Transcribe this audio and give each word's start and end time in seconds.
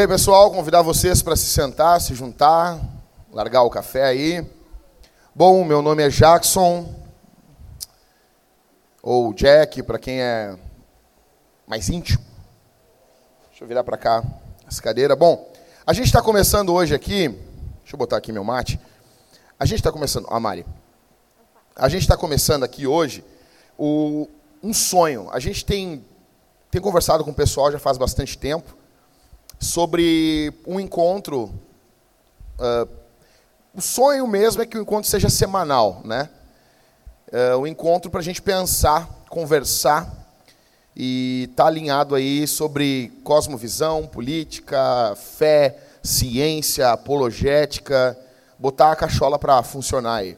E 0.00 0.02
aí, 0.02 0.08
pessoal, 0.08 0.50
convidar 0.50 0.80
vocês 0.80 1.20
para 1.20 1.36
se 1.36 1.44
sentar, 1.44 2.00
se 2.00 2.14
juntar, 2.14 2.80
largar 3.30 3.64
o 3.64 3.68
café 3.68 4.04
aí. 4.04 4.42
Bom, 5.34 5.62
meu 5.62 5.82
nome 5.82 6.02
é 6.02 6.08
Jackson, 6.08 6.88
ou 9.02 9.34
Jack, 9.34 9.82
para 9.82 9.98
quem 9.98 10.22
é 10.22 10.56
mais 11.66 11.90
íntimo. 11.90 12.24
Deixa 13.50 13.62
eu 13.62 13.68
virar 13.68 13.84
para 13.84 13.98
cá 13.98 14.24
essa 14.66 14.80
cadeira. 14.80 15.14
Bom, 15.14 15.52
a 15.86 15.92
gente 15.92 16.06
está 16.06 16.22
começando 16.22 16.72
hoje 16.72 16.94
aqui. 16.94 17.28
Deixa 17.28 17.92
eu 17.92 17.98
botar 17.98 18.16
aqui 18.16 18.32
meu 18.32 18.42
mate. 18.42 18.80
A 19.58 19.66
gente 19.66 19.80
está 19.80 19.92
começando. 19.92 20.26
Ah, 20.30 20.40
Mari. 20.40 20.64
A 21.76 21.90
gente 21.90 22.00
está 22.00 22.16
começando 22.16 22.64
aqui 22.64 22.86
hoje 22.86 23.22
o, 23.76 24.26
um 24.62 24.72
sonho. 24.72 25.28
A 25.30 25.38
gente 25.38 25.62
tem, 25.62 26.02
tem 26.70 26.80
conversado 26.80 27.22
com 27.22 27.32
o 27.32 27.34
pessoal 27.34 27.70
já 27.70 27.78
faz 27.78 27.98
bastante 27.98 28.38
tempo 28.38 28.79
sobre 29.60 30.52
um 30.66 30.80
encontro. 30.80 31.52
Uh, 32.58 32.88
o 33.74 33.80
sonho 33.82 34.26
mesmo 34.26 34.62
é 34.62 34.66
que 34.66 34.78
o 34.78 34.80
encontro 34.80 35.08
seja 35.08 35.28
semanal, 35.28 36.00
né? 36.02 36.30
Uh, 37.30 37.58
um 37.58 37.66
encontro 37.66 38.10
para 38.10 38.20
a 38.20 38.22
gente 38.22 38.40
pensar, 38.40 39.06
conversar 39.28 40.10
e 40.96 41.48
estar 41.50 41.64
tá 41.64 41.68
alinhado 41.68 42.14
aí 42.14 42.46
sobre 42.46 43.12
cosmovisão, 43.22 44.06
política, 44.06 45.14
fé, 45.14 45.78
ciência, 46.02 46.90
apologética, 46.90 48.18
botar 48.58 48.90
a 48.90 48.96
cachola 48.96 49.38
para 49.38 49.62
funcionar 49.62 50.16
aí. 50.16 50.36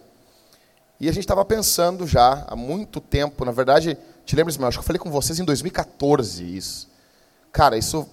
E 1.00 1.08
a 1.08 1.12
gente 1.12 1.24
estava 1.24 1.44
pensando 1.44 2.06
já 2.06 2.44
há 2.46 2.54
muito 2.54 3.00
tempo, 3.00 3.44
na 3.44 3.52
verdade, 3.52 3.96
te 4.26 4.36
lembra, 4.36 4.50
Ismael? 4.50 4.68
Acho 4.68 4.78
que 4.78 4.82
eu 4.82 4.86
falei 4.86 5.00
com 5.00 5.10
vocês 5.10 5.40
em 5.40 5.44
2014 5.44 6.56
isso. 6.56 6.90
Cara, 7.50 7.76
isso 7.76 8.08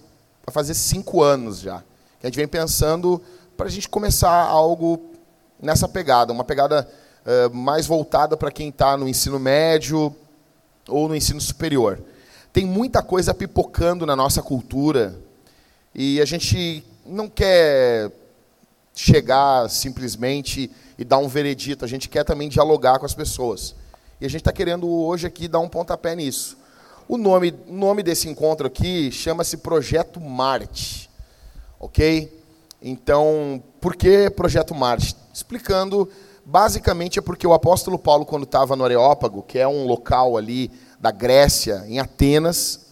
vai 0.46 0.52
fazer 0.52 0.74
cinco 0.74 1.22
anos 1.22 1.60
já. 1.60 1.82
Que 2.18 2.26
a 2.26 2.28
gente 2.28 2.36
vem 2.36 2.48
pensando 2.48 3.20
para 3.56 3.66
a 3.66 3.70
gente 3.70 3.88
começar 3.88 4.32
algo 4.32 5.10
nessa 5.60 5.88
pegada, 5.88 6.32
uma 6.32 6.44
pegada 6.44 6.88
uh, 7.24 7.54
mais 7.54 7.86
voltada 7.86 8.36
para 8.36 8.50
quem 8.50 8.68
está 8.68 8.96
no 8.96 9.08
ensino 9.08 9.38
médio 9.38 10.14
ou 10.88 11.08
no 11.08 11.14
ensino 11.14 11.40
superior. 11.40 12.02
Tem 12.52 12.64
muita 12.64 13.02
coisa 13.02 13.32
pipocando 13.32 14.04
na 14.04 14.16
nossa 14.16 14.42
cultura 14.42 15.14
e 15.94 16.20
a 16.20 16.24
gente 16.24 16.84
não 17.06 17.28
quer 17.28 18.10
chegar 18.94 19.68
simplesmente 19.70 20.70
e 20.98 21.04
dar 21.04 21.18
um 21.18 21.28
veredito, 21.28 21.84
a 21.84 21.88
gente 21.88 22.08
quer 22.08 22.24
também 22.24 22.48
dialogar 22.48 22.98
com 22.98 23.06
as 23.06 23.14
pessoas. 23.14 23.74
E 24.20 24.26
a 24.26 24.28
gente 24.28 24.40
está 24.40 24.52
querendo 24.52 24.88
hoje 24.88 25.26
aqui 25.26 25.48
dar 25.48 25.60
um 25.60 25.68
pontapé 25.68 26.14
nisso. 26.14 26.58
O 27.12 27.18
nome, 27.18 27.52
nome 27.66 28.04
desse 28.04 28.28
encontro 28.28 28.68
aqui 28.68 29.10
chama-se 29.10 29.56
Projeto 29.56 30.20
Marte. 30.20 31.10
Ok? 31.80 32.32
Então, 32.80 33.60
por 33.80 33.96
que 33.96 34.30
Projeto 34.30 34.76
Marte? 34.76 35.16
Explicando, 35.34 36.08
basicamente 36.44 37.18
é 37.18 37.22
porque 37.22 37.44
o 37.44 37.52
apóstolo 37.52 37.98
Paulo, 37.98 38.24
quando 38.24 38.44
estava 38.44 38.76
no 38.76 38.84
Areópago, 38.84 39.42
que 39.42 39.58
é 39.58 39.66
um 39.66 39.88
local 39.88 40.36
ali 40.36 40.70
da 41.00 41.10
Grécia, 41.10 41.84
em 41.88 41.98
Atenas, 41.98 42.86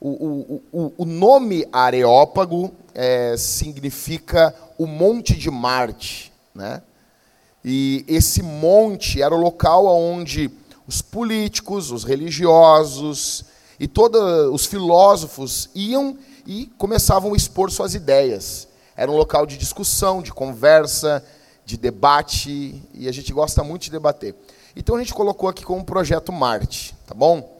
o, 0.00 0.60
o, 0.72 0.92
o, 0.98 1.04
nome 1.04 1.64
Areópago 1.72 2.72
é, 2.92 3.36
significa 3.36 4.52
o 4.76 4.84
Monte 4.84 5.36
de 5.36 5.48
Marte. 5.48 6.32
Né? 6.52 6.82
E 7.64 8.04
esse 8.08 8.42
monte 8.42 9.22
era 9.22 9.32
o 9.32 9.40
local 9.40 9.86
onde 9.86 10.50
os 10.88 11.00
políticos, 11.00 11.92
os 11.92 12.02
religiosos, 12.02 13.44
e 13.80 13.88
todos 13.88 14.20
os 14.52 14.66
filósofos 14.66 15.70
iam 15.74 16.18
e 16.46 16.66
começavam 16.76 17.32
a 17.32 17.36
expor 17.36 17.70
suas 17.70 17.94
ideias. 17.94 18.68
Era 18.94 19.10
um 19.10 19.16
local 19.16 19.46
de 19.46 19.56
discussão, 19.56 20.20
de 20.20 20.30
conversa, 20.30 21.24
de 21.64 21.78
debate, 21.78 22.82
e 22.92 23.08
a 23.08 23.12
gente 23.12 23.32
gosta 23.32 23.64
muito 23.64 23.84
de 23.84 23.90
debater. 23.90 24.34
Então 24.76 24.96
a 24.96 24.98
gente 24.98 25.14
colocou 25.14 25.48
aqui 25.48 25.64
como 25.64 25.82
projeto 25.82 26.30
Marte, 26.30 26.94
tá 27.06 27.14
bom? 27.14 27.58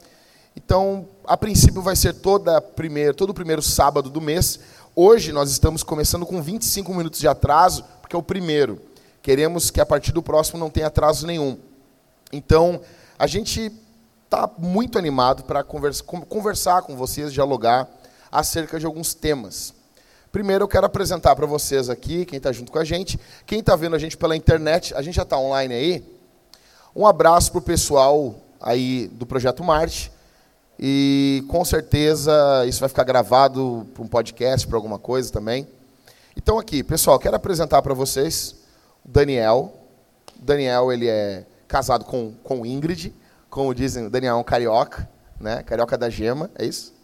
Então, 0.54 1.08
a 1.24 1.38
princípio 1.38 1.80
vai 1.80 1.96
ser 1.96 2.12
toda 2.12 2.60
primeira, 2.60 3.14
todo 3.14 3.30
o 3.30 3.34
primeiro 3.34 3.62
sábado 3.62 4.10
do 4.10 4.20
mês. 4.20 4.60
Hoje 4.94 5.32
nós 5.32 5.50
estamos 5.50 5.82
começando 5.82 6.26
com 6.26 6.42
25 6.42 6.92
minutos 6.94 7.20
de 7.20 7.28
atraso, 7.28 7.82
porque 8.02 8.14
é 8.14 8.18
o 8.18 8.22
primeiro. 8.22 8.78
Queremos 9.22 9.70
que 9.70 9.80
a 9.80 9.86
partir 9.86 10.12
do 10.12 10.22
próximo 10.22 10.58
não 10.58 10.68
tenha 10.68 10.88
atraso 10.88 11.26
nenhum. 11.26 11.56
Então, 12.30 12.80
a 13.18 13.26
gente 13.26 13.72
está 14.30 14.48
muito 14.56 14.96
animado 14.96 15.42
para 15.42 15.64
conversa, 15.64 16.04
conversar 16.04 16.82
com 16.82 16.94
vocês, 16.94 17.32
dialogar 17.32 17.88
acerca 18.30 18.78
de 18.78 18.86
alguns 18.86 19.12
temas. 19.12 19.74
Primeiro, 20.30 20.62
eu 20.62 20.68
quero 20.68 20.86
apresentar 20.86 21.34
para 21.34 21.46
vocês 21.46 21.90
aqui, 21.90 22.24
quem 22.24 22.36
está 22.36 22.52
junto 22.52 22.70
com 22.70 22.78
a 22.78 22.84
gente, 22.84 23.18
quem 23.44 23.58
está 23.58 23.74
vendo 23.74 23.96
a 23.96 23.98
gente 23.98 24.16
pela 24.16 24.36
internet, 24.36 24.94
a 24.94 25.02
gente 25.02 25.16
já 25.16 25.24
está 25.24 25.36
online 25.36 25.74
aí. 25.74 26.18
Um 26.94 27.04
abraço 27.08 27.50
para 27.50 27.58
o 27.58 27.62
pessoal 27.62 28.36
aí 28.60 29.08
do 29.08 29.26
Projeto 29.26 29.64
Marte. 29.64 30.12
E 30.78 31.44
com 31.48 31.64
certeza 31.64 32.64
isso 32.68 32.78
vai 32.78 32.88
ficar 32.88 33.02
gravado 33.02 33.84
para 33.92 34.02
um 34.04 34.06
podcast, 34.06 34.64
para 34.64 34.76
alguma 34.76 34.98
coisa 34.98 35.32
também. 35.32 35.66
Então 36.36 36.56
aqui, 36.56 36.84
pessoal, 36.84 37.18
quero 37.18 37.34
apresentar 37.34 37.82
para 37.82 37.94
vocês 37.94 38.54
o 39.04 39.08
Daniel. 39.08 39.74
O 40.40 40.44
Daniel 40.44 40.92
ele 40.92 41.08
é 41.08 41.44
casado 41.66 42.04
com, 42.04 42.32
com 42.44 42.64
Ingrid 42.64 43.12
como 43.50 43.74
dizem, 43.74 44.06
o 44.06 44.10
Daniel 44.10 44.36
é 44.36 44.38
um 44.38 44.44
carioca, 44.44 45.08
né? 45.40 45.62
Carioca 45.64 45.98
da 45.98 46.08
gema, 46.08 46.48
é 46.56 46.64
isso? 46.64 46.94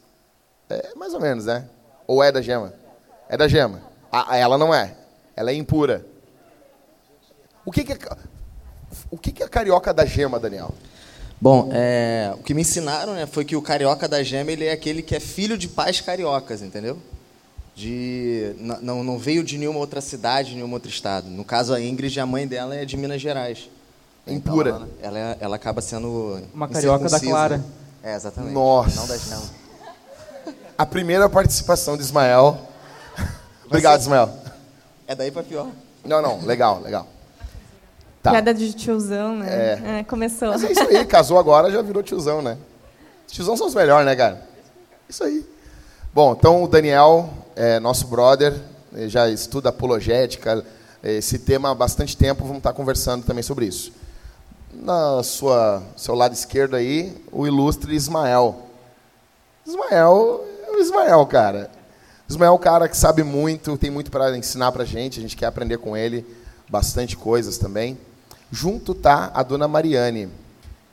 É 0.71 0.95
mais 0.95 1.13
ou 1.13 1.21
menos, 1.21 1.47
né? 1.47 1.69
Ou 2.07 2.23
é 2.23 2.31
da 2.31 2.41
gema? 2.41 2.73
É 3.29 3.37
da 3.37 3.49
gema. 3.49 3.83
Ah, 4.11 4.37
ela 4.37 4.57
não 4.57 4.73
é. 4.73 4.95
Ela 5.35 5.51
é 5.51 5.55
impura. 5.55 6.07
O 7.65 7.73
que, 7.73 7.83
que 7.83 7.93
é, 7.93 7.99
o 9.11 9.19
que, 9.19 9.33
que 9.33 9.43
é 9.43 9.49
carioca 9.49 9.93
da 9.93 10.05
gema, 10.05 10.39
Daniel? 10.39 10.73
Bom, 11.41 11.69
é, 11.73 12.33
o 12.39 12.43
que 12.43 12.55
me 12.55 12.63
ensinaram 12.63 13.13
né, 13.13 13.27
foi 13.27 13.45
que 13.45 13.57
o 13.57 13.61
carioca 13.61 14.09
da 14.09 14.23
gema 14.23 14.53
ele 14.53 14.65
é 14.65 14.73
aquele 14.73 15.03
que 15.03 15.15
é 15.15 15.21
filho 15.21 15.59
de 15.59 15.69
pais 15.69 16.01
cariocas, 16.01 16.63
entendeu? 16.63 16.99
De, 17.75 18.55
não, 18.81 19.05
não 19.05 19.19
veio 19.19 19.45
de 19.45 19.59
nenhuma 19.59 19.81
outra 19.81 20.01
cidade, 20.01 20.55
nenhum 20.55 20.73
outro 20.73 20.89
estado. 20.89 21.29
No 21.29 21.45
caso, 21.45 21.75
a 21.75 21.81
Ingrid, 21.81 22.19
a 22.19 22.25
mãe 22.25 22.47
dela 22.47 22.75
é 22.75 22.87
de 22.87 22.97
Minas 22.97 23.21
Gerais. 23.21 23.69
Impura. 24.27 24.71
Então, 24.71 24.89
ela, 25.01 25.19
ela, 25.19 25.37
ela, 25.41 25.57
acaba 25.57 25.81
sendo. 25.81 26.41
Uma 26.53 26.69
carioca 26.69 27.09
da 27.09 27.21
Clara. 27.21 27.65
É, 28.03 28.17
exatamente. 28.17 28.53
Nossa. 28.53 29.01
Não 29.01 29.07
das 29.07 29.31
não. 29.31 29.43
A 30.77 30.85
primeira 30.85 31.29
participação 31.29 31.97
de 31.97 32.03
Ismael. 32.03 32.59
Obrigado, 33.65 34.01
Ismael. 34.01 34.31
É 35.07 35.15
daí 35.15 35.31
pra 35.31 35.43
pior. 35.43 35.69
Não, 36.05 36.21
não, 36.21 36.41
legal, 36.45 36.81
legal. 36.81 37.07
Tá. 38.23 38.33
Piada 38.33 38.53
de 38.53 38.73
tiozão, 38.73 39.37
né? 39.37 39.49
É. 39.49 39.99
é 40.01 40.05
começou. 40.05 40.49
Mas 40.49 40.65
é 40.65 40.73
isso 40.73 40.83
aí, 40.83 41.05
casou 41.05 41.39
agora, 41.39 41.71
já 41.71 41.81
virou 41.81 42.03
tiozão, 42.03 42.43
né? 42.43 42.59
Os 43.27 43.33
tiozão 43.33 43.57
são 43.57 43.69
os 43.69 43.75
melhores, 43.75 44.05
né, 44.05 44.17
cara? 44.17 44.43
Isso 45.09 45.23
aí. 45.23 45.47
Bom, 46.13 46.33
então 46.33 46.65
o 46.65 46.69
Daniel, 46.69 47.31
é 47.55 47.79
nosso 47.79 48.07
brother, 48.09 48.55
já 49.07 49.29
estuda 49.29 49.69
apologética, 49.69 50.65
esse 51.03 51.39
tema 51.39 51.71
há 51.71 51.75
bastante 51.75 52.17
tempo, 52.17 52.43
vamos 52.43 52.59
estar 52.59 52.73
conversando 52.73 53.25
também 53.25 53.43
sobre 53.43 53.67
isso 53.67 53.93
na 54.81 55.23
sua 55.23 55.83
seu 55.97 56.15
lado 56.15 56.35
esquerdo 56.35 56.77
aí, 56.77 57.15
o 57.33 57.47
ilustre 57.47 57.95
Ismael. 57.95 58.55
Ismael 59.67 60.45
é 60.67 60.71
o 60.71 60.79
Ismael, 60.79 61.27
cara. 61.27 61.71
Ismael 62.29 62.53
é 62.53 62.55
um 62.55 62.59
cara 62.59 62.89
que 62.89 62.97
sabe 62.97 63.23
muito, 63.23 63.77
tem 63.79 63.91
muito 63.91 64.11
para 64.11 64.37
ensinar 64.37 64.73
para 64.73 64.83
a 64.83 64.87
gente, 64.87 65.19
a 65.19 65.23
gente 65.23 65.37
quer 65.37 65.47
aprender 65.47 65.79
com 65.79 65.97
ele 65.97 66.27
bastante 66.69 67.17
coisas 67.17 67.57
também. 67.57 67.97
Junto 68.51 68.95
tá 68.95 69.31
a 69.35 69.43
dona 69.43 69.67
Mariane, 69.67 70.29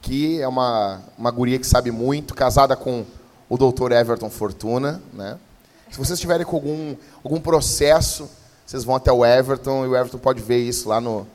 que 0.02 0.42
é 0.42 0.48
uma, 0.48 1.02
uma 1.18 1.32
guria 1.32 1.60
que 1.60 1.68
sabe 1.68 1.92
muito, 1.92 2.34
casada 2.34 2.76
com 2.76 3.06
o 3.50 3.58
doutor 3.58 3.92
Everton 3.92 4.30
Fortuna. 4.30 5.02
Né? 5.12 5.38
Se 5.92 5.98
vocês 5.98 6.20
tiverem 6.20 6.46
com 6.46 6.56
algum, 6.56 6.96
algum 7.24 7.40
processo, 7.40 8.30
vocês 8.66 8.84
vão 8.84 8.96
até 8.96 9.12
o 9.12 9.26
Everton 9.26 9.86
e 9.86 9.88
o 9.90 9.96
Everton 9.96 10.18
pode 10.18 10.42
ver 10.42 10.60
isso 10.60 10.90
lá 10.90 11.02
no, 11.02 11.28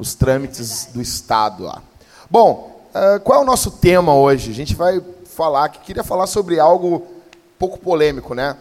os 0.00 0.14
trâmites 0.14 0.88
do 0.94 1.02
Estado 1.02 1.64
lá. 1.64 1.82
Bom, 2.28 2.88
uh, 2.94 3.20
qual 3.20 3.38
é 3.38 3.42
o 3.42 3.46
nosso 3.46 3.70
tema 3.70 4.14
hoje? 4.14 4.50
A 4.50 4.54
gente 4.54 4.74
vai 4.74 4.98
falar, 5.26 5.68
que 5.68 5.80
queria 5.80 6.02
falar 6.02 6.26
sobre 6.26 6.58
algo 6.58 7.06
pouco 7.58 7.78
polêmico, 7.78 8.34
né? 8.34 8.56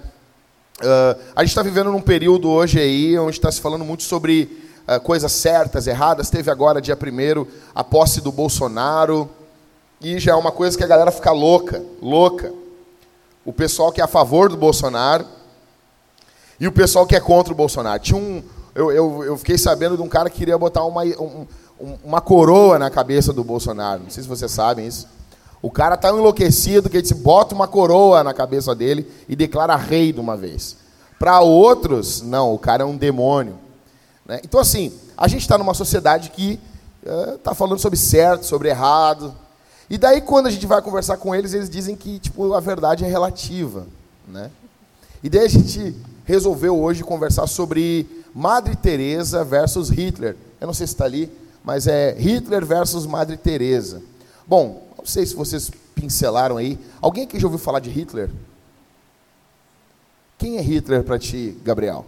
Uh, 0.81 1.19
a 1.33 1.41
gente 1.41 1.51
está 1.51 1.63
vivendo 1.63 1.91
num 1.91 2.01
período 2.01 2.49
hoje 2.49 2.79
aí 2.79 3.17
onde 3.17 3.37
está 3.37 3.49
se 3.49 3.61
falando 3.61 3.85
muito 3.85 4.03
sobre 4.03 4.67
uh, 4.85 4.99
coisas 4.99 5.31
certas, 5.31 5.87
erradas. 5.87 6.29
Teve 6.29 6.51
agora, 6.51 6.81
dia 6.81 6.97
1 6.97 7.47
a 7.73 7.83
posse 7.85 8.19
do 8.19 8.33
Bolsonaro. 8.33 9.29
E 10.01 10.19
já 10.19 10.33
é 10.33 10.35
uma 10.35 10.51
coisa 10.51 10.77
que 10.77 10.83
a 10.83 10.87
galera 10.87 11.11
fica 11.11 11.31
louca, 11.31 11.81
louca. 12.01 12.53
O 13.45 13.53
pessoal 13.53 13.93
que 13.93 14.01
é 14.01 14.03
a 14.03 14.07
favor 14.07 14.49
do 14.49 14.57
Bolsonaro 14.57 15.25
e 16.59 16.67
o 16.67 16.71
pessoal 16.71 17.07
que 17.07 17.15
é 17.15 17.19
contra 17.21 17.53
o 17.53 17.55
Bolsonaro. 17.55 18.01
Tinha 18.01 18.17
um, 18.17 18.43
eu, 18.75 18.91
eu, 18.91 19.23
eu 19.23 19.37
fiquei 19.37 19.57
sabendo 19.57 19.97
de 19.97 20.03
um 20.03 20.07
cara 20.07 20.29
que 20.29 20.37
queria 20.37 20.57
botar 20.57 20.83
uma, 20.83 21.03
um, 21.03 21.45
uma 22.03 22.21
coroa 22.21 22.77
na 22.77 22.89
cabeça 22.89 23.33
do 23.33 23.43
Bolsonaro. 23.43 24.03
Não 24.03 24.09
sei 24.09 24.23
se 24.23 24.29
vocês 24.29 24.51
sabem 24.51 24.87
isso. 24.87 25.07
O 25.61 25.69
cara 25.69 25.97
tá 25.97 26.09
enlouquecido 26.09 26.89
que 26.89 26.97
ele 26.97 27.01
disse, 27.01 27.15
bota 27.15 27.53
uma 27.53 27.67
coroa 27.67 28.23
na 28.23 28.33
cabeça 28.33 28.73
dele 28.73 29.09
e 29.27 29.35
declara 29.35 29.75
rei 29.75 30.13
de 30.13 30.19
uma 30.19 30.37
vez. 30.37 30.77
Para 31.17 31.41
outros, 31.41 32.21
não, 32.21 32.53
o 32.53 32.59
cara 32.59 32.83
é 32.83 32.85
um 32.85 32.95
demônio. 32.95 33.55
Né? 34.25 34.39
Então, 34.43 34.59
assim, 34.59 34.93
a 35.17 35.27
gente 35.27 35.41
está 35.41 35.57
numa 35.57 35.73
sociedade 35.73 36.29
que 36.29 36.59
está 37.35 37.51
uh, 37.51 37.55
falando 37.55 37.79
sobre 37.79 37.97
certo, 37.97 38.45
sobre 38.45 38.69
errado. 38.69 39.33
E 39.89 39.97
daí, 39.97 40.21
quando 40.21 40.47
a 40.47 40.51
gente 40.51 40.65
vai 40.65 40.81
conversar 40.81 41.17
com 41.17 41.35
eles, 41.35 41.53
eles 41.53 41.69
dizem 41.69 41.95
que 41.95 42.19
tipo, 42.19 42.53
a 42.53 42.59
verdade 42.61 43.03
é 43.03 43.07
relativa. 43.07 43.85
Né? 44.27 44.49
E 45.21 45.29
daí 45.29 45.45
a 45.45 45.49
gente 45.49 45.93
resolveu 46.23 46.79
hoje 46.79 47.03
conversar 47.03 47.47
sobre 47.47 48.07
Madre 48.33 48.75
Teresa 48.75 49.43
versus 49.43 49.89
Hitler. 49.89 50.35
Eu 50.59 50.67
não 50.67 50.73
sei 50.73 50.87
se 50.87 50.93
está 50.93 51.05
ali, 51.05 51.31
mas 51.63 51.87
é 51.87 52.13
Hitler 52.17 52.65
versus 52.65 53.05
Madre 53.05 53.37
Teresa. 53.37 54.01
Bom, 54.47 54.87
não 54.97 55.05
sei 55.05 55.25
se 55.25 55.35
vocês 55.35 55.71
pincelaram 55.95 56.57
aí. 56.57 56.79
Alguém 57.01 57.23
aqui 57.23 57.39
já 57.39 57.47
ouviu 57.47 57.59
falar 57.59 57.79
de 57.79 57.89
Hitler? 57.89 58.29
Quem 60.37 60.57
é 60.57 60.61
Hitler 60.61 61.03
para 61.03 61.19
ti, 61.19 61.57
Gabriel? 61.63 62.05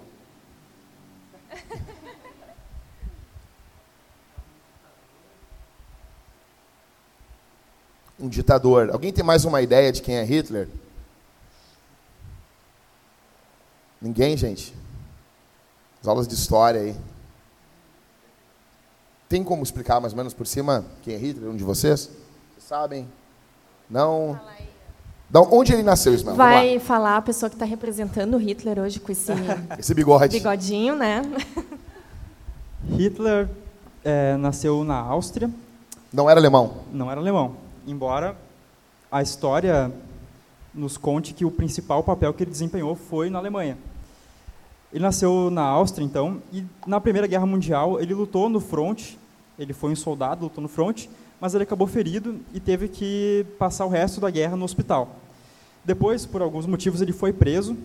Um 8.20 8.30
ditador. 8.30 8.92
Alguém 8.92 9.12
tem 9.12 9.24
mais 9.24 9.46
uma 9.46 9.62
ideia 9.62 9.92
de 9.92 10.02
quem 10.02 10.16
é 10.16 10.24
Hitler? 10.24 10.68
Ninguém, 14.00 14.38
gente? 14.38 14.81
As 16.02 16.08
aulas 16.08 16.28
de 16.28 16.34
história 16.34 16.82
aí. 16.82 16.96
Tem 19.30 19.44
como 19.44 19.62
explicar 19.62 20.02
mais 20.02 20.14
ou 20.14 20.18
menos 20.18 20.34
por 20.34 20.48
cima 20.48 20.84
quem 21.04 21.14
é 21.14 21.18
Hitler, 21.18 21.50
um 21.50 21.56
de 21.56 21.64
vocês? 21.64 22.10
Vocês 22.54 22.64
sabem? 22.68 23.08
Não? 23.90 24.40
Da 25.30 25.40
onde 25.42 25.72
ele 25.72 25.84
nasceu, 25.84 26.14
Ismael? 26.14 26.36
Vai 26.36 26.80
falar 26.80 27.18
a 27.18 27.22
pessoa 27.22 27.50
que 27.50 27.56
está 27.56 27.66
representando 27.66 28.36
Hitler 28.38 28.80
hoje 28.80 29.00
com 29.00 29.12
esse, 29.12 29.32
esse 29.80 29.94
bigode. 29.94 30.38
bigodinho, 30.38 30.96
né? 30.96 31.22
Hitler 32.98 33.48
é, 34.04 34.36
nasceu 34.38 34.84
na 34.84 34.98
Áustria. 34.98 35.50
Não 36.12 36.30
era 36.30 36.40
alemão? 36.40 36.78
Não 36.92 37.10
era 37.10 37.22
alemão. 37.22 37.56
Embora 37.88 38.36
a 39.12 39.22
história 39.22 39.92
nos 40.74 40.98
conte 40.98 41.34
que 41.34 41.46
o 41.46 41.52
principal 41.52 42.04
papel 42.04 42.34
que 42.34 42.44
ele 42.44 42.52
desempenhou 42.52 42.96
foi 42.96 43.30
na 43.30 43.40
Alemanha. 43.40 43.78
Ele 44.94 45.04
nasceu 45.04 45.50
na 45.50 45.64
Áustria, 45.64 46.04
então, 46.04 46.42
e 46.52 46.66
na 46.86 47.00
Primeira 47.00 47.28
Guerra 47.28 47.46
Mundial 47.46 48.00
ele 48.00 48.14
lutou 48.14 48.50
no 48.50 48.60
fronte. 48.60 49.18
Ele 49.58 49.74
foi 49.74 49.92
um 49.92 49.96
soldado, 49.96 50.44
lutou 50.44 50.62
no 50.62 50.68
fronte, 50.68 51.10
mas 51.40 51.54
ele 51.54 51.64
acabou 51.64 51.88
ferido 51.88 52.40
e 52.54 52.60
teve 52.60 52.88
que 52.88 53.46
passar 53.58 53.86
o 53.86 53.90
resto 53.90 54.20
da 54.20 54.30
guerra 54.30 54.56
no 54.56 54.66
hospital. 54.66 55.16
Depois, 55.84 56.26
por 56.26 56.42
alguns 56.42 56.66
motivos, 56.66 57.02
ele 57.02 57.14
foi 57.14 57.32
preso 57.32 57.78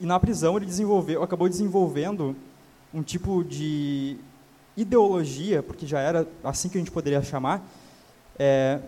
e 0.00 0.06
na 0.06 0.18
prisão 0.18 0.56
ele 0.56 0.66
desenvolveu, 0.66 1.22
acabou 1.22 1.48
desenvolvendo 1.48 2.34
um 2.92 3.02
tipo 3.02 3.44
de 3.44 4.16
ideologia, 4.76 5.62
porque 5.62 5.86
já 5.86 6.00
era 6.00 6.26
assim 6.42 6.68
que 6.68 6.76
a 6.76 6.80
gente 6.80 6.90
poderia 6.90 7.22
chamar, 7.22 7.62
é, 8.38 8.80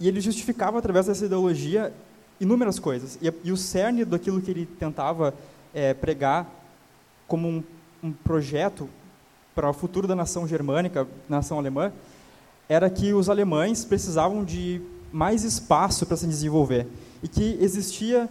e 0.00 0.08
ele 0.08 0.20
justificava 0.20 0.78
através 0.78 1.06
dessa 1.06 1.26
ideologia 1.26 1.92
inúmeras 2.40 2.78
coisas. 2.78 3.18
E, 3.20 3.32
e 3.44 3.52
o 3.52 3.56
cerne 3.56 4.04
daquilo 4.04 4.40
que 4.40 4.50
ele 4.50 4.64
tentava 4.64 5.34
é, 5.74 5.94
pregar 5.94 6.46
como 7.26 7.48
um, 7.48 7.62
um 8.02 8.12
projeto 8.12 8.88
para 9.54 9.68
o 9.68 9.72
futuro 9.72 10.06
da 10.06 10.14
nação 10.14 10.46
germânica, 10.46 11.06
nação 11.28 11.58
alemã, 11.58 11.92
era 12.68 12.88
que 12.88 13.12
os 13.12 13.28
alemães 13.28 13.84
precisavam 13.84 14.44
de 14.44 14.80
mais 15.12 15.42
espaço 15.42 16.06
para 16.06 16.16
se 16.16 16.26
desenvolver 16.26 16.86
e 17.22 17.28
que 17.28 17.58
existia 17.60 18.28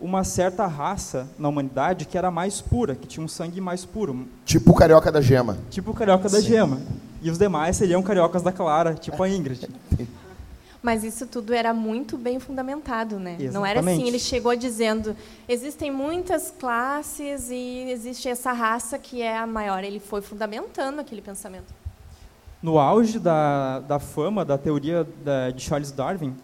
uma 0.00 0.24
certa 0.24 0.66
raça 0.66 1.28
na 1.38 1.48
humanidade 1.48 2.04
que 2.04 2.18
era 2.18 2.30
mais 2.30 2.60
pura, 2.60 2.94
que 2.94 3.06
tinha 3.06 3.24
um 3.24 3.28
sangue 3.28 3.60
mais 3.60 3.84
puro. 3.84 4.26
Tipo 4.44 4.72
o 4.72 4.74
carioca 4.74 5.10
da 5.10 5.20
gema. 5.20 5.56
Tipo 5.70 5.92
o 5.92 5.94
carioca 5.94 6.28
Sim. 6.28 6.36
da 6.36 6.42
gema. 6.42 6.80
E 7.22 7.30
os 7.30 7.38
demais 7.38 7.76
seriam 7.76 8.02
cariocas 8.02 8.42
da 8.42 8.52
Clara, 8.52 8.94
tipo 8.94 9.22
a 9.22 9.28
Ingrid. 9.30 9.66
Mas 10.82 11.02
isso 11.02 11.26
tudo 11.26 11.52
era 11.52 11.74
muito 11.74 12.16
bem 12.16 12.38
fundamentado, 12.38 13.18
né? 13.18 13.32
Exatamente. 13.32 13.54
Não 13.54 13.66
era 13.66 13.80
assim, 13.80 14.06
ele 14.06 14.18
chegou 14.18 14.54
dizendo, 14.54 15.16
existem 15.48 15.90
muitas 15.90 16.50
classes 16.50 17.50
e 17.50 17.90
existe 17.90 18.28
essa 18.28 18.52
raça 18.52 18.98
que 18.98 19.22
é 19.22 19.36
a 19.36 19.46
maior. 19.46 19.82
Ele 19.82 19.98
foi 19.98 20.22
fundamentando 20.22 21.00
aquele 21.00 21.22
pensamento 21.22 21.74
no 22.62 22.78
auge 22.78 23.20
da, 23.20 23.78
da 23.80 23.98
fama 24.00 24.44
da 24.44 24.58
teoria 24.58 25.06
da, 25.24 25.50
de 25.50 25.62
Charles 25.62 25.92
Darwin, 25.92 26.34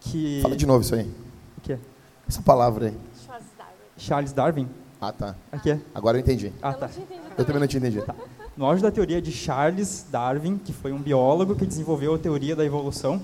que... 0.00 0.40
Fala 0.40 0.56
de 0.56 0.66
novo 0.66 0.80
isso 0.80 0.94
aí. 0.94 1.10
O 1.58 1.60
quê? 1.60 1.78
Essa 2.26 2.40
palavra 2.40 2.86
aí. 2.86 2.94
Charles 3.26 3.46
Darwin. 3.58 3.74
Charles 3.98 4.32
Darwin? 4.32 4.68
Ah, 4.98 5.12
tá. 5.12 5.34
Aqui 5.52 5.72
é? 5.72 5.80
Agora 5.94 6.16
eu 6.16 6.20
entendi. 6.20 6.50
Ah, 6.62 6.72
tá. 6.72 6.88
Eu 7.36 7.44
também 7.44 7.60
não 7.60 7.66
tinha 7.66 7.78
entendido. 7.78 8.06
Tá. 8.06 8.14
No 8.56 8.64
auge 8.64 8.82
da 8.82 8.90
teoria 8.90 9.20
de 9.20 9.30
Charles 9.30 10.06
Darwin, 10.10 10.56
que 10.56 10.72
foi 10.72 10.92
um 10.92 10.98
biólogo 10.98 11.54
que 11.54 11.66
desenvolveu 11.66 12.14
a 12.14 12.18
teoria 12.18 12.56
da 12.56 12.64
evolução, 12.64 13.20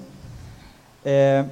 é, 1.04 1.44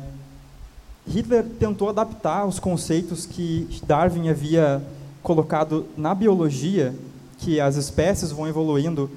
Hitler 1.06 1.44
tentou 1.58 1.88
adaptar 1.88 2.46
os 2.46 2.58
conceitos 2.58 3.26
que 3.26 3.68
Darwin 3.86 4.28
havia 4.28 4.82
colocado 5.22 5.86
na 5.96 6.14
biologia, 6.14 6.94
que 7.38 7.60
as 7.60 7.76
espécies 7.76 8.30
vão 8.30 8.46
evoluindo 8.46 9.10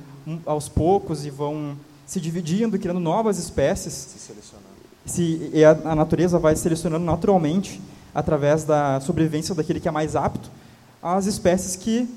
aos 0.46 0.68
poucos 0.70 1.26
e 1.26 1.30
vão 1.30 1.78
se 2.06 2.20
dividindo, 2.20 2.80
criando 2.80 3.00
novas 3.00 3.38
espécies. 3.38 3.94
Se 3.94 4.20
selecionando. 4.20 4.68
Se, 5.06 5.52
e 5.54 5.64
a, 5.64 5.72
a 5.72 5.96
natureza 5.96 6.40
vai 6.40 6.56
selecionando 6.56 7.06
naturalmente, 7.06 7.82
através 8.14 8.64
da 8.64 9.00
sobrevivência 9.02 9.54
daquele 9.54 9.80
que 9.80 9.88
é 9.88 9.92
mais 9.92 10.16
apto, 10.16 10.50
as 11.02 11.26
espécies 11.26 11.76
que 11.76 12.08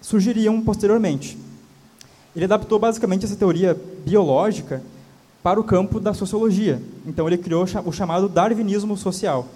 surgiriam 0.00 0.60
posteriormente. 0.62 1.36
Ele 2.34 2.44
adaptou 2.44 2.78
basicamente 2.78 3.24
essa 3.24 3.36
teoria 3.36 3.78
biológica 4.04 4.82
para 5.42 5.60
o 5.60 5.64
campo 5.64 5.98
da 5.98 6.14
sociologia. 6.14 6.80
Então 7.04 7.26
ele 7.26 7.38
criou 7.38 7.64
o 7.84 7.92
chamado 7.92 8.28
darwinismo 8.28 8.96
social. 8.96 9.46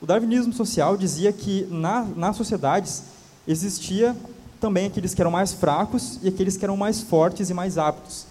O 0.00 0.06
darwinismo 0.06 0.52
social 0.52 0.96
dizia 0.96 1.32
que 1.32 1.66
na, 1.70 2.02
nas 2.04 2.36
sociedades 2.36 3.04
existia 3.46 4.14
também 4.60 4.86
aqueles 4.86 5.14
que 5.14 5.20
eram 5.20 5.30
mais 5.30 5.52
fracos 5.52 6.18
e 6.22 6.28
aqueles 6.28 6.56
que 6.56 6.64
eram 6.64 6.76
mais 6.76 7.00
fortes 7.00 7.50
e 7.50 7.54
mais 7.54 7.78
aptos. 7.78 8.26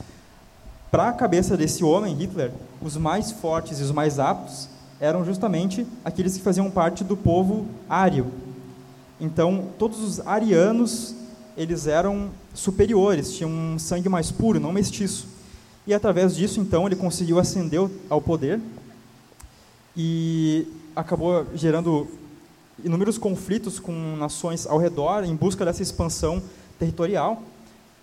Para 0.91 1.09
a 1.09 1.13
cabeça 1.13 1.57
desse 1.57 1.83
homem, 1.83 2.15
Hitler, 2.15 2.51
os 2.81 2.95
mais 2.95 3.31
fortes 3.31 3.79
e 3.79 3.83
os 3.83 3.91
mais 3.91 4.19
aptos 4.19 4.69
eram 4.99 5.25
justamente 5.25 5.85
aqueles 6.03 6.37
que 6.37 6.43
faziam 6.43 6.71
parte 6.71 7.03
do 7.03 7.17
povo 7.17 7.65
ário. 7.89 8.27
Então, 9.19 9.69
todos 9.77 10.01
os 10.01 10.25
arianos, 10.25 11.15
eles 11.57 11.87
eram 11.87 12.29
superiores, 12.53 13.33
tinham 13.33 13.49
um 13.49 13.79
sangue 13.79 14.07
mais 14.07 14.31
puro, 14.31 14.59
não 14.59 14.71
mestiço. 14.71 15.34
E 15.87 15.93
através 15.93 16.35
disso, 16.35 16.59
então, 16.59 16.87
ele 16.87 16.95
conseguiu 16.95 17.39
ascender 17.39 17.87
ao 18.09 18.19
poder 18.19 18.59
e 19.95 20.67
acabou 20.95 21.45
gerando 21.53 22.07
inúmeros 22.83 23.17
conflitos 23.17 23.79
com 23.79 24.15
nações 24.17 24.65
ao 24.65 24.77
redor 24.77 25.23
em 25.23 25.35
busca 25.35 25.63
dessa 25.63 25.83
expansão 25.83 26.41
territorial. 26.79 27.41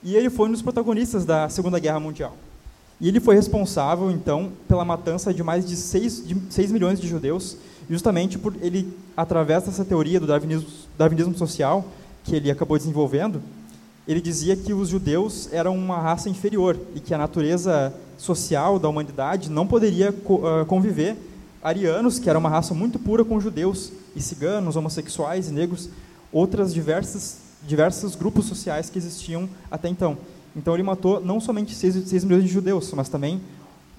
E 0.02 0.16
ele 0.16 0.30
foi 0.30 0.48
um 0.48 0.52
dos 0.52 0.62
protagonistas 0.62 1.24
da 1.24 1.48
Segunda 1.48 1.78
Guerra 1.78 2.00
Mundial. 2.00 2.36
E 3.00 3.08
ele 3.08 3.18
foi 3.18 3.34
responsável, 3.34 4.10
então, 4.10 4.52
pela 4.68 4.84
matança 4.84 5.34
de 5.34 5.42
mais 5.42 5.66
de 5.66 5.74
6, 5.74 6.26
de 6.26 6.36
6 6.50 6.70
milhões 6.70 7.00
de 7.00 7.08
judeus, 7.08 7.56
justamente 7.90 8.38
por 8.38 8.54
ele, 8.60 8.96
através 9.16 9.64
dessa 9.64 9.84
teoria 9.84 10.20
do 10.20 10.26
darwinismo, 10.26 10.68
darwinismo 10.96 11.36
social, 11.36 11.84
que 12.22 12.36
ele 12.36 12.48
acabou 12.48 12.78
desenvolvendo, 12.78 13.42
ele 14.06 14.20
dizia 14.20 14.56
que 14.56 14.72
os 14.72 14.88
judeus 14.88 15.48
eram 15.52 15.76
uma 15.76 15.98
raça 15.98 16.28
inferior 16.28 16.78
e 16.94 17.00
que 17.00 17.14
a 17.14 17.18
natureza 17.18 17.94
social 18.18 18.78
da 18.78 18.88
humanidade 18.88 19.50
não 19.50 19.66
poderia 19.66 20.08
ah, 20.10 20.64
conviver 20.64 21.16
arianos, 21.62 22.18
que 22.18 22.28
era 22.28 22.38
uma 22.38 22.48
raça 22.48 22.74
muito 22.74 22.98
pura, 22.98 23.24
com 23.24 23.40
judeus 23.40 23.92
e 24.16 24.20
ciganos, 24.20 24.76
homossexuais 24.76 25.48
e 25.48 25.52
negros, 25.52 25.88
outras 26.32 26.74
diversas 26.74 27.40
diversos 27.64 28.16
grupos 28.16 28.46
sociais 28.46 28.90
que 28.90 28.98
existiam 28.98 29.48
até 29.70 29.88
então. 29.88 30.18
Então 30.54 30.74
ele 30.74 30.82
matou 30.82 31.20
não 31.20 31.40
somente 31.40 31.74
6, 31.74 32.08
6 32.08 32.24
milhões 32.24 32.42
de 32.42 32.50
judeus, 32.50 32.92
mas 32.92 33.08
também 33.08 33.40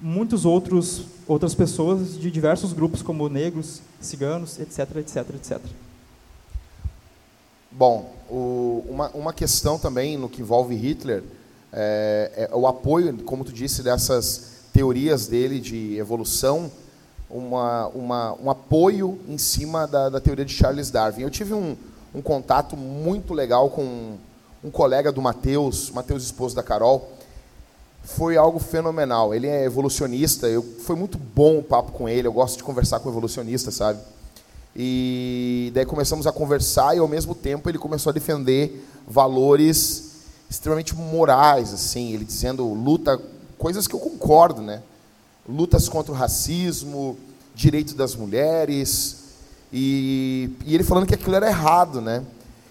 muitos 0.00 0.44
outros 0.44 1.06
outras 1.26 1.54
pessoas 1.54 2.18
de 2.18 2.30
diversos 2.30 2.74
grupos 2.74 3.00
como 3.00 3.28
negros, 3.30 3.80
ciganos, 4.00 4.60
etc, 4.60 4.96
etc, 4.96 5.16
etc. 5.34 5.60
Bom, 7.72 8.13
o, 8.30 8.84
uma, 8.88 9.10
uma 9.10 9.32
questão 9.32 9.78
também 9.78 10.16
no 10.16 10.28
que 10.28 10.40
envolve 10.42 10.74
Hitler 10.74 11.22
é, 11.72 12.48
é 12.50 12.56
o 12.56 12.66
apoio, 12.66 13.16
como 13.24 13.44
tu 13.44 13.52
disse, 13.52 13.82
dessas 13.82 14.52
teorias 14.72 15.26
dele 15.26 15.60
de 15.60 15.96
evolução 15.96 16.70
uma, 17.34 17.88
uma, 17.88 18.36
um 18.40 18.50
apoio 18.50 19.18
em 19.28 19.36
cima 19.36 19.86
da, 19.86 20.08
da, 20.08 20.20
teoria 20.20 20.44
de 20.44 20.52
Charles 20.52 20.90
Darwin. 20.90 21.22
Eu 21.22 21.30
tive 21.30 21.52
um, 21.52 21.76
um 22.14 22.22
contato 22.22 22.76
muito 22.76 23.34
legal 23.34 23.70
com 23.70 24.16
um 24.62 24.70
colega 24.70 25.10
do 25.10 25.20
Matheus, 25.20 25.90
Matheus 25.90 26.22
esposo 26.22 26.54
da 26.54 26.62
Carol. 26.62 27.10
Foi 28.04 28.36
algo 28.36 28.58
fenomenal. 28.58 29.34
Ele 29.34 29.48
é 29.48 29.64
evolucionista. 29.64 30.46
Eu, 30.46 30.62
foi 30.62 30.94
muito 30.94 31.18
bom 31.18 31.58
o 31.58 31.62
papo 31.62 31.92
com 31.92 32.08
ele. 32.08 32.28
Eu 32.28 32.32
gosto 32.32 32.56
de 32.56 32.62
conversar 32.62 33.00
com 33.00 33.08
evolucionista, 33.08 33.70
sabe? 33.70 33.98
E 34.76 35.70
daí 35.74 35.86
começamos 35.86 36.26
a 36.26 36.32
conversar 36.32 36.96
e 36.96 36.98
ao 36.98 37.06
mesmo 37.06 37.34
tempo 37.34 37.68
ele 37.68 37.78
começou 37.78 38.10
a 38.10 38.12
defender 38.12 38.84
valores 39.06 40.14
extremamente 40.50 40.94
morais, 40.94 41.72
assim, 41.72 42.12
ele 42.12 42.24
dizendo 42.24 42.66
luta 42.72 43.20
coisas 43.58 43.86
que 43.86 43.94
eu 43.94 44.00
concordo, 44.00 44.62
né? 44.62 44.82
Lutas 45.48 45.88
contra 45.88 46.12
o 46.12 46.14
racismo, 46.14 47.16
direitos 47.54 47.94
das 47.94 48.14
mulheres, 48.14 49.24
e, 49.72 50.50
e 50.64 50.74
ele 50.74 50.84
falando 50.84 51.06
que 51.06 51.14
aquilo 51.14 51.34
era 51.34 51.48
errado, 51.48 52.00
né? 52.00 52.22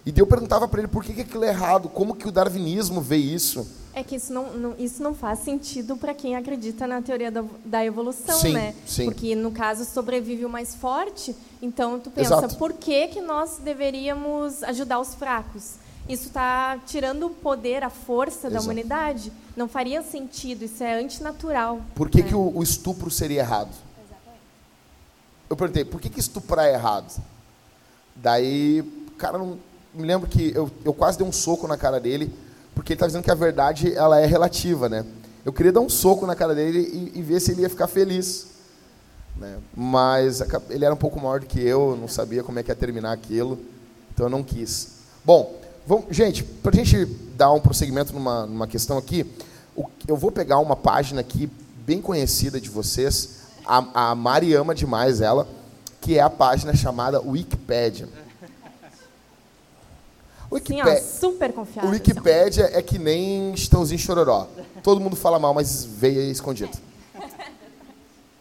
E 0.05 0.13
eu 0.15 0.27
perguntava 0.27 0.67
para 0.67 0.79
ele 0.79 0.87
por 0.87 1.03
que, 1.03 1.13
que 1.13 1.21
aquilo 1.21 1.43
é 1.43 1.49
errado, 1.49 1.89
como 1.89 2.15
que 2.15 2.27
o 2.27 2.31
darwinismo 2.31 3.01
vê 3.01 3.17
isso. 3.17 3.65
É 3.95 4.03
que 4.03 4.15
isso 4.15 4.33
não, 4.33 4.53
não 4.53 4.75
isso 4.77 5.03
não 5.03 5.13
faz 5.13 5.39
sentido 5.39 5.95
para 5.95 6.13
quem 6.13 6.35
acredita 6.35 6.87
na 6.87 7.01
teoria 7.01 7.29
da, 7.29 7.43
da 7.63 7.85
evolução, 7.85 8.39
sim, 8.39 8.53
né? 8.53 8.73
Sim. 8.87 9.05
Porque 9.05 9.35
no 9.35 9.51
caso 9.51 9.85
sobrevive 9.85 10.45
o 10.45 10.49
mais 10.49 10.73
forte, 10.73 11.35
então 11.61 11.99
tu 11.99 12.09
pensa, 12.09 12.37
Exato. 12.37 12.55
por 12.57 12.73
que, 12.73 13.07
que 13.09 13.21
nós 13.21 13.59
deveríamos 13.63 14.63
ajudar 14.63 14.99
os 14.99 15.13
fracos? 15.13 15.75
Isso 16.07 16.27
está 16.27 16.77
tirando 16.85 17.27
o 17.27 17.29
poder, 17.29 17.83
a 17.83 17.89
força 17.89 18.47
Exato. 18.47 18.53
da 18.55 18.61
humanidade. 18.61 19.31
Não 19.55 19.69
faria 19.69 20.01
sentido, 20.01 20.65
isso 20.65 20.83
é 20.83 20.99
antinatural. 20.99 21.79
Por 21.95 22.09
que, 22.09 22.21
né? 22.21 22.29
que 22.29 22.35
o, 22.35 22.57
o, 22.57 22.63
estupro 22.63 23.09
seria 23.09 23.39
errado? 23.39 23.69
Exatamente. 23.69 24.41
Eu 25.49 25.55
perguntei, 25.55 25.85
por 25.85 26.01
que, 26.01 26.09
que 26.09 26.19
estuprar 26.19 26.65
é 26.65 26.73
errado? 26.73 27.21
Daí, 28.15 28.83
cara 29.17 29.37
não. 29.37 29.57
Me 29.93 30.03
lembro 30.03 30.27
que 30.27 30.51
eu, 30.55 30.71
eu 30.83 30.91
quase 30.91 31.19
dei 31.19 31.27
um 31.27 31.31
soco 31.31 31.67
na 31.67 31.77
cara 31.77 31.99
dele, 31.99 32.33
porque 32.73 32.93
ele 32.93 32.95
está 32.95 33.07
dizendo 33.07 33.23
que 33.23 33.31
a 33.31 33.35
verdade 33.35 33.93
ela 33.95 34.19
é 34.19 34.25
relativa, 34.25 34.89
né? 34.89 35.05
Eu 35.45 35.51
queria 35.51 35.71
dar 35.71 35.81
um 35.81 35.89
soco 35.89 36.25
na 36.25 36.35
cara 36.35 36.55
dele 36.55 36.79
e, 37.15 37.19
e 37.19 37.21
ver 37.21 37.39
se 37.39 37.51
ele 37.51 37.61
ia 37.61 37.69
ficar 37.69 37.87
feliz. 37.87 38.47
Né? 39.35 39.57
Mas 39.75 40.41
ele 40.69 40.85
era 40.85 40.93
um 40.93 40.97
pouco 40.97 41.19
maior 41.19 41.39
do 41.39 41.45
que 41.45 41.59
eu, 41.59 41.97
não 41.99 42.07
sabia 42.07 42.43
como 42.43 42.59
é 42.59 42.63
que 42.63 42.71
ia 42.71 42.75
terminar 42.75 43.11
aquilo, 43.11 43.59
então 44.13 44.27
eu 44.27 44.29
não 44.29 44.43
quis. 44.43 44.99
Bom, 45.25 45.59
Vamos, 45.85 46.15
gente, 46.15 46.43
para 46.43 46.71
a 46.71 46.75
gente 46.75 47.05
dar 47.35 47.51
um 47.51 47.59
prosseguimento 47.59 48.13
numa, 48.13 48.45
numa 48.45 48.67
questão 48.67 48.97
aqui, 48.97 49.29
o, 49.75 49.85
eu 50.07 50.15
vou 50.15 50.31
pegar 50.31 50.59
uma 50.59 50.77
página 50.77 51.19
aqui 51.19 51.51
bem 51.85 52.01
conhecida 52.01 52.59
de 52.59 52.69
vocês, 52.69 53.41
a, 53.65 54.11
a 54.11 54.15
Mari 54.15 54.53
ama 54.53 54.73
demais 54.73 55.19
ela, 55.19 55.45
que 55.99 56.17
é 56.17 56.21
a 56.21 56.29
página 56.29 56.73
chamada 56.73 57.21
Wikipedia. 57.21 58.07
Wikipedia, 60.53 60.95
Sim, 60.97 61.03
ó, 61.03 61.19
super 61.19 61.53
confiável. 61.53 61.89
O 61.89 61.93
Wikipedia 61.93 62.69
é 62.73 62.81
que 62.81 62.99
nem 62.99 63.53
Estãozinho 63.53 63.99
Chororó. 63.99 64.47
Todo 64.81 65.01
mundo 65.01 65.15
fala 65.15 65.39
mal, 65.39 65.53
mas 65.53 65.83
veio 65.85 66.21
escondido. 66.31 66.71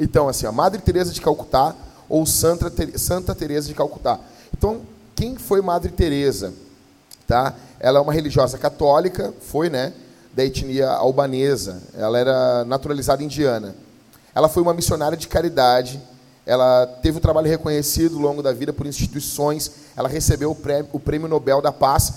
Então, 0.00 0.28
assim, 0.28 0.46
a 0.46 0.50
Madre 0.50 0.80
Teresa 0.80 1.12
de 1.12 1.20
Calcutá 1.20 1.76
ou 2.08 2.26
Santa, 2.26 2.72
Santa 2.98 3.36
Teresa 3.36 3.68
de 3.68 3.74
Calcutá. 3.74 4.18
Então, 4.52 4.80
quem 5.14 5.36
foi 5.36 5.60
Madre 5.62 5.92
Teresa? 5.92 6.52
Tá? 7.24 7.54
Ela 7.78 8.00
é 8.00 8.02
uma 8.02 8.12
religiosa 8.12 8.58
católica, 8.58 9.32
foi, 9.40 9.70
né, 9.70 9.92
da 10.34 10.44
etnia 10.44 10.88
albanesa. 10.88 11.80
Ela 11.94 12.18
era 12.18 12.64
naturalizada 12.64 13.22
indiana. 13.22 13.76
Ela 14.34 14.48
foi 14.48 14.62
uma 14.62 14.74
missionária 14.74 15.16
de 15.16 15.28
caridade. 15.28 16.00
Ela 16.44 16.86
teve 17.02 17.18
um 17.18 17.20
trabalho 17.20 17.48
reconhecido 17.48 18.16
ao 18.16 18.22
longo 18.22 18.42
da 18.42 18.52
vida 18.52 18.72
por 18.72 18.86
instituições. 18.86 19.70
Ela 19.96 20.08
recebeu 20.08 20.50
o 20.50 20.54
prêmio, 20.54 20.88
o 20.92 20.98
prêmio 20.98 21.28
Nobel 21.28 21.60
da 21.62 21.72
Paz. 21.72 22.12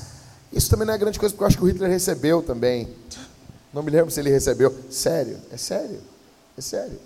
Isso 0.51 0.69
também 0.69 0.87
não 0.87 0.93
é 0.93 0.97
grande 0.97 1.19
coisa, 1.19 1.33
porque 1.33 1.43
eu 1.43 1.47
acho 1.47 1.57
que 1.57 1.63
o 1.63 1.67
Hitler 1.67 1.89
recebeu 1.89 2.41
também. 2.41 2.87
Não 3.73 3.83
me 3.83 3.91
lembro 3.91 4.09
se 4.09 4.19
ele 4.19 4.29
recebeu. 4.29 4.73
Sério, 4.89 5.37
é 5.51 5.57
sério, 5.57 5.99
é 6.57 6.61
sério. 6.61 6.99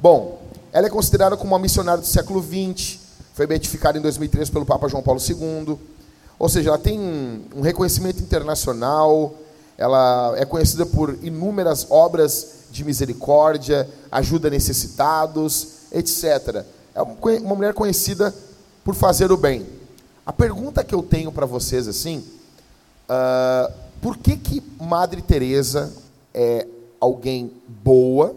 Bom, 0.00 0.40
ela 0.72 0.86
é 0.86 0.90
considerada 0.90 1.36
como 1.36 1.52
uma 1.52 1.58
missionária 1.58 2.00
do 2.00 2.06
século 2.06 2.42
XX. 2.42 2.98
Foi 3.34 3.46
beatificada 3.46 3.98
em 3.98 4.00
2003 4.00 4.48
pelo 4.48 4.64
Papa 4.64 4.88
João 4.88 5.02
Paulo 5.02 5.20
II. 5.20 5.78
Ou 6.38 6.48
seja, 6.48 6.70
ela 6.70 6.78
tem 6.78 6.98
um 7.54 7.60
reconhecimento 7.60 8.20
internacional, 8.20 9.34
ela 9.76 10.34
é 10.36 10.44
conhecida 10.44 10.84
por 10.86 11.18
inúmeras 11.22 11.86
obras 11.90 12.62
de 12.70 12.84
misericórdia, 12.84 13.88
ajuda 14.10 14.50
necessitados, 14.50 15.81
etc. 15.92 16.64
É 16.94 17.02
uma 17.02 17.54
mulher 17.54 17.74
conhecida 17.74 18.34
por 18.84 18.94
fazer 18.94 19.30
o 19.30 19.36
bem. 19.36 19.66
A 20.24 20.32
pergunta 20.32 20.84
que 20.84 20.94
eu 20.94 21.02
tenho 21.02 21.32
para 21.32 21.46
vocês 21.46 21.88
assim, 21.88 22.24
uh, 23.08 23.72
por 24.00 24.16
que 24.16 24.36
que 24.36 24.62
Madre 24.80 25.22
Teresa 25.22 25.92
é 26.34 26.66
alguém 27.00 27.50
boa, 27.66 28.34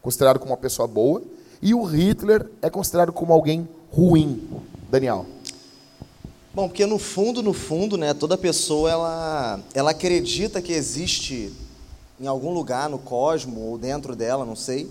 considerado 0.00 0.38
como 0.38 0.52
uma 0.52 0.56
pessoa 0.56 0.88
boa, 0.88 1.22
e 1.60 1.74
o 1.74 1.84
Hitler 1.84 2.48
é 2.60 2.68
considerado 2.68 3.12
como 3.12 3.32
alguém 3.32 3.68
ruim? 3.90 4.48
Daniel. 4.90 5.26
Bom, 6.54 6.68
porque 6.68 6.84
no 6.84 6.98
fundo, 6.98 7.42
no 7.42 7.52
fundo, 7.52 7.96
né, 7.96 8.12
toda 8.12 8.36
pessoa 8.36 8.90
ela, 8.90 9.60
ela 9.72 9.92
acredita 9.92 10.60
que 10.60 10.72
existe 10.72 11.52
em 12.20 12.26
algum 12.26 12.52
lugar 12.52 12.90
no 12.90 12.98
cosmo 12.98 13.60
ou 13.60 13.78
dentro 13.78 14.14
dela, 14.14 14.44
não 14.44 14.54
sei, 14.54 14.90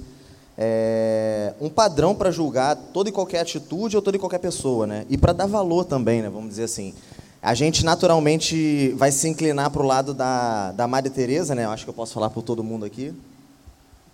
é, 0.58 1.54
um 1.60 1.70
padrão 1.70 2.14
para 2.14 2.32
julgar 2.32 2.76
toda 2.76 3.10
e 3.10 3.12
qualquer 3.12 3.40
atitude 3.40 3.96
ou 3.96 4.02
toda 4.02 4.18
e 4.18 4.20
qualquer 4.20 4.40
pessoa, 4.40 4.86
né? 4.86 5.06
E 5.10 5.18
para 5.18 5.34
dar 5.34 5.48
valor 5.48 5.86
também, 5.86 6.22
né? 6.22 6.30
Vamos 6.30 6.50
dizer 6.50 6.64
assim. 6.64 6.94
A 7.42 7.56
gente 7.56 7.84
naturalmente 7.84 8.90
vai 8.90 9.12
se 9.12 9.28
inclinar 9.28 9.72
para 9.72 9.82
o 9.82 9.86
lado 9.86 10.14
da, 10.14 10.72
da 10.74 10.88
Maria 10.88 11.10
Teresa, 11.10 11.56
né? 11.56 11.66
Eu 11.66 11.72
acho 11.72 11.84
que 11.84 11.90
eu 11.90 11.94
posso 11.94 12.14
falar 12.14 12.30
por 12.30 12.44
todo 12.44 12.64
mundo 12.64 12.86
aqui. 12.86 13.14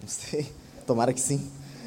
Não 0.01 0.07
sei. 0.07 0.47
Tomara 0.85 1.11
que 1.11 1.19
sim. 1.19 1.41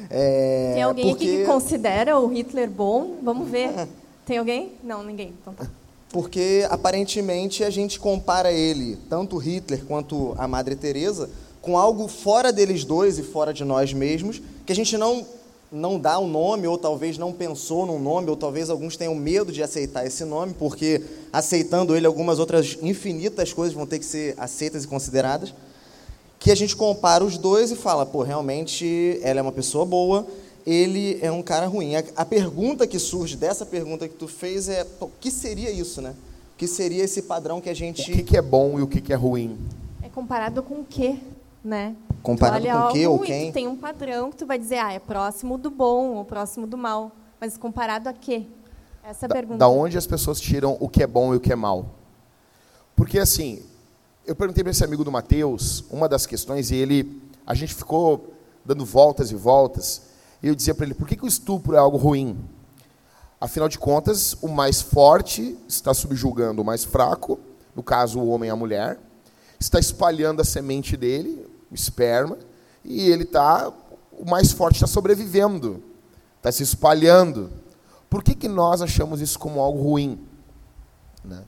É, 0.09 0.73
Tem 0.73 0.83
alguém 0.83 1.09
porque... 1.09 1.25
aqui 1.25 1.37
que 1.37 1.45
considera 1.45 2.19
o 2.19 2.27
Hitler 2.27 2.69
bom? 2.69 3.15
Vamos 3.23 3.49
ver. 3.49 3.87
Tem 4.25 4.37
alguém? 4.37 4.73
Não, 4.83 5.03
ninguém. 5.03 5.33
Então 5.41 5.53
tá. 5.53 5.65
Porque 6.11 6.67
aparentemente 6.69 7.63
a 7.63 7.69
gente 7.69 7.99
compara 7.99 8.51
ele, 8.51 8.97
tanto 9.09 9.37
Hitler 9.37 9.85
quanto 9.85 10.35
a 10.37 10.47
Madre 10.47 10.75
Teresa, 10.75 11.29
com 11.61 11.77
algo 11.77 12.07
fora 12.07 12.51
deles 12.51 12.83
dois 12.83 13.19
e 13.19 13.23
fora 13.23 13.53
de 13.53 13.63
nós 13.63 13.93
mesmos, 13.93 14.41
que 14.65 14.71
a 14.71 14.75
gente 14.75 14.97
não 14.97 15.25
não 15.71 15.97
dá 15.97 16.19
um 16.19 16.27
nome 16.27 16.67
ou 16.67 16.77
talvez 16.77 17.17
não 17.17 17.31
pensou 17.31 17.85
num 17.85 17.97
nome 17.97 18.29
ou 18.29 18.35
talvez 18.35 18.69
alguns 18.69 18.97
tenham 18.97 19.15
medo 19.15 19.53
de 19.53 19.63
aceitar 19.63 20.05
esse 20.05 20.25
nome, 20.25 20.53
porque 20.53 21.01
aceitando 21.31 21.95
ele 21.95 22.05
algumas 22.05 22.39
outras 22.39 22.77
infinitas 22.81 23.53
coisas 23.53 23.73
vão 23.73 23.85
ter 23.85 23.97
que 23.97 24.05
ser 24.05 24.35
aceitas 24.37 24.83
e 24.83 24.87
consideradas. 24.87 25.53
Que 26.37 26.51
a 26.51 26.55
gente 26.55 26.75
compara 26.75 27.23
os 27.23 27.37
dois 27.37 27.71
e 27.71 27.75
fala, 27.77 28.05
pô, 28.05 28.21
realmente 28.21 29.17
ela 29.23 29.39
é 29.39 29.41
uma 29.41 29.51
pessoa 29.51 29.85
boa, 29.85 30.27
ele 30.65 31.17
é 31.21 31.31
um 31.31 31.41
cara 31.41 31.67
ruim. 31.67 31.95
A, 31.95 32.03
a, 32.17 32.25
pergunta 32.25 32.85
que 32.85 32.99
surge 32.99 33.37
dessa 33.37 33.65
pergunta 33.65 34.07
que 34.07 34.15
tu 34.15 34.27
fez 34.27 34.67
é: 34.67 34.85
o 34.99 35.07
que 35.19 35.31
seria 35.31 35.71
isso, 35.71 36.01
né? 36.01 36.13
O 36.53 36.57
que 36.57 36.67
seria 36.67 37.03
esse 37.03 37.21
padrão 37.21 37.61
que 37.61 37.69
a 37.69 37.73
gente. 37.73 38.11
O 38.11 38.15
que, 38.15 38.23
que 38.23 38.37
é 38.37 38.41
bom 38.41 38.77
e 38.77 38.81
o 38.81 38.87
que, 38.87 38.99
que 38.99 39.13
é 39.13 39.15
ruim? 39.15 39.57
É 40.03 40.09
comparado 40.09 40.61
com 40.61 40.75
o 40.75 40.85
quê, 40.87 41.17
né? 41.63 41.95
Comparado 42.23 42.65
com 42.65 42.89
o 42.89 42.91
quê 42.91 43.07
ou 43.07 43.19
quem? 43.19 43.51
tem 43.51 43.67
um 43.67 43.75
padrão 43.75 44.29
que 44.29 44.37
tu 44.37 44.45
vai 44.45 44.57
dizer, 44.57 44.77
ah, 44.77 44.93
é 44.93 44.99
próximo 44.99 45.57
do 45.57 45.69
bom 45.69 46.15
ou 46.15 46.25
próximo 46.25 46.67
do 46.67 46.77
mal. 46.77 47.11
Mas 47.39 47.57
comparado 47.57 48.07
a 48.07 48.13
quê? 48.13 48.45
Essa 49.03 49.25
é 49.25 49.27
a 49.27 49.29
da, 49.29 49.35
pergunta. 49.35 49.57
Da 49.57 49.67
onde 49.67 49.97
as 49.97 50.05
pessoas 50.05 50.39
tiram 50.39 50.77
o 50.79 50.87
que 50.87 51.01
é 51.01 51.07
bom 51.07 51.33
e 51.33 51.37
o 51.37 51.39
que 51.39 51.51
é 51.51 51.55
mal? 51.55 51.95
Porque 52.95 53.17
assim, 53.17 53.63
eu 54.25 54.35
perguntei 54.35 54.63
para 54.63 54.71
esse 54.71 54.83
amigo 54.83 55.03
do 55.03 55.11
Mateus 55.11 55.83
uma 55.89 56.07
das 56.07 56.25
questões 56.25 56.69
e 56.69 56.75
ele, 56.75 57.21
a 57.45 57.55
gente 57.55 57.73
ficou 57.73 58.33
dando 58.63 58.85
voltas 58.85 59.31
e 59.31 59.35
voltas. 59.35 60.03
E 60.41 60.47
eu 60.47 60.55
dizia 60.55 60.75
para 60.75 60.85
ele: 60.85 60.93
por 60.93 61.07
que, 61.07 61.15
que 61.15 61.25
o 61.25 61.27
estupro 61.27 61.75
é 61.75 61.79
algo 61.79 61.97
ruim? 61.97 62.37
Afinal 63.39 63.67
de 63.67 63.79
contas, 63.79 64.37
o 64.41 64.47
mais 64.47 64.81
forte 64.81 65.57
está 65.67 65.95
subjugando 65.95 66.61
o 66.61 66.65
mais 66.65 66.83
fraco, 66.83 67.39
no 67.75 67.81
caso 67.81 68.19
o 68.19 68.29
homem 68.29 68.49
e 68.49 68.51
a 68.51 68.55
mulher, 68.55 68.99
está 69.59 69.79
espalhando 69.79 70.41
a 70.41 70.45
semente 70.45 70.95
dele, 70.95 71.47
o 71.71 71.75
esperma, 71.75 72.37
e 72.83 73.09
ele 73.09 73.23
está, 73.23 73.71
o 74.11 74.29
mais 74.29 74.51
forte 74.51 74.75
está 74.75 74.87
sobrevivendo, 74.87 75.81
está 76.37 76.51
se 76.51 76.63
espalhando. 76.63 77.49
Por 78.09 78.23
que, 78.23 78.35
que 78.35 78.47
nós 78.47 78.81
achamos 78.81 79.21
isso 79.21 79.39
como 79.39 79.61
algo 79.61 79.81
ruim? 79.81 80.19
Né? 81.23 81.43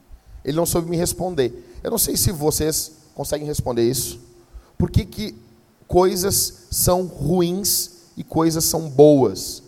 Ele 0.46 0.56
não 0.56 0.66
soube 0.66 0.90
me 0.90 0.96
responder. 0.96 1.80
Eu 1.84 1.92
não 1.92 1.98
sei 1.98 2.16
se 2.16 2.32
vocês 2.32 2.94
conseguem 3.14 3.46
responder 3.46 3.88
isso. 3.88 4.20
Por 4.78 4.90
que, 4.90 5.06
que 5.06 5.36
coisas 5.88 6.68
são 6.72 7.06
ruins 7.06 7.92
e 8.16 8.24
coisas 8.24 8.64
são 8.64 8.90
boas? 8.90 9.64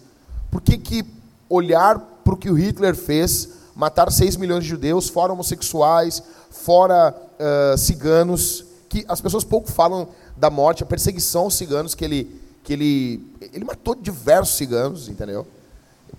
Por 0.50 0.62
que, 0.62 0.78
que 0.78 1.06
olhar 1.50 2.00
para 2.24 2.34
o 2.34 2.38
que 2.38 2.50
o 2.50 2.54
Hitler 2.54 2.96
fez, 2.96 3.50
matar 3.76 4.12
6 4.12 4.38
milhões 4.38 4.64
de 4.64 4.70
judeus, 4.70 5.10
fora 5.10 5.34
homossexuais, 5.34 6.24
fora 6.50 7.14
uh, 7.14 7.78
ciganos, 7.78 8.66
que 8.90 9.06
as 9.08 9.20
pessoas 9.20 9.44
pouco 9.44 9.70
falam 9.70 10.08
da 10.36 10.50
morte, 10.50 10.84
a 10.84 10.86
perseguição 10.86 11.44
aos 11.44 11.56
ciganos, 11.56 11.96
que 11.96 12.04
ele, 12.04 12.42
que 12.64 12.74
ele, 12.74 13.22
ele 13.54 13.66
matou 13.66 13.96
diversos 13.96 14.56
ciganos, 14.56 15.08
entendeu? 15.08 15.46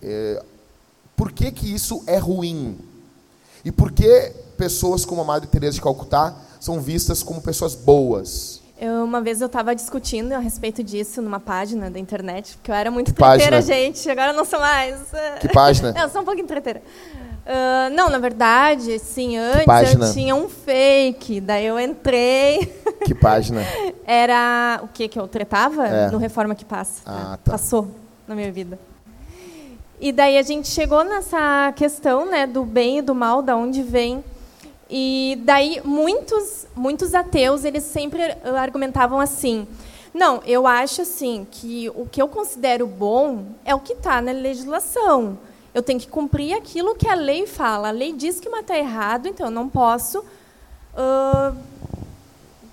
É, 0.02 0.42
por 1.14 1.32
que, 1.32 1.50
que 1.50 1.72
isso 1.72 2.02
é 2.06 2.18
ruim? 2.18 2.78
E 3.64 3.72
por 3.72 3.90
que 3.92 4.32
pessoas 4.56 5.04
como 5.04 5.20
a 5.20 5.24
Madre 5.24 5.48
Teresa 5.48 5.74
de 5.74 5.80
Calcutá 5.80 6.34
são 6.60 6.80
vistas 6.80 7.22
como 7.22 7.40
pessoas 7.40 7.74
boas? 7.74 8.60
Eu, 8.78 9.04
uma 9.04 9.22
vez 9.22 9.40
eu 9.40 9.46
estava 9.46 9.74
discutindo 9.74 10.32
a 10.32 10.38
respeito 10.38 10.84
disso 10.84 11.22
numa 11.22 11.40
página 11.40 11.90
da 11.90 11.98
internet, 11.98 12.56
porque 12.56 12.70
eu 12.70 12.74
era 12.74 12.90
muito 12.90 13.12
treteira, 13.14 13.62
gente. 13.62 14.08
Agora 14.10 14.34
não 14.34 14.44
sou 14.44 14.60
mais. 14.60 15.00
Que 15.40 15.48
página? 15.48 15.94
eu 15.98 16.08
sou 16.10 16.20
um 16.20 16.24
pouquinho 16.24 16.46
treteira. 16.46 16.82
Uh, 17.46 17.94
não, 17.94 18.10
na 18.10 18.18
verdade, 18.18 18.98
sim, 18.98 19.36
antes 19.36 19.94
eu 19.94 20.12
tinha 20.12 20.34
um 20.34 20.48
fake, 20.48 21.40
daí 21.40 21.64
eu 21.66 21.78
entrei. 21.78 22.74
Que 23.04 23.14
página? 23.14 23.62
Era 24.04 24.80
o 24.82 24.88
que 24.88 25.06
que 25.06 25.16
eu 25.16 25.28
tretava? 25.28 25.86
É. 25.86 26.10
No 26.10 26.18
Reforma 26.18 26.56
que 26.56 26.64
Passa. 26.64 27.02
Ah, 27.06 27.38
tá. 27.44 27.52
Passou 27.52 27.88
na 28.26 28.34
minha 28.34 28.50
vida. 28.50 28.76
E 30.00 30.10
daí 30.10 30.36
a 30.36 30.42
gente 30.42 30.66
chegou 30.66 31.04
nessa 31.04 31.72
questão 31.76 32.28
né, 32.28 32.48
do 32.48 32.64
bem 32.64 32.98
e 32.98 33.02
do 33.02 33.14
mal, 33.14 33.40
da 33.40 33.56
onde 33.56 33.80
vem. 33.80 34.24
E 34.90 35.40
daí 35.44 35.80
muitos, 35.84 36.66
muitos 36.74 37.14
ateus 37.14 37.64
eles 37.64 37.84
sempre 37.84 38.22
argumentavam 38.56 39.20
assim: 39.20 39.68
não, 40.12 40.42
eu 40.44 40.66
acho 40.66 41.02
assim 41.02 41.46
que 41.48 41.88
o 41.90 42.06
que 42.06 42.20
eu 42.20 42.26
considero 42.26 42.88
bom 42.88 43.44
é 43.64 43.72
o 43.72 43.78
que 43.78 43.92
está 43.92 44.20
na 44.20 44.32
legislação. 44.32 45.38
Eu 45.76 45.82
tenho 45.82 46.00
que 46.00 46.08
cumprir 46.08 46.54
aquilo 46.54 46.94
que 46.94 47.06
a 47.06 47.14
lei 47.14 47.46
fala. 47.46 47.88
A 47.88 47.90
lei 47.90 48.14
diz 48.14 48.40
que 48.40 48.48
matar 48.48 48.76
é 48.76 48.78
errado, 48.78 49.28
então 49.28 49.48
eu 49.48 49.50
não 49.50 49.68
posso 49.68 50.20
uh, 50.20 51.54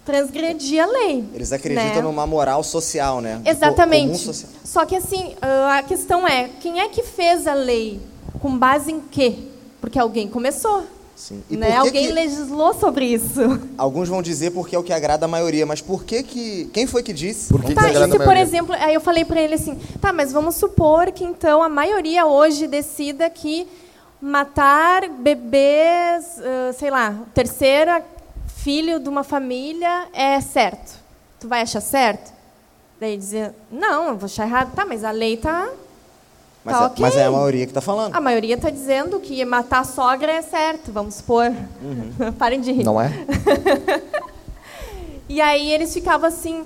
transgredir 0.05 0.81
a 0.81 0.86
lei. 0.86 1.27
Eles 1.33 1.51
acreditam 1.51 1.95
né? 1.95 2.01
numa 2.01 2.25
moral 2.25 2.63
social, 2.63 3.19
né? 3.19 3.41
Exatamente. 3.43 4.19
Social. 4.19 4.50
Só 4.63 4.86
que 4.86 4.95
assim, 4.95 5.36
a 5.41 5.83
questão 5.83 6.25
é, 6.25 6.48
quem 6.62 6.79
é 6.79 6.88
que 6.88 7.03
fez 7.03 7.45
a 7.45 7.53
lei? 7.53 8.00
Com 8.41 8.57
base 8.57 8.93
em 8.93 9.01
quê? 9.01 9.36
Porque 9.81 10.00
alguém 10.00 10.29
começou. 10.29 10.86
Sim. 11.15 11.43
E 11.50 11.55
né? 11.55 11.75
Alguém 11.75 12.08
que... 12.08 12.13
legislou 12.13 12.74
sobre 12.74 13.05
isso. 13.05 13.39
Alguns 13.77 14.10
vão 14.10 14.22
dizer 14.22 14.51
porque 14.51 14.75
é 14.75 14.79
o 14.79 14.84
que 14.84 14.91
agrada 14.91 15.25
a 15.25 15.27
maioria, 15.27 15.65
mas 15.65 15.82
por 15.82 16.03
que 16.03 16.24
que... 16.24 16.70
Quem 16.74 16.88
foi 16.88 17.03
que 17.03 17.13
disse? 17.13 17.50
Por 17.50 17.63
que, 17.63 17.74
tá, 17.74 17.89
que 17.89 17.98
e 17.98 18.12
se, 18.12 18.20
por 18.20 18.36
exemplo, 18.36 18.75
aí 18.77 18.93
eu 18.93 19.01
falei 19.01 19.24
para 19.24 19.41
ele 19.41 19.53
assim, 19.53 19.79
tá, 20.01 20.12
mas 20.12 20.32
vamos 20.32 20.55
supor 20.55 21.12
que 21.12 21.24
então 21.24 21.62
a 21.62 21.70
maioria 21.70 22.25
hoje 22.25 22.67
decida 22.67 23.29
que 23.29 23.67
matar 24.22 25.08
bebês, 25.10 26.38
uh, 26.39 26.74
sei 26.77 26.89
lá, 26.89 27.15
terceira 27.34 28.03
filho 28.63 28.98
de 28.98 29.10
uma 29.10 29.25
família 29.25 30.08
é 30.13 30.39
certo. 30.39 30.98
Tu 31.38 31.50
vai 31.50 31.62
achar 31.62 31.82
certo? 31.82 32.32
Daí 32.98 33.17
dizer, 33.17 33.53
não, 33.70 34.08
eu 34.08 34.17
vou 34.17 34.25
achar 34.25 34.48
errado. 34.48 34.74
Tá, 34.74 34.86
mas 34.86 35.03
a 35.03 35.12
lei 35.12 35.36
tá 35.36 35.70
mas, 36.63 36.77
tá, 36.77 36.84
é, 36.84 36.88
okay. 36.88 37.05
mas 37.05 37.15
é 37.15 37.25
a 37.25 37.32
maioria 37.32 37.65
que 37.65 37.72
está 37.72 37.82
falando. 37.82 38.15
A 38.15 38.22
maioria 38.22 38.55
está 38.55 38.70
dizendo 38.70 39.20
que 39.20 39.43
matar 39.43 39.79
a 39.79 39.84
sogra 39.84 40.32
é 40.32 40.41
certo, 40.41 40.91
vamos 40.91 41.15
supor. 41.15 41.51
Uhum. 41.82 42.32
Parem 42.39 42.62
de 42.62 42.72
rir. 42.72 42.84
Não 42.84 43.01
é? 43.01 43.12
e 45.27 45.41
aí 45.41 45.72
eles 45.72 45.93
ficavam 45.93 46.27
assim, 46.27 46.63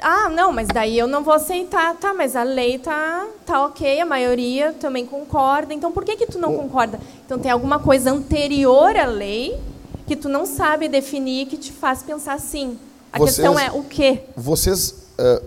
ah, 0.00 0.28
não, 0.28 0.52
mas 0.52 0.68
daí 0.68 0.98
eu 0.98 1.06
não 1.06 1.22
vou 1.22 1.34
aceitar. 1.34 1.94
Tá, 1.96 2.12
mas 2.12 2.34
a 2.34 2.42
lei 2.42 2.78
tá, 2.78 3.26
tá 3.46 3.64
ok, 3.64 4.00
a 4.00 4.06
maioria 4.06 4.72
também 4.72 5.06
concorda. 5.06 5.72
Então 5.72 5.92
por 5.92 6.04
que, 6.04 6.16
que 6.16 6.26
tu 6.26 6.38
não 6.38 6.54
o... 6.54 6.58
concorda? 6.58 6.98
Então 7.24 7.38
tem 7.38 7.52
alguma 7.52 7.78
coisa 7.78 8.10
anterior 8.10 8.96
à 8.96 9.06
lei 9.06 9.60
que 10.08 10.16
tu 10.16 10.28
não 10.28 10.44
sabe 10.44 10.88
definir 10.88 11.46
que 11.46 11.56
te 11.56 11.70
faz 11.70 12.02
pensar 12.02 12.34
assim. 12.34 12.78
A 13.12 13.18
vocês, 13.18 13.36
questão 13.36 13.58
é 13.58 13.70
o 13.70 13.84
quê? 13.84 14.22
Vocês, 14.36 14.90
uh, 15.18 15.44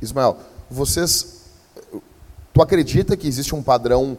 Ismael, 0.00 0.36
vocês 0.70 1.39
Tu 2.60 2.64
acredita 2.64 3.16
que 3.16 3.26
existe 3.26 3.54
um 3.54 3.62
padrão 3.62 4.18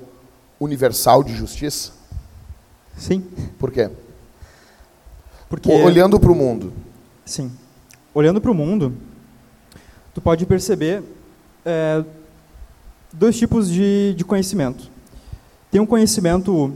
universal 0.60 1.24
de 1.24 1.32
justiça? 1.32 1.92
Sim. 2.98 3.24
Por 3.60 3.72
quê? 3.72 3.88
Porque 5.48 5.72
olhando 5.72 6.20
para 6.20 6.32
o 6.32 6.34
mundo. 6.34 6.74
Sim. 7.24 7.52
Olhando 8.16 8.42
para 8.42 8.50
o 8.50 8.56
mundo, 8.56 8.96
tu 10.12 10.20
pode 10.20 10.44
perceber 10.48 11.04
é, 11.64 12.04
dois 13.14 13.38
tipos 13.38 13.70
de, 13.70 14.16
de 14.18 14.26
conhecimento. 14.26 14.90
Tem 15.70 15.80
um 15.80 15.86
conhecimento 15.86 16.74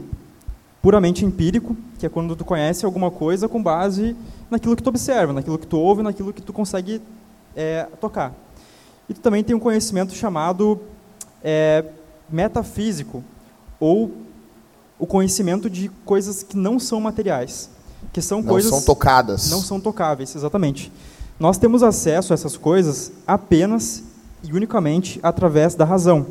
puramente 0.80 1.24
empírico, 1.24 1.76
que 1.98 2.06
é 2.06 2.08
quando 2.08 2.36
tu 2.36 2.44
conhece 2.44 2.86
alguma 2.86 3.10
coisa 3.10 3.48
com 3.48 3.60
base 3.60 4.14
naquilo 4.48 4.76
que 4.76 4.84
tu 4.84 4.88
observa, 4.88 5.32
naquilo 5.32 5.58
que 5.58 5.66
tu 5.66 5.80
ouve, 5.80 6.00
naquilo 6.04 6.32
que 6.32 6.42
tu 6.42 6.52
consegue 6.52 7.02
é, 7.56 7.88
tocar. 8.00 8.32
E 9.08 9.14
tu 9.14 9.20
também 9.20 9.42
tem 9.42 9.56
um 9.56 9.58
conhecimento 9.58 10.14
chamado 10.14 10.80
é, 11.42 11.84
metafísico 12.28 13.22
ou 13.78 14.12
o 14.98 15.06
conhecimento 15.06 15.68
de 15.68 15.88
coisas 16.04 16.42
que 16.42 16.56
não 16.56 16.78
são 16.78 17.00
materiais, 17.00 17.68
que 18.12 18.22
são 18.22 18.40
não 18.40 18.48
coisas 18.48 18.70
são 18.70 18.82
tocadas, 18.82 19.50
não 19.50 19.60
são 19.60 19.80
tocáveis, 19.80 20.34
exatamente. 20.34 20.90
Nós 21.38 21.58
temos 21.58 21.82
acesso 21.82 22.32
a 22.32 22.34
essas 22.34 22.56
coisas 22.56 23.12
apenas 23.26 24.02
e 24.42 24.52
unicamente 24.52 25.20
através 25.22 25.74
da 25.74 25.84
razão. 25.84 26.26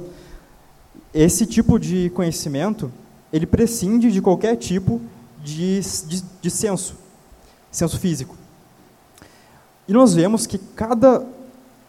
Esse 1.13 1.45
tipo 1.45 1.79
de 1.79 2.09
conhecimento 2.09 2.91
ele 3.31 3.45
prescinde 3.45 4.11
de 4.11 4.21
qualquer 4.21 4.55
tipo 4.55 4.99
de, 5.43 5.79
de, 6.07 6.23
de 6.41 6.49
senso, 6.49 6.95
senso 7.71 7.99
físico. 7.99 8.35
E 9.87 9.93
nós 9.93 10.15
vemos 10.15 10.47
que 10.47 10.57
cada 10.57 11.23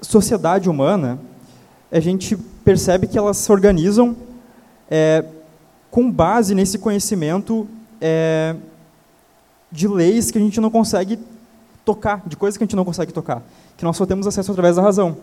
sociedade 0.02 0.68
humana 0.68 1.18
a 1.90 1.98
gente 2.00 2.36
percebe 2.66 3.06
que 3.06 3.16
elas 3.16 3.36
se 3.36 3.52
organizam 3.52 4.16
é, 4.90 5.24
com 5.88 6.10
base 6.10 6.52
nesse 6.52 6.80
conhecimento 6.80 7.64
é, 8.00 8.56
de 9.70 9.86
leis 9.86 10.32
que 10.32 10.38
a 10.38 10.40
gente 10.40 10.60
não 10.60 10.68
consegue 10.68 11.16
tocar, 11.84 12.24
de 12.26 12.36
coisas 12.36 12.58
que 12.58 12.64
a 12.64 12.66
gente 12.66 12.74
não 12.74 12.84
consegue 12.84 13.12
tocar, 13.12 13.40
que 13.76 13.84
nós 13.84 13.96
só 13.96 14.04
temos 14.04 14.26
acesso 14.26 14.50
através 14.50 14.74
da 14.74 14.82
razão. 14.82 15.16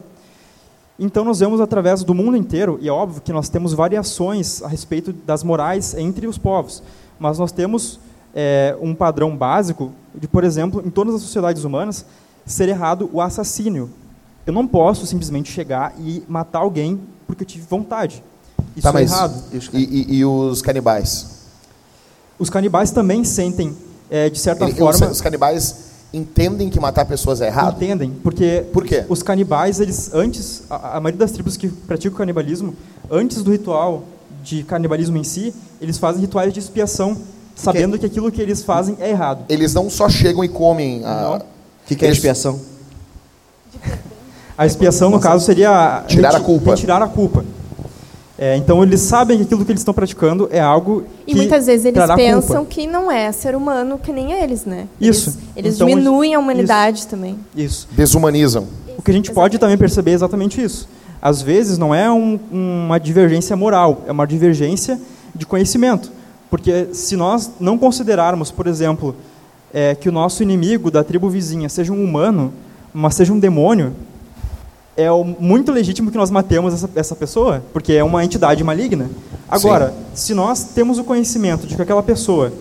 Então 0.98 1.26
nós 1.26 1.42
vemos 1.42 1.60
através 1.60 2.02
do 2.02 2.14
mundo 2.14 2.38
inteiro, 2.38 2.80
e 2.82 2.88
é 2.88 2.92
óbvio 2.94 3.22
que 3.22 3.34
nós 3.34 3.50
temos 3.50 3.74
variações 3.74 4.64
a 4.64 4.70
respeito 4.70 5.12
das 5.12 5.44
morais 5.44 5.94
entre 5.96 6.28
os 6.28 6.38
povos, 6.38 6.82
mas 7.20 7.38
nós 7.38 7.52
temos 7.52 8.00
é, 8.34 8.74
um 8.80 8.96
padrão 8.96 9.36
básico 9.36 9.92
de, 10.16 10.30
por 10.30 10.46
exemplo, 10.46 10.82
em 10.86 10.90
todas 10.90 11.14
as 11.16 11.22
sociedades 11.22 11.66
humanas, 11.66 12.06
ser 12.46 12.70
errado 12.70 13.10
o 13.12 13.20
assassínio, 13.20 13.90
eu 14.46 14.54
não 14.54 14.66
posso 14.66 15.06
simplesmente 15.06 15.52
chegar 15.52 15.94
e 16.00 16.24
matar 16.28 16.60
alguém 16.60 17.00
porque 17.28 17.44
eu 17.44 17.48
tive 17.48 17.66
vontade. 17.70 18.24
Isso 18.76 18.84
tá, 18.84 18.90
é 18.90 18.94
mas 18.94 19.12
errado. 19.12 19.44
E, 19.74 19.78
e, 19.78 20.18
e, 20.18 20.26
os 20.26 20.62
canibais? 20.62 21.28
Os 22.40 22.50
canibais 22.50 22.92
também 22.92 23.24
sentem, 23.24 23.76
é, 24.10 24.30
de 24.30 24.40
certa 24.40 24.66
Ele, 24.66 24.74
forma... 24.74 25.08
Os, 25.08 25.22
canibais 25.22 25.76
entendem 26.14 26.70
que 26.70 26.80
matar 26.80 27.06
pessoas 27.06 27.42
é 27.42 27.48
errado? 27.48 27.76
Entendem, 27.76 28.12
porque 28.24 28.66
Por 28.74 28.86
quê? 28.86 29.06
os 29.08 29.22
canibais, 29.24 29.80
eles 29.80 30.14
antes, 30.14 30.64
a, 30.70 30.98
a 30.98 31.00
maioria 31.00 31.20
das 31.20 31.32
tribos 31.32 31.58
que 31.58 31.70
praticam 31.70 32.18
canibalismo, 32.18 32.76
antes 33.10 33.42
do 33.44 33.52
ritual 33.52 34.04
de 34.44 34.64
canibalismo 34.64 35.18
em 35.18 35.24
si, 35.24 35.54
eles 35.80 35.98
fazem 35.98 36.22
rituais 36.22 36.54
de 36.54 36.60
expiação, 36.60 37.18
sabendo 37.56 37.98
que 37.98 38.06
aquilo 38.06 38.32
que 38.32 38.42
eles 38.42 38.64
fazem 38.64 38.98
é 39.00 39.10
errado. 39.10 39.46
Eles 39.48 39.74
não 39.74 39.90
só 39.90 40.10
chegam 40.10 40.44
e 40.44 40.50
comem 40.50 41.04
a... 41.06 41.38
O 41.38 41.88
que, 41.88 41.96
que 41.96 42.06
é 42.06 42.08
eles... 42.08 42.18
expiação? 42.18 42.60
A 44.58 44.66
expiação, 44.66 45.10
no 45.10 45.20
caso, 45.20 45.46
seria 45.46 46.04
tirar 46.08 46.36
a 46.36 46.40
culpa. 46.40 46.72
Retirar 46.72 47.02
a 47.02 47.08
culpa. 47.08 47.44
É, 48.38 48.58
então 48.58 48.82
eles 48.82 49.00
sabem 49.02 49.38
que 49.38 49.44
aquilo 49.44 49.64
que 49.64 49.72
eles 49.72 49.82
estão 49.82 49.94
praticando 49.94 50.50
é 50.52 50.60
algo 50.60 51.06
que 51.26 51.34
E 51.34 51.36
muitas 51.36 51.68
vezes 51.68 51.86
eles 51.86 52.04
pensam 52.16 52.58
culpa. 52.58 52.66
que 52.66 52.88
não 52.88 53.12
é 53.12 53.32
ser 53.32 53.56
humano 53.56 54.00
que 54.00 54.12
nem 54.12 54.32
eles, 54.34 54.66
né? 54.66 54.88
Isso. 55.00 55.30
Eles, 55.30 55.40
eles 55.56 55.76
então, 55.76 55.88
diminuem 55.88 56.34
a 56.34 56.40
humanidade 56.40 57.00
isso. 57.00 57.08
também. 57.08 57.38
Isso. 57.56 57.88
Desumanizam. 57.92 58.68
O 58.98 59.02
que 59.02 59.12
a 59.12 59.14
gente 59.14 59.32
pode 59.32 59.58
também 59.60 59.78
perceber 59.78 60.12
é 60.12 60.14
exatamente 60.16 60.62
isso. 60.62 60.90
Às 61.22 61.42
vezes 61.42 61.78
não 61.78 61.94
é 61.94 62.12
um, 62.12 62.40
uma 62.52 63.00
divergência 63.00 63.56
moral, 63.56 64.02
é 64.08 64.12
uma 64.12 64.26
divergência 64.26 65.00
de 65.34 65.46
conhecimento. 65.46 66.12
Porque 66.50 66.88
se 66.92 67.16
nós 67.16 67.52
não 67.60 67.78
considerarmos, 67.78 68.52
por 68.52 68.68
exemplo, 68.68 69.16
é, 69.74 69.96
que 69.96 70.10
o 70.10 70.12
nosso 70.12 70.44
inimigo 70.44 70.92
da 70.92 71.04
tribo 71.04 71.30
vizinha 71.30 71.70
seja 71.70 71.94
um 71.94 72.04
humano, 72.04 72.52
mas 72.94 73.16
seja 73.16 73.32
um 73.32 73.40
demônio, 73.40 73.94
é 74.96 75.10
muito 75.40 75.72
legítimo 75.72 76.12
que 76.12 76.18
nós 76.18 76.30
matemos 76.30 76.74
essa, 76.74 76.90
essa 76.96 77.16
pessoa, 77.16 77.64
porque 77.74 77.94
é 77.94 78.04
uma 78.04 78.24
entidade 78.24 78.64
maligna. 78.64 79.10
Agora, 79.50 79.90
Sim. 79.90 79.96
se 80.14 80.34
nós 80.34 80.64
temos 80.64 81.00
o 81.00 81.04
conhecimento 81.04 81.66
de 81.66 81.76
que 81.76 81.82
aquela 81.82 82.04
pessoa 82.04 82.54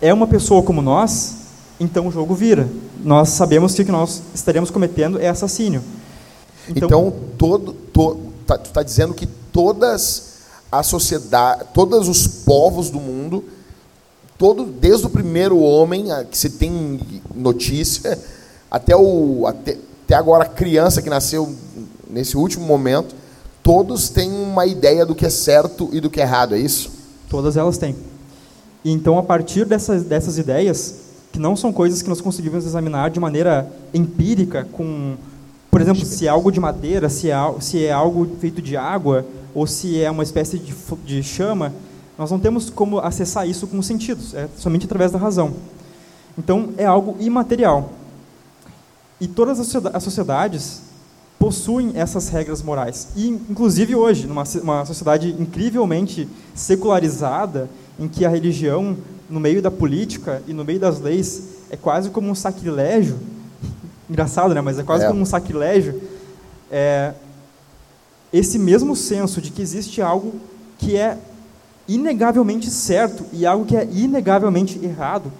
é 0.00 0.12
uma 0.12 0.26
pessoa 0.26 0.62
como 0.62 0.80
nós, 0.80 1.36
então 1.80 2.06
o 2.06 2.12
jogo 2.12 2.34
vira. 2.34 2.68
Nós 3.02 3.30
sabemos 3.30 3.74
que 3.74 3.82
o 3.82 3.84
que 3.84 3.92
nós 3.92 4.22
estaremos 4.34 4.70
cometendo 4.70 5.20
é 5.20 5.28
assassínio. 5.28 5.82
Então, 6.68 6.88
então 6.88 7.14
todo, 7.38 7.72
to, 7.72 8.18
tá, 8.46 8.58
tu 8.58 8.66
está 8.66 8.82
dizendo 8.82 9.14
que 9.14 9.26
todas 9.26 10.36
a 10.70 10.82
sociedade, 10.82 11.64
todos 11.72 12.08
os 12.08 12.26
povos 12.26 12.90
do 12.90 13.00
mundo, 13.00 13.44
todo, 14.38 14.64
desde 14.64 15.06
o 15.06 15.10
primeiro 15.10 15.58
homem 15.58 16.06
que 16.30 16.36
se 16.36 16.50
tem 16.50 17.00
notícia, 17.34 18.18
até 18.70 18.96
o 18.96 19.46
até, 19.46 19.76
até 20.06 20.14
agora 20.14 20.44
criança 20.44 21.02
que 21.02 21.10
nasceu 21.10 21.52
nesse 22.08 22.36
último 22.36 22.64
momento, 22.64 23.12
todos 23.60 24.08
têm 24.08 24.30
uma 24.30 24.64
ideia 24.64 25.04
do 25.04 25.16
que 25.16 25.26
é 25.26 25.28
certo 25.28 25.90
e 25.92 26.00
do 26.00 26.08
que 26.08 26.20
é 26.20 26.22
errado, 26.22 26.54
é 26.54 26.58
isso? 26.58 26.92
Todas 27.28 27.56
elas 27.56 27.76
têm. 27.76 27.96
Então, 28.84 29.18
a 29.18 29.22
partir 29.24 29.64
dessas, 29.64 30.04
dessas 30.04 30.38
ideias, 30.38 30.94
que 31.32 31.40
não 31.40 31.56
são 31.56 31.72
coisas 31.72 32.02
que 32.02 32.08
nós 32.08 32.20
conseguimos 32.20 32.64
examinar 32.64 33.10
de 33.10 33.18
maneira 33.18 33.68
empírica, 33.92 34.64
com, 34.70 35.16
por 35.72 35.80
exemplo, 35.80 36.06
se 36.06 36.24
é 36.24 36.30
algo 36.30 36.52
de 36.52 36.60
madeira, 36.60 37.08
se 37.08 37.28
é, 37.28 37.36
se 37.58 37.84
é 37.84 37.90
algo 37.90 38.28
feito 38.38 38.62
de 38.62 38.76
água, 38.76 39.26
ou 39.52 39.66
se 39.66 40.00
é 40.00 40.08
uma 40.08 40.22
espécie 40.22 40.56
de, 40.56 40.72
de 41.04 41.20
chama, 41.24 41.72
nós 42.16 42.30
não 42.30 42.38
temos 42.38 42.70
como 42.70 43.00
acessar 43.00 43.48
isso 43.48 43.66
com 43.66 43.76
os 43.76 43.86
sentidos, 43.86 44.34
é 44.34 44.48
somente 44.56 44.86
através 44.86 45.10
da 45.10 45.18
razão. 45.18 45.52
Então, 46.38 46.68
é 46.76 46.84
algo 46.84 47.16
imaterial. 47.18 47.90
E 49.20 49.26
todas 49.26 49.58
as 49.94 50.02
sociedades 50.02 50.82
possuem 51.38 51.92
essas 51.94 52.28
regras 52.28 52.62
morais. 52.62 53.08
E, 53.16 53.28
inclusive 53.28 53.94
hoje, 53.94 54.26
numa 54.26 54.44
uma 54.62 54.84
sociedade 54.84 55.34
incrivelmente 55.38 56.28
secularizada, 56.54 57.68
em 57.98 58.08
que 58.08 58.24
a 58.24 58.28
religião, 58.28 58.96
no 59.28 59.40
meio 59.40 59.62
da 59.62 59.70
política 59.70 60.42
e 60.46 60.52
no 60.52 60.64
meio 60.64 60.78
das 60.78 61.00
leis, 61.00 61.42
é 61.70 61.76
quase 61.76 62.10
como 62.10 62.28
um 62.28 62.34
sacrilégio. 62.34 63.18
Engraçado, 64.08 64.54
né? 64.54 64.60
Mas 64.60 64.78
é 64.78 64.82
quase 64.82 65.04
é. 65.04 65.08
como 65.08 65.20
um 65.20 65.26
sacrilégio. 65.26 66.00
É, 66.70 67.14
esse 68.32 68.58
mesmo 68.58 68.94
senso 68.94 69.40
de 69.40 69.50
que 69.50 69.62
existe 69.62 70.02
algo 70.02 70.34
que 70.78 70.96
é 70.96 71.16
inegavelmente 71.88 72.70
certo 72.70 73.24
e 73.32 73.46
algo 73.46 73.64
que 73.64 73.76
é 73.76 73.84
inegavelmente 73.84 74.78
errado 74.84 75.32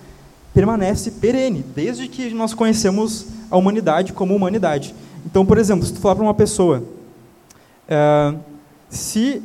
permanece 0.55 1.11
perene, 1.11 1.65
desde 1.75 2.09
que 2.09 2.33
nós 2.33 2.55
conhecemos 2.55 3.27
a 3.51 3.57
humanidade 3.57 4.13
como 4.13 4.35
humanidade. 4.35 4.95
Então, 5.25 5.45
por 5.45 5.59
exemplo, 5.59 5.85
se 5.85 5.93
tu 5.93 6.01
falar 6.01 6.15
para 6.15 6.25
uma 6.25 6.35
pessoa, 6.35 6.83
é, 7.89 8.35
se 8.89 9.43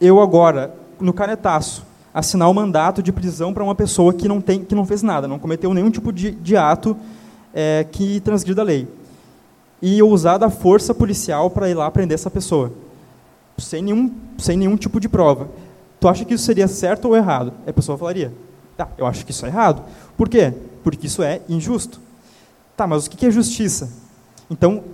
eu 0.00 0.20
agora, 0.20 0.74
no 1.00 1.12
canetaço, 1.12 1.84
assinar 2.12 2.48
o 2.48 2.50
um 2.50 2.54
mandato 2.54 3.02
de 3.02 3.12
prisão 3.12 3.52
para 3.52 3.62
uma 3.62 3.74
pessoa 3.74 4.12
que 4.12 4.26
não, 4.26 4.40
tem, 4.40 4.64
que 4.64 4.74
não 4.74 4.86
fez 4.86 5.02
nada, 5.02 5.28
não 5.28 5.38
cometeu 5.38 5.72
nenhum 5.74 5.90
tipo 5.90 6.12
de, 6.12 6.32
de 6.32 6.56
ato 6.56 6.96
é, 7.52 7.86
que 7.90 8.20
transgrida 8.20 8.62
a 8.62 8.64
lei, 8.64 8.88
e 9.80 9.98
eu 9.98 10.08
usar 10.08 10.38
da 10.38 10.50
força 10.50 10.94
policial 10.94 11.50
para 11.50 11.68
ir 11.68 11.74
lá 11.74 11.90
prender 11.90 12.14
essa 12.14 12.30
pessoa, 12.30 12.72
sem 13.58 13.82
nenhum, 13.82 14.12
sem 14.38 14.56
nenhum 14.56 14.76
tipo 14.76 14.98
de 14.98 15.08
prova, 15.08 15.48
tu 16.00 16.08
acha 16.08 16.24
que 16.24 16.34
isso 16.34 16.44
seria 16.44 16.66
certo 16.66 17.06
ou 17.06 17.16
errado? 17.16 17.52
A 17.66 17.72
pessoa 17.72 17.98
falaria, 17.98 18.32
tá, 18.76 18.88
eu 18.96 19.06
acho 19.06 19.24
que 19.24 19.32
isso 19.32 19.44
é 19.46 19.48
errado. 19.48 19.82
Por 20.16 20.28
quê? 20.28 20.52
Porque 20.82 21.06
isso 21.06 21.22
é 21.22 21.40
injusto. 21.48 22.00
Tá, 22.78 22.86
mas 22.86 23.06
o 23.06 23.10
que 23.10 23.26
é 23.26 23.30
justiça? 23.32 23.90
Então, 24.48 24.84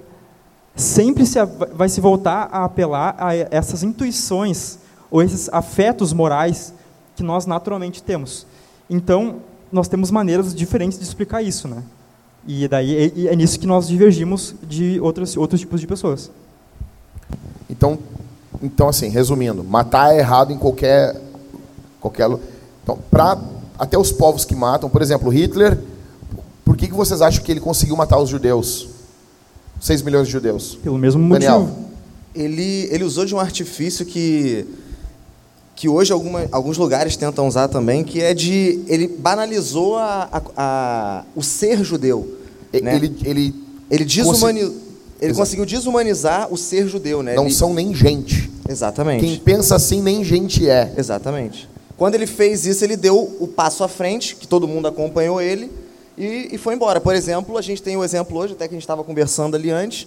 sempre 0.75 1.27
se, 1.27 1.39
vai 1.75 1.87
se 1.87 2.01
voltar 2.01 2.49
a 2.51 2.65
apelar 2.65 3.15
a 3.19 3.37
essas 3.37 3.83
intuições 3.83 4.79
ou 5.11 5.23
esses 5.23 5.51
afetos 5.53 6.11
morais 6.11 6.73
que 7.15 7.23
nós 7.23 7.45
naturalmente 7.45 8.03
temos. 8.03 8.47
Então, 8.89 9.37
nós 9.71 9.87
temos 9.87 10.11
maneiras 10.11 10.55
diferentes 10.55 10.99
de 10.99 11.05
explicar 11.05 11.43
isso, 11.43 11.69
né? 11.69 11.83
E 12.47 12.67
daí 12.67 13.13
é, 13.27 13.27
é 13.27 13.37
nisso 13.37 13.61
que 13.61 13.67
nós 13.67 13.87
divergimos 13.87 14.55
de 14.63 14.99
outros 15.01 15.37
outros 15.37 15.61
tipos 15.61 15.79
de 15.79 15.87
pessoas. 15.87 16.31
Então, 17.69 17.99
então 18.63 18.89
assim, 18.89 19.11
resumindo, 19.11 19.63
matar 19.63 20.15
é 20.15 20.21
errado 20.21 20.55
em 20.55 20.57
qualquer 20.57 21.21
qualquer 22.01 22.31
então, 22.83 22.99
para 23.11 23.39
até 23.79 23.99
os 23.99 24.11
povos 24.11 24.47
que 24.47 24.55
matam, 24.55 24.89
por 24.89 25.03
exemplo, 25.03 25.29
Hitler, 25.29 25.79
que, 26.85 26.91
que 26.91 26.97
vocês 26.97 27.23
acham 27.23 27.43
que 27.43 27.51
ele 27.51 27.61
conseguiu 27.61 27.97
matar 27.97 28.19
os 28.19 28.29
judeus? 28.29 28.89
6 29.81 30.03
milhões 30.03 30.27
de 30.27 30.33
judeus. 30.33 30.79
Pelo 30.83 30.99
mesmo 30.99 31.27
Daniel. 31.29 31.61
motivo. 31.61 31.85
Ele, 32.35 32.89
ele 32.91 33.05
usou 33.05 33.25
de 33.25 33.35
um 33.35 33.39
artifício 33.39 34.05
que, 34.05 34.67
que 35.77 35.89
hoje 35.89 36.13
alguma, 36.13 36.47
alguns 36.51 36.77
lugares 36.77 37.17
tentam 37.17 37.47
usar 37.47 37.69
também, 37.69 38.03
que 38.03 38.21
é 38.21 38.35
de. 38.35 38.81
Ele 38.89 39.07
banalizou 39.07 39.97
a, 39.97 40.29
a, 40.33 40.43
a 40.57 41.25
o 41.35 41.43
ser 41.43 41.85
judeu. 41.85 42.39
Né? 42.73 42.97
Ele, 42.97 43.17
ele, 43.25 43.55
ele, 43.89 44.05
desumani, 44.05 44.73
ele 45.21 45.33
conseguiu 45.33 45.65
desumanizar 45.65 46.53
o 46.53 46.57
ser 46.57 46.89
judeu. 46.89 47.23
Né? 47.23 47.35
Não 47.35 47.45
ele... 47.45 47.55
são 47.55 47.73
nem 47.73 47.95
gente. 47.95 48.51
Exatamente. 48.69 49.25
Quem 49.25 49.39
pensa 49.39 49.77
assim 49.77 50.03
nem 50.03 50.25
gente 50.25 50.69
é. 50.69 50.93
Exatamente. 50.97 51.69
Quando 51.97 52.17
ele 52.17 52.27
fez 52.27 52.67
isso, 52.67 52.83
ele 52.85 52.97
deu 52.97 53.37
o 53.39 53.47
passo 53.47 53.85
à 53.85 53.89
frente, 53.89 54.35
que 54.35 54.49
todo 54.49 54.67
mundo 54.67 54.89
acompanhou 54.89 55.41
ele, 55.41 55.71
e, 56.17 56.51
e 56.53 56.59
foi 56.59 56.75
embora. 56.75 57.01
Por 57.01 57.15
exemplo, 57.15 57.57
a 57.59 57.63
gente 57.63 57.83
tem 57.83 57.97
o 57.97 58.01
um 58.01 58.05
exemplo 58.05 58.39
hoje, 58.39 58.55
até 58.55 58.69
que 58.69 58.75
a 58.75 58.77
gente 58.77 58.83
estava 58.83 59.03
conversando 59.03 59.57
ali 59.57 59.71
antes, 59.71 60.07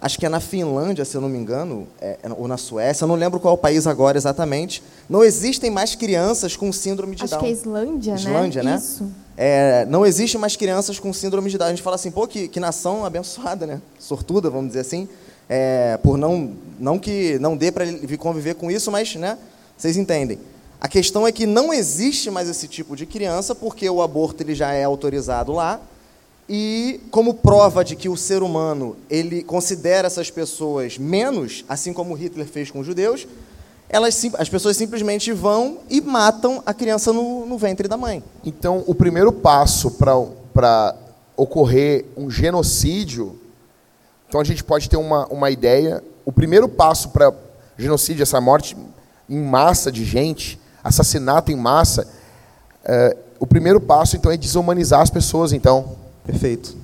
acho 0.00 0.18
que 0.18 0.26
é 0.26 0.28
na 0.28 0.40
Finlândia, 0.40 1.04
se 1.04 1.16
eu 1.16 1.20
não 1.20 1.28
me 1.28 1.38
engano, 1.38 1.86
é, 2.00 2.18
é 2.22 2.28
ou 2.36 2.46
na 2.46 2.56
Suécia, 2.56 3.04
eu 3.04 3.08
não 3.08 3.14
lembro 3.14 3.40
qual 3.40 3.54
o 3.54 3.58
país 3.58 3.86
agora 3.86 4.18
exatamente, 4.18 4.82
não 5.08 5.24
existem 5.24 5.70
mais 5.70 5.94
crianças 5.94 6.56
com 6.56 6.72
síndrome 6.72 7.16
de 7.16 7.24
acho 7.24 7.30
Down. 7.30 7.40
Acho 7.40 7.46
que 7.46 7.52
é 7.52 7.60
Islândia, 7.60 8.14
né? 8.14 8.20
Islândia, 8.20 8.62
né? 8.62 8.76
Isso. 8.76 9.10
É, 9.36 9.86
não 9.86 10.04
existe 10.04 10.38
mais 10.38 10.56
crianças 10.56 10.98
com 10.98 11.12
síndrome 11.12 11.50
de 11.50 11.58
Down. 11.58 11.68
A 11.68 11.70
gente 11.70 11.82
fala 11.82 11.96
assim, 11.96 12.10
pô, 12.10 12.26
que, 12.26 12.48
que 12.48 12.58
nação 12.58 13.04
abençoada, 13.04 13.66
né? 13.66 13.80
Sortuda, 13.98 14.48
vamos 14.50 14.68
dizer 14.68 14.80
assim, 14.80 15.08
é, 15.48 15.98
por 16.02 16.16
não, 16.16 16.52
não 16.78 16.98
que 16.98 17.38
não 17.38 17.56
dê 17.56 17.70
para 17.70 17.84
conviver 18.18 18.54
com 18.54 18.70
isso, 18.70 18.90
mas, 18.90 19.14
né? 19.14 19.38
Vocês 19.76 19.96
entendem. 19.96 20.38
A 20.86 20.88
questão 20.88 21.26
é 21.26 21.32
que 21.32 21.46
não 21.46 21.74
existe 21.74 22.30
mais 22.30 22.48
esse 22.48 22.68
tipo 22.68 22.94
de 22.94 23.06
criança, 23.06 23.56
porque 23.56 23.90
o 23.90 24.00
aborto 24.00 24.44
ele 24.44 24.54
já 24.54 24.72
é 24.72 24.84
autorizado 24.84 25.50
lá, 25.50 25.80
e 26.48 27.00
como 27.10 27.34
prova 27.34 27.84
de 27.84 27.96
que 27.96 28.08
o 28.08 28.16
ser 28.16 28.40
humano 28.40 28.96
ele 29.10 29.42
considera 29.42 30.06
essas 30.06 30.30
pessoas 30.30 30.96
menos, 30.96 31.64
assim 31.68 31.92
como 31.92 32.14
Hitler 32.14 32.46
fez 32.46 32.70
com 32.70 32.78
os 32.78 32.86
judeus, 32.86 33.26
elas, 33.88 34.16
as 34.38 34.48
pessoas 34.48 34.76
simplesmente 34.76 35.32
vão 35.32 35.78
e 35.90 36.00
matam 36.00 36.62
a 36.64 36.72
criança 36.72 37.12
no, 37.12 37.44
no 37.46 37.58
ventre 37.58 37.88
da 37.88 37.96
mãe. 37.96 38.22
Então, 38.44 38.84
o 38.86 38.94
primeiro 38.94 39.32
passo 39.32 39.90
para 39.90 40.94
ocorrer 41.36 42.04
um 42.16 42.30
genocídio, 42.30 43.36
então 44.28 44.40
a 44.40 44.44
gente 44.44 44.62
pode 44.62 44.88
ter 44.88 44.96
uma, 44.96 45.26
uma 45.26 45.50
ideia, 45.50 46.00
o 46.24 46.30
primeiro 46.30 46.68
passo 46.68 47.08
para 47.08 47.34
genocídio, 47.76 48.22
essa 48.22 48.40
morte 48.40 48.76
em 49.28 49.42
massa 49.42 49.90
de 49.90 50.04
gente, 50.04 50.64
assassinato 50.86 51.52
em 51.52 51.56
massa, 51.56 52.06
é, 52.84 53.16
o 53.38 53.46
primeiro 53.46 53.80
passo, 53.80 54.16
então, 54.16 54.30
é 54.30 54.36
desumanizar 54.36 55.00
as 55.00 55.10
pessoas, 55.10 55.52
então. 55.52 55.96
Perfeito. 56.24 56.76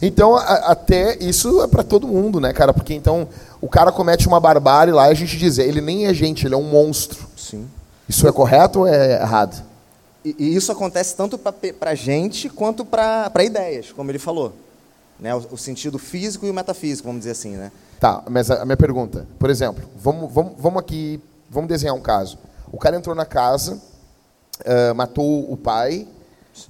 Então, 0.00 0.36
a, 0.36 0.72
até 0.72 1.16
isso 1.18 1.62
é 1.62 1.68
para 1.68 1.82
todo 1.82 2.06
mundo, 2.06 2.40
né, 2.40 2.52
cara? 2.52 2.72
Porque, 2.72 2.94
então, 2.94 3.28
o 3.60 3.68
cara 3.68 3.92
comete 3.92 4.26
uma 4.26 4.40
barbárie 4.40 4.92
lá 4.92 5.08
e 5.08 5.12
a 5.12 5.14
gente 5.14 5.36
diz, 5.36 5.58
ele 5.58 5.80
nem 5.80 6.06
é 6.06 6.14
gente, 6.14 6.46
ele 6.46 6.54
é 6.54 6.58
um 6.58 6.68
monstro. 6.68 7.26
Sim. 7.36 7.68
Isso 8.08 8.26
é 8.26 8.32
correto 8.32 8.80
ou 8.80 8.86
é 8.86 9.20
errado? 9.20 9.62
E, 10.24 10.34
e 10.38 10.56
isso 10.56 10.70
acontece 10.70 11.16
tanto 11.16 11.38
para 11.38 11.94
gente 11.94 12.48
quanto 12.48 12.84
para 12.84 13.44
ideias, 13.44 13.92
como 13.92 14.10
ele 14.10 14.18
falou. 14.18 14.52
Né? 15.18 15.34
O, 15.34 15.46
o, 15.52 15.58
sentido 15.58 15.98
físico 15.98 16.46
e 16.46 16.50
o 16.50 16.54
metafísico, 16.54 17.06
vamos 17.06 17.20
dizer 17.20 17.32
assim, 17.32 17.56
né? 17.56 17.70
Tá, 18.00 18.22
mas 18.28 18.50
a, 18.50 18.62
a 18.62 18.64
minha 18.64 18.76
pergunta, 18.76 19.26
por 19.38 19.48
exemplo, 19.48 19.84
vamos, 19.96 20.32
vamos, 20.32 20.52
vamos 20.58 20.80
aqui 20.80 21.20
Vamos 21.52 21.68
desenhar 21.68 21.94
um 21.94 22.00
caso. 22.00 22.38
O 22.72 22.78
cara 22.78 22.96
entrou 22.96 23.14
na 23.14 23.26
casa, 23.26 23.74
uh, 24.60 24.94
matou 24.94 25.52
o 25.52 25.54
pai, 25.54 26.08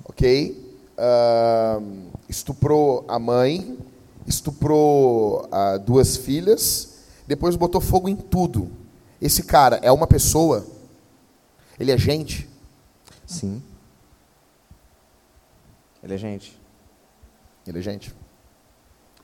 ok? 0.05 0.77
Uh, 0.99 2.11
estuprou 2.29 3.05
a 3.07 3.17
mãe, 3.17 3.79
estuprou 4.27 5.45
uh, 5.45 5.79
duas 5.79 6.17
filhas, 6.17 6.95
depois 7.29 7.55
botou 7.55 7.81
fogo 7.81 8.09
em 8.09 8.17
tudo. 8.17 8.73
Esse 9.21 9.45
cara 9.45 9.79
é 9.83 9.93
uma 9.93 10.09
pessoa? 10.09 10.67
Ele 11.79 11.93
é 11.93 11.97
gente? 11.97 12.51
Sim. 13.25 13.63
Ele 16.03 16.15
é 16.15 16.19
gente. 16.19 16.61
Ele 17.65 17.79
é 17.79 17.83
gente. 17.83 18.13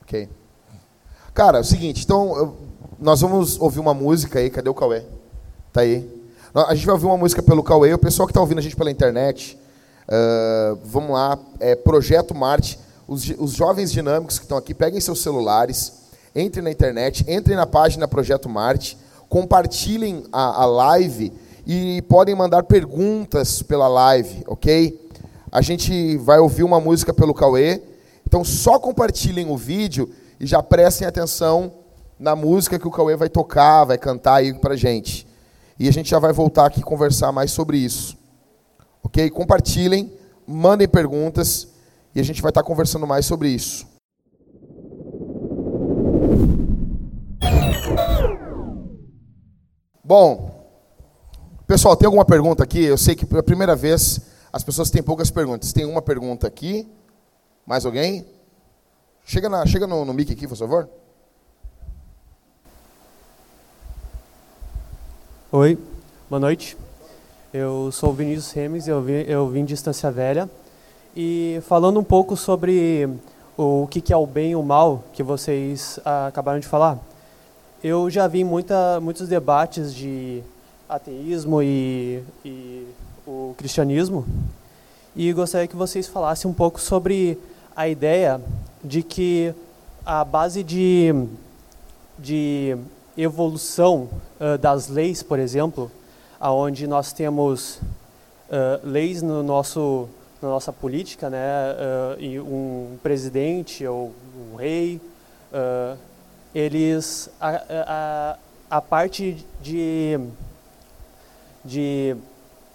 Ok. 0.03 0.29
Cara, 1.35 1.59
é 1.59 1.61
o 1.63 1.65
seguinte, 1.65 2.05
então 2.05 2.57
nós 2.97 3.21
vamos 3.21 3.61
ouvir 3.61 3.81
uma 3.81 3.93
música 3.93 4.39
aí. 4.39 4.51
Cadê 4.51 4.71
o 4.71 4.75
Cauê? 4.75 5.18
Tá 5.79 5.83
aí. 5.83 6.05
A 6.53 6.75
gente 6.75 6.87
vai 6.87 6.95
ouvir 6.95 7.07
uma 7.07 7.17
música 7.17 7.41
pelo 7.41 7.63
Cauê. 7.63 7.95
O 7.95 7.99
pessoal 7.99 8.27
que 8.27 8.33
está 8.33 8.41
ouvindo 8.41 8.59
a 8.59 8.61
gente 8.61 8.75
pela 8.75 8.91
internet, 8.91 9.57
uh, 10.09 10.77
vamos 10.85 11.13
lá. 11.13 11.39
É 11.61 11.77
Projeto 11.77 12.35
Marte. 12.35 12.77
Os, 13.07 13.33
os 13.39 13.53
jovens 13.53 13.93
dinâmicos 13.93 14.41
que 14.41 14.45
estão 14.45 14.59
aqui, 14.59 14.75
peguem 14.75 15.01
seus 15.01 15.23
celulares, 15.23 15.93
entrem 16.35 16.65
na 16.65 16.73
internet, 16.73 17.25
entrem 17.29 17.57
na 17.57 17.65
página 17.65 18.09
Projeto 18.09 18.49
Marte, 18.49 18.99
compartilhem 19.29 20.25
a, 20.33 20.63
a 20.63 20.67
live 20.67 21.33
e 21.65 22.03
podem 22.09 22.35
mandar 22.35 22.65
perguntas 22.65 23.63
pela 23.63 23.87
live, 23.87 24.43
ok? 24.49 25.09
A 25.53 25.63
gente 25.63 26.17
vai 26.17 26.41
ouvir 26.41 26.65
uma 26.65 26.81
música 26.81 27.15
pelo 27.15 27.33
Cauê. 27.33 27.81
Então 28.27 28.43
só 28.43 28.81
compartilhem 28.81 29.49
o 29.49 29.57
vídeo 29.57 30.11
e 30.41 30.45
já 30.45 30.61
prestem 30.61 31.07
atenção 31.07 31.73
na 32.19 32.35
música 32.35 32.81
que 32.81 32.89
o 32.89 32.91
Cauê 32.91 33.15
vai 33.15 33.29
tocar, 33.29 33.85
vai 33.85 33.97
cantar 33.97 34.35
aí 34.39 34.53
pra 34.53 34.75
gente. 34.75 35.28
E 35.79 35.89
a 35.89 35.93
gente 35.93 36.11
já 36.11 36.19
vai 36.19 36.33
voltar 36.33 36.67
aqui 36.67 36.83
conversar 36.83 37.31
mais 37.31 37.53
sobre 37.53 37.79
isso. 37.79 38.19
Ok? 39.03 39.31
Compartilhem, 39.31 40.13
mandem 40.47 40.89
perguntas 40.89 41.69
e 42.15 42.21
a 42.21 42.23
gente 42.25 42.43
vai 42.43 42.51
estar 42.51 42.65
conversando 42.65 43.07
mais 43.07 43.27
sobre 43.27 43.49
isso. 43.49 43.87
Bom, 50.03 50.51
pessoal, 51.67 51.95
tem 51.95 52.07
alguma 52.07 52.25
pergunta 52.25 52.65
aqui? 52.65 52.83
Eu 52.83 52.99
sei 52.99 53.15
que 53.15 53.27
pela 53.27 53.43
primeira 53.43 53.77
vez 53.77 54.21
as 54.53 54.65
pessoas 54.65 54.91
têm 54.91 55.03
poucas 55.03 55.31
perguntas. 55.31 55.73
Tem 55.73 55.85
uma 55.85 56.03
pergunta 56.03 56.47
aqui. 56.47 56.91
Mais 57.65 57.87
alguém? 57.87 58.27
Chega, 59.25 59.49
na, 59.49 59.65
chega 59.67 59.87
no, 59.87 60.05
no 60.05 60.15
mic 60.15 60.33
aqui, 60.33 60.49
por 60.49 60.57
favor. 60.57 60.89
Oi, 65.51 65.79
boa 66.29 66.39
noite. 66.39 66.77
Eu 67.55 67.91
sou 67.91 68.11
o 68.11 68.13
Vinícius 68.13 68.53
Remes, 68.53 68.87
eu 68.87 69.01
vim, 69.01 69.25
eu 69.27 69.49
vim 69.49 69.65
de 69.65 69.73
Estância 69.73 70.11
Velha. 70.11 70.47
E 71.17 71.59
falando 71.67 71.99
um 71.99 72.05
pouco 72.05 72.37
sobre 72.37 73.09
o 73.57 73.89
que, 73.91 74.03
que 74.03 74.13
é 74.13 74.17
o 74.19 74.27
bem 74.27 74.51
e 74.51 74.57
o 74.57 74.63
mal, 74.63 75.03
que 75.15 75.23
vocês 75.23 75.99
ah, 76.05 76.27
acabaram 76.27 76.61
de 76.61 76.67
falar, 76.67 76.99
eu 77.83 78.11
já 78.11 78.29
vi 78.29 78.45
muita, 78.45 79.01
muitos 79.01 79.27
debates 79.27 79.95
de 79.95 80.43
ateísmo 80.87 81.63
e, 81.63 82.23
e 82.45 82.87
o 83.27 83.55
cristianismo, 83.57 84.27
e 85.17 85.33
gostaria 85.33 85.67
que 85.67 85.77
vocês 85.77 86.07
falassem 86.07 86.51
um 86.51 86.53
pouco 86.53 86.79
sobre 86.79 87.39
a 87.75 87.89
ideia 87.89 88.39
de 88.85 89.03
que 89.03 89.55
a 90.05 90.23
base 90.27 90.63
de, 90.63 91.27
de 92.19 92.77
evolução 93.19 94.09
uh, 94.41 94.57
das 94.57 94.89
leis, 94.89 95.23
por 95.23 95.41
exemplo, 95.41 95.91
aonde 96.39 96.87
nós 96.87 97.13
temos 97.13 97.81
uh, 98.49 98.81
leis 98.85 99.21
no 99.21 99.43
nosso 99.43 100.09
na 100.41 100.49
nossa 100.51 100.73
política, 100.73 101.29
né, 101.29 101.45
uh, 101.75 102.21
e 102.21 102.39
um 102.39 102.97
presidente 103.03 103.85
ou 103.85 104.15
um 104.53 104.55
rei, 104.55 105.01
eles 106.55 107.29
a, 107.41 108.37
a, 108.71 108.77
a 108.77 108.81
parte 108.81 109.45
de 109.61 110.21
de 111.65 112.15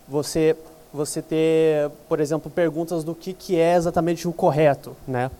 você 0.05 0.57
você 0.91 1.21
ter, 1.21 1.89
por 2.09 2.19
exemplo, 2.19 2.51
perguntas 2.51 3.03
do 3.03 3.15
que 3.15 3.31
que 3.31 3.57
é 3.57 3.75
exatamente 3.75 4.27
o 4.27 4.33
correto, 4.33 4.95
né? 5.07 5.31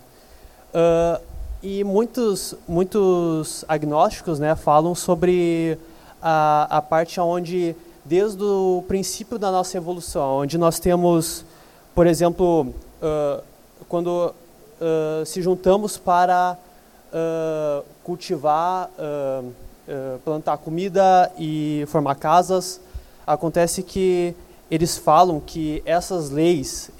E 1.66 1.82
muitos, 1.82 2.54
muitos 2.68 3.64
agnósticos 3.70 4.38
né, 4.38 4.54
falam 4.54 4.94
sobre 4.94 5.78
a, 6.22 6.68
a 6.70 6.82
parte 6.82 7.22
onde, 7.22 7.74
desde 8.04 8.44
o 8.44 8.84
princípio 8.86 9.40
da 9.40 9.50
nossa 9.50 9.78
evolução, 9.78 10.40
onde 10.40 10.58
nós 10.58 10.78
temos, 10.78 11.46
por 11.96 12.06
exemplo, 12.06 12.64
uh, 13.02 13.42
quando 13.88 14.36
uh, 14.82 15.26
se 15.26 15.42
juntamos 15.42 15.98
para 15.98 16.58
uh, 17.14 17.86
cultivar, 18.04 18.90
plantar 20.26 20.58
comida 20.58 21.32
e 21.40 21.86
formar 21.88 22.16
casas, 22.16 22.82
acontece 23.26 23.82
que 23.82 24.36
eles 24.70 24.98
falam 24.98 25.40
que 25.40 25.82
essas 25.86 26.30
leis, 26.30 26.92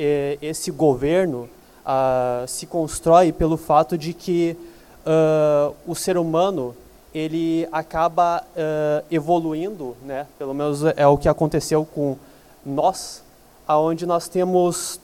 esse 0.42 0.72
governo, 0.72 1.50
uh, 1.84 2.48
se 2.48 2.66
constrói 2.66 3.32
pelo 3.32 3.58
fato 3.58 3.98
de 3.98 4.14
que 4.14 4.58
uh, 5.06 5.74
o 5.86 5.96
ser 5.96 6.18
humano 6.18 6.76
ele 7.14 7.68
acaba 7.72 8.42
uh, 8.42 9.06
evoluindo, 9.12 9.96
né? 10.04 10.26
Pelo 10.40 10.54
menos 10.54 10.84
é 10.84 11.06
o 11.06 11.18
que 11.18 11.30
aconteceu 11.30 11.86
com 11.86 12.18
nós, 12.66 13.22
aonde 13.68 14.06
nós 14.06 14.28
temos, 14.28 15.00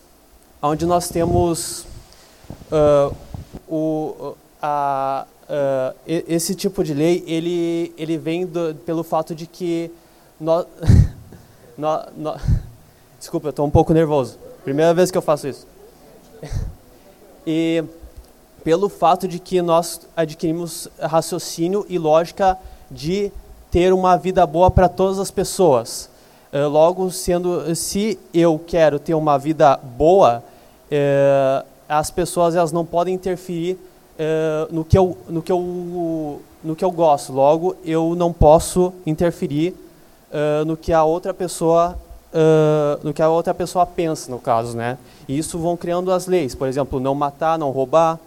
aonde 0.62 0.86
nós 0.86 1.10
temos 1.10 1.86
o 3.68 4.34
a, 4.62 5.26
esse 6.06 6.56
tipo 6.56 6.84
de 6.84 6.94
lei 6.94 7.24
ele 7.28 7.94
ele 7.98 8.18
vem 8.18 8.46
do, 8.46 8.76
pelo 8.86 9.04
fato 9.04 9.36
de 9.36 9.46
que 9.46 9.92
nós, 10.40 10.66
nós, 11.78 12.08
nós 12.18 12.42
desculpa 13.20 13.48
eu 13.48 13.50
estou 13.52 13.66
um 13.66 13.70
pouco 13.70 13.94
nervoso 13.94 14.38
primeira 14.64 14.94
vez 14.94 15.10
que 15.12 15.18
eu 15.18 15.22
faço 15.22 15.48
isso 15.48 15.66
e 17.46 17.84
pelo 18.64 18.90
fato 18.90 19.28
de 19.28 19.40
que 19.40 19.62
nós 19.62 20.02
adquirimos 20.16 20.88
raciocínio 21.00 21.86
e 21.90 21.98
lógica 21.98 22.58
de 22.90 23.32
ter 23.72 23.94
uma 23.94 24.18
vida 24.18 24.46
boa 24.46 24.70
para 24.70 24.90
todas 24.90 25.20
as 25.20 25.32
pessoas. 25.32 26.10
Eh, 26.52 26.66
logo, 26.66 27.12
sendo, 27.12 27.76
se 27.76 28.18
eu 28.34 28.60
quero 28.66 28.98
ter 28.98 29.14
uma 29.14 29.38
vida 29.38 29.78
boa, 29.78 30.44
eh, 30.90 31.64
as 31.88 32.10
pessoas 32.10 32.56
elas 32.56 32.72
não 32.72 32.86
podem 32.86 33.14
interferir 33.14 33.78
eh, 34.18 34.68
no 34.72 34.84
que 34.84 34.98
eu 34.98 35.16
no 35.30 35.42
que 35.42 35.52
eu 35.52 36.42
no 36.64 36.76
que 36.76 36.84
eu 36.84 36.92
gosto. 36.92 37.32
Logo, 37.32 37.76
eu 37.86 38.16
não 38.16 38.34
posso 38.34 38.92
interferir 39.06 39.74
no 40.68 40.78
que 40.78 40.94
a 40.94 41.04
outra 41.04 41.34
pessoa 41.34 41.98
uh, 42.34 43.00
no 43.04 43.14
que 43.14 43.22
a 43.22 43.30
outra 43.30 43.54
pessoa 43.54 43.86
pensa, 43.86 44.32
no 44.32 44.40
caso, 44.40 44.76
né? 44.76 44.98
E 45.28 45.38
isso 45.38 45.58
vão 45.58 45.76
criando 45.78 46.12
as 46.12 46.28
leis, 46.28 46.56
por 46.56 46.68
exemplo, 46.68 47.00
não 47.00 47.16
matar, 47.16 47.58
não 47.58 47.72
roubar, 47.72 48.20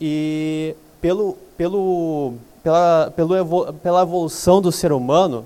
e 0.00 0.74
pelo, 1.00 1.36
pelo, 1.56 2.34
pela, 2.62 3.12
pelo 3.14 3.72
pela 3.74 4.02
evolução 4.02 4.60
do 4.60 4.72
ser 4.72 4.92
humano, 4.92 5.44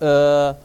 uh, 0.00 0.56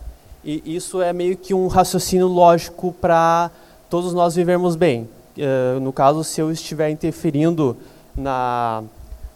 e 0.44 0.76
isso 0.76 1.02
é 1.02 1.12
meio 1.12 1.36
que 1.36 1.54
um 1.54 1.68
raciocínio 1.68 2.28
lógico 2.28 2.94
para 2.94 3.52
todos 3.90 4.14
nós 4.14 4.36
vivermos 4.36 4.76
bem. 4.76 5.10
Uh, 5.38 5.80
no 5.80 5.92
caso, 5.92 6.24
se 6.24 6.42
eu 6.42 6.52
estiver 6.52 6.90
interferindo 6.90 7.76
na, 8.16 8.84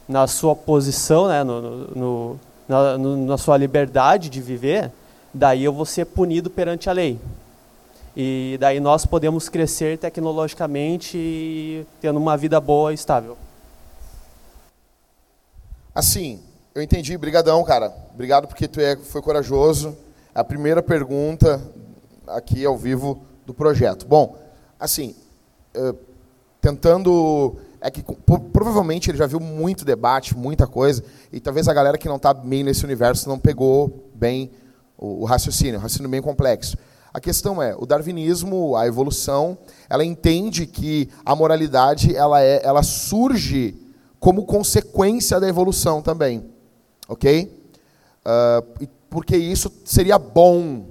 na 0.08 0.28
sua 0.28 0.56
posição, 0.56 1.28
né, 1.28 1.43
no, 1.43 1.62
no, 1.62 2.39
na, 2.67 2.97
no, 2.97 3.26
na 3.26 3.38
sua 3.38 3.58
liberdade 3.58 4.30
de 4.30 4.41
viver, 4.41 4.91
daí 5.34 5.63
eu 5.63 5.74
vou 5.74 5.86
ser 5.86 6.06
punido 6.06 6.50
perante 6.50 6.89
a 6.89 6.93
lei. 6.93 7.19
E 8.15 8.58
daí 8.60 8.80
nós 8.80 9.06
podemos 9.06 9.50
crescer 9.50 9.98
tecnologicamente 9.98 11.17
e 11.17 11.86
tendo 12.00 12.17
uma 12.19 12.38
vida 12.38 12.60
boa 12.62 12.91
e 12.91 12.96
estável. 12.96 13.38
Assim, 15.96 16.39
eu 16.76 16.82
entendi. 16.82 17.17
Brigadão, 17.17 17.63
cara. 17.63 17.91
Obrigado 18.13 18.48
porque 18.48 18.67
tu 18.67 18.80
é, 18.80 18.96
foi 18.96 19.22
corajoso. 19.22 19.98
A 20.34 20.43
primeira 20.43 20.82
pergunta 20.84 21.62
aqui 22.28 22.63
ao 22.65 22.78
vivo 22.78 23.24
do 23.46 23.54
projeto. 23.54 24.06
Bom, 24.06 24.38
assim, 24.80 25.15
uh, 25.76 25.96
tentando 26.62 27.56
é 27.82 27.91
que 27.91 28.02
provavelmente 28.54 29.12
ele 29.12 29.17
já 29.17 29.28
viu 29.28 29.41
muito 29.41 29.84
debate, 29.84 30.38
muita 30.38 30.65
coisa, 30.65 31.04
e 31.34 31.39
talvez 31.41 31.67
a 31.67 31.74
galera 31.74 31.98
que 31.98 32.08
não 32.08 32.15
está 32.15 32.34
bem 32.34 32.63
nesse 32.63 32.86
universo 32.86 33.28
não 33.28 33.38
pegou 33.38 34.10
bem 34.15 34.50
o, 35.04 35.24
o 35.24 35.26
raciocínio, 35.26 35.78
um 35.78 35.82
raciocínio 35.82 36.10
bem 36.10 36.22
complexo. 36.22 36.78
A 37.13 37.20
questão 37.20 37.62
é, 37.62 37.76
o 37.78 37.86
darwinismo, 37.86 38.76
a 38.76 38.88
evolução, 38.88 39.58
ela 39.89 40.04
entende 40.04 40.66
que 40.66 41.10
a 41.26 41.36
moralidade 41.36 42.16
ela, 42.16 42.42
é, 42.42 42.62
ela 42.63 42.82
surge 42.82 43.76
como 44.20 44.46
consequência 44.46 45.39
da 45.39 45.48
evolução 45.48 46.02
também. 46.02 46.46
Ok? 47.08 47.62
Uh, 48.26 48.88
porque 49.10 49.36
isso 49.36 49.72
seria 49.84 50.18
bom. 50.18 50.86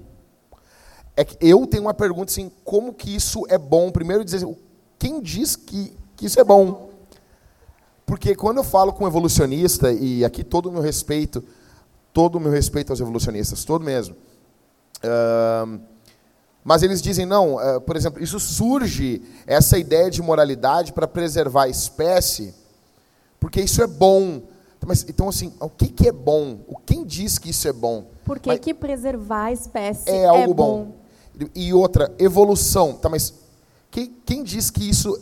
É 1.16 1.24
que 1.24 1.36
eu 1.40 1.66
tenho 1.66 1.84
uma 1.84 1.94
pergunta 1.94 2.30
assim, 2.30 2.52
como 2.62 2.92
que 2.92 3.16
isso 3.16 3.44
é 3.48 3.56
bom? 3.56 3.90
Primeiro 3.90 4.24
dizer, 4.24 4.46
quem 4.98 5.20
diz 5.20 5.56
que, 5.56 5.96
que 6.14 6.26
isso 6.26 6.38
é 6.38 6.44
bom? 6.44 6.90
Porque 8.06 8.34
quando 8.34 8.58
eu 8.58 8.64
falo 8.64 8.92
com 8.92 9.04
um 9.04 9.08
evolucionista, 9.08 9.90
e 9.90 10.24
aqui 10.24 10.44
todo 10.44 10.68
o 10.68 10.72
meu 10.72 10.82
respeito 10.82 11.42
todo 12.12 12.36
o 12.36 12.40
meu 12.40 12.50
respeito 12.50 12.90
aos 12.90 13.00
evolucionistas, 13.00 13.64
todo 13.64 13.84
mesmo. 13.84 14.14
Uh, 15.04 15.80
mas 16.64 16.82
eles 16.82 17.02
dizem, 17.02 17.26
não, 17.26 17.56
uh, 17.56 17.80
por 17.80 17.96
exemplo, 17.96 18.22
isso 18.22 18.38
surge, 18.38 19.22
essa 19.46 19.78
ideia 19.78 20.10
de 20.10 20.22
moralidade 20.22 20.92
para 20.92 21.08
preservar 21.08 21.64
a 21.64 21.68
espécie, 21.68 22.54
porque 23.40 23.60
isso 23.60 23.82
é 23.82 23.86
bom. 23.86 24.42
Mas, 24.86 25.04
então, 25.08 25.28
assim, 25.28 25.52
o 25.60 25.68
que, 25.68 25.88
que 25.88 26.08
é 26.08 26.12
bom? 26.12 26.60
O 26.66 26.76
Quem 26.76 27.04
diz 27.04 27.38
que 27.38 27.50
isso 27.50 27.66
é 27.68 27.72
bom? 27.72 28.06
Por 28.24 28.38
que, 28.38 28.56
que 28.58 28.74
preservar 28.74 29.44
a 29.44 29.52
espécie 29.52 30.10
é, 30.10 30.26
algo 30.26 30.52
é 30.52 30.54
bom? 30.54 30.84
bom? 31.34 31.48
E 31.54 31.72
outra, 31.72 32.12
evolução. 32.18 32.94
Tá, 32.94 33.08
mas 33.08 33.32
quem, 33.90 34.14
quem 34.24 34.42
diz 34.42 34.70
que 34.70 34.88
isso 34.88 35.16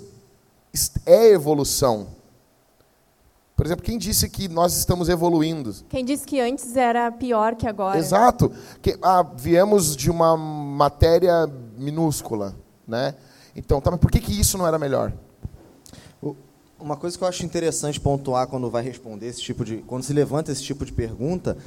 é 1.07 1.29
evolução? 1.29 2.09
Por 3.61 3.67
exemplo, 3.67 3.85
quem 3.85 3.99
disse 3.99 4.27
que 4.27 4.49
nós 4.49 4.75
estamos 4.75 5.11
evoluindo? 5.11 5.71
Quem 5.91 6.03
disse 6.03 6.25
que 6.25 6.41
antes 6.41 6.75
era 6.75 7.13
pior 7.13 7.55
que 7.55 7.67
agora? 7.67 7.99
Exato. 7.99 8.51
Que, 8.81 8.97
ah, 9.03 9.23
viemos 9.23 9.95
de 9.95 10.11
uma 10.11 10.35
matéria 10.35 11.47
minúscula, 11.77 12.57
né? 12.89 13.15
Então, 13.55 13.79
tá, 13.79 13.91
mas 13.91 14.01
por 14.01 14.11
que, 14.11 14.19
que 14.19 14.33
isso 14.33 14.57
não 14.57 14.67
era 14.67 14.79
melhor? 14.79 15.13
Uma 16.81 16.97
coisa 16.97 17.19
que 17.19 17.23
eu 17.23 17.29
acho 17.29 17.45
interessante 17.45 18.01
pontuar 18.01 18.47
quando 18.47 18.71
vai 18.71 18.83
responder 18.83 19.27
esse 19.27 19.43
tipo 19.43 19.63
de, 19.63 19.77
quando 19.87 20.05
se 20.05 20.15
levanta 20.15 20.51
esse 20.51 20.63
tipo 20.63 20.83
de 20.87 20.93
pergunta, 20.95 21.59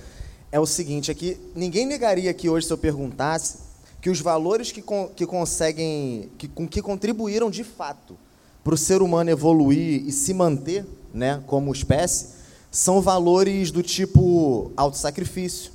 é 0.52 0.60
o 0.60 0.66
seguinte: 0.66 1.12
é 1.12 1.14
que 1.14 1.38
ninguém 1.54 1.86
negaria 1.86 2.34
que 2.34 2.50
hoje 2.50 2.66
se 2.66 2.74
eu 2.74 2.78
perguntasse 2.80 3.60
que 4.02 4.10
os 4.10 4.20
valores 4.20 4.72
que, 4.72 4.84
que 5.16 5.28
conseguem, 5.28 6.32
que, 6.40 6.48
com 6.48 6.68
que 6.68 6.82
contribuíram 6.82 7.52
de 7.52 7.64
fato 7.64 8.18
para 8.64 8.74
o 8.74 8.78
ser 8.78 9.04
humano 9.04 9.30
evoluir 9.30 10.04
e 10.08 10.12
se 10.12 10.34
manter 10.34 10.88
né, 11.14 11.44
como 11.46 11.72
espécie, 11.72 12.30
são 12.72 13.02
valores 13.02 13.70
do 13.70 13.84
tipo 13.84 14.72
autossacrifício, 14.76 15.72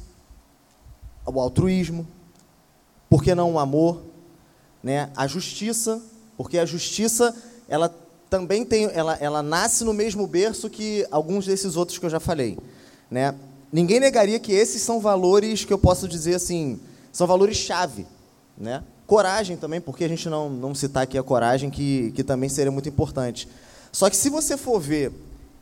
o 1.24 1.40
altruísmo, 1.40 2.06
por 3.08 3.22
que 3.22 3.34
não 3.34 3.52
o 3.52 3.58
amor, 3.58 4.02
né, 4.82 5.10
a 5.16 5.26
justiça, 5.26 6.02
porque 6.36 6.58
a 6.58 6.66
justiça 6.66 7.34
ela 7.68 7.94
também 8.28 8.64
tem, 8.64 8.84
ela, 8.92 9.16
ela 9.20 9.42
nasce 9.42 9.84
no 9.84 9.94
mesmo 9.94 10.26
berço 10.26 10.68
que 10.68 11.06
alguns 11.10 11.46
desses 11.46 11.76
outros 11.76 11.98
que 11.98 12.04
eu 12.04 12.10
já 12.10 12.20
falei, 12.20 12.58
né? 13.10 13.34
Ninguém 13.70 14.00
negaria 14.00 14.38
que 14.38 14.52
esses 14.52 14.80
são 14.82 14.98
valores 14.98 15.64
que 15.64 15.72
eu 15.72 15.78
posso 15.78 16.08
dizer 16.08 16.34
assim, 16.34 16.80
são 17.12 17.26
valores 17.26 17.56
chave, 17.56 18.06
né? 18.56 18.82
Coragem 19.06 19.56
também, 19.56 19.80
porque 19.80 20.04
a 20.04 20.08
gente 20.08 20.28
não, 20.28 20.50
não 20.50 20.74
citar 20.74 21.02
aqui 21.02 21.16
a 21.16 21.22
coragem, 21.22 21.70
que, 21.70 22.12
que 22.12 22.24
também 22.24 22.48
seria 22.48 22.72
muito 22.72 22.88
importante. 22.88 23.48
Só 23.90 24.10
que 24.10 24.16
se 24.16 24.28
você 24.28 24.56
for 24.56 24.78
ver 24.78 25.12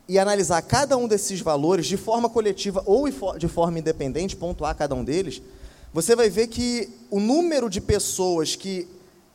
e 0.07 0.17
analisar 0.17 0.61
cada 0.61 0.95
um 0.97 1.07
desses 1.07 1.41
valores 1.41 1.85
de 1.85 1.97
forma 1.97 2.29
coletiva 2.29 2.81
ou 2.85 3.07
de 3.37 3.47
forma 3.47 3.79
independente, 3.79 4.35
pontuar 4.35 4.75
cada 4.75 4.95
um 4.95 5.03
deles, 5.03 5.41
você 5.93 6.15
vai 6.15 6.29
ver 6.29 6.47
que 6.47 6.89
o 7.09 7.19
número 7.19 7.69
de 7.69 7.81
pessoas 7.81 8.55
que 8.55 8.87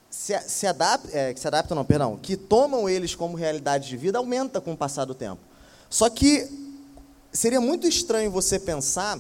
se, 0.09 0.39
se, 0.41 0.67
adaptam, 0.67 1.11
é, 1.13 1.33
que 1.35 1.41
se 1.41 1.47
adaptam, 1.47 1.75
não, 1.75 1.85
perdão, 1.85 2.19
que 2.21 2.37
tomam 2.37 2.89
eles 2.89 3.15
como 3.15 3.37
realidade 3.37 3.89
de 3.89 3.97
vida 3.97 4.19
aumenta 4.19 4.61
com 4.61 4.73
o 4.73 4.77
passar 4.77 5.05
do 5.05 5.15
tempo. 5.15 5.41
Só 5.89 6.09
que 6.09 6.49
seria 7.33 7.61
muito 7.61 7.87
estranho 7.87 8.31
você 8.31 8.59
pensar 8.59 9.19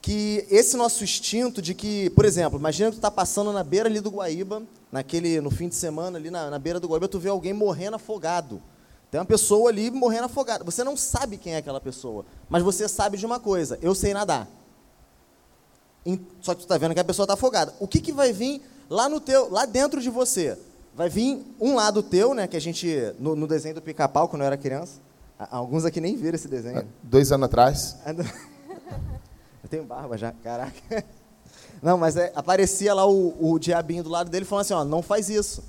que 0.00 0.44
esse 0.50 0.76
nosso 0.76 1.04
instinto 1.04 1.62
de 1.62 1.74
que, 1.74 2.10
por 2.10 2.24
exemplo, 2.24 2.58
imagina 2.58 2.90
que 2.90 2.96
tu 2.96 2.98
está 2.98 3.10
passando 3.10 3.52
na 3.52 3.62
beira 3.62 3.88
ali 3.88 4.00
do 4.00 4.10
Guaíba, 4.10 4.62
naquele, 4.90 5.40
no 5.40 5.50
fim 5.50 5.68
de 5.68 5.76
semana 5.76 6.18
ali 6.18 6.28
na, 6.28 6.50
na 6.50 6.58
beira 6.58 6.80
do 6.80 6.88
Guaíba, 6.88 7.06
tu 7.06 7.20
vê 7.20 7.28
alguém 7.28 7.52
morrendo 7.52 7.96
afogado. 7.96 8.60
Tem 9.12 9.20
uma 9.20 9.26
pessoa 9.26 9.68
ali 9.68 9.90
morrendo 9.90 10.24
afogada. 10.24 10.64
Você 10.64 10.82
não 10.82 10.96
sabe 10.96 11.36
quem 11.36 11.52
é 11.52 11.58
aquela 11.58 11.82
pessoa, 11.82 12.24
mas 12.48 12.62
você 12.62 12.88
sabe 12.88 13.18
de 13.18 13.26
uma 13.26 13.38
coisa: 13.38 13.78
eu 13.82 13.94
sei 13.94 14.14
nadar. 14.14 14.48
Só 16.40 16.54
que 16.54 16.60
tu 16.60 16.64
está 16.64 16.78
vendo 16.78 16.94
que 16.94 17.00
a 17.00 17.04
pessoa 17.04 17.24
está 17.24 17.34
afogada. 17.34 17.74
O 17.78 17.86
que, 17.86 18.00
que 18.00 18.10
vai 18.10 18.32
vir 18.32 18.62
lá 18.88 19.10
no 19.10 19.20
teu, 19.20 19.52
lá 19.52 19.66
dentro 19.66 20.00
de 20.00 20.08
você? 20.08 20.58
Vai 20.94 21.10
vir 21.10 21.44
um 21.60 21.74
lado 21.74 22.02
teu, 22.02 22.32
né? 22.32 22.46
Que 22.46 22.56
a 22.56 22.60
gente 22.60 23.14
no, 23.18 23.36
no 23.36 23.46
desenho 23.46 23.74
do 23.74 23.82
Pica-Pau 23.82 24.28
quando 24.30 24.42
eu 24.42 24.46
era 24.46 24.56
criança. 24.56 24.98
Alguns 25.38 25.84
aqui 25.84 26.00
nem 26.00 26.16
viram 26.16 26.36
esse 26.36 26.48
desenho. 26.48 26.88
Dois 27.02 27.30
anos 27.32 27.44
atrás. 27.44 27.98
eu 29.62 29.68
tenho 29.68 29.84
barba 29.84 30.16
já, 30.16 30.32
caraca. 30.32 31.04
Não, 31.82 31.98
mas 31.98 32.16
é, 32.16 32.32
aparecia 32.34 32.94
lá 32.94 33.06
o, 33.06 33.52
o 33.52 33.58
diabinho 33.58 34.04
do 34.04 34.08
lado 34.08 34.30
dele 34.30 34.46
falando 34.46 34.62
assim, 34.62 34.72
ó, 34.72 34.84
não 34.86 35.02
faz 35.02 35.28
isso. 35.28 35.62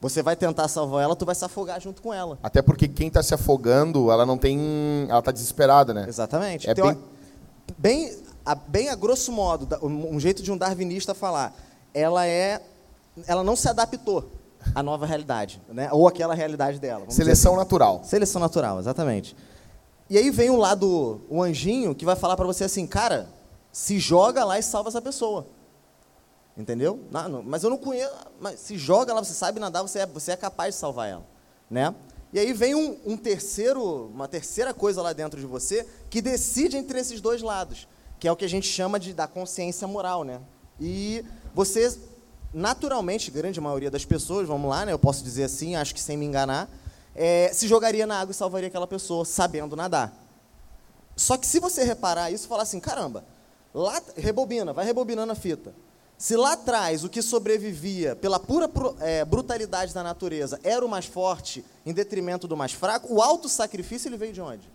Você 0.00 0.22
vai 0.22 0.34
tentar 0.34 0.66
salvar 0.66 1.02
ela, 1.02 1.14
tu 1.14 1.26
vai 1.26 1.34
se 1.34 1.44
afogar 1.44 1.78
junto 1.80 2.00
com 2.00 2.12
ela. 2.12 2.38
Até 2.42 2.62
porque 2.62 2.88
quem 2.88 3.08
está 3.08 3.22
se 3.22 3.34
afogando, 3.34 4.10
ela 4.10 4.24
não 4.24 4.38
tem, 4.38 5.06
ela 5.08 5.18
está 5.18 5.30
desesperada, 5.30 5.92
né? 5.92 6.06
Exatamente. 6.08 6.68
É 6.68 6.74
bem... 6.74 6.98
bem, 7.76 8.16
a, 8.44 8.54
bem 8.54 8.88
a 8.88 8.94
grosso 8.94 9.30
modo, 9.30 9.68
um 9.82 10.18
jeito 10.18 10.42
de 10.42 10.50
um 10.50 10.56
darwinista 10.56 11.12
falar, 11.12 11.54
ela 11.92 12.26
é, 12.26 12.62
ela 13.26 13.44
não 13.44 13.54
se 13.54 13.68
adaptou 13.68 14.30
à 14.74 14.82
nova 14.82 15.04
realidade, 15.04 15.60
né? 15.68 15.90
Ou 15.92 16.08
aquela 16.08 16.34
realidade 16.34 16.78
dela. 16.78 17.04
Seleção 17.10 17.52
assim. 17.52 17.60
natural. 17.60 18.00
Seleção 18.02 18.40
natural, 18.40 18.78
exatamente. 18.78 19.36
E 20.08 20.16
aí 20.16 20.30
vem 20.30 20.48
o 20.48 20.56
lado, 20.56 21.20
o 21.28 21.42
anjinho 21.42 21.94
que 21.94 22.06
vai 22.06 22.16
falar 22.16 22.36
para 22.36 22.46
você 22.46 22.64
assim, 22.64 22.86
cara, 22.86 23.28
se 23.70 23.98
joga 23.98 24.44
lá 24.44 24.58
e 24.58 24.62
salva 24.62 24.88
essa 24.88 25.02
pessoa. 25.02 25.46
Entendeu? 26.60 27.00
Não, 27.10 27.26
não, 27.26 27.42
mas 27.42 27.62
eu 27.62 27.70
não 27.70 27.78
conheço. 27.78 28.12
Mas 28.38 28.60
se 28.60 28.76
joga 28.76 29.14
lá, 29.14 29.24
você 29.24 29.32
sabe 29.32 29.58
nadar, 29.58 29.80
você 29.80 30.00
é, 30.00 30.06
você 30.06 30.32
é 30.32 30.36
capaz 30.36 30.74
de 30.74 30.80
salvar 30.80 31.08
ela. 31.08 31.26
Né? 31.70 31.94
E 32.34 32.38
aí 32.38 32.52
vem 32.52 32.74
um, 32.74 32.98
um, 33.06 33.16
terceiro, 33.16 34.08
uma 34.08 34.28
terceira 34.28 34.74
coisa 34.74 35.00
lá 35.00 35.14
dentro 35.14 35.40
de 35.40 35.46
você 35.46 35.86
que 36.10 36.20
decide 36.20 36.76
entre 36.76 36.98
esses 37.00 37.18
dois 37.18 37.40
lados, 37.40 37.88
que 38.18 38.28
é 38.28 38.32
o 38.32 38.36
que 38.36 38.44
a 38.44 38.48
gente 38.48 38.68
chama 38.68 39.00
de 39.00 39.14
da 39.14 39.26
consciência 39.26 39.88
moral, 39.88 40.22
né? 40.22 40.38
E 40.78 41.24
você, 41.54 41.98
naturalmente, 42.52 43.30
grande 43.30 43.58
maioria 43.58 43.90
das 43.90 44.04
pessoas, 44.04 44.46
vamos 44.46 44.68
lá, 44.68 44.84
né? 44.84 44.92
Eu 44.92 44.98
posso 44.98 45.24
dizer 45.24 45.44
assim, 45.44 45.76
acho 45.76 45.94
que 45.94 46.00
sem 46.00 46.16
me 46.16 46.26
enganar, 46.26 46.68
é, 47.14 47.50
se 47.54 47.66
jogaria 47.66 48.06
na 48.06 48.20
água 48.20 48.32
e 48.32 48.34
salvaria 48.34 48.68
aquela 48.68 48.86
pessoa 48.86 49.24
sabendo 49.24 49.74
nadar. 49.74 50.14
Só 51.16 51.38
que 51.38 51.46
se 51.46 51.58
você 51.58 51.84
reparar 51.84 52.30
isso, 52.30 52.46
falar 52.46 52.64
assim, 52.64 52.80
caramba, 52.80 53.24
lá 53.72 54.00
rebobina, 54.14 54.74
vai 54.74 54.84
rebobinando 54.84 55.32
a 55.32 55.34
fita. 55.34 55.74
Se 56.20 56.36
lá 56.36 56.52
atrás 56.52 57.02
o 57.02 57.08
que 57.08 57.22
sobrevivia 57.22 58.14
pela 58.14 58.38
pura 58.38 58.70
é, 59.00 59.24
brutalidade 59.24 59.94
da 59.94 60.02
natureza 60.02 60.60
era 60.62 60.84
o 60.84 60.88
mais 60.88 61.06
forte 61.06 61.64
em 61.86 61.94
detrimento 61.94 62.46
do 62.46 62.54
mais 62.54 62.72
fraco, 62.72 63.14
o 63.14 63.22
alto 63.22 63.48
sacrifício 63.48 64.06
ele 64.06 64.18
veio 64.18 64.30
de 64.34 64.40
onde? 64.42 64.70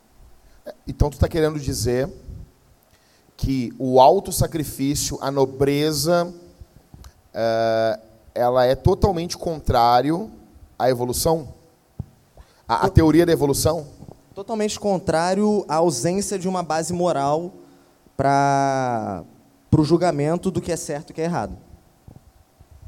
É, 0.66 0.74
então 0.88 1.08
tu 1.08 1.14
está 1.14 1.28
querendo 1.28 1.60
dizer 1.60 2.12
que 3.38 3.72
o 3.78 4.02
alto 4.02 4.32
sacrifício, 4.32 5.20
a 5.22 5.30
nobreza, 5.30 6.34
uh, 7.36 8.02
ela 8.34 8.66
é 8.66 8.74
totalmente 8.74 9.38
contrário 9.38 10.32
à 10.80 10.90
evolução? 10.90 11.54
A, 12.68 12.88
a 12.88 12.90
teoria 12.90 13.24
da 13.24 13.32
evolução? 13.32 13.86
Totalmente 14.34 14.80
contrário 14.80 15.64
à 15.68 15.76
ausência 15.76 16.40
de 16.40 16.48
uma 16.48 16.64
base 16.64 16.92
moral 16.92 17.54
para 18.18 19.24
para 19.76 19.82
o 19.82 19.84
julgamento 19.84 20.50
do 20.50 20.62
que 20.62 20.72
é 20.72 20.78
certo 20.78 21.10
e 21.10 21.14
que 21.14 21.20
é 21.20 21.26
errado. 21.26 21.58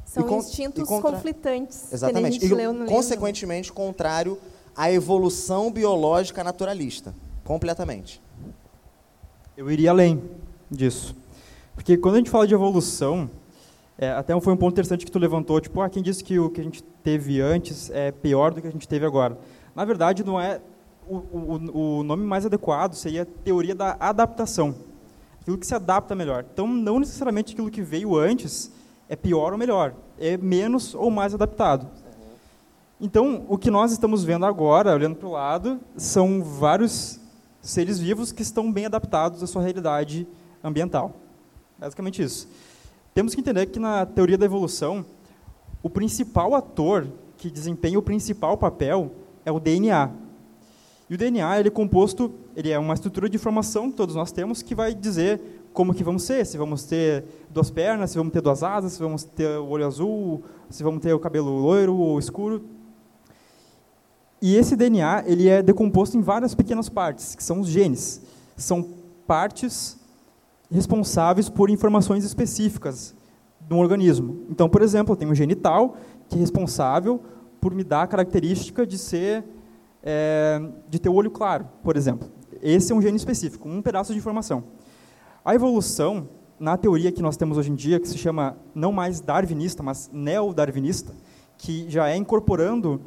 São 0.05 0.25
e 0.25 0.33
instintos 0.35 0.87
contra... 0.87 1.11
conflitantes. 1.11 1.91
Exatamente. 1.91 2.45
e, 2.45 2.85
consequentemente, 2.87 3.73
contrário 3.73 4.37
à 4.73 4.89
evolução 4.89 5.69
biológica 5.69 6.45
naturalista. 6.45 7.13
Completamente. 7.43 8.21
Eu 9.57 9.69
iria 9.69 9.89
além 9.89 10.23
disso. 10.71 11.13
Porque 11.75 11.97
quando 11.97 12.15
a 12.15 12.17
gente 12.19 12.29
fala 12.29 12.47
de 12.47 12.53
evolução, 12.53 13.29
é, 13.97 14.11
até 14.11 14.39
foi 14.39 14.53
um 14.53 14.57
ponto 14.57 14.71
interessante 14.71 15.03
que 15.05 15.11
tu 15.11 15.19
levantou, 15.19 15.59
tipo, 15.59 15.81
ah, 15.81 15.89
quem 15.89 16.01
disse 16.01 16.23
que 16.23 16.39
o 16.39 16.49
que 16.49 16.61
a 16.61 16.63
gente 16.63 16.81
teve 17.03 17.41
antes 17.41 17.89
é 17.89 18.13
pior 18.13 18.53
do 18.53 18.61
que 18.61 18.67
a 18.67 18.71
gente 18.71 18.87
teve 18.87 19.05
agora? 19.05 19.37
Na 19.75 19.83
verdade, 19.83 20.23
não 20.23 20.39
é 20.39 20.61
o, 21.05 21.17
o, 21.17 21.97
o 21.99 22.03
nome 22.03 22.23
mais 22.23 22.45
adequado 22.45 22.93
seria 22.93 23.25
teoria 23.25 23.75
da 23.75 23.97
adaptação 23.99 24.86
aquilo 25.47 25.57
que 25.57 25.65
se 25.65 25.73
adapta 25.73 26.13
melhor. 26.13 26.45
Então, 26.51 26.67
não 26.67 26.99
necessariamente 26.99 27.53
aquilo 27.53 27.71
que 27.71 27.81
veio 27.81 28.17
antes 28.17 28.69
é 29.07 29.15
pior 29.15 29.53
ou 29.53 29.57
melhor, 29.57 29.95
é 30.19 30.35
menos 30.35 30.93
ou 30.93 31.09
mais 31.09 31.33
adaptado. 31.33 31.87
Então, 32.99 33.45
o 33.47 33.57
que 33.57 33.71
nós 33.71 33.93
estamos 33.93 34.25
vendo 34.25 34.45
agora, 34.45 34.93
olhando 34.93 35.15
para 35.15 35.27
o 35.27 35.31
lado, 35.31 35.79
são 35.95 36.43
vários 36.43 37.21
seres 37.61 37.97
vivos 37.97 38.33
que 38.33 38.41
estão 38.41 38.69
bem 38.69 38.87
adaptados 38.87 39.41
à 39.41 39.47
sua 39.47 39.61
realidade 39.61 40.27
ambiental. 40.61 41.13
Basicamente 41.79 42.21
isso. 42.21 42.49
Temos 43.13 43.33
que 43.33 43.39
entender 43.39 43.67
que 43.67 43.79
na 43.79 44.05
teoria 44.05 44.37
da 44.37 44.45
evolução, 44.45 45.05
o 45.81 45.89
principal 45.89 46.55
ator 46.55 47.07
que 47.37 47.49
desempenha 47.49 47.97
o 47.97 48.01
principal 48.01 48.57
papel 48.57 49.13
é 49.45 49.51
o 49.51 49.61
DNA. 49.61 50.11
E 51.09 51.15
o 51.15 51.17
DNA 51.17 51.57
ele 51.57 51.69
é 51.69 51.71
composto, 51.71 52.33
ele 52.57 52.71
é 52.71 52.79
uma 52.79 52.95
estrutura 52.95 53.29
de 53.29 53.35
informação 53.35 53.91
que 53.91 53.95
todos 53.95 54.15
nós 54.15 54.31
temos 54.31 54.63
que 54.63 54.73
vai 54.73 54.91
dizer 54.91 55.69
como 55.71 55.93
que 55.93 56.03
vamos 56.03 56.23
ser, 56.23 56.43
se 56.43 56.57
vamos 56.57 56.85
ter 56.85 57.23
duas 57.51 57.69
pernas, 57.69 58.09
se 58.09 58.17
vamos 58.17 58.33
ter 58.33 58.41
duas 58.41 58.63
asas, 58.63 58.93
se 58.93 58.99
vamos 58.99 59.23
ter 59.23 59.59
o 59.59 59.67
olho 59.67 59.85
azul, 59.85 60.43
se 60.67 60.81
vamos 60.81 60.99
ter 60.99 61.13
o 61.13 61.19
cabelo 61.19 61.51
loiro 61.51 61.95
ou 61.95 62.17
escuro. 62.17 62.65
E 64.41 64.55
esse 64.55 64.75
DNA 64.75 65.25
ele 65.27 65.47
é 65.47 65.61
decomposto 65.61 66.17
em 66.17 66.21
várias 66.21 66.55
pequenas 66.55 66.89
partes, 66.89 67.35
que 67.35 67.43
são 67.43 67.59
os 67.59 67.67
genes. 67.67 68.23
São 68.55 68.83
partes 69.27 69.95
responsáveis 70.71 71.49
por 71.49 71.69
informações 71.69 72.25
específicas 72.25 73.13
do 73.61 73.77
organismo. 73.77 74.47
Então, 74.49 74.67
por 74.67 74.81
exemplo, 74.81 75.13
eu 75.13 75.15
tenho 75.15 75.29
um 75.29 75.35
genital 75.35 75.95
que 76.27 76.35
é 76.35 76.39
responsável 76.39 77.21
por 77.61 77.75
me 77.75 77.83
dar 77.83 78.01
a 78.01 78.07
característica 78.07 78.83
de 78.83 78.97
ser 78.97 79.43
é, 80.01 80.59
de 80.89 80.97
ter 80.97 81.09
o 81.09 81.13
olho 81.13 81.29
claro, 81.29 81.67
por 81.83 81.95
exemplo. 81.95 82.35
Esse 82.61 82.91
é 82.91 82.95
um 82.95 83.01
gene 83.01 83.17
específico, 83.17 83.67
um 83.67 83.81
pedaço 83.81 84.13
de 84.13 84.19
informação. 84.19 84.63
A 85.43 85.55
evolução, 85.55 86.27
na 86.59 86.77
teoria 86.77 87.11
que 87.11 87.21
nós 87.21 87.37
temos 87.37 87.57
hoje 87.57 87.71
em 87.71 87.75
dia, 87.75 87.99
que 87.99 88.07
se 88.07 88.17
chama 88.17 88.57
não 88.73 88.91
mais 88.91 89.19
darwinista, 89.21 89.81
mas 89.81 90.09
neo-darwinista, 90.11 91.13
que 91.57 91.89
já 91.89 92.09
é 92.09 92.15
incorporando 92.15 93.01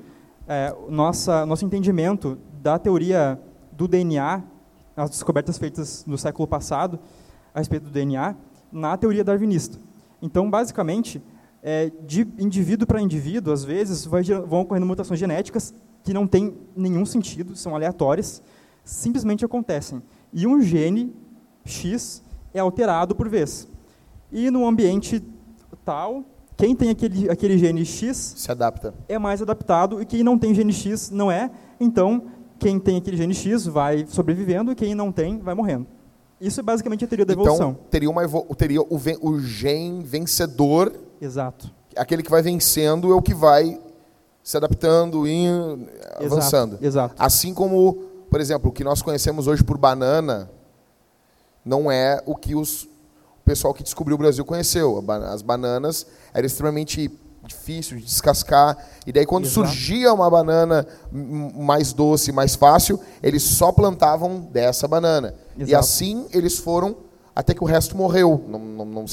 é, 0.48 0.74
nossa, 0.88 1.46
nosso 1.46 1.64
entendimento 1.64 2.38
da 2.60 2.78
teoria 2.78 3.40
do 3.72 3.86
DNA, 3.86 4.42
as 4.96 5.10
descobertas 5.10 5.56
feitas 5.58 6.04
no 6.06 6.18
século 6.18 6.46
passado 6.46 6.98
a 7.54 7.58
respeito 7.58 7.84
do 7.84 7.90
DNA, 7.90 8.34
na 8.72 8.96
teoria 8.96 9.24
darwinista. 9.24 9.78
Então, 10.20 10.50
basicamente, 10.50 11.22
é, 11.62 11.90
de 12.06 12.26
indivíduo 12.38 12.86
para 12.86 13.00
indivíduo, 13.00 13.52
às 13.52 13.64
vezes, 13.64 14.04
vai, 14.04 14.22
vão 14.22 14.62
ocorrendo 14.62 14.86
mutações 14.86 15.18
genéticas 15.18 15.74
que 16.02 16.12
não 16.12 16.26
têm 16.26 16.56
nenhum 16.76 17.04
sentido, 17.04 17.54
são 17.56 17.74
aleatórias, 17.74 18.42
simplesmente 18.84 19.44
acontecem. 19.44 20.02
E 20.32 20.46
um 20.46 20.60
gene 20.60 21.14
X 21.64 22.22
é 22.52 22.60
alterado 22.60 23.14
por 23.14 23.28
vez. 23.28 23.68
E 24.32 24.50
no 24.50 24.66
ambiente 24.66 25.22
tal, 25.84 26.24
quem 26.56 26.76
tem 26.76 26.90
aquele, 26.90 27.30
aquele 27.30 27.58
gene 27.58 27.84
X 27.84 28.34
se 28.36 28.50
adapta. 28.50 28.94
É 29.08 29.18
mais 29.18 29.40
adaptado 29.40 30.00
e 30.00 30.04
quem 30.04 30.22
não 30.22 30.38
tem 30.38 30.54
gene 30.54 30.72
X 30.72 31.10
não 31.10 31.30
é. 31.30 31.50
Então, 31.78 32.24
quem 32.58 32.78
tem 32.78 32.98
aquele 32.98 33.16
gene 33.16 33.34
X 33.34 33.66
vai 33.66 34.04
sobrevivendo 34.06 34.70
e 34.70 34.74
quem 34.74 34.94
não 34.94 35.10
tem 35.10 35.38
vai 35.38 35.54
morrendo. 35.54 35.86
Isso 36.40 36.60
é 36.60 36.62
basicamente 36.62 37.04
a 37.04 37.08
teoria 37.08 37.26
da 37.26 37.32
então, 37.32 37.44
evolução. 37.44 37.70
Então, 37.70 37.84
teria, 37.90 38.10
uma, 38.10 38.26
teria 38.56 38.82
o, 38.82 39.00
o 39.22 39.40
gene 39.40 40.02
vencedor 40.04 40.92
Exato. 41.20 41.70
aquele 41.96 42.22
que 42.22 42.30
vai 42.30 42.40
vencendo 42.40 43.12
é 43.12 43.14
o 43.14 43.20
que 43.20 43.34
vai 43.34 43.78
se 44.42 44.56
adaptando 44.56 45.26
e 45.26 45.46
avançando. 46.18 46.72
Exato, 46.74 46.86
exato. 46.86 47.14
Assim 47.18 47.52
como, 47.52 48.09
por 48.30 48.40
exemplo, 48.40 48.70
o 48.70 48.72
que 48.72 48.84
nós 48.84 49.02
conhecemos 49.02 49.46
hoje 49.46 49.64
por 49.64 49.76
banana 49.76 50.50
não 51.64 51.90
é 51.90 52.22
o 52.24 52.36
que 52.36 52.54
os, 52.54 52.84
o 52.84 53.44
pessoal 53.44 53.74
que 53.74 53.82
descobriu 53.82 54.14
o 54.14 54.18
Brasil 54.18 54.44
conheceu. 54.44 55.04
As 55.26 55.42
bananas 55.42 56.06
eram 56.32 56.46
extremamente 56.46 57.10
difícil 57.44 57.98
de 57.98 58.04
descascar. 58.04 58.76
E 59.06 59.12
daí, 59.12 59.26
quando 59.26 59.46
Exato. 59.46 59.66
surgia 59.66 60.12
uma 60.12 60.30
banana 60.30 60.86
mais 61.10 61.92
doce, 61.92 62.32
mais 62.32 62.54
fácil, 62.54 63.00
eles 63.22 63.42
só 63.42 63.72
plantavam 63.72 64.40
dessa 64.40 64.86
banana. 64.86 65.34
Exato. 65.56 65.70
E 65.70 65.74
assim 65.74 66.26
eles 66.32 66.58
foram 66.58 66.96
até 67.34 67.54
que 67.54 67.62
o 67.62 67.66
resto 67.66 67.96
morreu, 67.96 68.44
não, 68.48 68.58
não, 68.58 68.84
não, 68.84 69.04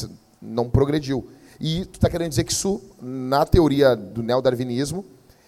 não 0.41 0.69
progrediu. 0.69 1.27
E 1.59 1.85
tu 1.85 1.95
está 1.95 2.09
querendo 2.09 2.29
dizer 2.29 2.43
que 2.43 2.51
isso, 2.51 2.81
na 3.01 3.45
teoria 3.45 3.95
do 3.95 4.21
neodarwinismo, 4.21 5.03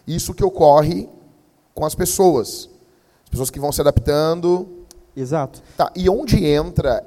isso 0.07 0.33
que 0.33 0.43
ocorre 0.43 1.07
com 1.75 1.85
as 1.85 1.93
pessoas. 1.93 2.69
As 3.29 3.31
pessoas 3.31 3.49
que 3.51 3.59
vão 3.59 3.71
se 3.71 3.79
adaptando. 3.79 4.85
Exato. 5.15 5.61
Tá, 5.77 5.91
e 5.95 6.09
onde 6.09 6.43
entra 6.43 7.05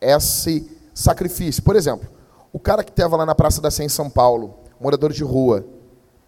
esse 0.00 0.66
sacrifício? 0.94 1.62
Por 1.62 1.76
exemplo, 1.76 2.08
o 2.50 2.58
cara 2.58 2.82
que 2.82 2.90
estava 2.90 3.16
lá 3.16 3.26
na 3.26 3.34
Praça 3.34 3.60
da 3.60 3.70
Sé 3.70 3.84
em 3.84 3.88
São 3.88 4.08
Paulo, 4.08 4.58
morador 4.80 5.12
de 5.12 5.22
rua, 5.22 5.64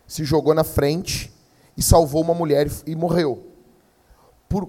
se 0.07 0.22
jogou 0.24 0.53
na 0.53 0.64
frente 0.64 1.33
e 1.76 1.83
salvou 1.83 2.20
uma 2.20 2.35
mulher 2.35 2.70
e 2.87 2.95
morreu. 2.95 3.47
Por 4.49 4.68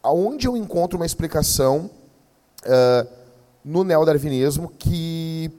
aonde 0.00 0.46
eu 0.46 0.56
encontro 0.56 0.96
uma 0.96 1.04
explicação 1.06 1.90
uh, 2.64 3.08
no 3.64 3.82
neodarwinismo 3.82 4.68
que 4.78 5.50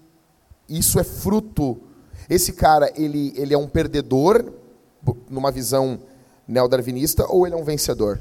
isso 0.69 0.97
é 0.97 1.03
fruto. 1.03 1.81
Esse 2.29 2.53
cara 2.53 2.91
ele, 2.95 3.33
ele 3.35 3.53
é 3.53 3.57
um 3.57 3.67
perdedor 3.67 4.53
numa 5.29 5.51
visão 5.51 5.99
neodarwinista 6.47 7.25
ou 7.27 7.45
ele 7.45 7.55
é 7.55 7.57
um 7.57 7.63
vencedor? 7.63 8.19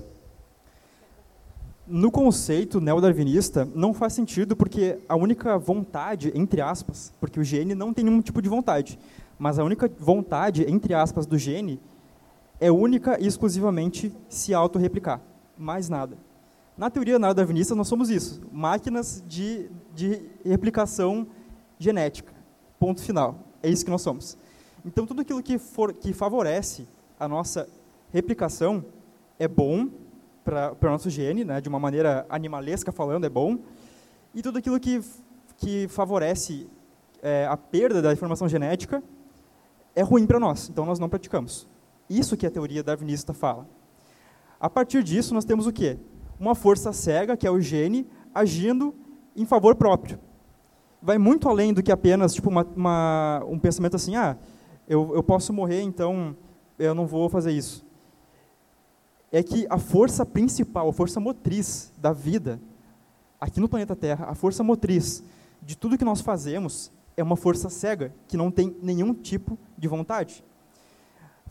No 1.91 2.11
conceito 2.11 2.83
neodarwinista, 2.83 3.67
não 3.75 3.95
faz 3.95 4.13
sentido 4.13 4.55
porque 4.55 4.99
a 5.09 5.17
única 5.17 5.57
vontade, 5.57 6.31
entre 6.35 6.61
aspas, 6.61 7.15
porque 7.19 7.41
o 7.41 7.45
gene 7.45 7.75
não 7.75 7.95
tem 7.95 8.05
nenhum 8.05 8.21
tipo 8.21 8.43
de 8.43 8.49
vontade, 8.49 8.99
mas 9.39 9.59
a 9.59 9.65
única 9.65 9.91
vontade, 9.99 10.71
entre 10.71 10.93
aspas, 10.93 11.25
do 11.25 11.39
gene 11.39 11.81
é 12.61 12.71
única 12.71 13.19
e 13.19 13.27
exclusivamente 13.27 14.13
se 14.29 14.53
autorreplicar. 14.53 15.23
Mais 15.57 15.89
nada. 15.89 16.19
Na 16.77 16.91
teoria 16.91 17.19
neodarwinista, 17.19 17.75
nós 17.75 17.89
somos 17.89 18.11
isso, 18.11 18.43
máquinas 18.53 19.25
de, 19.27 19.71
de 19.95 20.21
replicação 20.45 21.27
genética. 21.79 22.35
Ponto 22.79 23.01
final. 23.01 23.47
É 23.63 23.71
isso 23.71 23.83
que 23.83 23.91
nós 23.91 24.03
somos. 24.03 24.37
Então, 24.85 25.07
tudo 25.07 25.23
aquilo 25.23 25.43
que, 25.43 25.57
for, 25.57 25.95
que 25.95 26.13
favorece 26.13 26.87
a 27.19 27.27
nossa 27.27 27.67
replicação 28.13 28.85
é 29.39 29.49
bom 29.49 29.89
para 30.49 30.89
o 30.89 30.91
nosso 30.91 31.11
gene, 31.11 31.45
né, 31.45 31.61
de 31.61 31.69
uma 31.69 31.79
maneira 31.79 32.25
animalesca 32.31 32.91
falando, 32.91 33.25
é 33.25 33.29
bom. 33.29 33.59
E 34.35 34.41
tudo 34.41 34.59
aquilo 34.59 34.81
que, 34.81 35.03
que 35.59 35.87
favorece 35.89 36.67
é, 37.23 37.47
a 37.47 37.57
perda 37.57 38.01
da 38.01 38.13
informação 38.13 38.49
genética 38.49 39.03
é 39.95 40.03
ruim 40.03 40.27
para 40.27 40.41
nós, 40.41 40.71
então 40.71 40.87
nós 40.87 40.99
não 40.99 41.09
praticamos. 41.09 41.69
Isso 42.09 42.37
que 42.37 42.47
a 42.47 42.51
teoria 42.51 42.83
darwinista 42.83 43.35
fala. 43.35 43.69
A 44.59 44.71
partir 44.71 45.03
disso, 45.03 45.35
nós 45.35 45.45
temos 45.45 45.67
o 45.67 45.73
quê? 45.73 45.99
Uma 46.41 46.55
força 46.55 46.93
cega, 46.93 47.37
que 47.37 47.47
é 47.47 47.51
o 47.51 47.61
gene, 47.61 48.07
agindo 48.35 48.95
em 49.37 49.45
favor 49.45 49.75
próprio. 49.75 50.19
Vai 51.03 51.19
muito 51.19 51.49
além 51.49 51.75
do 51.75 51.83
que 51.83 51.93
apenas 51.93 52.33
tipo, 52.33 52.49
uma, 52.49 52.65
uma, 52.75 53.45
um 53.47 53.59
pensamento 53.59 53.97
assim, 53.97 54.17
ah, 54.17 54.37
eu, 54.89 55.15
eu 55.15 55.23
posso 55.23 55.53
morrer, 55.53 55.83
então 55.83 56.35
eu 56.79 56.95
não 56.95 57.07
vou 57.07 57.29
fazer 57.29 57.53
isso. 57.53 57.87
É 59.31 59.43
que 59.43 59.67
a 59.69 59.79
força 59.79 60.25
principal, 60.25 60.89
a 60.89 60.93
força 60.93 61.21
motriz 61.21 61.93
da 61.99 62.13
vida, 62.13 62.61
aqui 63.41 63.61
no 63.61 63.69
planeta 63.69 63.95
Terra, 63.95 64.27
a 64.27 64.35
força 64.35 64.63
motriz 64.63 65.23
de 65.63 65.77
tudo 65.77 65.99
que 65.99 66.05
nós 66.05 66.21
fazemos 66.21 66.91
é 67.17 67.23
uma 67.23 67.37
força 67.37 67.69
cega, 67.69 68.15
que 68.27 68.37
não 68.37 68.51
tem 68.51 68.77
nenhum 68.81 69.13
tipo 69.13 69.59
de 69.77 69.89
vontade. 69.89 70.45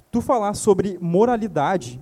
Tu 0.10 0.22
falar 0.22 0.54
sobre 0.54 0.98
moralidade 1.00 2.02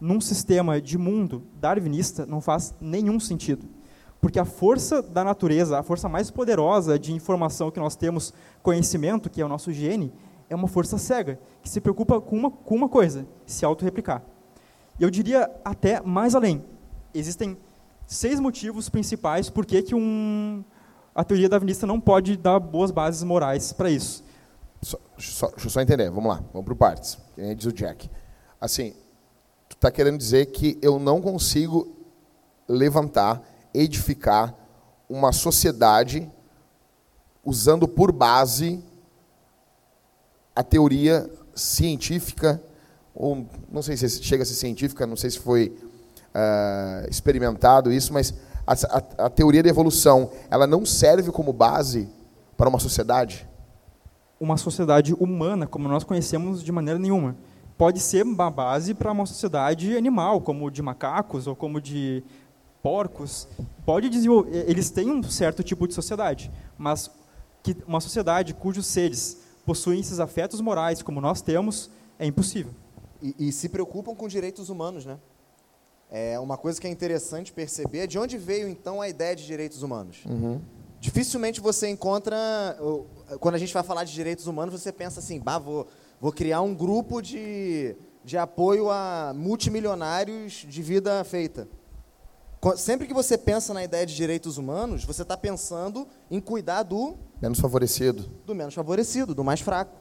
num 0.00 0.20
sistema 0.20 0.80
de 0.80 0.98
mundo 0.98 1.44
darwinista 1.54 2.26
não 2.26 2.40
faz 2.40 2.74
nenhum 2.80 3.18
sentido. 3.18 3.66
Porque 4.20 4.38
a 4.38 4.44
força 4.44 5.00
da 5.00 5.22
natureza, 5.22 5.78
a 5.78 5.82
força 5.82 6.08
mais 6.08 6.30
poderosa 6.30 6.98
de 6.98 7.12
informação 7.12 7.70
que 7.70 7.78
nós 7.78 7.94
temos, 7.94 8.32
conhecimento, 8.62 9.30
que 9.30 9.40
é 9.40 9.44
o 9.44 9.48
nosso 9.48 9.72
gene, 9.72 10.12
é 10.48 10.54
uma 10.54 10.68
força 10.68 10.98
cega, 10.98 11.38
que 11.62 11.68
se 11.68 11.80
preocupa 11.80 12.20
com 12.20 12.36
uma, 12.36 12.50
com 12.50 12.74
uma 12.74 12.88
coisa, 12.88 13.26
se 13.44 13.64
autorreplicar. 13.64 14.22
E 14.98 15.02
eu 15.02 15.10
diria 15.10 15.50
até 15.64 16.00
mais 16.00 16.34
além. 16.34 16.64
Existem 17.12 17.56
seis 18.06 18.40
motivos 18.40 18.88
principais 18.88 19.50
por 19.50 19.66
que, 19.66 19.94
um, 19.94 20.64
a 21.14 21.24
teoria 21.24 21.48
darwinista 21.48 21.86
não 21.86 22.00
pode 22.00 22.36
dar 22.36 22.58
boas 22.60 22.90
bases 22.90 23.22
morais 23.22 23.72
para 23.72 23.90
isso. 23.90 24.24
Só, 24.82 24.98
só, 25.18 25.48
deixa 25.48 25.66
eu 25.66 25.70
só 25.70 25.80
entender, 25.80 26.10
vamos 26.10 26.28
lá, 26.28 26.42
vamos 26.52 26.66
por 26.66 26.76
partes. 26.76 27.18
Quem 27.34 27.54
diz 27.56 27.66
o 27.66 27.72
Jack. 27.72 28.10
Assim, 28.60 28.94
tu 29.68 29.76
está 29.76 29.90
querendo 29.90 30.18
dizer 30.18 30.46
que 30.46 30.78
eu 30.80 30.98
não 30.98 31.20
consigo 31.20 31.96
levantar, 32.68 33.42
edificar 33.72 34.54
uma 35.08 35.32
sociedade 35.32 36.30
usando 37.44 37.86
por 37.86 38.10
base 38.10 38.82
a 40.54 40.62
teoria 40.62 41.30
científica, 41.54 42.62
ou 43.16 43.46
não 43.72 43.80
sei 43.80 43.96
se 43.96 44.22
chega 44.22 44.42
a 44.42 44.46
ser 44.46 44.54
científica, 44.54 45.06
não 45.06 45.16
sei 45.16 45.30
se 45.30 45.38
foi 45.38 45.74
uh, 46.34 47.08
experimentado 47.10 47.90
isso, 47.90 48.12
mas 48.12 48.34
a, 48.66 48.72
a, 48.72 49.26
a 49.26 49.30
teoria 49.30 49.62
da 49.62 49.70
evolução, 49.70 50.30
ela 50.50 50.66
não 50.66 50.84
serve 50.84 51.32
como 51.32 51.52
base 51.52 52.08
para 52.56 52.68
uma 52.68 52.78
sociedade? 52.78 53.48
Uma 54.38 54.58
sociedade 54.58 55.14
humana, 55.14 55.66
como 55.66 55.88
nós 55.88 56.04
conhecemos, 56.04 56.62
de 56.62 56.70
maneira 56.70 56.98
nenhuma. 56.98 57.34
Pode 57.78 58.00
ser 58.00 58.22
uma 58.24 58.50
base 58.50 58.92
para 58.92 59.10
uma 59.10 59.24
sociedade 59.24 59.96
animal, 59.96 60.40
como 60.42 60.70
de 60.70 60.82
macacos 60.82 61.46
ou 61.46 61.56
como 61.56 61.80
de 61.80 62.22
porcos. 62.82 63.48
Pode 63.84 64.10
desenvolver, 64.10 64.68
eles 64.68 64.90
têm 64.90 65.10
um 65.10 65.22
certo 65.22 65.62
tipo 65.62 65.88
de 65.88 65.94
sociedade, 65.94 66.50
mas 66.76 67.10
que 67.62 67.76
uma 67.86 68.00
sociedade 68.00 68.52
cujos 68.52 68.86
seres 68.86 69.38
possuem 69.64 70.00
esses 70.00 70.20
afetos 70.20 70.60
morais, 70.60 71.02
como 71.02 71.20
nós 71.20 71.40
temos, 71.40 71.90
é 72.18 72.26
impossível. 72.26 72.72
E, 73.22 73.48
e 73.48 73.52
se 73.52 73.68
preocupam 73.68 74.14
com 74.14 74.28
direitos 74.28 74.68
humanos, 74.68 75.04
né? 75.04 75.18
É 76.10 76.38
uma 76.38 76.56
coisa 76.56 76.80
que 76.80 76.86
é 76.86 76.90
interessante 76.90 77.52
perceber 77.52 78.06
de 78.06 78.18
onde 78.18 78.38
veio 78.38 78.68
então 78.68 79.00
a 79.00 79.08
ideia 79.08 79.34
de 79.34 79.44
direitos 79.44 79.82
humanos. 79.82 80.24
Uhum. 80.24 80.60
Dificilmente 81.00 81.60
você 81.60 81.88
encontra, 81.88 82.36
quando 83.40 83.56
a 83.56 83.58
gente 83.58 83.74
vai 83.74 83.82
falar 83.82 84.04
de 84.04 84.12
direitos 84.12 84.46
humanos, 84.46 84.80
você 84.80 84.92
pensa 84.92 85.20
assim, 85.20 85.40
bah, 85.40 85.58
vou, 85.58 85.86
vou 86.20 86.32
criar 86.32 86.60
um 86.62 86.74
grupo 86.74 87.20
de, 87.20 87.96
de 88.24 88.38
apoio 88.38 88.90
a 88.90 89.32
multimilionários 89.34 90.64
de 90.68 90.82
vida 90.82 91.22
feita. 91.24 91.68
Sempre 92.76 93.06
que 93.06 93.14
você 93.14 93.36
pensa 93.36 93.74
na 93.74 93.84
ideia 93.84 94.06
de 94.06 94.14
direitos 94.14 94.58
humanos, 94.58 95.04
você 95.04 95.22
está 95.22 95.36
pensando 95.36 96.08
em 96.30 96.40
cuidar 96.40 96.82
do 96.82 97.16
menos 97.40 97.60
favorecido, 97.60 98.24
do 98.44 98.54
menos 98.54 98.74
favorecido, 98.74 99.34
do 99.34 99.44
mais 99.44 99.60
fraco. 99.60 99.96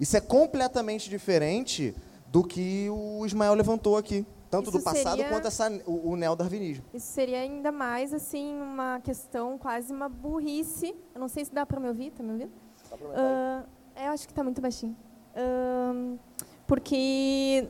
Isso 0.00 0.16
é 0.16 0.20
completamente 0.20 1.08
diferente 1.08 1.94
do 2.32 2.42
que 2.42 2.88
o 2.90 3.26
Ismael 3.26 3.52
levantou 3.52 3.96
aqui 3.96 4.26
tanto 4.50 4.70
Isso 4.70 4.78
do 4.78 4.84
passado 4.84 5.16
seria, 5.16 5.28
quanto 5.28 5.48
essa, 5.48 5.70
o, 5.86 6.10
o 6.10 6.16
neodarwinismo. 6.16 6.84
Isso 6.92 7.12
seria 7.12 7.38
ainda 7.38 7.70
mais 7.70 8.12
assim 8.12 8.54
uma 8.60 9.00
questão 9.00 9.58
quase 9.58 9.92
uma 9.92 10.08
burrice. 10.08 10.94
Eu 11.14 11.20
não 11.20 11.28
sei 11.28 11.44
se 11.44 11.52
dá 11.54 11.64
para 11.66 11.78
me 11.78 11.88
ouvir, 11.88 12.10
tá 12.10 12.22
me 12.22 12.32
ouvindo? 12.32 12.52
Uh, 12.92 13.66
Eu 13.96 14.10
acho 14.12 14.26
que 14.26 14.32
está 14.32 14.42
muito 14.42 14.60
baixinho. 14.60 14.96
Uh, 15.34 16.18
porque 16.66 17.68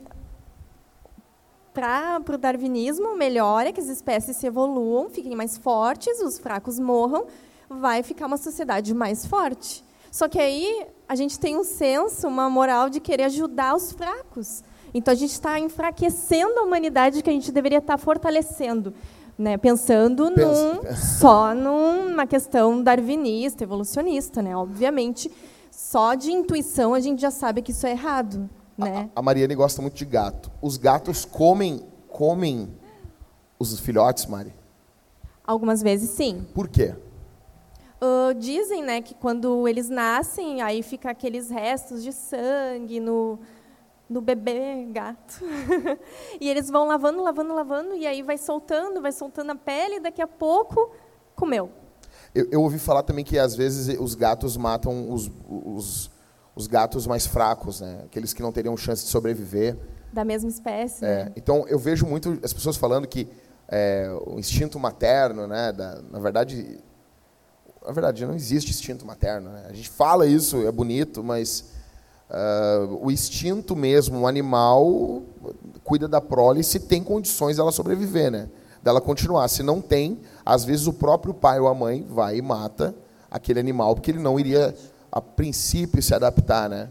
para 1.74 2.20
o 2.34 2.38
darwinismo, 2.38 3.16
melhor 3.16 3.66
é 3.66 3.72
que 3.72 3.80
as 3.80 3.88
espécies 3.88 4.36
se 4.36 4.46
evoluam, 4.46 5.08
fiquem 5.08 5.34
mais 5.34 5.56
fortes, 5.56 6.20
os 6.20 6.38
fracos 6.38 6.78
morram, 6.78 7.26
vai 7.68 8.02
ficar 8.02 8.26
uma 8.26 8.36
sociedade 8.36 8.94
mais 8.94 9.26
forte. 9.26 9.84
Só 10.12 10.28
que 10.28 10.38
aí 10.38 10.86
a 11.08 11.16
gente 11.16 11.40
tem 11.40 11.56
um 11.56 11.64
senso, 11.64 12.28
uma 12.28 12.50
moral 12.50 12.90
de 12.90 13.00
querer 13.00 13.24
ajudar 13.24 13.74
os 13.74 13.92
fracos. 13.92 14.62
Então 14.92 15.10
a 15.10 15.14
gente 15.14 15.32
está 15.32 15.58
enfraquecendo 15.58 16.60
a 16.60 16.62
humanidade 16.64 17.22
que 17.22 17.30
a 17.30 17.32
gente 17.32 17.50
deveria 17.50 17.78
estar 17.78 17.96
tá 17.96 17.98
fortalecendo. 17.98 18.94
Né, 19.38 19.56
pensando 19.56 20.28
num, 20.28 20.82
só 20.94 21.54
numa 21.54 22.26
questão 22.26 22.82
darwinista, 22.82 23.64
evolucionista, 23.64 24.42
né? 24.42 24.54
Obviamente, 24.54 25.32
só 25.70 26.14
de 26.14 26.30
intuição 26.30 26.92
a 26.92 27.00
gente 27.00 27.22
já 27.22 27.30
sabe 27.30 27.62
que 27.62 27.72
isso 27.72 27.86
é 27.86 27.92
errado, 27.92 28.48
né? 28.76 29.08
A, 29.16 29.20
a 29.20 29.22
Mariane 29.22 29.54
gosta 29.54 29.80
muito 29.80 29.94
de 29.94 30.04
gato. 30.04 30.50
Os 30.60 30.76
gatos 30.76 31.24
comem 31.24 31.82
comem 32.08 32.68
os 33.58 33.80
filhotes, 33.80 34.26
Mari? 34.26 34.54
Algumas 35.44 35.82
vezes 35.82 36.10
sim. 36.10 36.46
Por 36.54 36.68
quê? 36.68 36.94
Uh, 38.02 38.34
dizem 38.34 38.82
né, 38.82 39.00
que 39.00 39.14
quando 39.14 39.68
eles 39.68 39.88
nascem, 39.88 40.60
aí 40.60 40.82
fica 40.82 41.10
aqueles 41.10 41.48
restos 41.48 42.02
de 42.02 42.12
sangue 42.12 42.98
no, 42.98 43.38
no 44.10 44.20
bebê 44.20 44.86
gato. 44.90 45.44
e 46.40 46.48
eles 46.50 46.68
vão 46.68 46.86
lavando, 46.86 47.22
lavando, 47.22 47.54
lavando, 47.54 47.94
e 47.94 48.06
aí 48.06 48.22
vai 48.22 48.36
soltando, 48.36 49.00
vai 49.00 49.12
soltando 49.12 49.52
a 49.52 49.56
pele, 49.56 49.96
e 49.96 50.00
daqui 50.00 50.20
a 50.20 50.26
pouco 50.26 50.90
comeu. 51.36 51.70
Eu, 52.34 52.48
eu 52.50 52.62
ouvi 52.62 52.78
falar 52.78 53.02
também 53.02 53.24
que 53.24 53.38
às 53.38 53.54
vezes 53.54 53.96
os 54.00 54.14
gatos 54.14 54.56
matam 54.56 55.10
os, 55.10 55.30
os, 55.48 56.10
os, 56.56 56.66
gatos 56.66 57.06
mais 57.06 57.26
fracos, 57.26 57.80
né? 57.80 58.02
aqueles 58.04 58.32
que 58.32 58.42
não 58.42 58.50
teriam 58.50 58.76
chance 58.76 59.04
de 59.04 59.10
sobreviver. 59.10 59.76
Da 60.12 60.24
mesma 60.24 60.48
espécie. 60.48 61.04
É, 61.04 61.24
né? 61.24 61.32
Então 61.36 61.66
eu 61.68 61.78
vejo 61.78 62.06
muito 62.06 62.38
as 62.42 62.52
pessoas 62.52 62.76
falando 62.76 63.06
que 63.06 63.28
é, 63.68 64.10
o 64.26 64.38
instinto 64.38 64.78
materno, 64.78 65.46
né, 65.46 65.72
da, 65.72 66.02
na 66.02 66.18
verdade, 66.18 66.78
na 67.86 67.92
verdade 67.92 68.24
não 68.24 68.34
existe 68.34 68.70
instinto 68.70 69.06
materno. 69.06 69.50
Né? 69.50 69.66
A 69.68 69.72
gente 69.72 69.88
fala 69.88 70.26
isso, 70.26 70.66
é 70.66 70.72
bonito, 70.72 71.22
mas 71.22 71.64
uh, 72.30 72.98
o 73.00 73.10
instinto 73.10 73.74
mesmo, 73.74 74.20
o 74.20 74.26
animal 74.26 75.22
cuida 75.84 76.06
da 76.06 76.20
prole 76.20 76.62
se 76.62 76.80
tem 76.80 77.02
condições 77.02 77.56
dela 77.56 77.72
sobreviver, 77.72 78.30
né? 78.30 78.48
Dela 78.82 79.00
continuar. 79.00 79.48
Se 79.48 79.62
não 79.62 79.80
tem, 79.80 80.20
às 80.44 80.64
vezes 80.64 80.86
o 80.86 80.92
próprio 80.92 81.34
pai 81.34 81.60
ou 81.60 81.68
a 81.68 81.74
mãe 81.74 82.04
vai 82.08 82.36
e 82.36 82.42
mata 82.42 82.94
aquele 83.30 83.60
animal 83.60 83.94
porque 83.94 84.10
ele 84.10 84.18
não 84.18 84.38
iria 84.38 84.74
a 85.10 85.20
princípio 85.20 86.02
se 86.02 86.14
adaptar, 86.14 86.68
né? 86.68 86.88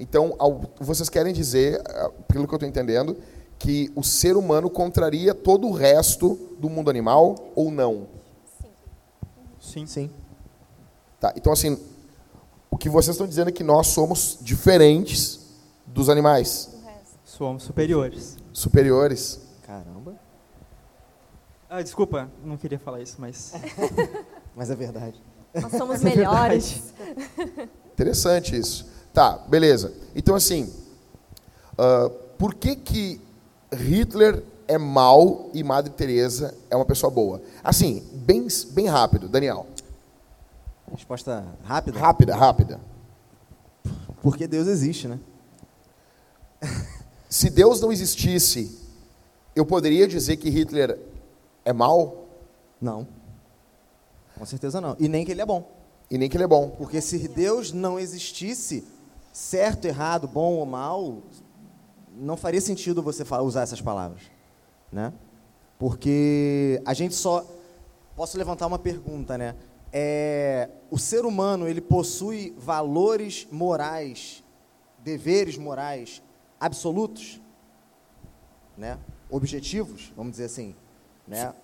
Então, 0.00 0.34
ao, 0.38 0.62
vocês 0.78 1.08
querem 1.08 1.32
dizer, 1.32 1.82
ah, 1.84 2.10
pelo 2.28 2.46
que 2.46 2.54
eu 2.54 2.56
estou 2.56 2.68
entendendo, 2.68 3.16
que 3.58 3.90
o 3.96 4.04
ser 4.04 4.36
humano 4.36 4.70
contraria 4.70 5.34
todo 5.34 5.66
o 5.66 5.72
resto 5.72 6.38
do 6.58 6.70
mundo 6.70 6.88
animal 6.88 7.34
ou 7.56 7.70
não? 7.70 8.17
Sim. 9.86 10.08
Sim. 10.08 10.10
Tá, 11.20 11.32
então, 11.36 11.52
assim, 11.52 11.78
o 12.70 12.76
que 12.76 12.88
vocês 12.88 13.14
estão 13.14 13.26
dizendo 13.26 13.48
é 13.48 13.52
que 13.52 13.64
nós 13.64 13.88
somos 13.88 14.38
diferentes 14.40 15.40
dos 15.86 16.08
animais. 16.08 16.70
Somos 17.24 17.62
superiores. 17.62 18.36
Superiores. 18.52 19.40
Caramba. 19.62 20.16
Ah, 21.68 21.82
desculpa, 21.82 22.30
não 22.44 22.56
queria 22.56 22.78
falar 22.78 23.00
isso, 23.00 23.16
mas. 23.18 23.52
mas 24.56 24.70
é 24.70 24.74
verdade. 24.74 25.22
Nós 25.54 25.72
somos 25.72 26.00
é 26.04 26.04
melhores. 26.04 26.94
Interessante 27.92 28.56
isso. 28.56 28.86
Tá, 29.12 29.38
beleza. 29.48 29.92
Então, 30.14 30.34
assim, 30.34 30.72
uh, 31.74 32.10
por 32.38 32.54
que 32.54 32.76
que 32.76 33.20
Hitler 33.72 34.42
é 34.68 34.76
mal 34.76 35.50
e 35.54 35.64
Madre 35.64 35.90
Teresa 35.90 36.54
é 36.70 36.76
uma 36.76 36.84
pessoa 36.84 37.10
boa? 37.10 37.42
Assim, 37.64 38.06
bem, 38.12 38.46
bem 38.72 38.86
rápido, 38.86 39.28
Daniel. 39.28 39.66
Resposta 40.92 41.44
rápida? 41.64 41.98
Rápida, 41.98 42.36
rápida. 42.36 42.80
Porque 44.22 44.46
Deus 44.46 44.68
existe, 44.68 45.08
né? 45.08 45.18
Se 47.28 47.50
Deus 47.50 47.80
não 47.80 47.90
existisse, 47.90 48.78
eu 49.56 49.64
poderia 49.64 50.06
dizer 50.06 50.36
que 50.36 50.50
Hitler 50.50 50.98
é 51.64 51.72
mal? 51.72 52.26
Não. 52.80 53.06
Com 54.38 54.46
certeza 54.46 54.80
não. 54.80 54.96
E 54.98 55.08
nem 55.08 55.24
que 55.24 55.32
ele 55.32 55.42
é 55.42 55.46
bom. 55.46 55.68
E 56.10 56.16
nem 56.16 56.28
que 56.28 56.36
ele 56.36 56.44
é 56.44 56.48
bom. 56.48 56.70
Porque 56.70 57.00
se 57.00 57.28
Deus 57.28 57.72
não 57.72 57.98
existisse, 57.98 58.86
certo, 59.32 59.86
errado, 59.86 60.26
bom 60.26 60.54
ou 60.54 60.66
mal, 60.66 61.22
não 62.16 62.36
faria 62.36 62.60
sentido 62.60 63.02
você 63.02 63.24
usar 63.42 63.62
essas 63.62 63.80
palavras, 63.80 64.22
né? 64.92 65.12
Porque 65.78 66.82
a 66.84 66.94
gente 66.94 67.14
só 67.14 67.46
posso 68.16 68.36
levantar 68.36 68.66
uma 68.66 68.78
pergunta, 68.78 69.38
né? 69.38 69.54
É, 69.92 70.68
o 70.90 70.98
ser 70.98 71.24
humano 71.24 71.68
ele 71.68 71.80
possui 71.80 72.54
valores 72.58 73.46
morais, 73.50 74.42
deveres 74.98 75.56
morais 75.56 76.22
absolutos, 76.60 77.40
né? 78.76 78.98
Objetivos, 79.30 80.12
vamos 80.16 80.32
dizer 80.32 80.44
assim, 80.44 80.74
né? 81.26 81.54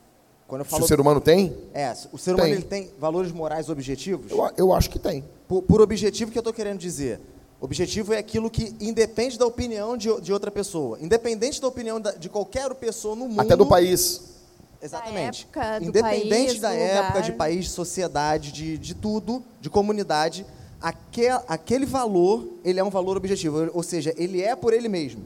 Quando 0.47 0.61
eu 0.61 0.65
falo 0.65 0.83
Se 0.83 0.85
o 0.85 0.89
ser 0.89 1.01
humano 1.01 1.21
tem? 1.21 1.57
É, 1.73 1.93
o 2.13 2.19
ser 2.19 2.35
humano 2.35 2.49
tem. 2.49 2.53
ele 2.53 2.63
tem 2.63 2.91
valores 2.99 3.33
morais 3.33 3.69
objetivos? 3.69 4.31
Eu, 4.31 4.51
eu 4.57 4.73
acho 4.73 4.91
que 4.91 4.99
tem. 4.99 5.25
Por, 5.49 5.63
por 5.63 5.81
objetivo 5.81 6.31
que 6.31 6.39
eu 6.39 6.41
estou 6.43 6.53
querendo 6.53 6.79
dizer, 6.79 7.21
Objetivo 7.61 8.13
é 8.13 8.19
aquilo 8.19 8.51
que 8.51 8.75
independe 8.81 9.39
da 9.39 9.47
opinião 9.47 9.97
de, 9.97 10.21
de 10.21 10.33
outra 10.33 10.51
pessoa. 10.51 10.99
Independente 11.01 11.61
da 11.61 11.69
opinião 11.69 12.01
da, 12.01 12.13
de 12.13 12.29
qualquer 12.29 12.75
pessoa 12.75 13.17
no 13.17 13.29
mundo. 13.29 13.41
Até 13.41 13.57
do 13.57 13.67
país. 13.67 14.35
Exatamente. 14.83 15.49
Da 15.53 15.63
época, 15.63 15.87
Independente 15.87 16.47
país, 16.47 16.61
da 16.61 16.75
época, 16.75 17.23
de 17.23 17.33
país, 17.33 17.65
de 17.65 17.71
sociedade, 17.71 18.53
de, 18.53 18.77
de 18.77 18.95
tudo, 18.95 19.43
de 19.61 19.71
comunidade, 19.71 20.45
aquel, 20.81 21.43
aquele 21.49 21.87
valor, 21.87 22.47
ele 22.63 22.79
é 22.79 22.85
um 22.85 22.91
valor 22.91 23.17
objetivo. 23.17 23.71
Ou 23.73 23.83
seja, 23.83 24.13
ele 24.19 24.43
é 24.43 24.55
por 24.55 24.75
ele 24.75 24.89
mesmo. 24.89 25.25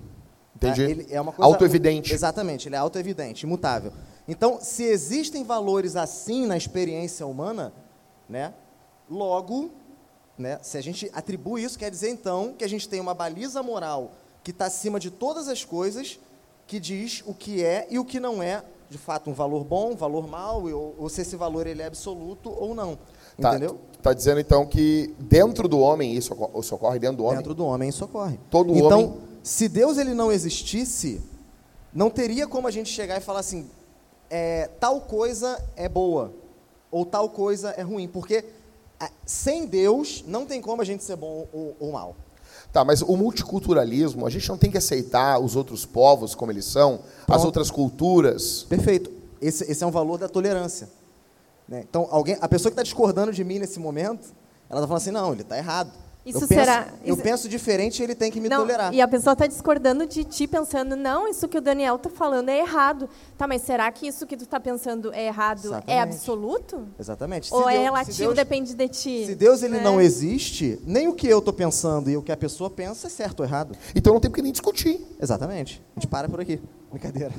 Tá? 0.60 0.68
Entendi. 0.68 0.82
Ele 0.82 1.06
é 1.10 1.20
uma 1.20 1.32
coisa, 1.32 1.50
autoevidente. 1.50 2.14
Exatamente, 2.14 2.68
ele 2.68 2.76
é 2.76 2.78
autoevidente, 2.78 3.44
imutável. 3.44 3.92
Então, 4.28 4.58
se 4.60 4.84
existem 4.84 5.42
valores 5.42 5.96
assim 5.96 6.46
na 6.46 6.56
experiência 6.56 7.26
humana, 7.26 7.72
né, 8.28 8.52
logo 9.10 9.70
né? 10.38 10.58
Se 10.62 10.78
a 10.78 10.80
gente 10.80 11.10
atribui 11.12 11.62
isso, 11.62 11.78
quer 11.78 11.90
dizer 11.90 12.10
então 12.10 12.54
que 12.56 12.64
a 12.64 12.68
gente 12.68 12.88
tem 12.88 13.00
uma 13.00 13.14
baliza 13.14 13.62
moral 13.62 14.12
que 14.42 14.50
está 14.50 14.66
acima 14.66 15.00
de 15.00 15.10
todas 15.10 15.48
as 15.48 15.64
coisas, 15.64 16.18
que 16.66 16.78
diz 16.78 17.22
o 17.26 17.34
que 17.34 17.62
é 17.62 17.86
e 17.90 17.98
o 17.98 18.04
que 18.04 18.20
não 18.20 18.42
é, 18.42 18.62
de 18.88 18.96
fato, 18.96 19.28
um 19.28 19.34
valor 19.34 19.64
bom, 19.64 19.92
um 19.92 19.96
valor 19.96 20.26
mau, 20.26 20.64
ou, 20.64 20.94
ou 20.98 21.08
se 21.08 21.20
esse 21.20 21.36
valor 21.36 21.66
ele 21.66 21.82
é 21.82 21.86
absoluto 21.86 22.50
ou 22.50 22.74
não. 22.74 22.98
Tá, 23.40 23.50
entendeu? 23.50 23.78
Está 23.92 24.12
dizendo 24.12 24.40
então 24.40 24.66
que 24.66 25.14
dentro 25.18 25.68
do 25.68 25.78
homem 25.80 26.14
isso, 26.14 26.34
isso 26.58 26.74
ocorre 26.74 26.98
dentro 26.98 27.18
do 27.18 27.24
homem? 27.24 27.38
Dentro 27.38 27.54
do 27.54 27.64
homem 27.64 27.88
isso 27.88 28.04
ocorre. 28.04 28.38
Todo 28.50 28.74
então, 28.74 29.04
homem. 29.04 29.20
se 29.42 29.68
Deus 29.68 29.98
ele 29.98 30.14
não 30.14 30.32
existisse, 30.32 31.20
não 31.92 32.08
teria 32.08 32.46
como 32.46 32.66
a 32.66 32.70
gente 32.70 32.90
chegar 32.90 33.18
e 33.18 33.20
falar 33.20 33.40
assim, 33.40 33.68
é, 34.30 34.68
tal 34.80 35.00
coisa 35.02 35.62
é 35.76 35.88
boa 35.88 36.32
ou 36.90 37.04
tal 37.04 37.28
coisa 37.28 37.70
é 37.70 37.82
ruim, 37.82 38.08
porque 38.08 38.44
sem 39.24 39.66
Deus, 39.66 40.24
não 40.26 40.44
tem 40.46 40.60
como 40.60 40.82
a 40.82 40.84
gente 40.84 41.04
ser 41.04 41.16
bom 41.16 41.46
ou, 41.52 41.76
ou 41.78 41.92
mal. 41.92 42.16
Tá, 42.72 42.84
mas 42.84 43.00
o 43.00 43.16
multiculturalismo, 43.16 44.26
a 44.26 44.30
gente 44.30 44.48
não 44.48 44.58
tem 44.58 44.70
que 44.70 44.76
aceitar 44.76 45.38
os 45.38 45.56
outros 45.56 45.86
povos 45.86 46.34
como 46.34 46.52
eles 46.52 46.66
são, 46.66 46.98
Pronto. 46.98 47.38
as 47.38 47.44
outras 47.44 47.70
culturas. 47.70 48.64
Perfeito. 48.68 49.10
Esse, 49.40 49.70
esse 49.70 49.82
é 49.82 49.86
um 49.86 49.90
valor 49.90 50.18
da 50.18 50.28
tolerância. 50.28 50.88
Né? 51.66 51.84
Então, 51.88 52.08
alguém, 52.10 52.36
a 52.40 52.48
pessoa 52.48 52.70
que 52.70 52.74
está 52.74 52.82
discordando 52.82 53.32
de 53.32 53.42
mim 53.44 53.58
nesse 53.58 53.78
momento, 53.78 54.28
ela 54.68 54.80
está 54.80 54.86
falando 54.86 54.96
assim, 54.96 55.10
não, 55.10 55.32
ele 55.32 55.42
está 55.42 55.56
errado. 55.56 55.92
Isso 56.28 56.44
eu 56.44 56.48
será. 56.48 56.82
Penso, 56.82 56.96
eu 57.04 57.16
penso 57.16 57.48
diferente 57.48 58.00
e 58.00 58.02
ele 58.02 58.14
tem 58.14 58.30
que 58.30 58.40
me 58.40 58.48
não, 58.48 58.58
tolerar. 58.58 58.92
E 58.92 59.00
a 59.00 59.08
pessoa 59.08 59.32
está 59.32 59.46
discordando 59.46 60.06
de 60.06 60.24
ti, 60.24 60.46
pensando, 60.46 60.94
não, 60.94 61.26
isso 61.26 61.48
que 61.48 61.56
o 61.56 61.60
Daniel 61.60 61.96
está 61.96 62.10
falando 62.10 62.48
é 62.50 62.58
errado. 62.58 63.08
Tá, 63.36 63.46
mas 63.46 63.62
será 63.62 63.90
que 63.90 64.06
isso 64.06 64.26
que 64.26 64.36
tu 64.36 64.44
está 64.44 64.60
pensando 64.60 65.12
é 65.12 65.26
errado 65.26 65.58
é 65.58 65.66
Exatamente. 65.66 65.90
é 65.90 66.00
absoluto? 66.00 66.88
Exatamente. 66.98 67.54
Ou 67.54 67.64
se 67.64 67.68
é 67.68 67.72
Deus, 67.72 67.84
relativo, 67.84 68.18
Deus, 68.18 68.34
depende 68.34 68.74
de 68.74 68.88
ti? 68.88 69.26
Se 69.26 69.34
Deus 69.34 69.62
ele 69.62 69.78
né? 69.78 69.82
não 69.82 70.00
existe, 70.00 70.78
nem 70.84 71.08
o 71.08 71.14
que 71.14 71.26
eu 71.26 71.38
estou 71.38 71.54
pensando 71.54 72.10
e 72.10 72.16
o 72.16 72.22
que 72.22 72.32
a 72.32 72.36
pessoa 72.36 72.68
pensa 72.68 73.06
é 73.06 73.10
certo 73.10 73.40
ou 73.40 73.46
errado. 73.46 73.74
Então 73.94 74.12
não 74.12 74.20
tem 74.20 74.30
porque 74.30 74.42
nem 74.42 74.52
discutir. 74.52 75.00
Exatamente. 75.20 75.82
A 75.96 76.00
gente 76.00 76.08
para 76.08 76.28
por 76.28 76.40
aqui. 76.40 76.60
Brincadeira. 76.90 77.32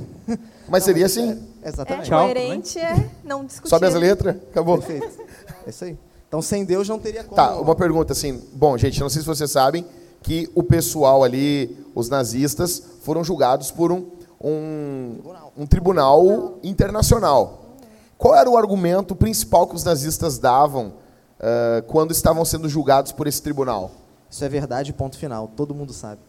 Mas 0.67 0.81
não, 0.81 0.85
seria 0.85 1.05
assim. 1.05 1.43
É, 1.61 1.69
exatamente. 1.69 2.13
É, 2.13 2.17
coerente 2.17 2.79
é 2.79 3.09
não 3.23 3.45
discutir. 3.45 3.69
Sobe 3.69 3.87
as 3.87 3.95
letras, 3.95 4.35
acabou. 4.35 4.77
Perfeito. 4.77 5.21
É 5.65 5.69
isso 5.69 5.85
aí. 5.85 5.97
Então, 6.29 6.43
sem 6.43 6.63
Deus 6.63 6.87
não 6.87 6.99
teria 6.99 7.23
como. 7.23 7.35
Tá, 7.35 7.59
uma 7.59 7.75
pergunta 7.75 8.13
assim. 8.13 8.39
Bom, 8.53 8.77
gente, 8.77 8.99
não 9.01 9.09
sei 9.09 9.21
se 9.21 9.27
vocês 9.27 9.49
sabem 9.49 9.83
que 10.21 10.47
o 10.53 10.61
pessoal 10.61 11.23
ali, 11.23 11.75
os 11.95 12.07
nazistas, 12.07 12.81
foram 13.01 13.23
julgados 13.23 13.71
por 13.71 13.91
um, 13.91 14.05
um 14.39 15.15
tribunal, 15.15 15.53
um 15.57 15.65
tribunal 15.65 16.59
internacional. 16.63 17.77
Qual 18.15 18.35
era 18.35 18.47
o 18.47 18.55
argumento 18.55 19.15
principal 19.15 19.65
que 19.65 19.75
os 19.75 19.83
nazistas 19.83 20.37
davam 20.37 20.93
uh, 21.39 21.81
quando 21.87 22.11
estavam 22.11 22.45
sendo 22.45 22.69
julgados 22.69 23.11
por 23.11 23.25
esse 23.25 23.41
tribunal? 23.41 23.89
Isso 24.29 24.45
é 24.45 24.49
verdade, 24.49 24.93
ponto 24.93 25.17
final. 25.17 25.49
Todo 25.55 25.73
mundo 25.73 25.93
sabe. 25.93 26.21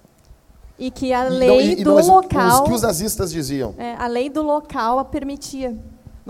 E 0.79 0.91
que 0.91 1.13
a 1.13 1.25
lei 1.25 1.49
e 1.49 1.51
não, 1.51 1.61
e, 1.61 1.85
do 1.85 1.95
não, 1.95 2.15
local. 2.15 2.63
O 2.63 2.65
que 2.65 2.73
os 2.73 2.81
nazistas 2.81 3.31
diziam? 3.31 3.75
É, 3.77 3.97
a 3.97 4.07
lei 4.07 4.31
do 4.31 4.41
local 4.41 4.99
a 4.99 5.05
permitia. 5.05 5.77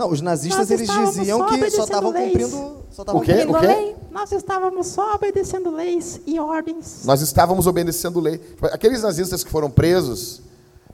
Não, 0.01 0.09
os 0.09 0.19
nazistas 0.19 0.71
eles 0.71 0.89
diziam 0.89 1.45
que 1.45 1.69
só 1.69 1.83
estavam 1.83 2.11
cumprindo, 2.11 2.83
só 2.89 3.03
estavam 3.03 3.21
cumprindo 3.21 3.51
o 3.51 3.59
quê? 3.59 3.65
a 3.67 3.69
lei. 3.69 3.95
Nós 4.09 4.31
estávamos 4.31 4.87
só 4.87 5.13
obedecendo 5.13 5.69
leis 5.69 6.19
e 6.25 6.39
ordens. 6.39 7.05
Nós 7.05 7.21
estávamos 7.21 7.67
obedecendo 7.67 8.19
lei. 8.19 8.39
Tipo, 8.39 8.65
aqueles 8.65 9.03
nazistas 9.03 9.43
que 9.43 9.51
foram 9.51 9.69
presos, 9.69 10.41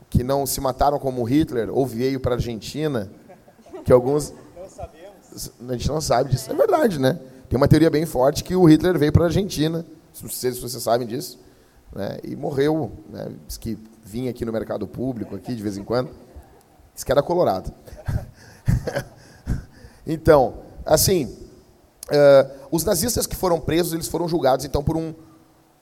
que 0.10 0.26
não 0.26 0.46
se 0.46 0.60
mataram 0.60 1.00
como 1.00 1.24
Hitler, 1.24 1.70
ou 1.72 1.86
veio 1.86 2.20
para 2.20 2.34
a 2.34 2.36
Argentina, 2.36 3.10
que 3.86 3.94
alguns 3.94 4.34
não 4.58 4.68
sabemos. 4.68 5.52
A 5.70 5.72
gente 5.72 5.88
não 5.88 6.02
sabe 6.02 6.32
disso. 6.32 6.52
É 6.52 6.54
verdade, 6.54 7.00
né? 7.00 7.18
Tem 7.48 7.56
uma 7.56 7.68
teoria 7.70 7.90
bem 7.90 8.06
forte 8.06 8.44
que 8.44 8.58
o 8.58 8.66
Hitler 8.66 9.00
veio 9.00 9.14
para 9.14 9.24
a 9.24 9.28
Argentina. 9.28 9.86
Não 10.22 10.30
sei 10.30 10.52
se 10.52 10.60
vocês 10.60 10.84
sabem 10.84 11.08
disso. 11.08 11.40
Né? 11.96 12.20
E 12.26 12.36
morreu. 12.36 12.92
Né? 13.10 13.32
Diz 13.48 13.56
que 13.56 13.78
vinha 14.04 14.32
aqui 14.32 14.44
no 14.44 14.52
mercado 14.52 14.86
público, 14.86 15.34
aqui 15.34 15.56
de 15.56 15.64
vez 15.64 15.78
em 15.78 15.84
quando. 15.86 16.10
Diz 16.94 17.06
que 17.06 17.12
era 17.12 17.24
colorado. 17.24 17.74
então, 20.06 20.56
assim, 20.86 21.26
uh, 21.26 22.68
os 22.72 22.84
nazistas 22.84 23.26
que 23.26 23.36
foram 23.36 23.60
presos, 23.60 23.94
eles 23.94 24.08
foram 24.08 24.28
julgados 24.28 24.66
então 24.66 24.84
por 24.84 24.98
um, 24.98 25.14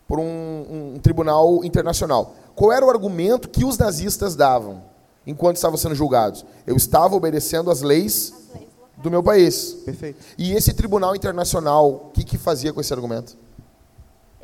por 0.07 0.19
um, 0.19 0.93
um, 0.95 0.99
tribunal 0.99 1.63
internacional. 1.63 2.35
Qual 2.55 2.71
era 2.71 2.85
o 2.85 2.89
argumento 2.89 3.49
que 3.49 3.65
os 3.65 3.77
nazistas 3.77 4.35
davam 4.35 4.83
enquanto 5.25 5.57
estavam 5.57 5.77
sendo 5.77 5.95
julgados? 5.95 6.45
Eu 6.65 6.75
estava 6.75 7.15
obedecendo 7.15 7.69
às 7.69 7.81
leis, 7.81 8.33
leis 8.53 8.67
do 8.97 9.11
meu 9.11 9.23
país. 9.23 9.73
Perfeito. 9.85 10.23
E 10.37 10.53
esse 10.53 10.73
tribunal 10.73 11.15
internacional, 11.15 11.89
o 11.89 12.11
que, 12.11 12.23
que 12.23 12.37
fazia 12.37 12.71
com 12.71 12.81
esse 12.81 12.93
argumento? 12.93 13.37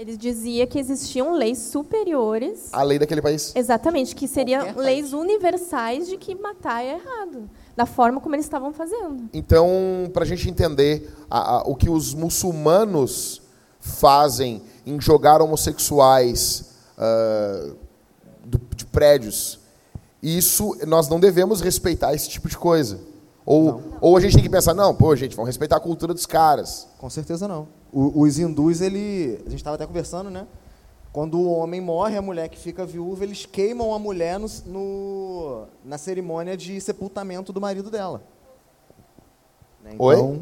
Ele 0.02 0.18
dizia 0.18 0.66
que 0.66 0.80
existiam 0.80 1.34
leis 1.34 1.60
superiores. 1.60 2.70
À 2.74 2.82
lei 2.82 2.98
daquele 2.98 3.22
país? 3.22 3.54
Exatamente, 3.56 4.16
que 4.16 4.28
seriam 4.28 4.76
leis 4.76 5.14
universais 5.14 6.08
de 6.08 6.18
que 6.18 6.34
matar 6.34 6.84
é 6.84 6.94
errado, 6.94 7.48
da 7.76 7.86
forma 7.86 8.20
como 8.20 8.36
eles 8.36 8.46
estavam 8.46 8.74
fazendo. 8.74 9.30
Então, 9.34 9.70
para 10.14 10.24
a 10.24 10.28
gente 10.28 10.50
entender 10.50 11.10
a, 11.30 11.58
a, 11.58 11.62
o 11.64 11.76
que 11.76 11.90
os 11.90 12.14
muçulmanos 12.14 13.42
fazem 13.80 14.62
em 14.86 15.00
jogar 15.00 15.42
homossexuais 15.42 16.74
uh, 16.98 17.76
do, 18.46 18.60
de 18.76 18.86
prédios, 18.86 19.60
isso 20.22 20.78
nós 20.88 21.08
não 21.08 21.20
devemos 21.20 21.62
respeitar 21.62 22.14
esse 22.14 22.30
tipo 22.30 22.48
de 22.48 22.58
coisa. 22.58 23.00
Ou, 23.46 23.82
ou 24.00 24.16
a 24.16 24.22
gente 24.22 24.36
tem 24.36 24.44
que 24.44 24.50
pensar, 24.50 24.74
não, 24.74 24.94
pô, 24.94 25.16
gente, 25.16 25.36
vamos 25.36 25.48
respeitar 25.48 25.78
a 25.78 25.80
cultura 25.80 26.14
dos 26.14 26.26
caras. 26.26 26.88
Com 27.00 27.10
certeza 27.10 27.48
não. 27.48 27.68
O, 27.92 28.22
os 28.22 28.38
hindus, 28.38 28.82
ele, 28.82 29.42
a 29.46 29.50
gente 29.50 29.60
estava 29.60 29.76
até 29.76 29.86
conversando, 29.86 30.30
né? 30.30 30.46
Quando 31.12 31.38
o 31.40 31.52
homem 31.52 31.82
morre, 31.82 32.16
a 32.16 32.22
mulher 32.22 32.48
que 32.48 32.58
fica 32.58 32.86
viúva, 32.86 33.24
eles 33.24 33.46
queimam 33.46 33.94
a 33.94 34.00
mulher 34.00 34.40
no, 34.40 34.48
no 34.66 35.68
na 35.84 35.98
cerimônia 35.98 36.56
de 36.56 36.80
sepultamento 36.80 37.52
do 37.52 37.60
marido 37.60 37.90
dela. 37.90 38.24
Né? 39.84 39.92
Então, 39.96 40.06
Oi? 40.06 40.42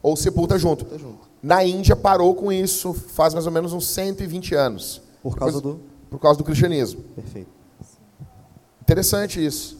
Ou 0.00 0.16
sepulta 0.16 0.56
junto. 0.56 0.84
sepulta 0.84 0.98
junto. 0.98 1.28
Na 1.42 1.64
Índia 1.64 1.96
parou 1.96 2.34
com 2.34 2.52
isso 2.52 2.94
faz 2.94 3.34
mais 3.34 3.46
ou 3.46 3.52
menos 3.52 3.72
uns 3.72 3.88
120 3.88 4.54
anos. 4.54 5.02
Por 5.22 5.36
causa 5.36 5.60
do? 5.60 5.80
Por 6.08 6.20
causa 6.20 6.38
do 6.38 6.44
cristianismo. 6.44 7.02
Perfeito. 7.14 7.50
Interessante 8.80 9.44
isso. 9.44 9.76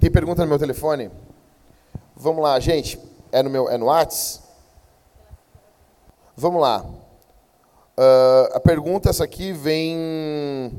Tem 0.00 0.10
pergunta 0.10 0.42
no 0.42 0.48
meu 0.48 0.58
telefone? 0.58 1.10
Vamos 2.16 2.42
lá, 2.42 2.58
gente. 2.58 2.98
É 3.30 3.42
no 3.42 3.50
meu, 3.50 3.68
é 3.68 3.78
no 3.78 3.86
Whats? 3.86 4.39
Vamos 6.40 6.62
lá. 6.62 6.82
Uh, 6.82 8.54
a 8.54 8.60
pergunta 8.60 9.10
essa 9.10 9.22
aqui 9.22 9.52
vem. 9.52 10.72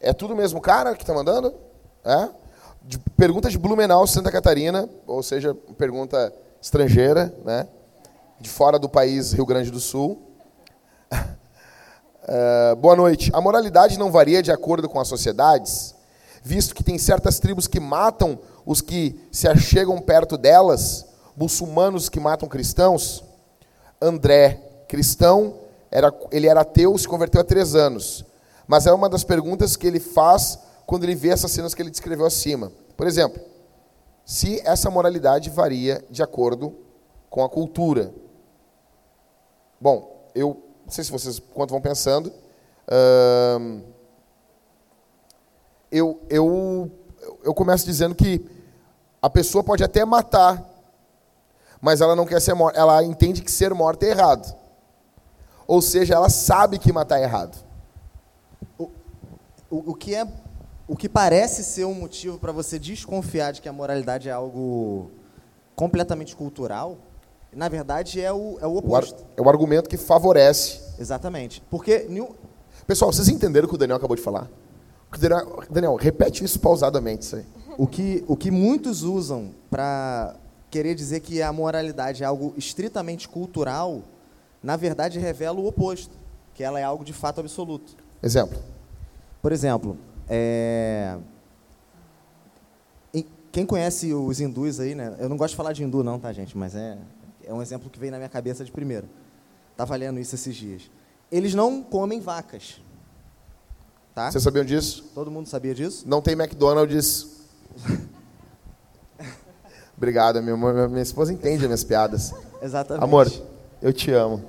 É 0.00 0.12
tudo 0.12 0.34
o 0.34 0.36
mesmo 0.36 0.60
cara 0.60 0.96
que 0.96 1.04
está 1.04 1.14
mandando? 1.14 1.54
É? 2.04 2.28
De, 2.82 2.98
pergunta 3.16 3.48
de 3.48 3.56
Blumenau, 3.56 4.04
Santa 4.08 4.28
Catarina, 4.32 4.88
ou 5.06 5.22
seja, 5.22 5.54
pergunta 5.78 6.34
estrangeira, 6.60 7.32
né? 7.44 7.68
De 8.40 8.50
fora 8.50 8.76
do 8.76 8.88
país, 8.88 9.32
Rio 9.32 9.46
Grande 9.46 9.70
do 9.70 9.78
Sul. 9.78 10.20
Uh, 11.12 12.74
boa 12.82 12.96
noite. 12.96 13.30
A 13.32 13.40
moralidade 13.40 14.00
não 14.00 14.10
varia 14.10 14.42
de 14.42 14.50
acordo 14.50 14.88
com 14.88 14.98
as 14.98 15.06
sociedades? 15.06 15.94
visto 16.42 16.74
que 16.74 16.82
tem 16.82 16.98
certas 16.98 17.38
tribos 17.38 17.68
que 17.68 17.78
matam 17.78 18.38
os 18.66 18.80
que 18.80 19.28
se 19.30 19.46
achegam 19.46 20.00
perto 20.00 20.38
delas, 20.38 21.04
muçulmanos 21.36 22.08
que 22.08 22.18
matam 22.18 22.48
cristãos. 22.48 23.22
André, 24.00 24.84
cristão, 24.88 25.54
era, 25.90 26.12
ele 26.30 26.46
era 26.46 26.60
ateu, 26.60 26.96
se 26.96 27.06
converteu 27.06 27.40
há 27.40 27.44
três 27.44 27.74
anos. 27.74 28.24
Mas 28.66 28.86
é 28.86 28.92
uma 28.92 29.08
das 29.08 29.24
perguntas 29.24 29.76
que 29.76 29.86
ele 29.86 30.00
faz 30.00 30.58
quando 30.86 31.04
ele 31.04 31.14
vê 31.14 31.28
essas 31.28 31.50
cenas 31.50 31.74
que 31.74 31.82
ele 31.82 31.90
descreveu 31.90 32.26
acima. 32.26 32.72
Por 32.96 33.06
exemplo, 33.06 33.40
se 34.24 34.60
essa 34.64 34.90
moralidade 34.90 35.50
varia 35.50 36.04
de 36.10 36.22
acordo 36.22 36.76
com 37.28 37.44
a 37.44 37.48
cultura. 37.48 38.12
Bom, 39.80 40.28
eu 40.34 40.62
não 40.84 40.90
sei 40.90 41.04
se 41.04 41.12
vocês, 41.12 41.38
quanto 41.38 41.70
vão 41.70 41.80
pensando, 41.80 42.26
uh, 42.26 43.80
eu, 45.90 46.20
eu, 46.28 46.90
eu 47.44 47.54
começo 47.54 47.86
dizendo 47.86 48.14
que 48.14 48.44
a 49.22 49.30
pessoa 49.30 49.62
pode 49.62 49.84
até 49.84 50.04
matar, 50.04 50.68
mas 51.80 52.00
ela 52.00 52.14
não 52.14 52.26
quer 52.26 52.40
ser 52.40 52.54
morta, 52.54 52.78
ela 52.78 53.02
entende 53.02 53.42
que 53.42 53.50
ser 53.50 53.72
morta 53.74 54.06
é 54.06 54.10
errado. 54.10 54.54
Ou 55.66 55.80
seja, 55.80 56.14
ela 56.14 56.28
sabe 56.28 56.78
que 56.78 56.92
matar 56.92 57.18
é 57.18 57.22
errado. 57.22 57.56
O, 58.78 58.90
o, 59.70 59.90
o 59.90 59.94
que 59.94 60.14
é 60.14 60.26
o 60.90 60.96
que 60.96 61.08
parece 61.08 61.62
ser 61.62 61.84
um 61.84 61.94
motivo 61.94 62.36
para 62.36 62.50
você 62.50 62.76
desconfiar 62.76 63.52
de 63.52 63.62
que 63.62 63.68
a 63.68 63.72
moralidade 63.72 64.28
é 64.28 64.32
algo 64.32 65.08
completamente 65.76 66.34
cultural, 66.34 66.98
na 67.52 67.68
verdade 67.68 68.20
é 68.20 68.32
o, 68.32 68.58
é 68.60 68.66
o 68.66 68.76
oposto. 68.76 69.20
O 69.20 69.24
ar, 69.24 69.32
é 69.36 69.42
o 69.42 69.48
argumento 69.48 69.88
que 69.88 69.96
favorece. 69.96 70.80
Exatamente. 70.98 71.62
Porque. 71.70 72.08
Pessoal, 72.88 73.12
vocês 73.12 73.28
entenderam 73.28 73.66
o 73.66 73.68
que 73.68 73.76
o 73.76 73.78
Daniel 73.78 73.98
acabou 73.98 74.16
de 74.16 74.22
falar? 74.22 74.50
Daniel, 75.70 75.94
repete 75.94 76.44
isso 76.44 76.58
pausadamente. 76.58 77.22
Isso. 77.22 77.44
O, 77.78 77.86
que, 77.86 78.24
o 78.26 78.36
que 78.36 78.50
muitos 78.50 79.04
usam 79.04 79.54
para 79.70 80.34
querer 80.70 80.94
dizer 80.94 81.20
que 81.20 81.42
a 81.42 81.52
moralidade 81.52 82.22
é 82.22 82.26
algo 82.26 82.54
estritamente 82.56 83.28
cultural, 83.28 84.02
na 84.62 84.76
verdade 84.76 85.18
revela 85.18 85.58
o 85.58 85.66
oposto, 85.66 86.16
que 86.54 86.62
ela 86.62 86.78
é 86.78 86.84
algo 86.84 87.04
de 87.04 87.12
fato 87.12 87.40
absoluto. 87.40 87.96
Exemplo. 88.22 88.58
Por 89.42 89.52
exemplo, 89.52 89.98
é... 90.28 91.18
quem 93.50 93.66
conhece 93.66 94.12
os 94.14 94.40
hindus 94.40 94.78
aí, 94.78 94.94
né? 94.94 95.16
Eu 95.18 95.28
não 95.28 95.36
gosto 95.36 95.52
de 95.52 95.56
falar 95.56 95.72
de 95.72 95.82
hindu 95.82 96.04
não, 96.04 96.18
tá, 96.18 96.32
gente? 96.32 96.56
Mas 96.56 96.74
é, 96.76 96.96
é 97.44 97.52
um 97.52 97.60
exemplo 97.60 97.90
que 97.90 97.98
veio 97.98 98.12
na 98.12 98.18
minha 98.18 98.28
cabeça 98.28 98.64
de 98.64 98.70
primeiro. 98.70 99.08
Estava 99.72 99.96
lendo 99.96 100.20
isso 100.20 100.34
esses 100.34 100.54
dias. 100.54 100.90
Eles 101.32 101.54
não 101.54 101.82
comem 101.82 102.20
vacas. 102.20 102.80
Tá? 104.14 104.30
Vocês 104.30 104.44
sabiam 104.44 104.64
disso? 104.64 105.10
Todo 105.14 105.30
mundo 105.30 105.46
sabia 105.46 105.74
disso? 105.74 106.06
Não 106.06 106.20
tem 106.20 106.34
McDonald's. 106.34 107.40
Obrigado, 110.00 110.42
minha, 110.42 110.56
minha 110.88 111.02
esposa 111.02 111.30
entende 111.30 111.56
as 111.56 111.64
minhas 111.64 111.84
piadas. 111.84 112.32
Exatamente. 112.62 113.04
Amor, 113.04 113.30
eu 113.82 113.92
te 113.92 114.10
amo. 114.10 114.42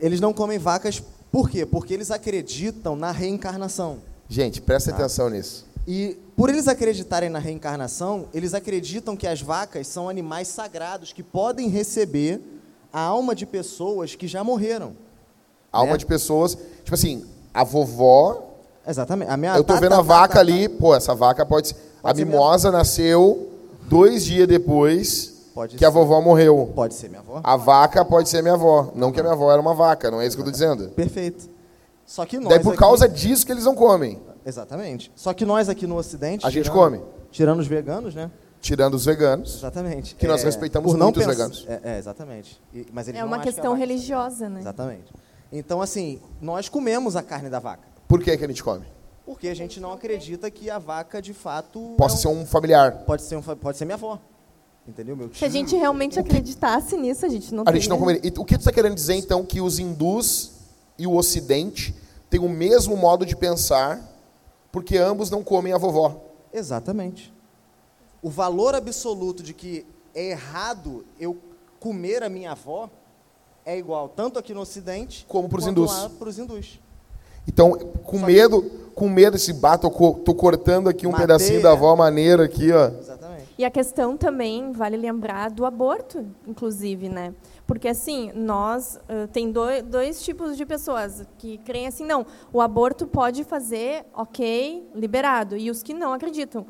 Eles 0.00 0.18
não 0.18 0.32
comem 0.32 0.58
vacas 0.58 1.02
por 1.30 1.50
quê? 1.50 1.66
Porque 1.66 1.92
eles 1.92 2.10
acreditam 2.10 2.96
na 2.96 3.10
reencarnação. 3.10 3.98
Gente, 4.26 4.62
presta 4.62 4.92
tá? 4.92 4.96
atenção 4.96 5.28
nisso. 5.28 5.66
E 5.86 6.16
por 6.34 6.48
eles 6.48 6.66
acreditarem 6.68 7.28
na 7.28 7.38
reencarnação, 7.38 8.28
eles 8.32 8.54
acreditam 8.54 9.14
que 9.14 9.26
as 9.26 9.42
vacas 9.42 9.86
são 9.88 10.08
animais 10.08 10.48
sagrados 10.48 11.12
que 11.12 11.22
podem 11.22 11.68
receber 11.68 12.40
a 12.90 13.00
alma 13.00 13.34
de 13.34 13.44
pessoas 13.44 14.14
que 14.14 14.26
já 14.26 14.42
morreram. 14.42 14.94
Alma 15.70 15.92
né? 15.92 15.98
de 15.98 16.06
pessoas, 16.06 16.56
tipo 16.82 16.94
assim, 16.94 17.26
a 17.52 17.62
vovó 17.62 18.52
Exatamente. 18.86 19.30
A 19.30 19.36
minha 19.36 19.54
eu 19.54 19.64
tô 19.64 19.76
vendo 19.76 19.96
a 19.96 20.00
vaca 20.00 20.40
ali, 20.40 20.66
pô, 20.66 20.94
essa 20.94 21.14
vaca 21.14 21.44
pode 21.44 21.68
ser. 21.68 21.74
Pode 22.00 22.22
a 22.22 22.24
mimosa 22.24 22.70
minha... 22.70 22.78
nasceu 22.78 23.53
dois 23.88 24.24
dias 24.24 24.46
depois 24.46 25.50
pode 25.54 25.74
que 25.74 25.78
ser. 25.78 25.86
a 25.86 25.90
vovó 25.90 26.20
morreu. 26.20 26.72
Pode 26.74 26.94
ser 26.94 27.08
minha 27.08 27.20
avó. 27.20 27.40
A 27.42 27.56
vaca 27.56 28.04
pode 28.04 28.28
ser 28.28 28.42
minha 28.42 28.54
avó. 28.54 28.92
Não 28.94 29.12
que 29.12 29.20
a 29.20 29.22
minha 29.22 29.34
avó 29.34 29.50
era 29.52 29.60
uma 29.60 29.74
vaca, 29.74 30.10
não 30.10 30.20
é 30.20 30.26
isso 30.26 30.36
que 30.36 30.42
eu 30.42 30.46
tô 30.46 30.50
dizendo. 30.50 30.88
Perfeito. 30.90 31.48
Só 32.06 32.24
que 32.26 32.38
nós. 32.38 32.48
Daí 32.48 32.60
por 32.60 32.70
aqui... 32.70 32.78
causa 32.78 33.08
disso 33.08 33.46
que 33.46 33.52
eles 33.52 33.64
não 33.64 33.74
comem. 33.74 34.20
Exatamente. 34.44 35.10
Só 35.14 35.32
que 35.32 35.44
nós 35.44 35.68
aqui 35.68 35.86
no 35.86 35.96
Ocidente. 35.96 36.46
A 36.46 36.50
gente 36.50 36.70
come. 36.70 37.00
Tirando 37.30 37.60
os 37.60 37.66
veganos, 37.66 38.14
né? 38.14 38.30
Tirando 38.60 38.94
os 38.94 39.04
veganos. 39.04 39.56
Exatamente. 39.56 40.14
Que 40.14 40.26
é, 40.26 40.28
nós 40.28 40.42
respeitamos 40.42 40.94
muito 40.94 41.20
os 41.20 41.26
veganos. 41.26 41.66
É, 41.68 41.80
é 41.94 41.98
exatamente. 41.98 42.60
E, 42.72 42.86
mas 42.92 43.08
é 43.08 43.24
uma 43.24 43.40
questão 43.40 43.74
que 43.74 43.80
religiosa, 43.80 44.48
né? 44.48 44.60
Exatamente. 44.60 45.12
Então, 45.52 45.82
assim, 45.82 46.20
nós 46.40 46.68
comemos 46.68 47.16
a 47.16 47.22
carne 47.22 47.48
da 47.50 47.58
vaca. 47.58 47.82
Por 48.08 48.22
que, 48.22 48.36
que 48.36 48.44
a 48.44 48.48
gente 48.48 48.62
come? 48.62 48.84
Porque 49.24 49.48
a 49.48 49.54
gente 49.54 49.80
não 49.80 49.92
acredita 49.92 50.50
que 50.50 50.68
a 50.68 50.78
vaca, 50.78 51.20
de 51.20 51.32
fato... 51.32 51.94
Possa 51.96 52.16
é 52.16 52.18
um, 52.18 52.20
ser 52.20 52.28
um 52.42 52.46
familiar. 52.46 53.04
Pode 53.04 53.22
ser, 53.22 53.36
um, 53.36 53.42
pode 53.42 53.78
ser 53.78 53.84
minha 53.84 53.94
avó. 53.94 54.18
Entendeu, 54.86 55.16
meu 55.16 55.28
tio? 55.30 55.38
Se 55.38 55.44
a 55.46 55.48
gente 55.48 55.74
realmente 55.74 56.20
acreditasse 56.20 56.96
nisso, 56.96 57.24
a 57.24 57.28
gente 57.28 57.54
não 57.54 57.64
A 57.66 57.72
gente 57.72 57.88
não 57.88 57.98
comeria. 57.98 58.20
E 58.22 58.28
o 58.28 58.44
que 58.44 58.54
tu 58.54 58.60
está 58.60 58.72
querendo 58.72 58.94
dizer, 58.94 59.14
então, 59.14 59.44
que 59.44 59.60
os 59.60 59.78
hindus 59.78 60.52
e 60.98 61.06
o 61.06 61.16
ocidente 61.16 61.94
têm 62.28 62.40
o 62.40 62.48
mesmo 62.48 62.96
modo 62.96 63.24
de 63.24 63.34
pensar, 63.34 64.00
porque 64.70 64.98
ambos 64.98 65.30
não 65.30 65.42
comem 65.42 65.72
a 65.72 65.78
vovó? 65.78 66.20
Exatamente. 66.52 67.32
O 68.20 68.28
valor 68.28 68.74
absoluto 68.74 69.42
de 69.42 69.54
que 69.54 69.86
é 70.14 70.30
errado 70.30 71.04
eu 71.18 71.38
comer 71.80 72.22
a 72.22 72.28
minha 72.28 72.52
avó 72.52 72.90
é 73.64 73.76
igual 73.76 74.08
tanto 74.08 74.38
aqui 74.38 74.52
no 74.52 74.60
Ocidente 74.60 75.24
como 75.28 75.48
para 75.48 75.58
os 75.58 75.66
hindus. 75.66 75.92
Para 76.18 76.28
os 76.28 76.38
hindus. 76.38 76.80
Então, 77.46 77.72
com 78.04 78.18
Só 78.20 78.26
medo, 78.26 78.62
que... 78.62 78.70
com 78.94 79.08
medo 79.08 79.36
esse 79.36 79.52
bato, 79.52 79.90
tô 80.24 80.34
cortando 80.34 80.88
aqui 80.88 81.06
um 81.06 81.10
Madeira. 81.10 81.34
pedacinho 81.34 81.62
da 81.62 81.72
avó 81.72 81.94
maneira 81.94 82.44
aqui, 82.44 82.72
ó. 82.72 82.88
Exatamente. 82.88 83.44
E 83.56 83.64
a 83.64 83.70
questão 83.70 84.16
também, 84.16 84.72
vale 84.72 84.96
lembrar, 84.96 85.50
do 85.50 85.64
aborto, 85.64 86.26
inclusive, 86.46 87.08
né? 87.08 87.32
Porque, 87.66 87.88
assim, 87.88 88.32
nós, 88.34 88.98
uh, 89.08 89.28
tem 89.28 89.50
dois, 89.52 89.82
dois 89.84 90.22
tipos 90.22 90.56
de 90.56 90.66
pessoas 90.66 91.24
que 91.38 91.58
creem 91.58 91.86
assim, 91.86 92.04
não, 92.04 92.26
o 92.52 92.60
aborto 92.60 93.06
pode 93.06 93.44
fazer, 93.44 94.04
ok, 94.14 94.90
liberado, 94.94 95.56
e 95.56 95.70
os 95.70 95.82
que 95.82 95.94
não 95.94 96.12
acreditam. 96.12 96.66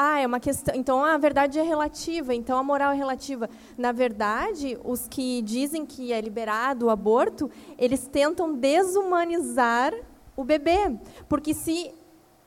Ah, 0.00 0.20
é 0.20 0.26
uma 0.28 0.38
questão. 0.38 0.72
Então 0.76 1.04
a 1.04 1.18
verdade 1.18 1.58
é 1.58 1.62
relativa, 1.62 2.32
então 2.32 2.56
a 2.56 2.62
moral 2.62 2.92
é 2.92 2.94
relativa. 2.94 3.50
Na 3.76 3.90
verdade, 3.90 4.78
os 4.84 5.08
que 5.08 5.42
dizem 5.42 5.84
que 5.84 6.12
é 6.12 6.20
liberado 6.20 6.86
o 6.86 6.90
aborto, 6.90 7.50
eles 7.76 8.06
tentam 8.06 8.54
desumanizar 8.54 9.92
o 10.36 10.44
bebê. 10.44 10.96
Porque 11.28 11.52
se 11.52 11.92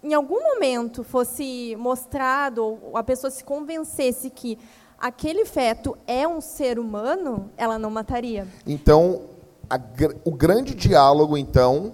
em 0.01 0.13
algum 0.13 0.41
momento 0.41 1.03
fosse 1.03 1.75
mostrado, 1.77 2.63
ou 2.63 2.95
a 2.95 3.03
pessoa 3.03 3.29
se 3.29 3.43
convencesse 3.43 4.29
que 4.29 4.57
aquele 4.97 5.43
feto 5.43 5.97
é 6.07 6.25
um 6.25 6.39
ser 6.39 6.79
humano, 6.79 7.51
ela 7.57 7.77
não 7.77 7.91
mataria. 7.91 8.47
Então, 8.65 9.23
a, 9.69 9.77
o 10.23 10.31
grande 10.31 10.73
diálogo, 10.73 11.37
então, 11.37 11.91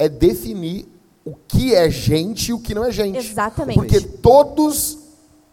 é 0.00 0.08
definir 0.08 0.95
o 1.26 1.34
que 1.34 1.74
é 1.74 1.90
gente 1.90 2.50
e 2.50 2.52
o 2.52 2.58
que 2.60 2.72
não 2.72 2.84
é 2.84 2.92
gente. 2.92 3.18
Exatamente. 3.18 3.74
Porque 3.74 4.00
todos 4.00 4.96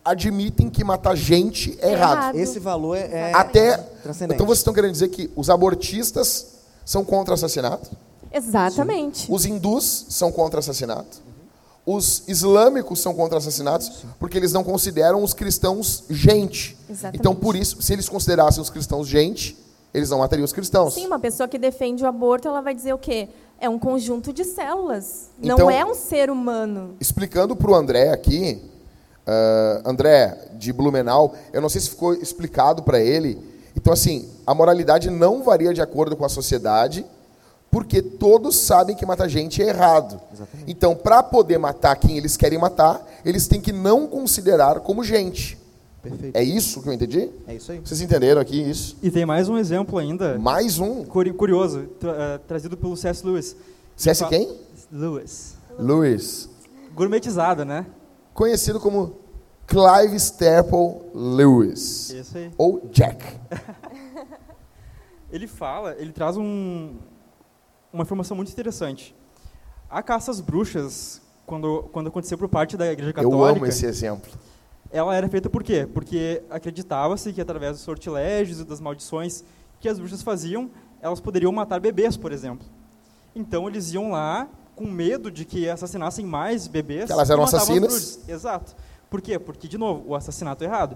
admitem 0.06 0.70
que 0.70 0.84
matar 0.84 1.16
gente 1.16 1.76
é, 1.82 1.90
é 1.90 1.92
errado. 1.94 2.18
errado. 2.18 2.36
Esse 2.36 2.60
valor 2.60 2.96
é, 2.96 3.32
é 3.32 3.34
até. 3.34 3.84
Então 4.30 4.46
vocês 4.46 4.60
estão 4.60 4.74
querendo 4.74 4.92
dizer 4.92 5.08
que 5.08 5.32
os 5.36 5.50
abortistas 5.50 6.60
são 6.86 7.04
contra 7.04 7.34
assassinato? 7.34 7.90
Exatamente. 8.32 9.26
Sim. 9.26 9.34
Os 9.34 9.46
hindus 9.46 10.06
são 10.10 10.32
contra 10.32 10.60
assassinato. 10.60 11.24
Os 11.86 12.24
islâmicos 12.28 13.00
são 13.00 13.14
contra 13.14 13.40
assassinatos 13.40 14.06
porque 14.20 14.38
eles 14.38 14.54
não 14.54 14.64
consideram 14.64 15.24
os 15.24 15.34
cristãos 15.34 16.04
gente. 16.08 16.78
Exatamente. 16.88 17.20
Então, 17.20 17.34
por 17.34 17.56
isso, 17.56 17.82
se 17.82 17.94
eles 17.94 18.08
considerassem 18.08 18.62
os 18.62 18.70
cristãos 18.70 19.08
gente, 19.08 19.58
eles 19.94 20.10
não 20.10 20.20
matariam 20.20 20.44
os 20.44 20.52
cristãos. 20.52 20.96
Sim, 20.96 21.06
uma 21.06 21.20
pessoa 21.20 21.48
que 21.48 21.58
defende 21.58 22.04
o 22.04 22.08
aborto, 22.08 22.48
ela 22.48 22.62
vai 22.62 22.74
dizer 22.74 22.94
o 22.94 22.98
quê? 22.98 23.30
É 23.60 23.70
um 23.70 23.78
conjunto 23.78 24.34
de 24.34 24.44
células. 24.44 25.30
Então, 25.42 25.58
não 25.58 25.70
é 25.70 25.86
um 25.86 25.94
ser 25.94 26.30
humano. 26.30 26.96
Explicando 27.00 27.56
para 27.56 27.70
o 27.70 27.76
André 27.76 28.10
aqui, 28.10 28.62
uh, 29.28 29.88
André 29.88 30.50
de 30.54 30.74
Blumenau, 30.74 31.36
eu 31.54 31.62
não 31.62 31.70
sei 31.70 31.82
se 31.82 31.92
ficou 31.92 32.14
explicado 32.16 32.82
para 32.82 33.00
ele. 33.00 33.40
Então, 33.76 33.94
assim, 33.94 34.30
a 34.46 34.54
moralidade 34.54 35.10
não 35.10 35.44
varia 35.44 35.74
de 35.74 35.82
acordo 35.82 36.16
com 36.16 36.26
a 36.26 36.30
sociedade, 36.30 37.06
porque 37.70 38.02
todos 38.02 38.56
sabem 38.56 38.96
que 38.96 39.06
matar 39.06 39.28
gente 39.28 39.62
é 39.62 39.70
errado. 39.70 40.20
Exatamente. 40.32 40.72
Então, 40.72 40.96
para 40.96 41.24
poder 41.24 41.58
matar 41.58 41.96
quem 41.96 42.18
eles 42.18 42.36
querem 42.36 42.60
matar, 42.60 43.04
eles 43.24 43.48
têm 43.48 43.62
que 43.62 43.72
não 43.72 44.08
considerar 44.08 44.80
como 44.80 45.04
gente. 45.04 45.58
Perfeito. 46.04 46.36
É 46.36 46.44
isso 46.44 46.84
que 46.84 46.90
eu 46.90 46.94
entendi? 46.94 47.32
É 47.48 47.56
isso 47.56 47.72
aí. 47.72 47.80
Vocês 47.80 48.02
entenderam 48.02 48.42
aqui 48.42 48.62
isso? 48.62 48.98
E 49.02 49.10
tem 49.10 49.26
mais 49.26 49.48
um 49.48 49.58
exemplo 49.58 49.98
ainda. 49.98 50.38
Mais 50.38 50.78
um? 50.78 51.06
Curioso, 51.06 51.88
tra 51.98 52.12
uh, 52.12 52.40
trazido 52.46 52.76
pelo 52.76 52.98
C.S. 52.98 53.26
Lewis. 53.26 53.56
C.S. 53.96 54.28
quem? 54.28 54.54
Lewis. 54.92 55.56
Lewis. 55.80 56.50
Gourmetizado, 56.94 57.64
né? 57.64 57.86
Conhecido 58.34 58.82
como 58.82 59.16
Clive 59.66 60.18
Staple 60.18 61.04
Lewis. 61.14 62.10
Isso 62.10 62.38
aí. 62.38 62.52
Ou 62.58 62.86
Jack. 62.92 63.24
ele 65.32 65.48
fala, 65.48 65.96
ele 65.98 66.12
traz 66.12 66.36
um, 66.36 66.96
uma 67.94 68.04
informação 68.04 68.36
muito 68.36 68.52
interessante. 68.52 69.16
A 69.90 70.04
caça 70.04 70.32
às 70.32 70.42
bruxas, 70.42 71.22
quando, 71.46 71.84
quando 71.94 72.08
aconteceu 72.08 72.38
por 72.38 72.50
parte 72.50 72.76
da 72.76 72.92
Igreja 72.92 73.14
Católica... 73.14 73.38
Eu 73.38 73.46
amo 73.46 73.66
esse 73.66 73.86
exemplo 73.86 74.30
ela 74.94 75.16
era 75.16 75.28
feita 75.28 75.50
por 75.50 75.64
quê? 75.64 75.90
Porque 75.92 76.44
acreditava-se 76.52 77.34
que 77.34 77.42
através 77.42 77.74
dos 77.74 77.82
sortilégios 77.82 78.60
e 78.60 78.64
das 78.64 78.80
maldições 78.80 79.44
que 79.80 79.90
as 79.90 79.98
bruxas 79.98 80.22
faziam, 80.22 80.70
elas 81.02 81.20
poderiam 81.20 81.52
matar 81.52 81.80
bebês, 81.80 82.16
por 82.16 82.32
exemplo. 82.32 82.66
Então 83.36 83.68
eles 83.68 83.92
iam 83.92 84.12
lá 84.12 84.48
com 84.76 84.86
medo 84.86 85.32
de 85.32 85.46
que 85.46 85.68
assassinassem 85.68 86.24
mais 86.24 86.68
bebês. 86.68 87.08
Que 87.08 87.12
elas 87.12 87.32
eram 87.32 87.44
assassinas. 87.44 88.20
Exato. 88.30 88.76
Por 89.10 89.20
quê? 89.20 89.40
Porque, 89.40 89.68
de 89.68 89.80
novo, 89.80 90.04
o 90.10 90.16
assassinato 90.16 90.64
é 90.64 90.68
errado. 90.68 90.96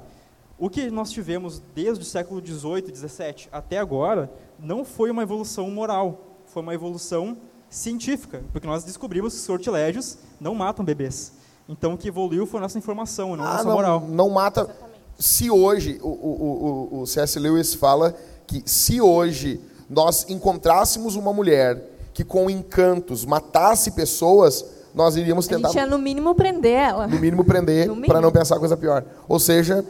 O 0.60 0.70
que 0.70 0.92
nós 0.92 1.10
tivemos 1.12 1.62
desde 1.74 2.04
o 2.04 2.06
século 2.06 2.40
XVIII, 2.40 2.96
XVII 2.96 3.48
até 3.52 3.80
agora, 3.80 4.32
não 4.60 4.86
foi 4.86 5.10
uma 5.10 5.24
evolução 5.24 5.70
moral, 5.72 6.38
foi 6.46 6.62
uma 6.62 6.74
evolução 6.74 7.38
científica, 7.68 8.44
porque 8.52 8.68
nós 8.68 8.84
descobrimos 8.84 9.34
que 9.34 9.40
sortilégios 9.40 10.20
não 10.40 10.54
matam 10.54 10.86
bebês. 10.86 11.34
Então 11.68 11.94
o 11.94 11.98
que 11.98 12.08
evoluiu 12.08 12.46
foi 12.46 12.60
a 12.60 12.62
nossa 12.62 12.78
informação, 12.78 13.36
não 13.36 13.44
a 13.44 13.48
ah, 13.48 13.52
nossa 13.54 13.64
não, 13.66 13.74
moral. 13.74 14.08
Não 14.08 14.30
mata. 14.30 14.62
Exatamente. 14.62 14.98
Se 15.20 15.50
hoje, 15.50 16.00
o, 16.02 16.08
o, 16.08 16.90
o, 16.94 17.02
o 17.02 17.08
C.S. 17.08 17.40
Lewis 17.40 17.74
fala 17.74 18.16
que 18.46 18.62
se 18.66 19.02
hoje 19.02 19.60
nós 19.90 20.26
encontrássemos 20.30 21.16
uma 21.16 21.34
mulher 21.34 21.82
que 22.14 22.24
com 22.24 22.50
encantos 22.50 23.26
matasse 23.26 23.92
pessoas, 23.92 24.66
nós 24.94 25.16
iríamos 25.16 25.48
tentar. 25.48 25.70
A 25.70 25.72
gente 25.72 25.82
ia 25.82 25.88
no 25.88 25.98
mínimo 25.98 26.34
prender 26.34 26.72
ela. 26.72 27.08
No 27.08 27.20
mínimo 27.20 27.44
prender, 27.44 27.90
para 28.06 28.22
não 28.22 28.32
pensar 28.32 28.60
coisa 28.60 28.76
pior. 28.76 29.04
Ou 29.28 29.40
seja, 29.40 29.86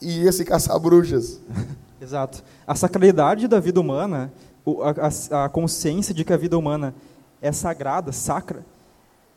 ia 0.00 0.30
se 0.32 0.44
caçar 0.44 0.78
bruxas. 0.78 1.40
Exato. 2.00 2.42
A 2.66 2.74
sacralidade 2.74 3.48
da 3.48 3.58
vida 3.58 3.80
humana, 3.80 4.30
a, 4.82 5.38
a, 5.40 5.44
a 5.44 5.48
consciência 5.48 6.14
de 6.14 6.24
que 6.24 6.32
a 6.32 6.36
vida 6.36 6.58
humana 6.58 6.94
é 7.40 7.50
sagrada, 7.52 8.12
sacra, 8.12 8.64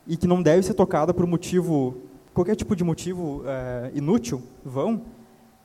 e 0.09 0.17
que 0.17 0.25
não 0.25 0.41
deve 0.41 0.63
ser 0.63 0.73
tocada 0.73 1.13
por 1.13 1.27
motivo, 1.27 1.97
qualquer 2.33 2.55
tipo 2.55 2.75
de 2.75 2.83
motivo 2.83 3.43
é, 3.45 3.91
inútil, 3.93 4.41
vão, 4.65 5.03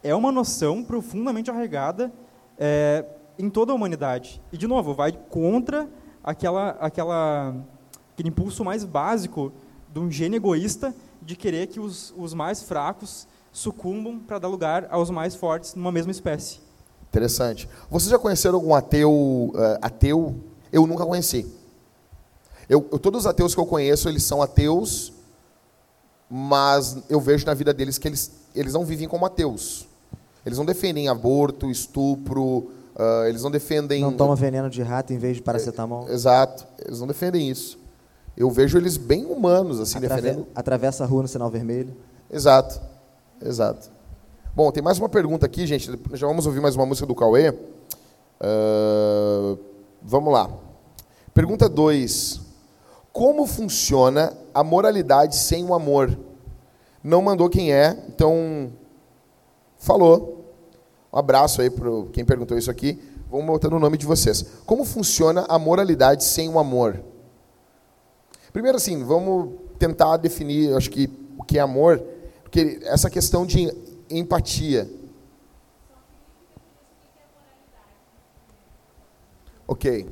é 0.03 0.15
uma 0.15 0.31
noção 0.31 0.85
profundamente 0.85 1.51
arraigada 1.51 2.13
é, 2.59 3.07
em 3.39 3.49
toda 3.49 3.73
a 3.73 3.75
humanidade. 3.75 4.43
E, 4.53 4.59
de 4.59 4.67
novo, 4.67 4.93
vai 4.93 5.13
contra 5.13 5.89
aquela, 6.23 6.73
aquela, 6.73 7.57
aquele 8.13 8.29
impulso 8.29 8.63
mais 8.63 8.85
básico 8.85 9.51
de 9.91 9.99
um 9.99 10.11
gênio 10.11 10.37
egoísta 10.37 10.95
de 11.23 11.37
querer 11.37 11.69
que 11.69 11.81
os, 11.81 12.13
os 12.15 12.35
mais 12.35 12.63
fracos 12.63 13.27
sucumbam 13.51 14.19
para 14.19 14.39
dar 14.39 14.49
lugar 14.49 14.87
aos 14.91 15.09
mais 15.09 15.35
fortes 15.35 15.75
numa 15.75 15.91
mesma 15.91 16.13
espécie. 16.13 16.61
Interessante. 17.09 17.67
Vocês 17.89 18.11
já 18.11 18.19
conheceram 18.19 18.57
algum 18.57 18.75
ateu, 18.75 19.11
uh, 19.11 19.79
ateu? 19.81 20.35
Eu 20.71 20.87
nunca 20.87 21.07
conheci. 21.07 21.47
Eu, 22.69 22.87
eu, 22.91 22.99
todos 22.99 23.21
os 23.21 23.27
ateus 23.27 23.55
que 23.55 23.61
eu 23.61 23.67
conheço, 23.67 24.09
eles 24.09 24.23
são 24.23 24.41
ateus, 24.41 25.12
mas 26.31 26.99
eu 27.09 27.21
vejo 27.21 27.47
na 27.47 27.55
vida 27.55 27.73
deles 27.73 27.99
que 27.99 28.09
eles, 28.09 28.31
eles 28.55 28.73
não 28.73 28.85
vivem 28.85 29.09
como 29.09 29.27
ateus. 29.27 29.87
Eles 30.45 30.59
não 30.59 30.65
defendem 30.65 31.09
aborto, 31.09 31.71
estupro, 31.71 32.43
uh, 32.43 33.25
eles 33.29 33.43
não 33.43 33.51
defendem... 33.51 34.03
Não 34.03 34.12
tomam 34.12 34.37
veneno 34.37 34.69
de 34.69 34.83
rato 34.83 35.12
em 35.12 35.19
vez 35.19 35.37
de 35.37 35.43
paracetamol. 35.43 36.09
É, 36.09 36.12
exato, 36.12 36.67
eles 36.85 37.01
não 37.01 37.07
defendem 37.07 37.51
isso. 37.51 37.79
Eu 38.37 38.51
vejo 38.51 38.77
eles 38.77 38.97
bem 38.97 39.27
humanos, 39.27 39.81
assim, 39.81 39.99
Atrave 39.99 40.23
defendendo... 40.23 40.47
Atravessa 40.55 41.05
a 41.05 41.07
rua 41.07 41.23
no 41.23 41.29
sinal 41.29 41.51
vermelho. 41.51 41.95
Exato, 42.31 42.81
exato. 43.43 43.91
Bom, 44.55 44.71
tem 44.71 44.83
mais 44.83 44.99
uma 44.99 45.09
pergunta 45.09 45.47
aqui, 45.47 45.67
gente. 45.67 45.91
Já 46.12 46.27
vamos 46.27 46.47
ouvir 46.47 46.61
mais 46.61 46.77
uma 46.77 46.87
música 46.87 47.07
do 47.07 47.15
Cauê. 47.15 47.51
Uh, 47.51 49.59
vamos 50.03 50.33
lá. 50.33 50.51
Pergunta 51.33 51.69
2 51.69 52.44
como 53.15 53.47
funciona 53.47 54.37
a 54.53 54.65
moralidade 54.65 55.37
sem 55.37 55.65
o 55.65 55.73
amor. 55.73 56.19
Não 57.03 57.23
mandou 57.23 57.49
quem 57.49 57.73
é, 57.73 57.97
então 58.09 58.73
falou. 59.79 60.53
Um 61.12 61.19
abraço 61.19 61.62
aí 61.62 61.71
para 61.71 61.89
quem 62.12 62.25
perguntou 62.25 62.59
isso 62.59 62.73
aqui. 62.73 63.01
Vamos 63.31 63.47
botando 63.47 63.75
o 63.75 63.79
nome 63.79 63.97
de 63.97 64.05
vocês. 64.05 64.45
Como 64.67 64.85
funciona 64.85 65.47
a 65.49 65.61
moralidade 65.61 66.25
sem 66.25 66.49
o 66.49 66.59
amor? 66.59 67.01
Primeiro, 68.53 68.79
assim, 68.79 69.05
vamos 69.05 69.61
tentar 69.79 70.17
definir, 70.17 70.75
acho 70.75 70.91
que 70.91 71.09
o 71.39 71.45
que 71.45 71.57
é 71.57 71.61
amor, 71.61 72.03
porque 72.43 72.81
essa 72.83 73.09
questão 73.09 73.47
de 73.47 73.73
empatia. 74.11 74.91
Ok. 79.69 80.09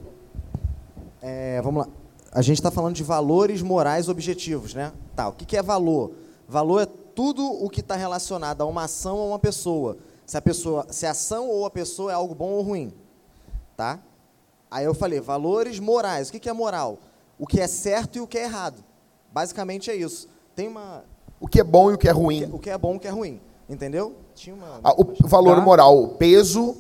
É, 1.21 1.61
vamos 1.63 1.85
lá 1.85 2.02
a 2.33 2.41
gente 2.41 2.59
está 2.59 2.71
falando 2.71 2.95
de 2.95 3.03
valores 3.03 3.61
morais 3.61 4.09
objetivos, 4.09 4.75
né? 4.75 4.93
Tá, 5.15 5.29
o 5.29 5.33
que, 5.33 5.45
que 5.45 5.57
é 5.57 5.63
valor? 5.63 6.13
Valor 6.49 6.83
é 6.83 6.87
tudo 6.87 7.45
o 7.45 7.69
que 7.69 7.81
está 7.81 7.95
relacionado 7.95 8.63
a 8.63 8.67
uma 8.67 8.85
ação 8.85 9.19
ou 9.19 9.29
uma 9.29 9.39
pessoa. 9.39 9.99
Se 10.25 10.37
a 10.39 10.43
pessoa, 10.43 10.87
se 10.91 11.05
a 11.05 11.11
ação 11.11 11.49
ou 11.49 11.67
a 11.67 11.71
pessoa 11.71 12.11
é 12.11 12.15
algo 12.15 12.35
bom 12.35 12.51
ou 12.53 12.63
ruim, 12.63 12.93
tá? 13.77 14.01
Aí 14.71 14.87
eu 14.87 14.95
falei 14.95 15.21
valores 15.21 15.79
morais. 15.79 16.29
O 16.29 16.33
que, 16.33 16.41
que 16.41 16.49
é 16.49 16.53
moral? 16.53 16.99
O 17.39 17.47
que 17.47 17.61
é 17.61 17.67
certo 17.67 18.17
e 18.17 18.21
o 18.21 18.27
que 18.27 18.39
é 18.39 18.45
errado. 18.45 18.83
Basicamente 19.31 19.91
é 19.91 19.95
isso. 19.95 20.27
Tem 20.57 20.69
uma 20.69 21.05
o 21.39 21.49
que 21.49 21.61
é 21.61 21.65
bom 21.65 21.91
e 21.91 21.95
o 21.95 21.99
que 21.99 22.09
é 22.09 22.13
ruim. 22.13 22.45
O 22.45 22.47
que, 22.47 22.55
o 22.55 22.59
que 22.61 22.71
é 22.71 22.79
bom 22.79 22.95
e 22.95 22.97
o 22.97 23.01
que 23.01 23.09
é 23.09 23.11
ruim. 23.11 23.41
Entendeu? 23.69 24.15
Tinha 24.35 24.55
uma, 24.55 24.81
ah, 24.83 24.95
o 24.97 25.29
valor 25.29 25.57
tá? 25.57 25.61
moral, 25.61 26.03
o 26.03 26.09
peso, 26.11 26.77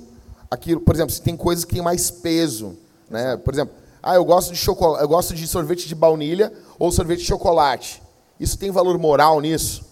aquilo, 0.50 0.80
por 0.80 0.94
exemplo, 0.94 1.12
se 1.12 1.20
tem 1.20 1.36
coisas 1.36 1.64
que 1.64 1.74
têm 1.74 1.82
mais 1.82 2.10
peso, 2.10 2.76
né? 3.10 3.36
Por 3.36 3.52
exemplo, 3.52 3.74
ah, 4.02 4.16
eu 4.16 4.24
gosto 4.24 4.52
de 4.52 4.58
chocolate, 4.58 5.02
eu 5.02 5.08
gosto 5.08 5.34
de 5.34 5.46
sorvete 5.46 5.86
de 5.86 5.94
baunilha 5.94 6.52
ou 6.78 6.90
sorvete 6.90 7.20
de 7.20 7.26
chocolate. 7.26 8.02
Isso 8.40 8.58
tem 8.58 8.70
valor 8.70 8.98
moral 8.98 9.40
nisso? 9.40 9.84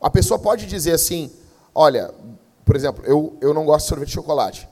A 0.00 0.08
pessoa 0.08 0.38
pode 0.38 0.66
dizer 0.66 0.92
assim, 0.92 1.30
olha, 1.74 2.14
por 2.64 2.74
exemplo, 2.74 3.04
eu, 3.04 3.36
eu 3.40 3.52
não 3.52 3.66
gosto 3.66 3.84
de 3.84 3.88
sorvete 3.90 4.08
de 4.08 4.14
chocolate. 4.14 4.68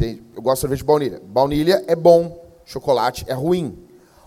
Eu 0.00 0.42
gosto 0.42 0.56
de 0.56 0.60
sorvete 0.60 0.78
de 0.78 0.84
baunilha. 0.84 1.22
Baunilha 1.24 1.84
é 1.86 1.94
bom, 1.94 2.44
chocolate 2.64 3.24
é 3.28 3.32
ruim. 3.32 3.78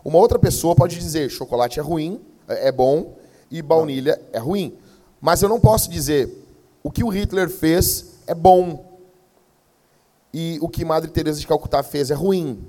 Uma 0.03 0.19
outra 0.19 0.39
pessoa 0.39 0.73
pode 0.73 0.97
dizer 0.97 1.29
chocolate 1.29 1.79
é 1.79 1.83
ruim, 1.83 2.21
é, 2.47 2.69
é 2.69 2.71
bom, 2.71 3.17
e 3.51 3.61
baunilha 3.61 4.21
é 4.31 4.39
ruim. 4.39 4.77
Mas 5.19 5.41
eu 5.41 5.49
não 5.49 5.59
posso 5.59 5.89
dizer 5.89 6.31
o 6.81 6.89
que 6.89 7.03
o 7.03 7.09
Hitler 7.09 7.49
fez 7.49 8.13
é 8.25 8.33
bom 8.33 8.85
e 10.33 10.57
o 10.61 10.69
que 10.69 10.85
Madre 10.85 11.09
Teresa 11.11 11.39
de 11.39 11.47
Calcutá 11.47 11.83
fez 11.83 12.11
é 12.11 12.13
ruim. 12.13 12.65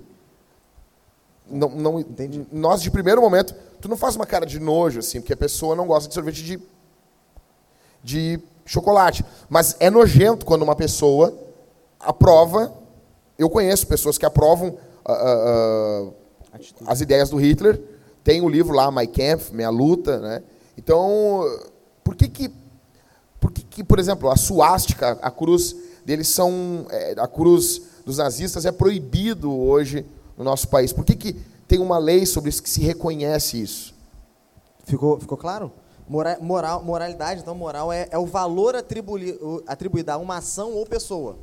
Não, 1.51 1.69
não, 1.69 2.01
Entendi. 2.01 2.47
Nós, 2.53 2.83
de 2.83 2.91
primeiro 2.91 3.21
momento, 3.21 3.55
tu 3.81 3.89
não 3.89 3.97
faz 3.97 4.17
uma 4.17 4.27
cara 4.27 4.45
de 4.45 4.59
nojo, 4.59 5.01
assim, 5.01 5.21
porque 5.21 5.33
a 5.33 5.37
pessoa 5.37 5.75
não 5.75 5.87
gosta 5.87 6.09
de 6.09 6.15
sorvete 6.15 6.43
de, 6.43 6.61
de 8.03 8.41
chocolate. 8.67 9.25
Mas 9.49 9.77
é 9.81 9.91
nojento 9.91 10.45
quando 10.45 10.63
uma 10.63 10.77
pessoa 10.77 11.37
aprova. 11.99 12.73
Eu 13.39 13.49
conheço 13.49 13.87
pessoas 13.87 14.19
que 14.19 14.27
aprovam 14.27 14.79
uh, 15.07 16.09
uh, 16.09 16.15
as 16.87 17.01
ideias 17.01 17.31
do 17.31 17.37
Hitler. 17.37 17.81
Tem 18.23 18.41
o 18.41 18.49
livro 18.49 18.75
lá, 18.75 18.91
My 18.91 19.07
Kampf, 19.07 19.53
Minha 19.53 19.71
Luta. 19.71 20.19
Né? 20.19 20.43
Então, 20.77 21.45
por 22.05 22.15
que, 22.15 22.29
que, 22.29 22.51
por, 23.41 23.53
que, 23.53 23.63
que, 23.63 23.85
por 23.85 23.99
exemplo, 23.99 24.29
a 24.31 24.37
suástica, 24.37 25.19
a 25.23 25.31
cruz 25.31 25.75
deles 26.05 26.29
são. 26.29 26.87
É, 26.91 27.15
a 27.19 27.29
cruz 27.29 27.83
dos 28.05 28.19
nazistas 28.19 28.65
é 28.65 28.73
proibido 28.73 29.55
hoje 29.55 30.07
no 30.39 30.45
nosso 30.45 30.69
país? 30.69 30.93
Por 30.93 31.05
que, 31.05 31.17
que 31.17 31.33
tem 31.67 31.81
uma 31.81 31.99
lei 31.99 32.25
sobre 32.25 32.49
isso 32.49 32.63
que 32.63 32.71
se 32.71 32.81
reconhece 32.81 33.61
isso? 33.61 33.95
Ficou, 34.85 35.19
ficou 35.21 35.37
claro? 35.37 35.73
Moral, 36.09 36.37
moral, 36.41 36.83
moralidade, 36.83 37.43
então, 37.43 37.55
moral 37.55 37.93
é, 37.93 38.09
é 38.11 38.17
o 38.17 38.25
valor 38.25 38.75
atribuído, 38.75 39.63
atribuído 39.67 40.11
a 40.13 40.17
uma 40.17 40.39
ação 40.39 40.73
ou 40.73 40.87
pessoa. 40.87 41.37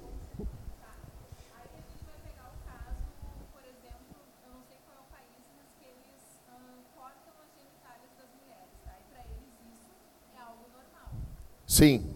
Sim. 11.67 12.14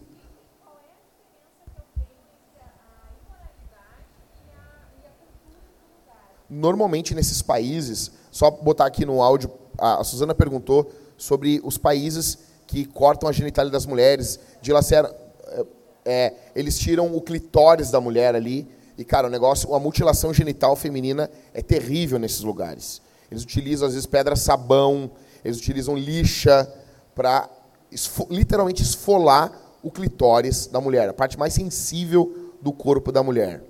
Normalmente 6.50 7.14
nesses 7.14 7.40
países, 7.40 8.10
só 8.32 8.50
botar 8.50 8.86
aqui 8.86 9.06
no 9.06 9.22
áudio, 9.22 9.50
a 9.78 10.02
Suzana 10.02 10.34
perguntou 10.34 10.90
sobre 11.16 11.60
os 11.62 11.78
países 11.78 12.38
que 12.66 12.84
cortam 12.84 13.28
a 13.28 13.32
genitália 13.32 13.70
das 13.70 13.86
mulheres, 13.86 14.40
dilaceram, 14.60 15.14
é, 15.46 15.66
é, 16.04 16.34
eles 16.54 16.78
tiram 16.78 17.14
o 17.14 17.20
clitóris 17.20 17.90
da 17.90 18.00
mulher 18.00 18.34
ali, 18.34 18.68
e 18.98 19.04
cara, 19.04 19.28
o 19.28 19.30
negócio, 19.30 19.74
a 19.74 19.80
mutilação 19.80 20.34
genital 20.34 20.74
feminina 20.76 21.30
é 21.54 21.62
terrível 21.62 22.18
nesses 22.18 22.40
lugares. 22.40 23.00
Eles 23.30 23.42
utilizam 23.42 23.86
às 23.86 23.94
vezes 23.94 24.06
pedra 24.06 24.34
sabão, 24.34 25.10
eles 25.44 25.56
utilizam 25.58 25.96
lixa 25.96 26.70
para 27.14 27.48
esfo 27.90 28.26
literalmente 28.28 28.82
esfolar 28.82 29.52
o 29.82 29.90
clitóris 29.90 30.66
da 30.66 30.80
mulher, 30.80 31.08
a 31.08 31.12
parte 31.14 31.38
mais 31.38 31.54
sensível 31.54 32.52
do 32.60 32.72
corpo 32.72 33.10
da 33.10 33.22
mulher. 33.22 33.62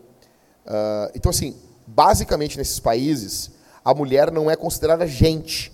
Uh, 0.66 1.10
então, 1.14 1.30
assim, 1.30 1.54
basicamente 1.90 2.56
nesses 2.56 2.78
países, 2.78 3.50
a 3.84 3.92
mulher 3.92 4.30
não 4.30 4.50
é 4.50 4.56
considerada 4.56 5.06
gente, 5.06 5.72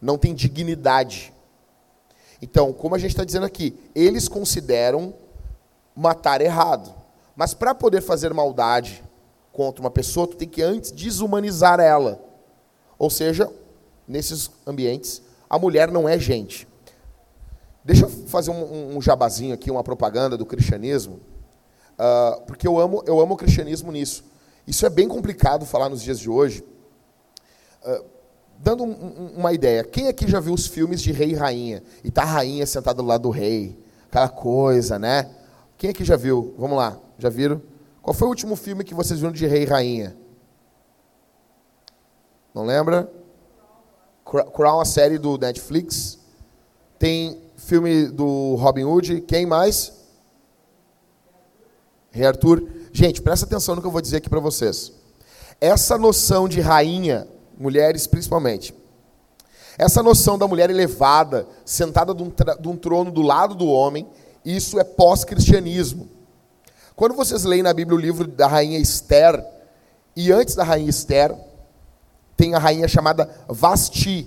não 0.00 0.18
tem 0.18 0.34
dignidade. 0.34 1.32
Então, 2.42 2.72
como 2.72 2.94
a 2.94 2.98
gente 2.98 3.10
está 3.10 3.24
dizendo 3.24 3.46
aqui, 3.46 3.78
eles 3.94 4.28
consideram 4.28 5.14
matar 5.94 6.40
errado. 6.40 6.94
Mas 7.34 7.54
para 7.54 7.74
poder 7.74 8.00
fazer 8.00 8.32
maldade 8.34 9.02
contra 9.52 9.80
uma 9.80 9.90
pessoa, 9.90 10.26
tu 10.26 10.36
tem 10.36 10.48
que 10.48 10.62
antes 10.62 10.90
desumanizar 10.90 11.80
ela. 11.80 12.20
Ou 12.98 13.08
seja, 13.08 13.50
nesses 14.06 14.50
ambientes, 14.66 15.22
a 15.48 15.58
mulher 15.58 15.90
não 15.90 16.08
é 16.08 16.18
gente. 16.18 16.68
Deixa 17.84 18.04
eu 18.04 18.08
fazer 18.08 18.50
um, 18.50 18.96
um 18.96 19.00
jabazinho 19.00 19.54
aqui, 19.54 19.70
uma 19.70 19.84
propaganda 19.84 20.36
do 20.36 20.44
cristianismo, 20.44 21.20
uh, 21.98 22.40
porque 22.42 22.66
eu 22.66 22.78
amo, 22.78 23.02
eu 23.06 23.20
amo 23.20 23.34
o 23.34 23.36
cristianismo 23.36 23.92
nisso. 23.92 24.24
Isso 24.66 24.84
é 24.84 24.90
bem 24.90 25.06
complicado 25.06 25.64
falar 25.64 25.88
nos 25.88 26.02
dias 26.02 26.18
de 26.18 26.28
hoje. 26.28 26.64
Uh, 27.84 28.04
dando 28.58 28.84
um, 28.84 28.90
um, 28.90 29.32
uma 29.36 29.52
ideia, 29.52 29.84
quem 29.84 30.08
aqui 30.08 30.28
já 30.28 30.40
viu 30.40 30.54
os 30.54 30.66
filmes 30.66 31.02
de 31.02 31.12
rei 31.12 31.30
e 31.30 31.34
rainha? 31.34 31.82
E 32.02 32.10
tá 32.10 32.22
a 32.22 32.26
rainha 32.26 32.66
sentada 32.66 33.02
do 33.02 33.06
lado 33.06 33.22
do 33.22 33.30
rei, 33.30 33.78
aquela 34.08 34.28
coisa, 34.28 34.98
né? 34.98 35.30
Quem 35.76 35.90
aqui 35.90 36.04
já 36.04 36.16
viu? 36.16 36.54
Vamos 36.58 36.76
lá, 36.76 36.98
já 37.18 37.28
viram? 37.28 37.60
Qual 38.02 38.14
foi 38.14 38.26
o 38.26 38.30
último 38.30 38.56
filme 38.56 38.84
que 38.84 38.94
vocês 38.94 39.20
viram 39.20 39.32
de 39.32 39.46
rei 39.46 39.62
e 39.62 39.66
rainha? 39.66 40.16
Não 42.54 42.64
lembra? 42.64 43.10
Crown, 44.24 44.80
a 44.80 44.84
série 44.84 45.18
do 45.18 45.36
Netflix. 45.36 46.18
Tem 46.98 47.40
filme 47.56 48.06
do 48.06 48.54
Robin 48.54 48.84
Hood. 48.84 49.20
Quem 49.20 49.44
mais? 49.44 49.92
Rei 52.16 52.26
Arthur. 52.26 52.66
Gente, 52.92 53.20
presta 53.20 53.44
atenção 53.44 53.74
no 53.74 53.82
que 53.82 53.86
eu 53.86 53.92
vou 53.92 54.00
dizer 54.00 54.16
aqui 54.16 54.28
para 54.30 54.40
vocês. 54.40 54.90
Essa 55.60 55.98
noção 55.98 56.48
de 56.48 56.60
rainha, 56.60 57.28
mulheres 57.58 58.06
principalmente, 58.06 58.74
essa 59.78 60.02
noção 60.02 60.38
da 60.38 60.48
mulher 60.48 60.70
elevada, 60.70 61.46
sentada 61.64 62.14
de 62.14 62.22
um, 62.22 62.32
de 62.60 62.68
um 62.68 62.76
trono 62.76 63.10
do 63.10 63.20
lado 63.20 63.54
do 63.54 63.66
homem, 63.66 64.06
isso 64.44 64.80
é 64.80 64.84
pós-cristianismo. 64.84 66.08
Quando 66.94 67.14
vocês 67.14 67.44
leem 67.44 67.62
na 67.62 67.74
Bíblia 67.74 67.98
o 67.98 68.00
livro 68.00 68.26
da 68.26 68.46
rainha 68.46 68.78
Esther, 68.78 69.44
e 70.16 70.32
antes 70.32 70.54
da 70.54 70.64
rainha 70.64 70.88
Esther, 70.88 71.36
tem 72.34 72.54
a 72.54 72.58
rainha 72.58 72.88
chamada 72.88 73.28
Vasti. 73.46 74.26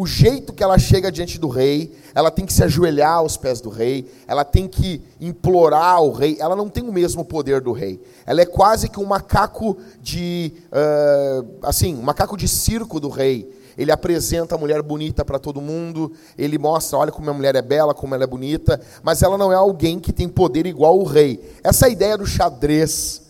O 0.00 0.06
jeito 0.06 0.54
que 0.54 0.62
ela 0.62 0.78
chega 0.78 1.12
diante 1.12 1.38
do 1.38 1.46
rei, 1.46 1.94
ela 2.14 2.30
tem 2.30 2.46
que 2.46 2.54
se 2.54 2.64
ajoelhar 2.64 3.18
aos 3.18 3.36
pés 3.36 3.60
do 3.60 3.68
rei, 3.68 4.10
ela 4.26 4.46
tem 4.46 4.66
que 4.66 5.02
implorar 5.20 6.00
o 6.00 6.10
rei, 6.10 6.38
ela 6.40 6.56
não 6.56 6.70
tem 6.70 6.82
o 6.82 6.90
mesmo 6.90 7.22
poder 7.22 7.60
do 7.60 7.70
rei. 7.70 8.00
Ela 8.24 8.40
é 8.40 8.46
quase 8.46 8.88
que 8.88 8.98
um 8.98 9.04
macaco 9.04 9.76
de, 10.00 10.54
uh, 10.72 11.58
assim, 11.60 11.94
um 11.94 12.00
macaco 12.00 12.34
de 12.34 12.48
circo 12.48 12.98
do 12.98 13.10
rei. 13.10 13.54
Ele 13.76 13.92
apresenta 13.92 14.54
a 14.54 14.58
mulher 14.58 14.80
bonita 14.80 15.22
para 15.22 15.38
todo 15.38 15.60
mundo, 15.60 16.10
ele 16.38 16.56
mostra, 16.56 16.96
olha 16.96 17.12
como 17.12 17.28
a 17.28 17.34
mulher 17.34 17.54
é 17.54 17.60
bela, 17.60 17.92
como 17.92 18.14
ela 18.14 18.24
é 18.24 18.26
bonita, 18.26 18.80
mas 19.02 19.22
ela 19.22 19.36
não 19.36 19.52
é 19.52 19.56
alguém 19.56 20.00
que 20.00 20.14
tem 20.14 20.30
poder 20.30 20.64
igual 20.64 20.98
o 20.98 21.04
rei. 21.04 21.46
Essa 21.62 21.90
ideia 21.90 22.16
do 22.16 22.24
xadrez, 22.24 23.20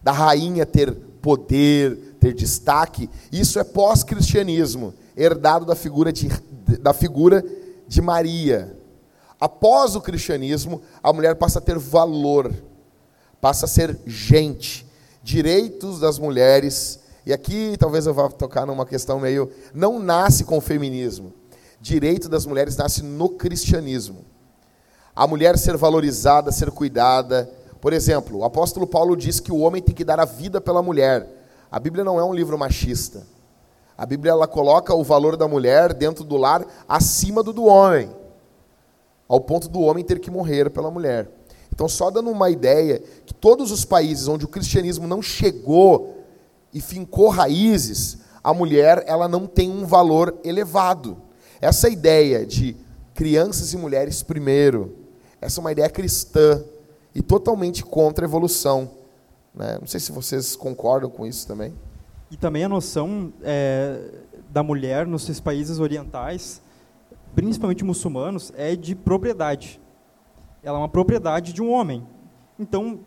da 0.00 0.12
rainha 0.12 0.64
ter 0.64 0.94
poder, 1.20 2.14
ter 2.20 2.32
destaque, 2.32 3.10
isso 3.32 3.58
é 3.58 3.64
pós-cristianismo, 3.64 4.94
herdado 5.16 5.64
da 5.64 5.74
figura 5.74 6.12
de, 6.12 6.28
da 6.80 6.92
figura 6.92 7.44
de 7.86 8.00
Maria. 8.00 8.76
Após 9.40 9.94
o 9.94 10.00
cristianismo, 10.00 10.80
a 11.02 11.12
mulher 11.12 11.34
passa 11.36 11.58
a 11.58 11.62
ter 11.62 11.78
valor, 11.78 12.52
passa 13.40 13.66
a 13.66 13.68
ser 13.68 13.98
gente, 14.06 14.86
direitos 15.22 16.00
das 16.00 16.18
mulheres. 16.18 17.00
E 17.26 17.32
aqui 17.32 17.76
talvez 17.78 18.06
eu 18.06 18.14
vá 18.14 18.28
tocar 18.28 18.66
numa 18.66 18.86
questão 18.86 19.20
meio. 19.20 19.50
Não 19.72 19.98
nasce 19.98 20.44
com 20.44 20.58
o 20.58 20.62
feminismo. 20.62 21.32
Direito 21.80 22.28
das 22.28 22.46
mulheres 22.46 22.76
nasce 22.76 23.02
no 23.02 23.28
cristianismo. 23.28 24.24
A 25.14 25.26
mulher 25.26 25.58
ser 25.58 25.76
valorizada, 25.76 26.50
ser 26.50 26.70
cuidada. 26.70 27.50
Por 27.80 27.92
exemplo, 27.92 28.38
o 28.38 28.44
apóstolo 28.44 28.86
Paulo 28.86 29.16
diz 29.16 29.40
que 29.40 29.52
o 29.52 29.58
homem 29.58 29.82
tem 29.82 29.94
que 29.94 30.04
dar 30.04 30.18
a 30.18 30.24
vida 30.24 30.60
pela 30.60 30.82
mulher. 30.82 31.28
A 31.70 31.78
Bíblia 31.78 32.02
não 32.02 32.18
é 32.18 32.24
um 32.24 32.32
livro 32.32 32.58
machista. 32.58 33.26
A 33.96 34.04
Bíblia 34.04 34.32
ela 34.32 34.46
coloca 34.46 34.94
o 34.94 35.04
valor 35.04 35.36
da 35.36 35.46
mulher 35.46 35.94
dentro 35.94 36.24
do 36.24 36.36
lar 36.36 36.66
acima 36.88 37.42
do 37.42 37.52
do 37.52 37.64
homem, 37.64 38.10
ao 39.28 39.40
ponto 39.40 39.68
do 39.68 39.80
homem 39.80 40.04
ter 40.04 40.18
que 40.18 40.30
morrer 40.30 40.70
pela 40.70 40.90
mulher. 40.90 41.30
Então, 41.72 41.88
só 41.88 42.10
dando 42.10 42.30
uma 42.30 42.50
ideia 42.50 43.02
que 43.26 43.34
todos 43.34 43.70
os 43.72 43.84
países 43.84 44.28
onde 44.28 44.44
o 44.44 44.48
cristianismo 44.48 45.06
não 45.06 45.20
chegou 45.20 46.22
e 46.72 46.80
fincou 46.80 47.28
raízes, 47.28 48.18
a 48.42 48.52
mulher 48.52 49.02
ela 49.06 49.26
não 49.26 49.46
tem 49.46 49.70
um 49.70 49.84
valor 49.86 50.36
elevado. 50.44 51.16
Essa 51.60 51.88
ideia 51.88 52.44
de 52.44 52.76
crianças 53.14 53.72
e 53.72 53.76
mulheres 53.76 54.22
primeiro, 54.22 54.94
essa 55.40 55.58
é 55.58 55.62
uma 55.62 55.72
ideia 55.72 55.88
cristã 55.88 56.62
e 57.14 57.22
totalmente 57.22 57.84
contra 57.84 58.24
a 58.24 58.28
evolução. 58.28 58.90
Né? 59.54 59.78
Não 59.80 59.86
sei 59.86 60.00
se 60.00 60.12
vocês 60.12 60.56
concordam 60.56 61.08
com 61.08 61.26
isso 61.26 61.46
também. 61.46 61.72
E 62.34 62.36
também 62.36 62.64
a 62.64 62.68
noção 62.68 63.32
é, 63.44 64.10
da 64.50 64.60
mulher 64.60 65.06
nos 65.06 65.38
países 65.38 65.78
orientais, 65.78 66.60
principalmente 67.32 67.84
muçulmanos, 67.84 68.52
é 68.56 68.74
de 68.74 68.96
propriedade. 68.96 69.80
Ela 70.60 70.78
é 70.78 70.80
uma 70.80 70.88
propriedade 70.88 71.52
de 71.52 71.62
um 71.62 71.70
homem. 71.70 72.04
Então, 72.58 72.98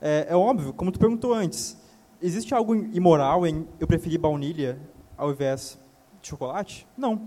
é, 0.00 0.28
é 0.30 0.36
óbvio, 0.36 0.72
como 0.72 0.92
tu 0.92 1.00
perguntou 1.00 1.34
antes, 1.34 1.76
existe 2.22 2.54
algo 2.54 2.76
imoral 2.76 3.44
em 3.44 3.66
eu 3.80 3.88
preferir 3.88 4.20
baunilha 4.20 4.78
ao 5.18 5.32
invés 5.32 5.80
de 6.22 6.28
chocolate? 6.28 6.86
Não. 6.96 7.22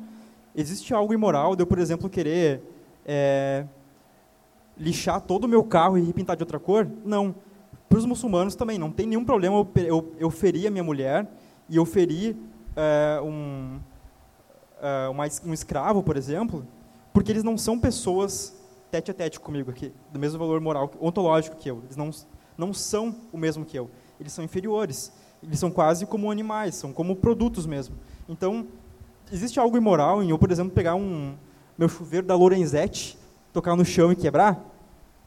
Existe 0.56 0.94
algo 0.94 1.14
imoral 1.14 1.58
de 1.58 1.64
eu, 1.64 1.68
por 1.68 1.78
exemplo, 1.78 2.10
querer 2.10 2.64
é, 3.06 3.66
lixar 4.78 5.20
todo 5.20 5.44
o 5.44 5.48
meu 5.50 5.66
carro 5.66 5.98
e 5.98 6.14
pintar 6.14 6.38
de 6.38 6.44
outra 6.44 6.58
cor? 6.58 6.90
Não 7.04 7.36
para 7.90 7.98
os 7.98 8.06
muçulmanos 8.06 8.56
também, 8.56 8.78
não 8.78 8.92
tem 8.92 9.08
nenhum 9.08 9.26
problema 9.26 9.56
eu, 9.56 9.84
eu, 9.84 10.14
eu 10.20 10.30
ferir 10.30 10.68
a 10.68 10.72
minha 10.72 10.84
mulher 10.84 11.28
e 11.70 11.76
eu 11.76 11.86
ferir 11.86 12.36
é, 12.76 13.22
um, 13.22 13.80
é, 14.82 15.08
uma, 15.10 15.26
um 15.46 15.54
escravo, 15.54 16.02
por 16.02 16.18
exemplo, 16.18 16.66
Porque 17.14 17.32
eles 17.32 17.44
não 17.44 17.58
são 17.58 17.80
pessoas 17.80 18.56
tete 18.92 19.12
a 19.12 19.14
tete 19.14 19.40
comigo 19.40 19.70
aqui, 19.70 19.94
do 20.12 20.20
mesmo 20.20 20.40
valor 20.40 20.60
moral, 20.60 20.92
ontológico 21.00 21.56
que 21.56 21.70
eu. 21.70 21.82
Eles 21.84 21.96
não, 21.96 22.10
não 22.58 22.74
são 22.74 23.16
o 23.32 23.38
mesmo 23.38 23.64
que 23.64 23.78
eu. 23.78 23.90
Eles 24.20 24.34
são 24.34 24.44
inferiores. 24.44 25.12
Eles 25.42 25.60
são 25.60 25.72
quase 25.72 26.06
como 26.06 26.32
animais, 26.32 26.76
são 26.76 26.92
como 26.92 27.16
produtos 27.16 27.66
mesmo. 27.66 27.96
Então, 28.28 28.68
existe 29.32 29.60
algo 29.60 29.78
imoral 29.78 30.22
em 30.22 30.30
eu, 30.30 30.38
por 30.38 30.52
exemplo, 30.52 30.74
pegar 30.74 30.96
um 30.96 31.36
meu 31.78 31.88
chuveiro 31.88 32.28
da 32.28 32.36
Lorenzetti, 32.36 33.18
tocar 33.54 33.76
no 33.76 33.86
chão 33.86 34.12
e 34.12 34.16
quebrar? 34.16 34.60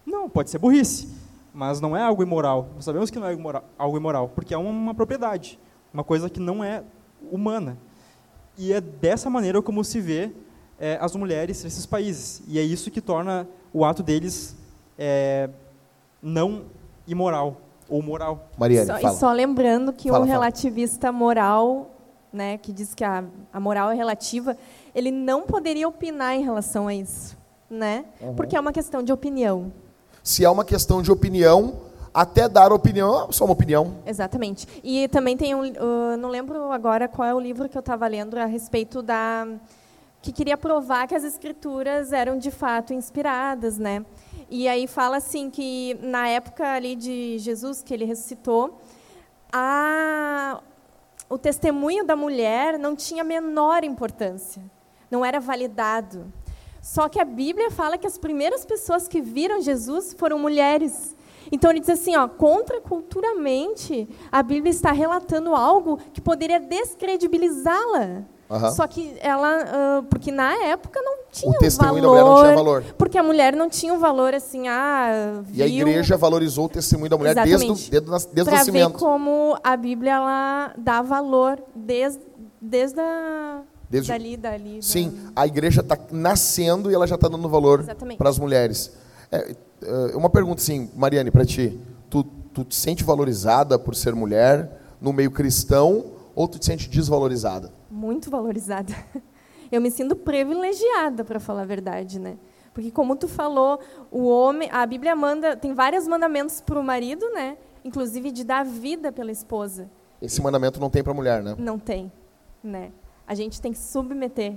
Não, 0.05 0.29
pode 0.29 0.51
ser 0.51 0.59
burrice, 0.59 1.09
mas 1.55 1.81
não 1.81 1.97
é 1.97 2.03
algo 2.03 2.23
imoral. 2.23 2.69
Nós 2.75 2.85
sabemos 2.85 3.11
que 3.11 3.19
não 3.19 3.27
é 3.27 3.63
algo 3.79 3.97
imoral, 3.97 4.29
porque 4.29 4.53
é 4.53 4.59
uma 4.59 4.95
propriedade, 4.95 5.59
uma 5.93 6.05
coisa 6.05 6.29
que 6.31 6.41
não 6.41 6.63
é 6.63 6.83
humana. 7.31 7.79
E 8.57 8.73
é 8.73 8.81
dessa 8.81 9.31
maneira 9.31 9.61
como 9.63 9.83
se 9.85 10.01
vê 10.01 10.31
é, 10.79 10.99
as 11.01 11.15
mulheres 11.15 11.63
nesses 11.63 11.87
países. 11.87 12.43
E 12.47 12.59
é 12.59 12.63
isso 12.63 12.91
que 12.91 13.01
torna 13.01 13.49
o 13.73 13.85
ato 13.85 14.03
deles 14.03 14.57
é, 14.99 15.49
não 16.21 16.65
imoral 17.07 17.57
ou 17.89 18.03
moral. 18.03 18.49
Mariane, 18.57 18.87
só, 18.87 18.99
fala. 18.99 19.15
E 19.15 19.19
só 19.19 19.33
lembrando 19.33 19.93
que 19.93 20.09
fala, 20.09 20.25
um 20.25 20.29
relativista 20.29 21.09
fala. 21.09 21.19
moral, 21.19 21.91
né, 22.33 22.59
que 22.59 22.73
diz 22.73 22.95
que 22.95 23.05
a, 23.05 23.25
a 23.53 23.61
moral 23.61 23.91
é 23.91 23.95
relativa, 23.95 24.57
ele 24.95 25.11
não 25.11 25.43
poderia 25.43 25.87
opinar 25.87 26.35
em 26.35 26.43
relação 26.43 26.89
a 26.89 26.95
isso, 26.95 27.37
né? 27.69 28.05
Uhum. 28.21 28.35
Porque 28.35 28.57
é 28.57 28.61
uma 28.61 28.73
questão 28.73 29.03
de 29.03 29.13
opinião. 29.13 29.73
Se 30.23 30.45
é 30.45 30.49
uma 30.49 30.65
questão 30.65 31.03
de 31.03 31.11
opinião, 31.11 31.75
até 32.13 32.49
dar 32.49 32.73
opinião 32.73 33.31
só 33.33 33.45
uma 33.45 33.53
opinião. 33.53 33.95
Exatamente. 34.07 34.67
E 34.83 35.09
também 35.09 35.37
tem 35.37 35.55
um, 35.55 35.63
uh, 35.63 36.17
não 36.19 36.29
lembro 36.29 36.71
agora 36.71 37.09
qual 37.09 37.27
é 37.27 37.35
o 37.35 37.41
livro 37.41 37.69
que 37.69 37.77
eu 37.77 37.81
estava 37.81 38.07
lendo 38.07 38.37
a 38.37 38.45
respeito 38.45 39.03
da 39.03 39.47
que 40.21 40.31
queria 40.31 40.57
provar 40.57 41.09
que 41.09 41.17
as 41.17 41.25
escrituras 41.25 42.13
eram 42.13 42.39
de 42.39 42.53
fato 42.53 42.95
inspiradas, 42.95 43.77
né? 43.77 44.07
E 44.49 44.69
aí 44.69 44.87
fala 44.87 45.17
assim 45.17 45.51
que 45.51 45.95
na 46.01 46.29
época 46.29 46.65
ali 46.65 46.95
de 46.95 47.39
Jesus 47.39 47.83
que 47.83 47.93
ele 47.93 48.05
ressuscitou, 48.05 48.79
a, 49.53 50.61
o 51.29 51.37
testemunho 51.37 52.07
da 52.07 52.15
mulher 52.15 52.79
não 52.79 52.95
tinha 52.95 53.25
menor 53.25 53.83
importância, 53.83 54.63
não 55.11 55.25
era 55.25 55.41
validado. 55.41 56.33
Só 56.81 57.09
que 57.09 57.21
a 57.21 57.25
Bíblia 57.25 57.71
fala 57.71 57.99
que 57.99 58.07
as 58.07 58.17
primeiras 58.17 58.65
pessoas 58.65 59.09
que 59.09 59.21
viram 59.21 59.61
Jesus 59.61 60.13
foram 60.13 60.39
mulheres. 60.39 61.17
Então 61.51 61.71
ele 61.71 61.81
diz 61.81 61.89
assim, 61.89 62.17
ó, 62.17 62.29
contraculturalmente, 62.29 64.09
a 64.31 64.43
Bíblia 64.43 64.71
está 64.71 64.93
relatando 64.93 65.55
algo 65.55 65.99
que 66.13 66.21
poderia 66.21 66.61
descredibilizá-la. 66.61 68.25
Uhum. 68.49 68.71
Só 68.73 68.87
que 68.87 69.17
ela, 69.21 69.65
uh, 69.65 70.03
porque 70.05 70.31
na 70.31 70.53
época 70.67 71.01
não 71.01 71.25
tinha 71.33 71.51
o 71.51 71.59
testemunho 71.59 72.03
valor, 72.03 72.17
da 72.17 72.23
mulher 72.23 72.35
não 72.35 72.43
tinha 72.43 72.55
valor. 72.55 72.85
Porque 72.99 73.19
a 73.19 73.23
mulher 73.23 73.57
não 73.57 73.71
tinha 73.71 73.95
um 73.95 73.99
valor 73.99 74.35
assim, 74.35 74.69
ah, 74.69 75.41
viu, 75.43 75.57
E 75.57 75.63
a 75.63 75.67
igreja 75.67 76.19
valorizou 76.19 76.67
o 76.67 76.69
testemunho 76.69 77.09
da 77.09 77.17
mulher 77.17 77.35
desde, 77.35 77.65
o, 77.65 77.75
desde, 77.75 78.43
o 78.43 78.45
nascimento. 78.45 78.93
Ver 78.93 78.99
como 78.99 79.57
a 79.65 79.75
Bíblia 79.75 80.13
ela 80.13 80.75
dá 80.77 81.01
valor 81.01 81.63
desde, 81.75 82.21
desde 82.61 83.01
a 83.01 83.63
Desde... 83.93 84.11
Dali, 84.11 84.37
dali. 84.39 84.83
Sim, 84.83 85.11
da... 85.11 85.43
a 85.43 85.47
igreja 85.47 85.83
está 85.83 85.99
nascendo 86.11 86.91
e 86.91 86.95
ela 86.95 87.07
já 87.07 87.15
está 87.15 87.29
dando 87.29 87.47
valor 87.47 87.85
para 88.17 88.31
as 88.31 88.39
mulheres. 88.39 88.91
É, 89.31 89.55
uma 90.15 90.31
pergunta, 90.31 90.61
sim, 90.61 90.91
Mariane, 90.95 91.31
para 91.31 91.45
ti. 91.45 91.79
Tu, 92.09 92.25
tu 92.53 92.65
te 92.65 92.75
sente 92.75 93.05
valorizada 93.05 93.79
por 93.79 93.95
ser 93.95 94.15
mulher 94.15 94.81
no 95.01 95.13
meio 95.13 95.31
cristão 95.31 96.05
ou 96.35 96.49
tu 96.49 96.59
te 96.59 96.67
sente 96.67 96.89
desvalorizada? 96.89 97.73
Muito 97.91 98.31
valorizada. 98.31 98.95
Eu 99.71 99.81
me 99.81 99.91
sinto 99.91 100.15
privilegiada, 100.15 101.25
para 101.25 101.41
falar 101.41 101.63
a 101.63 101.65
verdade, 101.65 102.19
né? 102.19 102.37
Porque 102.75 102.91
como 102.91 103.17
tu 103.17 103.29
falou, 103.29 103.81
o 104.11 104.27
homem, 104.27 104.69
a 104.71 104.85
Bíblia 104.87 105.15
manda, 105.15 105.57
tem 105.57 105.75
vários 105.75 106.07
mandamentos 106.07 106.61
para 106.61 106.79
o 106.79 106.85
marido, 106.85 107.29
né? 107.33 107.57
Inclusive 107.85 108.31
de 108.31 108.45
dar 108.45 108.65
vida 108.65 109.13
pela 109.13 109.31
esposa. 109.31 109.91
Esse 110.21 110.41
mandamento 110.41 110.81
não 110.81 110.89
tem 110.89 111.03
para 111.03 111.13
a 111.13 111.15
mulher, 111.15 111.43
né? 111.43 111.55
Não 111.59 111.79
tem, 111.79 112.11
né? 112.63 112.93
A 113.27 113.35
gente 113.35 113.61
tem 113.61 113.73
que 113.73 113.79
submeter. 113.79 114.55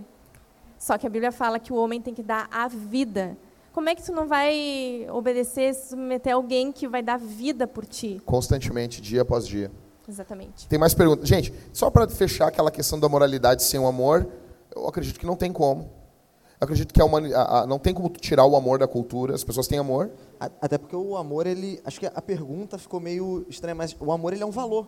Só 0.77 0.97
que 0.97 1.07
a 1.07 1.09
Bíblia 1.09 1.31
fala 1.31 1.59
que 1.59 1.73
o 1.73 1.75
homem 1.75 2.01
tem 2.01 2.13
que 2.13 2.23
dar 2.23 2.47
a 2.51 2.67
vida. 2.67 3.37
Como 3.75 3.89
é 3.89 3.93
que 3.93 4.01
tu 4.01 4.13
não 4.13 4.25
vai 4.25 5.05
obedecer, 5.11 5.75
submeter 5.75 6.33
alguém 6.33 6.71
que 6.71 6.87
vai 6.87 7.03
dar 7.03 7.19
vida 7.19 7.67
por 7.67 7.85
ti? 7.85 8.21
Constantemente, 8.25 9.01
dia 9.01 9.23
após 9.23 9.45
dia. 9.45 9.69
Exatamente. 10.07 10.65
Tem 10.69 10.79
mais 10.79 10.93
perguntas? 10.93 11.27
Gente, 11.27 11.53
só 11.73 11.91
para 11.91 12.07
fechar 12.07 12.47
aquela 12.47 12.71
questão 12.71 12.97
da 12.97 13.09
moralidade 13.09 13.63
sem 13.63 13.77
o 13.77 13.85
amor, 13.85 14.29
eu 14.73 14.87
acredito 14.87 15.19
que 15.19 15.25
não 15.25 15.35
tem 15.35 15.51
como. 15.51 15.89
Eu 16.57 16.63
acredito 16.63 16.93
que 16.93 17.01
a 17.01 17.05
a, 17.05 17.63
a, 17.63 17.67
não 17.67 17.77
tem 17.77 17.93
como 17.93 18.07
tirar 18.11 18.45
o 18.45 18.55
amor 18.55 18.79
da 18.79 18.87
cultura. 18.87 19.35
As 19.35 19.43
pessoas 19.43 19.67
têm 19.67 19.77
amor. 19.77 20.09
Até 20.39 20.77
porque 20.77 20.95
o 20.95 21.17
amor, 21.17 21.45
ele, 21.45 21.81
acho 21.83 21.99
que 21.99 22.05
a 22.05 22.21
pergunta 22.21 22.77
ficou 22.77 23.01
meio 23.01 23.45
estranha, 23.49 23.75
mas 23.75 23.93
o 23.99 24.09
amor 24.09 24.31
ele 24.31 24.41
é 24.41 24.45
um 24.45 24.51
valor 24.51 24.87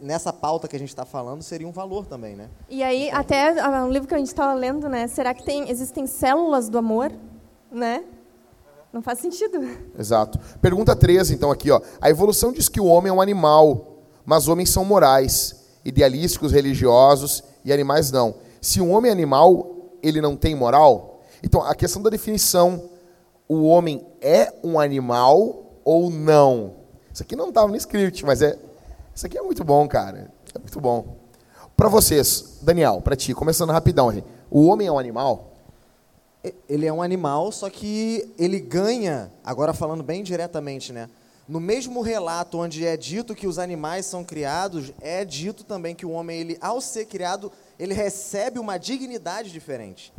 nessa 0.00 0.32
pauta 0.32 0.68
que 0.68 0.76
a 0.76 0.78
gente 0.78 0.88
está 0.88 1.04
falando 1.04 1.42
seria 1.42 1.68
um 1.68 1.72
valor 1.72 2.06
também, 2.06 2.34
né? 2.34 2.48
E 2.68 2.82
aí 2.84 3.08
então, 3.08 3.18
até 3.18 3.68
um 3.82 3.90
livro 3.90 4.08
que 4.08 4.14
a 4.14 4.18
gente 4.18 4.28
estava 4.28 4.54
lendo, 4.54 4.88
né? 4.88 5.08
Será 5.08 5.34
que 5.34 5.42
tem 5.42 5.68
existem 5.68 6.06
células 6.06 6.70
do 6.70 6.78
amor, 6.78 7.12
né? 7.70 8.04
Não 8.92 9.02
faz 9.02 9.18
sentido. 9.18 9.60
Exato. 9.98 10.38
Pergunta 10.60 10.96
13, 10.96 11.34
então 11.34 11.50
aqui, 11.50 11.70
ó. 11.70 11.80
A 12.00 12.08
evolução 12.08 12.52
diz 12.52 12.68
que 12.68 12.80
o 12.80 12.86
homem 12.86 13.10
é 13.10 13.12
um 13.12 13.20
animal, 13.20 13.98
mas 14.24 14.48
homens 14.48 14.70
são 14.70 14.84
morais, 14.84 15.56
idealísticos, 15.84 16.52
religiosos 16.52 17.42
e 17.64 17.72
animais 17.72 18.10
não. 18.10 18.34
Se 18.60 18.80
um 18.80 18.92
homem 18.92 19.10
é 19.10 19.12
animal, 19.12 19.98
ele 20.02 20.20
não 20.20 20.36
tem 20.36 20.54
moral? 20.54 21.20
Então 21.42 21.62
a 21.62 21.74
questão 21.74 22.02
da 22.02 22.10
definição, 22.10 22.90
o 23.46 23.64
homem 23.64 24.06
é 24.20 24.52
um 24.64 24.80
animal 24.80 25.80
ou 25.84 26.10
não? 26.10 26.76
Isso 27.12 27.22
aqui 27.22 27.36
não 27.36 27.48
estava 27.50 27.68
no 27.68 27.76
script, 27.76 28.24
mas 28.24 28.42
é 28.42 28.58
isso 29.14 29.26
aqui 29.26 29.36
é 29.36 29.42
muito 29.42 29.64
bom, 29.64 29.86
cara. 29.88 30.30
É 30.54 30.58
muito 30.58 30.80
bom. 30.80 31.16
Para 31.76 31.88
vocês, 31.88 32.58
Daniel, 32.62 33.00
para 33.00 33.16
ti, 33.16 33.34
começando 33.34 33.70
rapidão, 33.70 34.12
gente. 34.12 34.26
o 34.50 34.66
homem 34.66 34.86
é 34.86 34.92
um 34.92 34.98
animal? 34.98 35.47
Ele 36.68 36.86
é 36.86 36.92
um 36.92 37.02
animal, 37.02 37.50
só 37.50 37.68
que 37.68 38.32
ele 38.38 38.60
ganha, 38.60 39.32
agora 39.44 39.74
falando 39.74 40.02
bem 40.02 40.22
diretamente, 40.22 40.92
né? 40.92 41.08
No 41.48 41.58
mesmo 41.60 42.00
relato 42.02 42.58
onde 42.58 42.86
é 42.86 42.96
dito 42.96 43.34
que 43.34 43.46
os 43.46 43.58
animais 43.58 44.06
são 44.06 44.22
criados, 44.22 44.92
é 45.00 45.24
dito 45.24 45.64
também 45.64 45.94
que 45.94 46.04
o 46.04 46.10
homem, 46.10 46.40
ele, 46.40 46.58
ao 46.60 46.80
ser 46.80 47.06
criado, 47.06 47.50
ele 47.78 47.94
recebe 47.94 48.58
uma 48.58 48.76
dignidade 48.76 49.50
diferente 49.50 50.12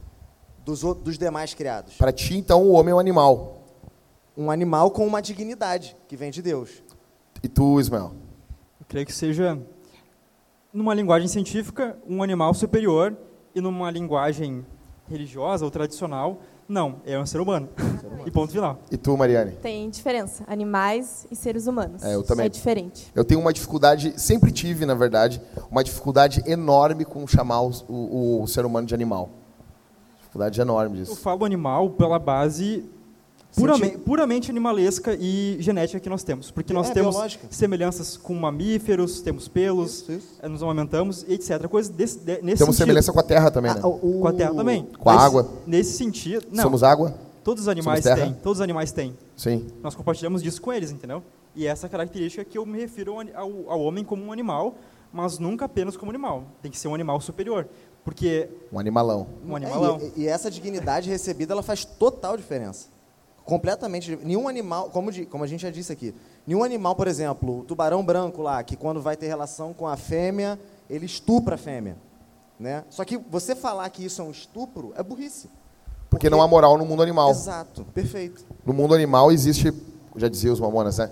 dos, 0.65 0.81
dos 0.81 1.17
demais 1.17 1.53
criados. 1.53 1.95
Para 1.95 2.11
ti, 2.11 2.35
então, 2.35 2.63
o 2.63 2.71
homem 2.71 2.91
é 2.91 2.95
um 2.95 2.99
animal? 2.99 3.63
Um 4.35 4.49
animal 4.49 4.91
com 4.91 5.05
uma 5.05 5.21
dignidade 5.21 5.95
que 6.07 6.17
vem 6.17 6.31
de 6.31 6.41
Deus. 6.41 6.81
E 7.43 7.47
tu, 7.47 7.79
Ismael? 7.79 8.13
creio 8.89 9.05
que 9.05 9.13
seja, 9.13 9.61
numa 10.73 10.95
linguagem 10.95 11.27
científica, 11.27 11.95
um 12.07 12.23
animal 12.23 12.55
superior 12.55 13.15
e 13.53 13.61
numa 13.61 13.91
linguagem 13.91 14.65
religiosa 15.09 15.65
ou 15.65 15.71
tradicional, 15.71 16.39
não, 16.69 16.97
é 17.03 17.17
um 17.17 17.25
ser 17.25 17.41
humano. 17.41 17.67
ser 17.99 18.05
humano. 18.05 18.23
e 18.27 18.31
ponto 18.31 18.51
final. 18.51 18.79
E 18.91 18.95
tu, 18.95 19.17
Mariane? 19.17 19.53
Tem 19.53 19.89
diferença. 19.89 20.43
Animais 20.47 21.25
e 21.31 21.35
seres 21.35 21.65
humanos. 21.65 22.03
É, 22.03 22.13
eu 22.13 22.21
também. 22.21 22.45
É 22.45 22.49
diferente. 22.49 23.11
Eu 23.15 23.25
tenho 23.25 23.39
uma 23.39 23.51
dificuldade, 23.51 24.13
sempre 24.21 24.51
tive, 24.51 24.85
na 24.85 24.93
verdade, 24.93 25.41
uma 25.71 25.83
dificuldade 25.83 26.43
enorme 26.45 27.05
com 27.05 27.25
chamar 27.25 27.61
o, 27.63 27.71
o, 27.89 28.43
o 28.43 28.47
ser 28.47 28.65
humano 28.65 28.85
de 28.85 28.93
animal. 28.93 29.31
Dificuldade 30.19 30.61
enorme 30.61 30.97
disso. 30.97 31.13
Eu 31.13 31.15
falo 31.15 31.43
animal 31.43 31.89
pela 31.89 32.19
base 32.19 32.87
Puramente, 33.55 33.97
puramente, 33.97 34.51
animalesca 34.51 35.17
e 35.19 35.57
genética 35.59 35.99
que 35.99 36.09
nós 36.09 36.23
temos. 36.23 36.51
Porque 36.51 36.71
nós 36.71 36.89
é, 36.89 36.93
temos 36.93 37.15
biológica. 37.15 37.47
semelhanças 37.49 38.15
com 38.15 38.33
mamíferos, 38.35 39.21
temos 39.21 39.47
pelos, 39.47 40.01
isso, 40.01 40.11
isso. 40.11 40.27
Eh, 40.41 40.47
nos 40.47 40.61
amamentamos, 40.61 41.25
etc. 41.27 41.67
Coisas 41.67 41.91
desse, 41.91 42.19
de, 42.19 42.41
nesse 42.41 42.59
Temos 42.59 42.75
sentido. 42.75 42.75
semelhança 42.75 43.11
com 43.11 43.19
a 43.19 43.23
terra 43.23 43.49
também, 43.49 43.73
né? 43.73 43.79
Ah, 43.83 43.87
o, 43.87 44.19
com 44.21 44.27
a 44.27 44.33
terra 44.33 44.53
também. 44.53 44.85
Com 44.97 45.09
a 45.09 45.13
nesse, 45.13 45.25
água. 45.25 45.49
Nesse 45.65 45.97
sentido. 45.97 46.45
Não, 46.51 46.63
Somos 46.63 46.83
água? 46.83 47.15
Todos 47.43 47.63
os 47.63 47.67
animais 47.67 48.03
têm. 48.03 48.33
Todos 48.33 48.59
os 48.59 48.61
animais 48.61 48.91
têm. 48.91 49.17
Sim. 49.35 49.67
Nós 49.81 49.95
compartilhamos 49.95 50.43
disso 50.43 50.61
com 50.61 50.71
eles, 50.71 50.91
entendeu? 50.91 51.23
E 51.55 51.65
essa 51.65 51.89
característica 51.89 52.45
que 52.45 52.57
eu 52.57 52.65
me 52.65 52.79
refiro 52.79 53.13
ao, 53.13 53.21
ao, 53.33 53.71
ao 53.71 53.81
homem 53.81 54.03
como 54.03 54.23
um 54.23 54.31
animal, 54.31 54.75
mas 55.11 55.39
nunca 55.39 55.65
apenas 55.65 55.97
como 55.97 56.11
animal. 56.11 56.43
Tem 56.61 56.69
que 56.69 56.77
ser 56.77 56.87
um 56.87 56.93
animal 56.93 57.19
superior. 57.19 57.67
Porque. 58.05 58.47
Um 58.71 58.77
animalão. 58.77 59.27
Um 59.45 59.55
animalão. 59.55 59.97
É, 59.99 60.11
e, 60.15 60.23
e 60.23 60.27
essa 60.27 60.51
dignidade 60.51 61.09
recebida 61.09 61.53
ela 61.53 61.63
faz 61.63 61.83
total 61.83 62.37
diferença 62.37 62.98
completamente. 63.49 64.17
Nenhum 64.23 64.47
animal, 64.47 64.89
como, 64.91 65.11
de, 65.11 65.25
como 65.25 65.43
a 65.43 65.47
gente 65.47 65.61
já 65.61 65.71
disse 65.71 65.91
aqui, 65.91 66.13
nenhum 66.45 66.63
animal, 66.63 66.95
por 66.95 67.07
exemplo, 67.07 67.59
o 67.59 67.63
tubarão 67.63 68.05
branco 68.05 68.43
lá, 68.43 68.63
que 68.63 68.75
quando 68.75 69.01
vai 69.01 69.17
ter 69.17 69.27
relação 69.27 69.73
com 69.73 69.87
a 69.87 69.97
fêmea, 69.97 70.59
ele 70.87 71.07
estupra 71.07 71.55
a 71.55 71.57
fêmea. 71.57 71.97
Né? 72.59 72.83
Só 72.89 73.03
que 73.03 73.17
você 73.17 73.55
falar 73.55 73.89
que 73.89 74.05
isso 74.05 74.21
é 74.21 74.25
um 74.25 74.31
estupro 74.31 74.93
é 74.95 75.01
burrice. 75.01 75.47
Porque, 75.47 76.27
porque 76.27 76.29
não 76.29 76.41
há 76.41 76.47
moral 76.47 76.77
no 76.77 76.85
mundo 76.85 77.01
animal. 77.01 77.31
Exato, 77.31 77.85
perfeito. 77.93 78.45
No 78.65 78.73
mundo 78.73 78.93
animal 78.93 79.31
existe, 79.31 79.73
já 80.15 80.27
dizia 80.27 80.53
os 80.53 80.59
mamonas, 80.59 80.97
né? 80.97 81.09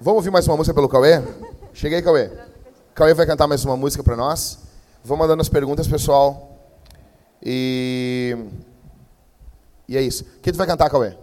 Vamos 0.00 0.18
ouvir 0.18 0.30
mais 0.30 0.46
uma 0.46 0.56
música 0.56 0.74
pelo 0.74 0.88
Cauê? 0.88 1.22
Cheguei, 1.72 2.02
Cauê. 2.02 2.30
Cauê 2.94 3.14
vai 3.14 3.26
cantar 3.26 3.46
mais 3.46 3.64
uma 3.64 3.76
música 3.76 4.02
para 4.02 4.16
nós. 4.16 4.58
Vou 5.04 5.16
mandando 5.16 5.40
as 5.40 5.48
perguntas, 5.48 5.86
pessoal. 5.86 6.58
E 7.42 8.36
E 9.88 9.96
é 9.96 10.02
isso. 10.02 10.24
O 10.24 10.40
que 10.40 10.50
tu 10.50 10.58
vai 10.58 10.66
cantar, 10.66 10.90
Cauê? 10.90 11.16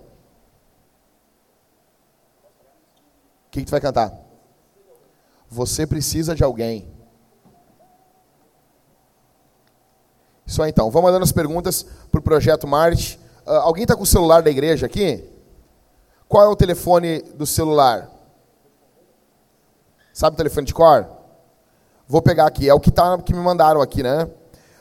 O 3.54 3.60
que 3.60 3.66
tu 3.66 3.70
vai 3.70 3.80
cantar? 3.80 4.12
Você 5.48 5.86
precisa 5.86 6.34
de 6.34 6.44
alguém. 6.44 6.92
Isso 10.44 10.64
aí 10.64 10.72
então. 10.72 10.90
Vamos 10.90 11.08
mandando 11.08 11.24
as 11.24 11.32
perguntas 11.32 11.86
para 12.12 12.18
o 12.18 12.24
Projeto 12.24 12.66
Marte. 12.66 13.20
Uh, 13.46 13.52
alguém 13.52 13.84
está 13.84 13.96
com 13.96 14.02
o 14.02 14.08
celular 14.08 14.42
da 14.42 14.50
igreja 14.50 14.88
aqui? 14.88 15.24
Qual 16.28 16.44
é 16.44 16.48
o 16.48 16.56
telefone 16.56 17.22
do 17.36 17.46
celular? 17.46 18.10
Sabe 20.12 20.34
o 20.34 20.38
telefone 20.38 20.66
de 20.66 20.74
cor? 20.74 21.08
Vou 22.08 22.24
pegar 22.24 22.48
aqui. 22.48 22.68
É 22.68 22.74
o 22.74 22.80
que, 22.80 22.90
tá, 22.90 23.22
que 23.22 23.36
me 23.36 23.40
mandaram 23.40 23.84
aqui, 23.84 24.02
né? 24.02 24.28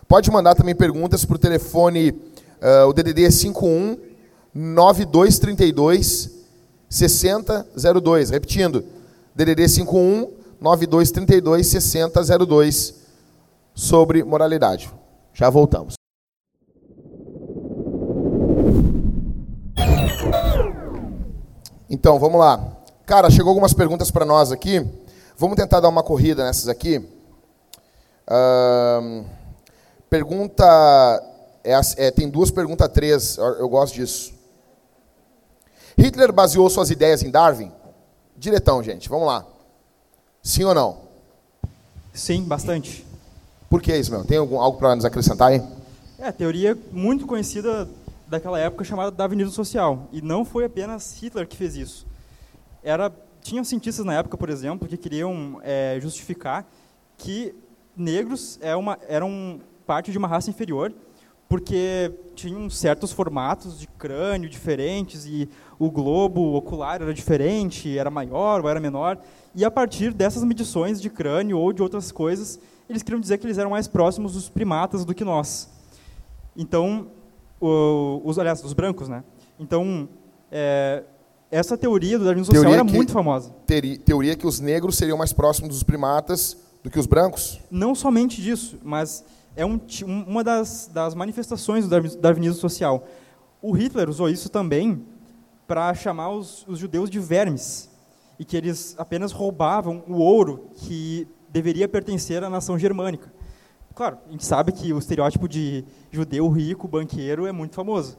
Pode 0.08 0.30
mandar 0.30 0.54
também 0.54 0.74
perguntas 0.74 1.26
para 1.26 1.36
o 1.36 1.38
telefone, 1.38 2.10
uh, 2.10 2.88
o 2.88 2.94
DDD 2.94 3.26
é 3.26 3.30
51 3.30 3.98
9232 4.54 6.41
6002. 6.92 8.28
Repetindo, 8.28 8.84
DDD 9.34 9.66
51 9.66 10.30
9232 10.60 11.66
6002 11.66 12.94
sobre 13.74 14.22
moralidade. 14.22 14.90
Já 15.32 15.48
voltamos. 15.48 15.94
Então, 21.88 22.18
vamos 22.18 22.38
lá. 22.38 22.76
Cara, 23.06 23.30
chegou 23.30 23.48
algumas 23.48 23.72
perguntas 23.72 24.10
para 24.10 24.26
nós 24.26 24.52
aqui. 24.52 24.86
Vamos 25.38 25.56
tentar 25.56 25.80
dar 25.80 25.88
uma 25.88 26.02
corrida 26.02 26.44
nessas 26.44 26.68
aqui. 26.68 27.02
Pergunta. 30.10 30.64
É, 31.64 31.80
é, 31.96 32.10
tem 32.10 32.28
duas 32.28 32.50
perguntas, 32.50 32.88
três. 32.92 33.38
Eu, 33.38 33.44
eu 33.44 33.68
gosto 33.68 33.94
disso. 33.94 34.31
Hitler 36.02 36.32
baseou 36.32 36.68
suas 36.68 36.90
ideias 36.90 37.22
em 37.22 37.30
Darwin? 37.30 37.70
Diretão, 38.36 38.82
gente. 38.82 39.08
Vamos 39.08 39.24
lá. 39.28 39.46
Sim 40.42 40.64
ou 40.64 40.74
não? 40.74 40.98
Sim, 42.12 42.42
bastante. 42.42 43.06
Por 43.70 43.80
que 43.80 43.96
isso, 43.96 44.10
meu? 44.10 44.24
Tem 44.24 44.36
algum, 44.36 44.60
algo 44.60 44.78
para 44.78 44.96
nos 44.96 45.04
acrescentar 45.04 45.52
aí? 45.52 45.62
É, 46.18 46.26
a 46.26 46.32
teoria 46.32 46.76
muito 46.90 47.24
conhecida 47.24 47.88
daquela 48.26 48.58
época 48.58 48.82
chamada 48.82 49.12
darwinismo 49.12 49.52
social. 49.52 50.08
E 50.10 50.20
não 50.20 50.44
foi 50.44 50.64
apenas 50.64 51.16
Hitler 51.22 51.46
que 51.46 51.56
fez 51.56 51.76
isso. 51.76 52.04
Era, 52.82 53.12
tinham 53.40 53.62
cientistas 53.62 54.04
na 54.04 54.14
época, 54.14 54.36
por 54.36 54.50
exemplo, 54.50 54.88
que 54.88 54.96
queriam 54.96 55.60
é, 55.62 56.00
justificar 56.02 56.66
que 57.16 57.54
negros 57.96 58.58
é 58.60 58.74
uma, 58.74 58.98
eram 59.06 59.60
parte 59.86 60.10
de 60.10 60.18
uma 60.18 60.26
raça 60.26 60.50
inferior, 60.50 60.92
porque 61.52 62.10
tinham 62.34 62.70
certos 62.70 63.12
formatos 63.12 63.78
de 63.78 63.86
crânio 63.86 64.48
diferentes 64.48 65.26
e 65.26 65.46
o 65.78 65.90
globo 65.90 66.54
ocular 66.54 67.02
era 67.02 67.12
diferente, 67.12 67.98
era 67.98 68.10
maior 68.10 68.62
ou 68.62 68.70
era 68.70 68.80
menor. 68.80 69.18
E 69.54 69.62
a 69.62 69.70
partir 69.70 70.14
dessas 70.14 70.44
medições 70.44 70.98
de 70.98 71.10
crânio 71.10 71.58
ou 71.58 71.70
de 71.70 71.82
outras 71.82 72.10
coisas, 72.10 72.58
eles 72.88 73.02
queriam 73.02 73.20
dizer 73.20 73.36
que 73.36 73.44
eles 73.44 73.58
eram 73.58 73.68
mais 73.68 73.86
próximos 73.86 74.32
dos 74.32 74.48
primatas 74.48 75.04
do 75.04 75.14
que 75.14 75.24
nós. 75.24 75.68
Então, 76.56 77.08
o, 77.60 78.22
os, 78.24 78.38
aliás, 78.38 78.62
dos 78.62 78.72
brancos, 78.72 79.06
né? 79.06 79.22
Então, 79.60 80.08
é, 80.50 81.02
essa 81.50 81.76
teoria 81.76 82.18
do 82.18 82.24
darwinismo 82.24 82.54
social 82.54 82.72
era 82.72 82.82
muito 82.82 83.12
famosa. 83.12 83.50
Teoria, 83.66 83.98
teoria 83.98 84.36
que 84.36 84.46
os 84.46 84.58
negros 84.58 84.96
seriam 84.96 85.18
mais 85.18 85.34
próximos 85.34 85.68
dos 85.68 85.82
primatas 85.82 86.56
do 86.82 86.88
que 86.88 86.98
os 86.98 87.04
brancos? 87.04 87.60
Não 87.70 87.94
somente 87.94 88.40
disso, 88.40 88.78
mas 88.82 89.22
é 89.56 89.64
um, 89.64 89.78
uma 90.26 90.42
das, 90.42 90.90
das 90.92 91.14
manifestações 91.14 91.86
do 91.86 92.16
darwinismo 92.18 92.60
social. 92.60 93.06
O 93.60 93.72
Hitler 93.72 94.08
usou 94.08 94.28
isso 94.28 94.48
também 94.48 95.04
para 95.66 95.94
chamar 95.94 96.30
os, 96.30 96.66
os 96.66 96.78
judeus 96.78 97.08
de 97.08 97.18
vermes 97.18 97.90
e 98.38 98.44
que 98.44 98.56
eles 98.56 98.94
apenas 98.98 99.32
roubavam 99.32 100.02
o 100.08 100.14
ouro 100.14 100.68
que 100.74 101.28
deveria 101.48 101.86
pertencer 101.86 102.42
à 102.42 102.50
nação 102.50 102.78
germânica. 102.78 103.32
Claro, 103.94 104.18
a 104.26 104.32
gente 104.32 104.44
sabe 104.44 104.72
que 104.72 104.92
o 104.92 104.98
estereótipo 104.98 105.46
de 105.46 105.84
judeu 106.10 106.48
rico, 106.48 106.88
banqueiro, 106.88 107.46
é 107.46 107.52
muito 107.52 107.74
famoso. 107.74 108.18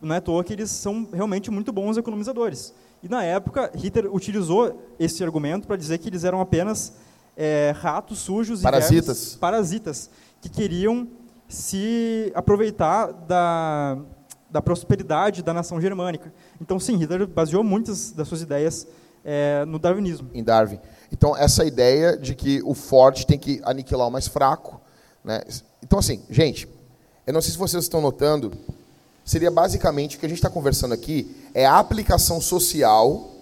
Não 0.00 0.14
é 0.14 0.18
à 0.18 0.20
toa 0.20 0.44
que 0.44 0.52
eles 0.52 0.70
são 0.70 1.08
realmente 1.10 1.50
muito 1.50 1.72
bons 1.72 1.96
economizadores. 1.96 2.74
E 3.02 3.08
na 3.08 3.24
época, 3.24 3.70
Hitler 3.74 4.14
utilizou 4.14 4.82
esse 4.98 5.24
argumento 5.24 5.66
para 5.66 5.76
dizer 5.76 5.96
que 5.98 6.08
eles 6.08 6.22
eram 6.22 6.40
apenas 6.40 6.92
é, 7.34 7.74
ratos 7.76 8.18
sujos 8.18 8.60
parasitas. 8.60 9.04
e 9.04 9.06
vermes, 9.06 9.36
parasitas 9.36 10.10
que 10.46 10.48
queriam 10.48 11.08
se 11.48 12.30
aproveitar 12.34 13.12
da, 13.12 13.98
da 14.50 14.62
prosperidade 14.62 15.42
da 15.42 15.52
nação 15.52 15.80
germânica. 15.80 16.32
Então, 16.60 16.78
sim, 16.78 16.96
Hitler 16.96 17.26
baseou 17.26 17.62
muitas 17.62 18.12
das 18.12 18.28
suas 18.28 18.42
ideias 18.42 18.86
é, 19.24 19.64
no 19.64 19.78
darwinismo. 19.78 20.30
Em 20.32 20.42
Darwin. 20.42 20.78
Então, 21.12 21.36
essa 21.36 21.64
ideia 21.64 22.16
de 22.16 22.34
que 22.34 22.62
o 22.64 22.74
forte 22.74 23.26
tem 23.26 23.38
que 23.38 23.60
aniquilar 23.64 24.08
o 24.08 24.10
mais 24.10 24.28
fraco. 24.28 24.80
Né? 25.24 25.42
Então, 25.82 25.98
assim, 25.98 26.22
gente, 26.30 26.68
eu 27.26 27.32
não 27.32 27.40
sei 27.40 27.52
se 27.52 27.58
vocês 27.58 27.84
estão 27.84 28.00
notando, 28.00 28.52
seria 29.24 29.50
basicamente 29.50 30.16
o 30.16 30.20
que 30.20 30.26
a 30.26 30.28
gente 30.28 30.38
está 30.38 30.50
conversando 30.50 30.94
aqui 30.94 31.36
é 31.54 31.66
a 31.66 31.78
aplicação 31.78 32.40
social 32.40 33.32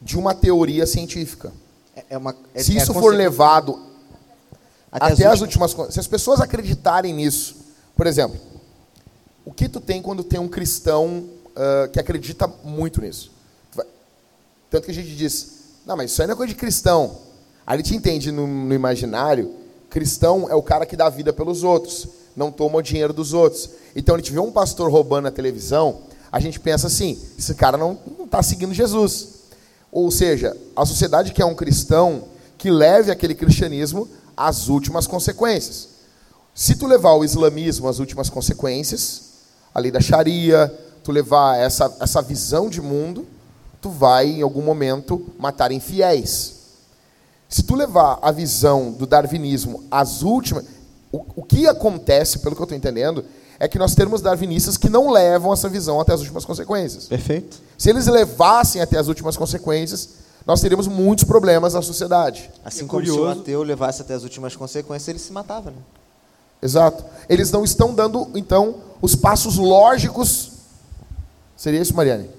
de 0.00 0.18
uma 0.18 0.34
teoria 0.34 0.86
científica. 0.86 1.52
É, 1.94 2.04
é 2.10 2.18
uma, 2.18 2.34
é, 2.54 2.62
se 2.62 2.76
isso 2.76 2.92
for 2.92 3.14
levado 3.14 3.85
até, 4.90 5.12
até 5.12 5.26
as, 5.26 5.40
últimas... 5.40 5.72
últimas 5.72 5.94
se 5.94 6.00
as 6.00 6.06
pessoas 6.06 6.40
acreditarem 6.40 7.12
nisso, 7.12 7.56
por 7.96 8.06
exemplo, 8.06 8.38
o 9.44 9.52
que 9.52 9.68
tu 9.68 9.80
tem 9.80 10.02
quando 10.02 10.24
tem 10.24 10.40
um 10.40 10.48
cristão 10.48 11.24
uh, 11.50 11.88
que 11.92 12.00
acredita 12.00 12.50
muito 12.64 13.00
nisso? 13.00 13.30
Tanto 14.70 14.84
que 14.84 14.90
a 14.90 14.94
gente 14.94 15.14
diz, 15.14 15.56
não, 15.86 15.96
mas 15.96 16.10
isso 16.10 16.20
aí 16.20 16.26
não 16.26 16.34
é 16.34 16.36
coisa 16.36 16.52
de 16.52 16.58
cristão. 16.58 17.18
Aí 17.66 17.74
a 17.74 17.76
gente 17.76 17.94
entende 17.94 18.32
no, 18.32 18.46
no 18.46 18.74
imaginário, 18.74 19.54
cristão 19.88 20.50
é 20.50 20.54
o 20.54 20.62
cara 20.62 20.84
que 20.84 20.96
dá 20.96 21.08
vida 21.08 21.32
pelos 21.32 21.62
outros, 21.62 22.08
não 22.34 22.50
toma 22.50 22.78
o 22.78 22.82
dinheiro 22.82 23.12
dos 23.12 23.32
outros. 23.32 23.70
Então 23.94 24.14
a 24.14 24.18
gente 24.18 24.32
vê 24.32 24.38
um 24.38 24.52
pastor 24.52 24.90
roubando 24.90 25.24
na 25.24 25.30
televisão, 25.30 26.02
a 26.30 26.40
gente 26.40 26.60
pensa 26.60 26.88
assim, 26.88 27.18
esse 27.38 27.54
cara 27.54 27.78
não 27.78 27.98
está 28.24 28.42
seguindo 28.42 28.74
Jesus. 28.74 29.28
Ou 29.90 30.10
seja, 30.10 30.56
a 30.74 30.84
sociedade 30.84 31.32
quer 31.32 31.44
um 31.44 31.54
cristão 31.54 32.24
que 32.58 32.70
leve 32.70 33.10
aquele 33.10 33.34
cristianismo 33.34 34.08
às 34.36 34.68
últimas 34.68 35.06
consequências. 35.06 35.88
Se 36.54 36.76
tu 36.76 36.86
levar 36.86 37.12
o 37.14 37.24
islamismo 37.24 37.88
às 37.88 37.98
últimas 37.98 38.30
consequências, 38.30 39.22
a 39.74 39.80
lei 39.80 39.90
da 39.90 40.00
Sharia, 40.00 40.72
tu 41.02 41.12
levar 41.12 41.56
essa, 41.58 41.94
essa 42.00 42.22
visão 42.22 42.68
de 42.68 42.80
mundo, 42.80 43.26
tu 43.80 43.90
vai, 43.90 44.26
em 44.26 44.42
algum 44.42 44.62
momento, 44.62 45.26
matar 45.38 45.70
infiéis. 45.70 46.54
Se 47.48 47.62
tu 47.62 47.74
levar 47.74 48.18
a 48.22 48.32
visão 48.32 48.90
do 48.90 49.06
darwinismo 49.06 49.84
às 49.90 50.22
últimas. 50.22 50.64
O, 51.12 51.24
o 51.36 51.42
que 51.44 51.68
acontece, 51.68 52.40
pelo 52.40 52.56
que 52.56 52.62
eu 52.62 52.64
estou 52.64 52.76
entendendo, 52.76 53.24
é 53.58 53.68
que 53.68 53.78
nós 53.78 53.94
temos 53.94 54.20
darwinistas 54.20 54.76
que 54.76 54.88
não 54.88 55.10
levam 55.10 55.52
essa 55.52 55.68
visão 55.68 56.00
até 56.00 56.12
as 56.12 56.20
últimas 56.20 56.44
consequências. 56.44 57.04
Perfeito. 57.04 57.60
Se 57.78 57.88
eles 57.88 58.06
levassem 58.06 58.82
até 58.82 58.98
as 58.98 59.08
últimas 59.08 59.36
consequências, 59.36 60.08
nós 60.46 60.60
teríamos 60.60 60.86
muitos 60.86 61.24
problemas 61.24 61.74
na 61.74 61.82
sociedade. 61.82 62.48
Assim 62.64 62.84
é 62.84 62.86
como 62.86 63.00
curioso. 63.00 63.20
se 63.20 63.38
o 63.38 63.40
ateu 63.40 63.62
levasse 63.64 64.00
até 64.00 64.14
as 64.14 64.22
últimas 64.22 64.54
consequências, 64.54 65.08
ele 65.08 65.18
se 65.18 65.32
matava, 65.32 65.72
né? 65.72 65.78
Exato. 66.62 67.04
Eles 67.28 67.50
não 67.50 67.64
estão 67.64 67.92
dando, 67.92 68.30
então, 68.34 68.76
os 69.02 69.16
passos 69.16 69.56
lógicos. 69.56 70.52
Seria 71.56 71.80
isso, 71.80 71.94
Mariane? 71.94 72.30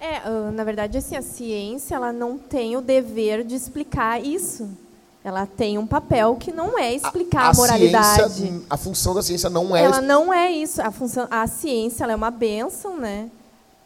É, 0.00 0.16
ah, 0.16 0.50
na 0.52 0.64
verdade, 0.64 0.96
assim, 0.96 1.14
a 1.14 1.22
ciência 1.22 1.94
ela 1.94 2.10
não 2.10 2.38
tem 2.38 2.74
o 2.74 2.80
dever 2.80 3.44
de 3.44 3.54
explicar 3.54 4.18
isso. 4.24 4.68
Ela 5.22 5.44
tem 5.44 5.76
um 5.76 5.86
papel 5.86 6.36
que 6.36 6.52
não 6.52 6.78
é 6.78 6.94
explicar 6.94 7.42
a, 7.42 7.46
a, 7.48 7.50
a 7.50 7.54
moralidade. 7.54 8.32
Ciência, 8.32 8.62
a 8.70 8.76
função 8.76 9.14
da 9.14 9.22
ciência 9.22 9.50
não 9.50 9.76
é. 9.76 9.82
Ela 9.82 10.00
não 10.00 10.32
é 10.32 10.50
isso. 10.50 10.80
A 10.80 10.90
função, 10.90 11.26
a 11.30 11.46
ciência 11.46 12.04
é 12.04 12.16
uma 12.16 12.30
benção, 12.30 12.96
né? 12.96 13.28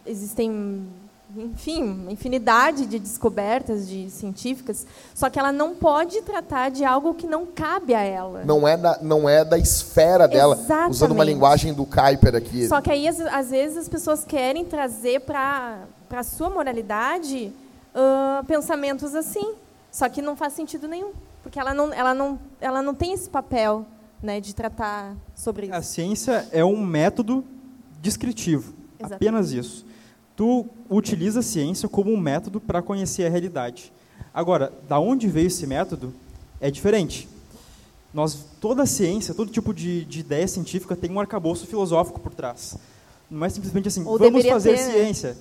Existem 0.07 0.87
enfim, 1.37 2.07
infinidade 2.09 2.87
de 2.87 2.99
descobertas 2.99 3.89
de 3.89 4.11
científicas, 4.11 4.87
só 5.15 5.31
que 5.31 5.39
ela 5.39 5.53
não 5.53 5.75
pode 5.75 6.21
tratar 6.23 6.71
de 6.71 6.85
algo 6.85 7.15
que 7.15 7.27
não 7.27 7.47
cabe 7.47 7.95
a 7.95 8.03
ela. 8.03 8.45
Não 8.45 8.67
é 8.67 8.77
da, 8.77 8.99
não 9.01 9.29
é 9.29 9.45
da 9.45 9.59
esfera 9.59 10.27
dela, 10.27 10.55
Exatamente. 10.55 10.91
usando 10.93 11.13
uma 11.13 11.25
linguagem 11.25 11.73
do 11.73 11.87
Kuiper 11.87 12.35
aqui. 12.35 12.67
Só 12.67 12.81
que 12.81 12.91
aí, 12.91 13.07
às, 13.07 13.21
às 13.21 13.51
vezes, 13.51 13.77
as 13.77 13.89
pessoas 13.89 14.25
querem 14.25 14.65
trazer 14.65 15.21
para 15.21 15.85
a 16.11 16.23
sua 16.23 16.51
moralidade 16.51 17.53
uh, 17.95 18.45
pensamentos 18.47 19.15
assim, 19.15 19.55
só 19.91 20.09
que 20.09 20.21
não 20.21 20.37
faz 20.37 20.53
sentido 20.53 20.89
nenhum, 20.89 21.13
porque 21.43 21.59
ela 21.59 21.73
não, 21.73 21.93
ela 21.93 22.15
não, 22.15 22.39
ela 22.61 22.83
não 22.83 22.95
tem 22.95 23.13
esse 23.13 23.29
papel 23.29 23.87
né, 24.23 24.41
de 24.41 24.55
tratar 24.55 25.15
sobre 25.35 25.67
isso. 25.67 25.75
A 25.75 25.83
ciência 25.83 26.49
é 26.51 26.65
um 26.65 26.85
método 26.85 27.45
descritivo, 28.01 28.75
Exatamente. 28.99 29.15
apenas 29.15 29.53
isso 29.53 29.90
tu 30.41 30.67
utiliza 30.89 31.41
a 31.41 31.43
ciência 31.43 31.87
como 31.87 32.11
um 32.11 32.17
método 32.17 32.63
para 32.63 32.81
conhecer 32.81 33.27
a 33.27 33.29
realidade. 33.29 33.93
Agora, 34.33 34.73
da 34.89 34.99
onde 34.99 35.29
veio 35.29 35.49
esse 35.49 35.67
método 35.67 36.15
é 36.59 36.71
diferente. 36.71 37.29
Nós, 38.15 38.47
toda 38.59 38.85
a 38.85 38.87
ciência, 38.87 39.35
todo 39.35 39.53
tipo 39.53 39.75
de, 39.75 40.03
de 40.07 40.21
ideia 40.21 40.49
científica 40.49 40.97
tem 40.97 41.11
um 41.11 41.21
arcabouço 41.21 41.67
filosófico 41.67 42.19
por 42.19 42.33
trás. 42.33 42.79
Não 43.31 43.45
é 43.45 43.51
simplesmente 43.51 43.89
assim, 43.89 44.03
Ou 44.03 44.19
vamos 44.19 44.47
fazer 44.47 44.79
ter, 44.79 44.87
né? 44.87 44.93
ciência. 44.95 45.29
Né? 45.33 45.37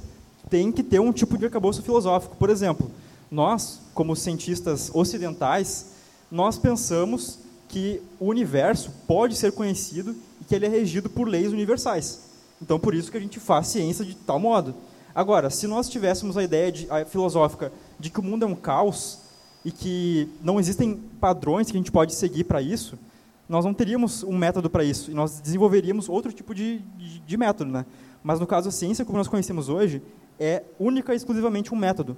Tem 0.50 0.70
que 0.70 0.84
ter 0.84 1.00
um 1.00 1.14
tipo 1.14 1.38
de 1.38 1.46
arcabouço 1.46 1.82
filosófico. 1.82 2.36
Por 2.36 2.50
exemplo, 2.50 2.92
nós, 3.32 3.80
como 3.94 4.18
cientistas 4.18 4.92
ocidentais, 4.94 5.92
nós 6.30 6.58
pensamos 6.58 7.40
que 7.70 8.02
o 8.20 8.26
universo 8.26 8.92
pode 9.08 9.38
ser 9.38 9.54
conhecido 9.54 10.14
e 10.42 10.44
que 10.44 10.54
ele 10.54 10.66
é 10.66 10.70
regido 10.70 11.10
por 11.10 11.26
leis 11.26 11.54
universais. 11.54 12.20
Então, 12.62 12.78
por 12.78 12.94
isso 12.94 13.10
que 13.10 13.18
a 13.18 13.22
gente 13.22 13.40
faz 13.40 13.68
ciência 13.68 14.04
de 14.04 14.14
tal 14.14 14.38
modo. 14.38 14.76
Agora, 15.14 15.50
se 15.50 15.68
nós 15.68 15.90
tivéssemos 15.90 16.38
a 16.38 16.44
ideia 16.44 16.72
de, 16.72 16.90
a 16.90 17.06
filosófica 17.06 17.72
de 18.00 18.10
que 18.10 18.20
o 18.20 18.24
mundo 18.24 18.46
é 18.46 18.48
um 18.48 18.56
caos 18.56 19.20
e 19.64 19.72
que 19.72 20.30
não 20.42 20.60
existem 20.60 20.96
padrões 21.20 21.68
que 21.68 21.74
a 21.74 21.80
gente 21.80 21.92
pode 21.92 22.14
seguir 22.14 22.46
para 22.46 22.62
isso, 22.62 22.98
nós 23.48 23.66
não 23.66 23.74
teríamos 23.74 24.24
um 24.24 24.38
método 24.38 24.70
para 24.70 24.84
isso 24.84 25.10
e 25.10 25.14
nós 25.14 25.40
desenvolveríamos 25.40 26.08
outro 26.08 26.32
tipo 26.32 26.54
de, 26.54 26.80
de, 26.98 27.20
de, 27.20 27.38
método, 27.38 27.72
né? 27.72 27.86
Mas 28.24 28.40
no 28.40 28.46
caso 28.46 28.70
a 28.70 28.72
ciência 28.72 29.04
como 29.04 29.18
nós 29.18 29.28
conhecemos 29.28 29.70
hoje 29.70 30.02
é 30.40 30.64
única 30.80 31.14
e 31.14 31.18
exclusivamente 31.18 31.74
um 31.74 31.78
método 31.78 32.16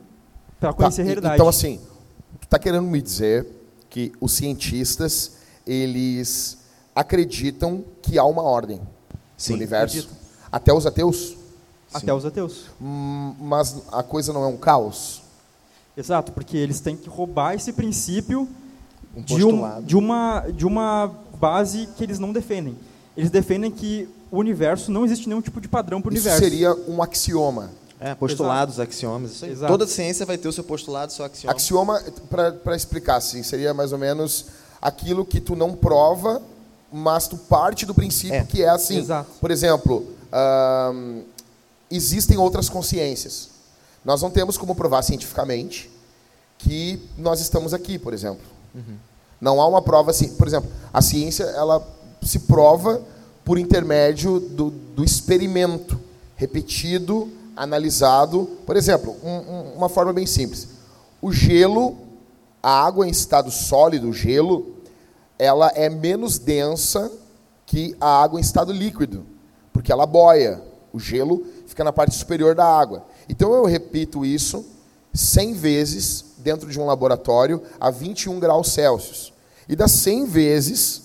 para 0.60 0.74
conhecer 0.74 0.98
tá, 0.98 1.04
a 1.04 1.06
realidade. 1.06 1.36
Então 1.36 1.48
assim, 1.48 1.80
tu 2.40 2.44
está 2.44 2.60
querendo 2.60 2.86
me 2.86 3.02
dizer 3.02 3.48
que 3.90 4.12
os 4.20 4.34
cientistas 4.34 5.38
eles 5.66 6.58
acreditam 6.94 7.84
que 8.02 8.20
há 8.20 8.26
uma 8.26 8.44
ordem 8.44 8.82
Sim, 9.38 9.54
no 9.54 9.58
universo? 9.58 10.00
Acredito. 10.00 10.22
Até 10.52 10.74
os 10.74 10.86
ateus? 10.86 11.38
Até 11.94 12.14
os 12.14 12.26
ateus. 12.26 12.66
Hum, 12.82 13.34
mas 13.40 13.76
a 13.92 14.04
coisa 14.04 14.32
não 14.32 14.44
é 14.44 14.48
um 14.48 14.58
caos? 14.58 15.22
Exato, 15.96 16.32
porque 16.32 16.56
eles 16.58 16.80
têm 16.80 16.96
que 16.96 17.10
roubar 17.10 17.54
esse 17.54 17.74
princípio 17.74 18.48
um 19.16 19.22
de, 19.22 19.44
um, 19.44 19.82
de, 19.82 19.96
uma, 19.96 20.40
de 20.56 20.66
uma 20.66 21.12
base 21.40 21.90
que 21.98 22.04
eles 22.04 22.18
não 22.18 22.32
defendem. 22.32 22.78
Eles 23.16 23.30
defendem 23.30 23.70
que 23.70 24.08
o 24.32 24.38
universo 24.38 24.90
não 24.92 25.04
existe 25.04 25.28
nenhum 25.28 25.42
tipo 25.42 25.60
de 25.60 25.68
padrão 25.68 26.02
para 26.02 26.10
o 26.10 26.12
universo. 26.12 26.40
seria 26.40 26.74
um 26.88 27.04
axioma. 27.04 27.70
É, 28.00 28.16
postulados, 28.16 28.76
Exato. 28.76 28.90
axiomas. 28.90 29.32
Isso 29.32 29.46
aí. 29.46 29.52
Exato. 29.52 29.72
Toda 29.72 29.86
ciência 29.86 30.26
vai 30.26 30.36
ter 30.36 30.48
o 30.48 30.52
seu 30.52 30.64
postulado, 30.64 31.14
seu 31.14 31.24
axioma. 31.24 31.56
Axioma, 31.56 32.02
para 32.64 32.76
explicar, 32.76 33.18
assim, 33.18 33.44
seria 33.44 33.76
mais 33.76 33.92
ou 33.92 34.00
menos 34.00 34.48
aquilo 34.82 35.24
que 35.24 35.40
tu 35.40 35.56
não 35.56 35.74
prova, 35.74 36.42
mas 36.92 37.28
tu 37.28 37.38
parte 37.38 37.86
do 37.86 37.94
princípio 37.94 38.34
é. 38.34 38.44
que 38.44 38.64
é 38.64 38.70
assim. 38.70 38.98
Exato. 38.98 39.30
Por 39.40 39.52
exemplo, 39.52 40.08
existem 41.92 42.38
outras 42.38 42.70
consciências. 42.70 43.50
Nós 44.04 44.22
não 44.22 44.32
temos 44.32 44.58
como 44.58 44.74
provar 44.74 45.02
cientificamente 45.04 45.92
que 46.58 47.00
nós 47.18 47.40
estamos 47.40 47.74
aqui, 47.74 48.00
por 48.00 48.14
exemplo. 48.14 48.46
Uhum. 48.74 48.98
Não 49.40 49.62
há 49.62 49.68
uma 49.68 49.82
prova 49.82 50.12
assim. 50.12 50.30
Por 50.36 50.48
exemplo, 50.48 50.72
a 50.94 51.02
ciência 51.02 51.44
ela 51.44 51.86
se 52.22 52.40
prova 52.40 53.02
por 53.44 53.58
intermédio 53.58 54.40
do, 54.40 54.70
do 54.70 55.04
experimento 55.04 56.00
repetido, 56.36 57.30
analisado. 57.56 58.50
Por 58.66 58.78
exemplo, 58.78 59.16
um, 59.24 59.30
um, 59.30 59.74
uma 59.74 59.90
forma 59.90 60.14
bem 60.14 60.26
simples. 60.26 60.68
O 61.22 61.32
gelo, 61.32 61.98
a 62.62 62.84
água 62.86 63.08
em 63.08 63.12
estado 63.12 63.52
sólido, 63.52 64.10
o 64.10 64.14
gelo, 64.14 64.76
ela 65.38 65.72
é 65.76 65.90
menos 65.90 66.38
densa 66.38 67.12
que 67.66 67.96
a 68.00 68.22
água 68.22 68.40
em 68.40 68.42
estado 68.42 68.72
líquido, 68.72 69.26
porque 69.74 69.92
ela 69.92 70.06
boia. 70.06 70.62
O 70.94 71.00
gelo 71.00 71.46
fica 71.72 71.84
na 71.86 71.94
parte 71.94 72.16
superior 72.16 72.54
da 72.54 72.66
água. 72.66 73.06
Então 73.30 73.54
eu 73.54 73.66
repito 73.66 74.26
isso 74.26 74.66
100 75.14 75.54
vezes 75.54 76.26
dentro 76.38 76.70
de 76.70 76.80
um 76.80 76.86
laboratório 76.86 77.62
a 77.80 77.90
21 77.90 78.40
graus 78.40 78.74
Celsius. 78.74 79.34
E 79.68 79.76
das 79.76 79.92
100 79.92 80.26
vezes 80.26 81.02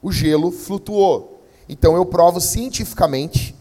o 0.00 0.12
gelo 0.12 0.52
flutuou. 0.52 1.42
Então 1.68 1.96
eu 1.96 2.06
provo 2.06 2.40
cientificamente, 2.40 3.54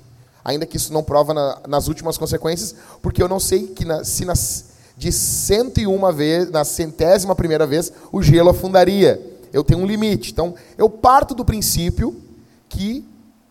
ainda 0.45 0.67
que 0.67 0.77
isso 0.77 0.93
não 0.93 1.03
prova 1.03 1.33
na, 1.33 1.61
nas 1.67 1.87
últimas 1.87 2.17
consequências, 2.17 2.75
porque 3.01 3.21
eu 3.23 3.27
não 3.27 3.39
sei 3.39 3.67
que 3.67 3.83
na, 3.83 4.03
se 4.03 4.23
nas, 4.23 4.65
de 4.95 5.11
101 5.11 6.13
vezes, 6.13 6.51
na 6.51 6.63
centésima 6.63 7.35
primeira 7.35 7.65
vez, 7.65 7.91
o 8.11 8.21
gelo 8.21 8.49
afundaria. 8.49 9.19
Eu 9.51 9.63
tenho 9.63 9.79
um 9.79 9.87
limite. 9.87 10.31
Então 10.31 10.53
eu 10.77 10.87
parto 10.87 11.33
do 11.33 11.43
princípio 11.43 12.15
que 12.69 13.03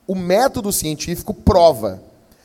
o 0.07 0.15
método 0.15 0.71
científico 0.73 1.35
prova 1.35 2.01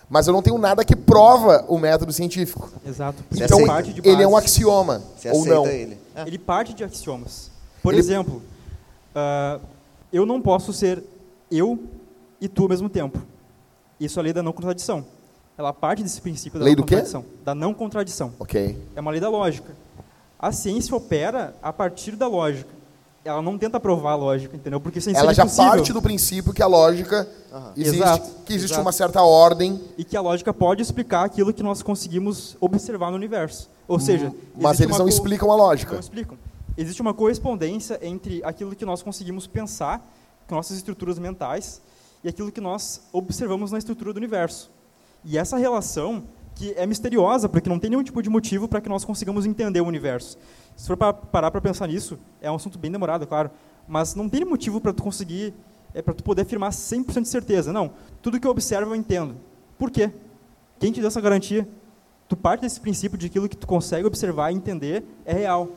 mas 0.10 0.28
eu 0.28 0.34
não 0.34 0.42
tenho 0.42 0.58
nada 0.58 0.86
que 0.86 0.96
prova 0.96 1.66
o 1.68 1.78
método 1.78 2.14
científico. 2.14 2.72
Exato. 2.86 3.24
Então, 3.32 3.60
ele 4.04 4.24
é 4.24 4.28
um 4.28 4.38
axioma, 4.38 5.02
ou 5.34 5.46
não. 5.46 5.68
Ele. 5.68 5.98
É. 6.16 6.22
ele 6.22 6.38
parte 6.38 6.74
de 6.74 6.84
axiomas. 6.84 7.52
Por 7.84 7.94
ele... 7.94 8.00
exemplo, 8.00 8.42
uh, 9.16 9.62
eu 10.12 10.26
não 10.26 10.42
posso 10.42 10.72
ser 10.72 11.04
eu 11.52 11.80
e 12.40 12.48
tu 12.48 12.64
ao 12.64 12.70
mesmo 12.70 12.90
tempo. 12.90 13.22
Isso 14.00 14.20
é 14.20 14.22
a 14.22 14.24
lei 14.24 14.34
da 14.34 14.42
não 14.42 14.54
contradição. 14.54 15.06
Ela 15.58 15.74
parte 15.74 16.04
desse 16.04 16.22
princípio 16.22 16.60
da 16.60 16.66
lei 16.66 16.76
não 16.76 16.84
do 16.84 16.88
contradição. 16.88 17.22
Quê? 17.24 17.28
Da 17.44 17.56
não 17.56 17.74
contradição. 17.74 18.34
Ok. 18.40 18.78
É 18.96 19.02
uma 19.02 19.12
lei 19.12 19.20
da 19.20 19.30
lógica. 19.30 19.76
A 20.40 20.52
ciência 20.52 20.96
opera 20.96 21.56
a 21.62 21.74
partir 21.74 22.16
da 22.16 22.28
lógica 22.28 22.77
ela 23.28 23.41
não 23.41 23.58
tenta 23.58 23.80
provar 23.80 24.14
a 24.14 24.16
lógica, 24.16 24.56
entendeu? 24.56 24.80
Porque 24.80 25.02
sem 25.02 25.16
ela 25.16 25.34
já 25.34 25.44
impossível. 25.44 25.72
parte 25.72 25.94
do 25.94 26.02
princípio 26.02 26.54
que 26.54 26.64
a 26.64 26.68
lógica 26.68 27.28
uhum. 27.52 27.72
existe, 27.76 28.02
exato, 28.02 28.30
que 28.45 28.54
existe 28.54 28.72
exato. 28.72 28.82
uma 28.82 28.91
certa 28.91 29.22
ordem 29.22 29.80
e 29.98 30.04
que 30.04 30.16
a 30.16 30.22
lógica 30.22 30.54
pode 30.54 30.82
explicar 30.82 31.26
aquilo 31.26 31.54
que 31.54 31.62
nós 31.62 31.82
conseguimos 31.82 32.56
observar 32.60 33.10
no 33.10 33.18
universo. 33.18 33.70
Ou 33.88 33.99
seja, 33.99 34.34
mas 34.56 34.80
eles 34.80 34.98
não 34.98 35.08
explicam 35.08 35.52
a 35.52 35.56
lógica. 35.56 35.94
Não 35.94 35.99
explicam. 35.99 36.38
Existe 36.78 37.02
uma 37.02 37.14
correspondência 37.14 37.99
entre 38.02 38.41
aquilo 38.44 38.76
que 38.76 38.86
nós 38.86 39.02
conseguimos 39.02 39.48
pensar 39.48 40.02
com 40.48 40.56
nossas 40.56 40.78
estruturas 40.78 41.20
mentais 41.20 41.82
e 42.24 42.30
aquilo 42.30 42.52
que 42.52 42.62
nós 42.62 43.02
observamos 43.12 43.72
na 43.72 43.78
estrutura 43.78 44.14
do 44.14 44.18
universo. 44.18 44.70
E 45.26 45.38
essa 45.38 45.58
relação 45.58 46.24
que 46.58 46.74
é 46.76 46.86
misteriosa, 46.86 47.48
porque 47.48 47.70
não 47.70 47.78
tem 47.78 47.90
nenhum 47.90 48.04
tipo 48.04 48.22
de 48.22 48.30
motivo 48.30 48.68
para 48.68 48.82
que 48.82 48.90
nós 48.90 49.06
consigamos 49.06 49.45
entender 49.45 49.80
o 49.80 49.86
universo. 49.86 50.38
Se 50.78 50.88
for 50.88 50.95
para 50.95 51.12
parar 51.12 51.49
para 51.49 51.60
pensar 51.60 51.88
nisso, 51.88 52.20
é 52.40 52.49
um 52.49 52.56
assunto 52.56 52.78
bem 52.78 52.91
demorado, 52.91 53.24
é 53.24 53.28
claro, 53.28 53.49
mas 53.88 54.14
não 54.14 54.30
tem 54.30 54.45
motivo 54.45 54.80
para 54.80 54.94
tu 54.94 55.02
conseguir, 55.02 55.54
é 55.91 56.04
para 56.04 56.14
tu 56.14 56.24
poder 56.24 56.44
afirmar 56.44 56.70
100% 56.70 57.24
de 57.24 57.28
certeza. 57.28 57.74
Não, 57.74 57.91
tudo 58.22 58.40
que 58.40 58.45
eu 58.45 58.52
observo 58.52 58.91
eu 58.91 58.95
entendo. 58.95 59.36
Por 59.78 59.90
quê? 59.90 60.12
Quem 60.80 60.91
te 60.91 60.99
deu 60.99 61.08
essa 61.08 61.20
garantia? 61.20 61.68
Tu 62.30 62.38
parte 62.38 62.62
desse 62.62 62.80
princípio 62.80 63.18
de 63.18 63.26
aquilo 63.26 63.49
que 63.49 63.58
tu 63.58 63.66
consegue 63.66 64.06
observar 64.06 64.52
e 64.52 64.56
entender 64.56 65.04
é 65.26 65.34
real. 65.34 65.70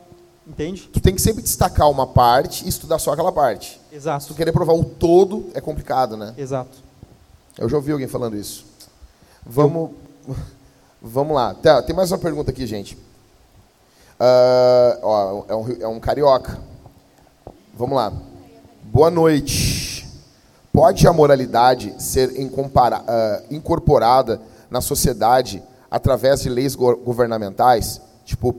Entende? 0.47 0.91
Tu 0.93 1.01
tem 1.01 1.15
que 1.15 1.23
sempre 1.23 1.43
destacar 1.43 1.89
uma 1.89 2.07
parte 2.07 2.67
e 2.67 2.69
estudar 2.69 2.99
só 2.99 3.13
aquela 3.13 3.33
parte. 3.33 3.81
Exato. 3.91 4.25
Se 4.25 4.29
tu 4.29 4.35
querer 4.35 4.53
provar 4.53 4.75
o 4.75 4.85
todo, 4.85 5.49
é 5.55 5.61
complicado, 5.61 6.17
né? 6.17 6.35
Exato. 6.37 6.77
Eu 7.57 7.69
já 7.69 7.77
ouvi 7.77 7.93
alguém 7.93 8.09
falando 8.09 8.37
isso. 8.37 8.67
Vamos, 9.47 9.91
eu... 10.29 10.37
vamos 11.01 11.35
lá. 11.35 11.55
Tá, 11.55 11.81
tem 11.83 11.95
mais 11.95 12.11
uma 12.11 12.19
pergunta 12.19 12.51
aqui, 12.51 12.67
gente. 12.67 12.99
Uh, 14.21 15.01
ó, 15.03 15.45
é, 15.49 15.57
um, 15.57 15.77
é 15.81 15.89
um 15.89 15.99
carioca. 15.99 16.59
Vamos 17.73 17.97
lá. 17.97 18.13
Boa 18.85 19.11
noite. 19.11 20.07
Pode 20.71 21.09
a 21.09 21.13
moralidade 21.13 21.95
ser 21.97 22.29
uh, 22.29 22.35
incorporada 23.51 24.39
na 24.69 24.83
sociedade 24.83 25.63
através 25.91 26.43
de 26.43 26.51
leis 26.51 26.75
go 26.75 26.95
governamentais? 26.99 28.03
Tipo, 28.27 28.55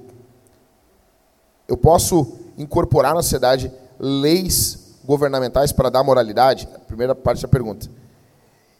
eu 1.67 1.77
posso 1.77 2.39
incorporar 2.57 3.13
na 3.13 3.21
sociedade 3.21 3.71
leis 3.99 4.97
governamentais 5.05 5.71
para 5.71 5.91
dar 5.91 6.03
moralidade? 6.03 6.67
Primeira 6.87 7.13
parte 7.13 7.43
da 7.43 7.47
pergunta. 7.47 7.87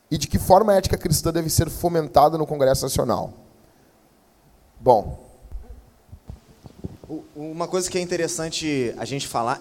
E 0.10 0.18
de 0.18 0.28
que 0.28 0.40
forma 0.40 0.74
a 0.74 0.78
ética 0.78 0.98
cristã 0.98 1.32
deve 1.32 1.50
ser 1.52 1.70
fomentada 1.70 2.40
no 2.40 2.48
Congresso 2.48 2.84
Nacional? 2.84 3.32
Bom, 4.80 5.31
uma 7.36 7.68
coisa 7.68 7.90
que 7.90 7.98
é 7.98 8.02
interessante 8.02 8.94
a 8.98 9.06
gente 9.06 9.28
falar, 9.28 9.60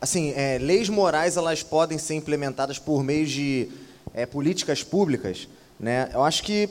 assim, 0.00 0.32
é, 0.36 0.58
leis 0.58 0.88
morais 0.88 1.36
elas 1.36 1.62
podem 1.62 1.98
ser 1.98 2.14
implementadas 2.14 2.78
por 2.78 3.02
meio 3.02 3.26
de 3.26 3.68
é, 4.12 4.26
políticas 4.26 4.82
públicas, 4.82 5.48
né? 5.78 6.10
Eu 6.12 6.22
acho 6.22 6.42
que 6.42 6.68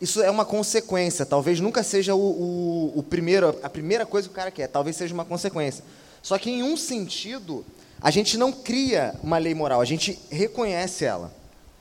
isso 0.00 0.22
é 0.22 0.30
uma 0.30 0.44
consequência. 0.44 1.24
Talvez 1.24 1.60
nunca 1.60 1.82
seja 1.82 2.14
o, 2.14 2.18
o, 2.18 2.98
o 2.98 3.02
primeiro, 3.02 3.58
a 3.62 3.70
primeira 3.70 4.04
coisa 4.04 4.28
que 4.28 4.32
o 4.32 4.36
cara 4.36 4.50
quer. 4.50 4.66
Talvez 4.68 4.96
seja 4.96 5.14
uma 5.14 5.24
consequência. 5.24 5.84
Só 6.22 6.36
que 6.38 6.50
em 6.50 6.62
um 6.62 6.76
sentido, 6.76 7.64
a 8.00 8.10
gente 8.10 8.36
não 8.36 8.52
cria 8.52 9.14
uma 9.22 9.38
lei 9.38 9.54
moral, 9.54 9.80
a 9.80 9.84
gente 9.84 10.18
reconhece 10.30 11.04
ela. 11.04 11.32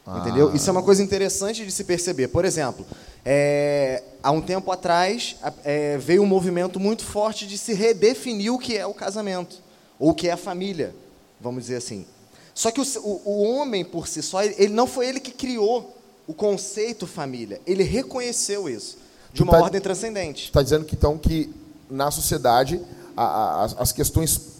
Ah. 0.06 0.20
Entendeu? 0.20 0.54
Isso 0.56 0.70
é 0.70 0.72
uma 0.72 0.84
coisa 0.84 1.02
interessante 1.02 1.66
de 1.66 1.72
se 1.72 1.84
perceber. 1.84 2.28
Por 2.28 2.46
exemplo, 2.46 2.86
é, 3.26 4.04
há 4.22 4.32
um 4.32 4.42
tempo 4.42 4.72
atrás 4.72 5.36
é, 5.64 5.98
veio 5.98 6.24
um 6.24 6.26
movimento 6.26 6.80
muito 6.80 7.04
forte 7.06 7.48
de 7.48 7.58
se 7.58 7.74
redefinir 7.74 8.54
o 8.54 8.60
que 8.60 8.78
é 8.78 8.86
o 8.86 8.94
casamento, 8.94 9.62
ou 10.00 10.12
o 10.12 10.14
que 10.14 10.28
é 10.28 10.32
a 10.32 10.38
família, 10.38 10.94
vamos 11.40 11.64
dizer 11.64 11.78
assim. 11.78 12.06
Só 12.54 12.70
que 12.70 12.80
o, 12.80 13.22
o, 13.26 13.44
homem 13.44 13.84
por 13.84 14.08
si 14.08 14.22
só, 14.22 14.44
ele 14.44 14.70
não 14.70 14.86
foi 14.86 15.08
ele 15.08 15.20
que 15.20 15.32
criou 15.32 15.98
o 16.28 16.34
conceito 16.34 17.08
família, 17.08 17.60
ele 17.66 17.84
reconheceu 17.84 18.70
isso 18.70 18.98
de 19.34 19.42
uma 19.42 19.54
tá, 19.54 19.64
ordem 19.64 19.82
transcendente. 19.82 20.46
Está 20.46 20.62
dizendo 20.62 20.86
que 20.86 20.96
então 20.96 21.18
que 21.18 21.54
na 21.90 22.12
sociedade 22.12 22.80
a, 23.18 23.24
a, 23.24 23.64
as 23.64 23.92
questões 23.92 24.54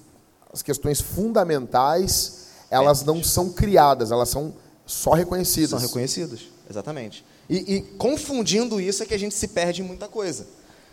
as 0.54 0.62
questões 0.62 1.02
fundamentais, 1.02 2.46
elas 2.70 3.04
não 3.04 3.24
são 3.24 3.50
criadas, 3.50 4.12
elas 4.12 4.30
são 4.30 4.54
só 4.86 5.14
reconhecidas. 5.14 5.72
São 5.72 5.80
reconhecidas, 5.80 6.42
exatamente. 6.70 7.26
E, 7.50 7.76
e 7.76 7.82
confundindo 7.98 8.80
isso 8.80 9.04
é 9.04 9.06
que 9.06 9.14
a 9.14 9.20
gente 9.20 9.36
se 9.36 9.48
perde 9.48 9.82
em 9.82 9.86
muita 9.86 10.08
coisa. 10.08 10.48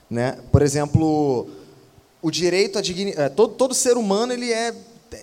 Né? 0.08 0.38
Por 0.50 0.62
exemplo, 0.62 1.48
o 2.20 2.30
direito 2.30 2.78
à 2.78 2.82
dignidade. 2.82 3.22
É, 3.22 3.28
todo, 3.28 3.54
todo 3.54 3.74
ser 3.74 3.96
humano 3.96 4.32
ele 4.32 4.52
é, 4.52 4.74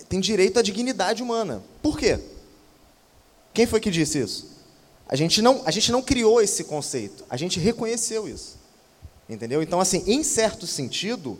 tem 0.08 0.20
direito 0.20 0.58
à 0.58 0.62
dignidade 0.62 1.22
humana. 1.22 1.62
Por 1.82 1.98
quê? 1.98 2.18
Quem 3.52 3.66
foi 3.66 3.80
que 3.80 3.90
disse 3.90 4.18
isso? 4.18 4.58
A 5.08 5.16
gente 5.16 5.40
não, 5.40 5.62
a 5.64 5.70
gente 5.70 5.90
não 5.90 6.02
criou 6.02 6.40
esse 6.40 6.64
conceito, 6.64 7.24
a 7.30 7.36
gente 7.36 7.58
reconheceu 7.58 8.28
isso. 8.28 8.58
Entendeu? 9.28 9.62
Então, 9.62 9.80
assim, 9.80 10.02
em 10.06 10.22
certo 10.22 10.66
sentido, 10.66 11.38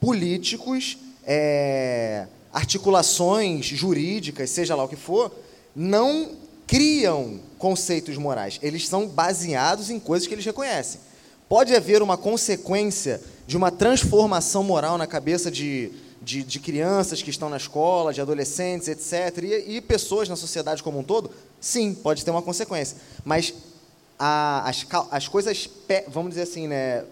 políticos, 0.00 0.96
é, 1.24 2.26
articulações 2.52 3.66
jurídicas, 3.66 4.50
seja 4.50 4.74
lá 4.74 4.84
o 4.84 4.88
que 4.88 4.96
for, 4.96 5.30
não 5.74 6.32
criam 6.66 7.40
conceitos 7.58 8.16
morais. 8.16 8.58
Eles 8.62 8.88
são 8.88 9.06
baseados 9.06 9.90
em 9.90 9.98
coisas 9.98 10.26
que 10.26 10.34
eles 10.34 10.44
reconhecem. 10.44 11.00
Pode 11.48 11.74
haver 11.74 12.02
uma 12.02 12.16
consequência 12.16 13.20
de 13.46 13.56
uma 13.56 13.70
transformação 13.70 14.62
moral 14.62 14.98
na 14.98 15.06
cabeça 15.06 15.50
de, 15.50 15.90
de, 16.20 16.42
de 16.42 16.60
crianças 16.60 17.22
que 17.22 17.30
estão 17.30 17.48
na 17.48 17.56
escola, 17.56 18.12
de 18.12 18.20
adolescentes, 18.20 18.88
etc., 18.88 19.42
e, 19.42 19.76
e, 19.76 19.80
pessoas 19.80 20.28
na 20.28 20.36
sociedade 20.36 20.82
como 20.82 20.98
um 20.98 21.02
todo? 21.02 21.30
Sim, 21.60 21.94
pode 21.94 22.24
ter 22.24 22.30
uma 22.30 22.42
consequência. 22.42 22.98
Mas 23.24 23.54
a, 24.18 24.68
as, 24.68 24.86
as 25.10 25.26
coisas, 25.26 25.70
vamos 26.08 26.30
dizer 26.30 26.42
assim, 26.42 26.68
né, 26.68 27.04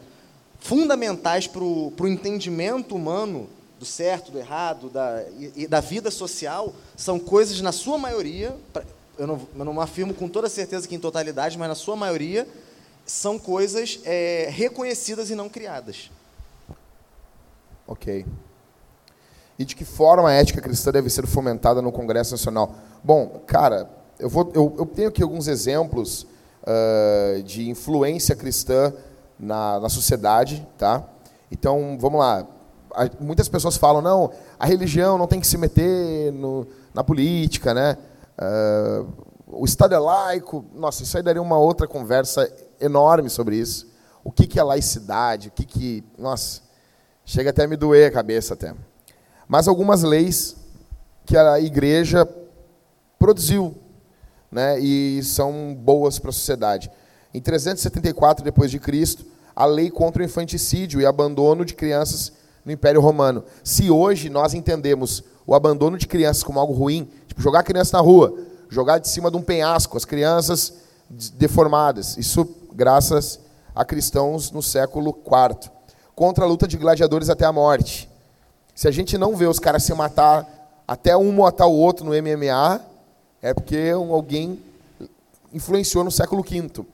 fundamentais 0.61 1.47
para 1.47 1.63
o 1.63 1.93
entendimento 2.07 2.95
humano 2.95 3.49
do 3.79 3.85
certo, 3.85 4.31
do 4.31 4.39
errado, 4.39 4.89
da, 4.89 5.25
e, 5.39 5.63
e 5.63 5.67
da 5.67 5.81
vida 5.81 6.11
social, 6.11 6.75
são 6.97 7.19
coisas, 7.19 7.61
na 7.61 7.73
sua 7.73 7.99
maioria, 7.99 8.57
eu 9.19 9.27
não, 9.27 9.41
eu 9.57 9.65
não 9.65 9.81
afirmo 9.81 10.15
com 10.15 10.29
toda 10.29 10.49
certeza 10.49 10.87
que 10.87 10.95
em 10.95 11.01
totalidade, 11.01 11.59
mas 11.59 11.69
na 11.69 11.75
sua 11.75 11.97
maioria, 11.97 12.47
são 13.05 13.39
coisas 13.39 14.01
é, 14.05 14.49
reconhecidas 14.51 15.31
e 15.31 15.35
não 15.35 15.49
criadas. 15.49 16.11
Ok. 17.87 18.27
E 19.59 19.65
de 19.65 19.75
que 19.75 19.85
forma 19.85 20.29
a 20.29 20.33
ética 20.33 20.61
cristã 20.61 20.91
deve 20.91 21.09
ser 21.09 21.27
fomentada 21.27 21.81
no 21.81 21.93
Congresso 21.93 22.33
Nacional? 22.33 22.75
Bom, 23.03 23.43
cara, 23.47 23.89
eu, 24.19 24.29
vou, 24.29 24.51
eu, 24.55 24.75
eu 24.79 24.87
tenho 24.87 25.09
aqui 25.09 25.23
alguns 25.23 25.47
exemplos 25.47 26.27
uh, 26.63 27.43
de 27.43 27.71
influência 27.71 28.35
cristã 28.35 28.93
na, 29.39 29.81
na 29.81 29.89
sociedade, 29.89 30.67
tá? 30.77 31.09
Então, 31.51 31.97
vamos 31.99 32.19
lá. 32.21 32.47
Muitas 33.21 33.49
pessoas 33.49 33.77
falam, 33.77 34.03
não, 34.03 34.33
a 34.59 34.67
religião 34.67 35.17
não 35.17 35.27
tem 35.27 35.41
que 35.41 35.47
se 35.47 35.57
meter 35.57 36.33
no, 36.33 36.67
na 36.93 37.05
política, 37.05 37.73
né? 37.73 37.97
Uh, 38.39 39.27
o 39.47 39.65
Estado 39.65 39.95
é 39.95 39.99
laico. 39.99 40.65
Nossa, 40.75 41.03
isso 41.03 41.17
aí 41.17 41.23
daria 41.23 41.41
uma 41.43 41.59
outra 41.59 41.87
conversa 41.87 42.51
enorme 42.81 43.31
sobre 43.31 43.57
isso. 43.57 43.87
O 44.23 44.31
que, 44.31 44.47
que 44.47 44.59
é 44.59 44.63
laicidade? 44.63 45.49
O 45.49 45.51
que, 45.53 45.65
que. 45.65 46.05
Nossa, 46.19 46.63
chega 47.25 47.51
até 47.51 47.65
a 47.65 47.69
me 47.69 47.77
doer 47.77 48.09
a 48.09 48.13
cabeça 48.13 48.55
até. 48.55 48.75
Mas 49.49 49.69
algumas 49.69 50.03
leis 50.03 50.57
que 51.25 51.37
a 51.37 51.61
igreja 51.61 52.29
produziu, 53.19 53.77
né, 54.51 54.79
e 54.79 55.23
são 55.23 55.75
boas 55.75 56.19
para 56.19 56.31
a 56.31 56.33
sociedade. 56.33 56.91
Em 57.33 57.41
374 57.41 58.45
depois 58.45 58.71
de 58.71 58.79
Cristo, 58.79 59.25
a 59.55 59.65
lei 59.65 59.91
contra 59.91 60.23
o 60.23 60.25
infanticídio 60.25 61.01
e 61.01 61.07
abandono 61.07 61.65
de 61.65 61.75
crianças 61.75 62.33
no 62.65 62.73
Império 62.73 63.01
Romano. 63.01 63.45
Se 63.65 63.91
hoje 63.91 64.29
nós 64.29 64.55
entendemos 64.55 65.25
o 65.47 65.55
abandono 65.55 65.97
de 65.97 66.07
crianças 66.07 66.43
como 66.43 66.59
algo 66.59 66.73
ruim, 66.73 67.09
tipo 67.29 67.41
jogar 67.41 67.61
a 67.61 67.63
criança 67.63 67.97
na 67.97 68.03
rua, 68.03 68.37
jogar 68.69 68.99
de 68.99 69.09
cima 69.09 69.31
de 69.31 69.37
um 69.37 69.43
penhasco, 69.43 69.97
as 69.97 70.05
crianças 70.05 70.75
deformadas, 71.35 72.17
isso 72.17 72.49
graças 72.73 73.39
a 73.75 73.85
cristãos 73.85 74.51
no 74.51 74.63
século 74.63 75.17
IV, 75.25 75.71
contra 76.15 76.45
a 76.45 76.49
luta 76.49 76.67
de 76.67 76.77
gladiadores 76.77 77.31
até 77.31 77.45
a 77.45 77.53
morte. 77.53 78.11
Se 78.75 78.89
a 78.89 78.91
gente 78.91 79.17
não 79.17 79.37
vê 79.37 79.47
os 79.47 79.59
caras 79.59 79.85
se 79.85 79.95
matar, 79.95 80.47
até 80.87 81.17
um 81.17 81.33
matar 81.33 81.67
o 81.67 81.73
outro 81.73 82.05
no 82.05 82.11
MMA, 82.11 82.81
é 83.41 83.55
porque 83.55 83.93
alguém 83.95 84.61
influenciou 85.53 86.05
no 86.05 86.11
século 86.11 86.43
V. 86.43 86.85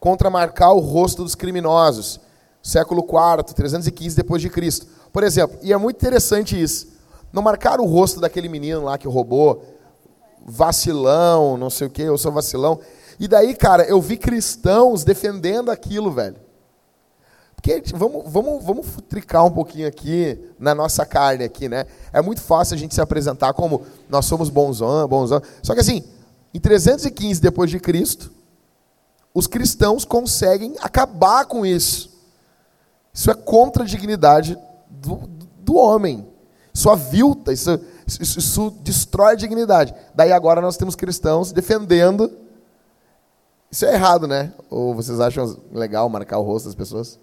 Contra 0.00 0.28
marcar 0.28 0.72
o 0.72 0.80
rosto 0.80 1.22
dos 1.22 1.34
criminosos, 1.34 2.20
século 2.62 3.02
IV, 3.02 3.54
315 3.54 4.16
depois 4.16 4.42
de 4.42 4.50
Cristo. 4.50 4.86
Por 5.12 5.22
exemplo, 5.22 5.58
e 5.62 5.72
é 5.72 5.76
muito 5.76 5.96
interessante 5.96 6.60
isso. 6.60 6.91
Não 7.32 7.42
marcaram 7.42 7.84
o 7.84 7.86
rosto 7.86 8.20
daquele 8.20 8.48
menino 8.48 8.84
lá 8.84 8.98
que 8.98 9.08
roubou, 9.08 9.64
vacilão, 10.44 11.56
não 11.56 11.70
sei 11.70 11.86
o 11.86 11.90
quê, 11.90 12.02
eu 12.02 12.18
sou 12.18 12.30
vacilão. 12.30 12.78
E 13.18 13.28
daí, 13.28 13.54
cara, 13.54 13.84
eu 13.84 14.00
vi 14.00 14.16
cristãos 14.16 15.04
defendendo 15.04 15.70
aquilo, 15.70 16.10
velho. 16.10 16.36
Porque 17.54 17.80
vamos, 17.94 18.24
vamos, 18.26 18.64
vamos 18.64 18.86
tricar 19.08 19.46
um 19.46 19.50
pouquinho 19.50 19.86
aqui 19.86 20.36
na 20.58 20.74
nossa 20.74 21.06
carne 21.06 21.44
aqui, 21.44 21.68
né? 21.68 21.86
É 22.12 22.20
muito 22.20 22.40
fácil 22.40 22.74
a 22.74 22.78
gente 22.78 22.92
se 22.92 23.00
apresentar 23.00 23.52
como 23.52 23.86
nós 24.08 24.26
somos 24.26 24.50
bonzão, 24.50 25.06
bonzão. 25.06 25.40
Só 25.62 25.72
que 25.72 25.80
assim, 25.80 26.02
em 26.52 26.58
315 26.58 27.40
depois 27.40 27.70
de 27.70 27.78
Cristo, 27.78 28.32
os 29.32 29.46
cristãos 29.46 30.04
conseguem 30.04 30.74
acabar 30.80 31.46
com 31.46 31.64
isso. 31.64 32.10
Isso 33.14 33.30
é 33.30 33.34
contra 33.34 33.84
a 33.84 33.86
dignidade 33.86 34.58
do, 34.90 35.30
do 35.60 35.76
homem. 35.76 36.26
Isso 36.72 36.88
avilta, 36.88 37.52
isso, 37.52 37.78
isso, 38.06 38.38
isso 38.38 38.70
destrói 38.82 39.32
a 39.32 39.36
dignidade. 39.36 39.94
Daí 40.14 40.32
agora 40.32 40.60
nós 40.60 40.76
temos 40.76 40.96
cristãos 40.96 41.52
defendendo. 41.52 42.30
Isso 43.70 43.84
é 43.84 43.94
errado, 43.94 44.26
né? 44.26 44.52
Ou 44.70 44.94
vocês 44.94 45.20
acham 45.20 45.56
legal 45.72 46.08
marcar 46.08 46.38
o 46.38 46.42
rosto 46.42 46.66
das 46.66 46.74
pessoas? 46.74 47.18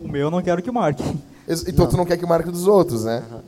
O 0.00 0.08
meu 0.08 0.22
eu 0.22 0.30
não 0.30 0.42
quero 0.42 0.62
que 0.62 0.70
marque. 0.70 1.02
Então 1.66 1.84
não. 1.84 1.90
tu 1.90 1.96
não 1.96 2.06
quer 2.06 2.16
que 2.16 2.24
marque 2.24 2.50
dos 2.50 2.66
outros, 2.66 3.04
né? 3.04 3.22
Uhum. 3.30 3.40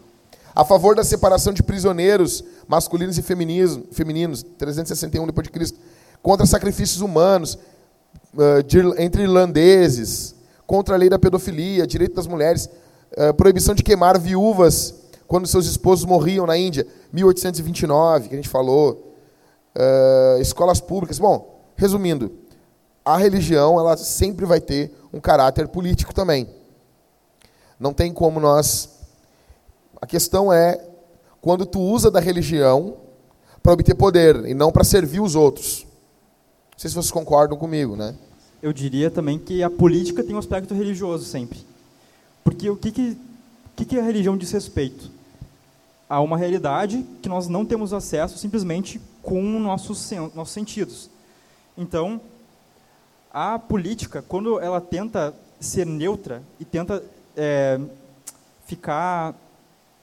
A 0.55 0.65
favor 0.65 0.95
da 0.95 1.03
separação 1.03 1.53
de 1.53 1.63
prisioneiros 1.63 2.45
masculinos 2.69 3.19
e 3.19 3.23
femininos, 3.23 4.45
361 4.57 5.27
depois 5.27 5.47
de 5.47 5.53
Cristo, 5.53 5.79
contra 6.23 6.47
sacrifícios 6.47 7.01
humanos 7.01 7.59
uh, 8.35 8.63
de, 8.63 8.79
entre 9.03 9.23
irlandeses, 9.23 10.35
contra 10.67 10.95
a 10.95 10.99
lei 10.99 11.09
da 11.09 11.19
pedofilia, 11.19 11.87
direito 11.87 12.15
das 12.15 12.27
mulheres, 12.27 12.69
uh, 13.17 13.35
proibição 13.35 13.75
de 13.75 13.83
queimar 13.83 14.19
viúvas 14.19 14.95
quando 15.35 15.49
seus 15.49 15.67
esposos 15.67 16.05
morriam 16.05 16.47
na 16.47 16.57
Índia, 16.57 16.87
1829, 17.13 18.29
que 18.29 18.35
a 18.35 18.37
gente 18.37 18.49
falou, 18.49 19.17
uh, 19.75 20.41
escolas 20.41 20.81
públicas. 20.81 21.19
Bom, 21.19 21.61
resumindo, 21.75 22.31
a 23.05 23.17
religião 23.17 23.77
ela 23.81 23.97
sempre 23.97 24.47
vai 24.47 24.61
ter 24.61 24.95
um 25.13 25.19
caráter 25.19 25.67
político 25.67 26.15
também. 26.15 26.49
Não 27.81 27.93
tem 27.93 28.13
como 28.13 28.39
nós. 28.39 28.91
A 30.01 30.07
questão 30.07 30.53
é 30.53 30.81
quando 31.41 31.67
tu 31.67 31.81
usa 31.81 32.13
da 32.13 32.21
religião 32.21 32.99
para 33.61 33.73
obter 33.73 33.97
poder 33.97 34.47
e 34.47 34.55
não 34.55 34.71
para 34.71 34.85
servir 34.85 35.19
os 35.19 35.35
outros. 35.35 35.85
Não 36.71 36.79
sei 36.79 36.91
se 36.91 36.95
vocês 36.95 37.11
concordam 37.11 37.59
comigo, 37.59 37.97
né? 37.97 38.15
Eu 38.63 38.73
diria 38.73 39.11
também 39.11 39.41
que 39.41 39.65
a 39.65 39.69
política 39.69 40.23
tem 40.23 40.37
um 40.37 40.39
aspecto 40.39 40.75
religioso 40.75 41.25
sempre. 41.25 41.59
Porque 42.45 42.71
o 42.71 42.77
que, 42.77 42.93
que, 42.93 43.19
que, 43.75 43.85
que 43.85 43.99
a 43.99 44.03
religião 44.05 44.37
diz 44.37 44.53
respeito? 44.53 45.13
A 46.09 46.21
uma 46.21 46.37
realidade 46.37 47.05
que 47.23 47.29
nós 47.29 47.49
não 47.49 47.65
temos 47.65 47.93
acesso 47.93 48.39
simplesmente 48.39 49.01
com 49.23 49.43
nossos, 49.59 50.11
nossos 50.35 50.53
sentidos. 50.53 51.11
Então, 51.77 52.21
a 53.33 53.59
política, 53.59 54.23
quando 54.23 54.61
ela 54.61 54.81
tenta 54.81 55.35
ser 55.59 55.87
neutra 55.87 56.43
e 56.61 56.65
tenta 56.65 57.03
é, 57.37 57.81
ficar 58.67 59.35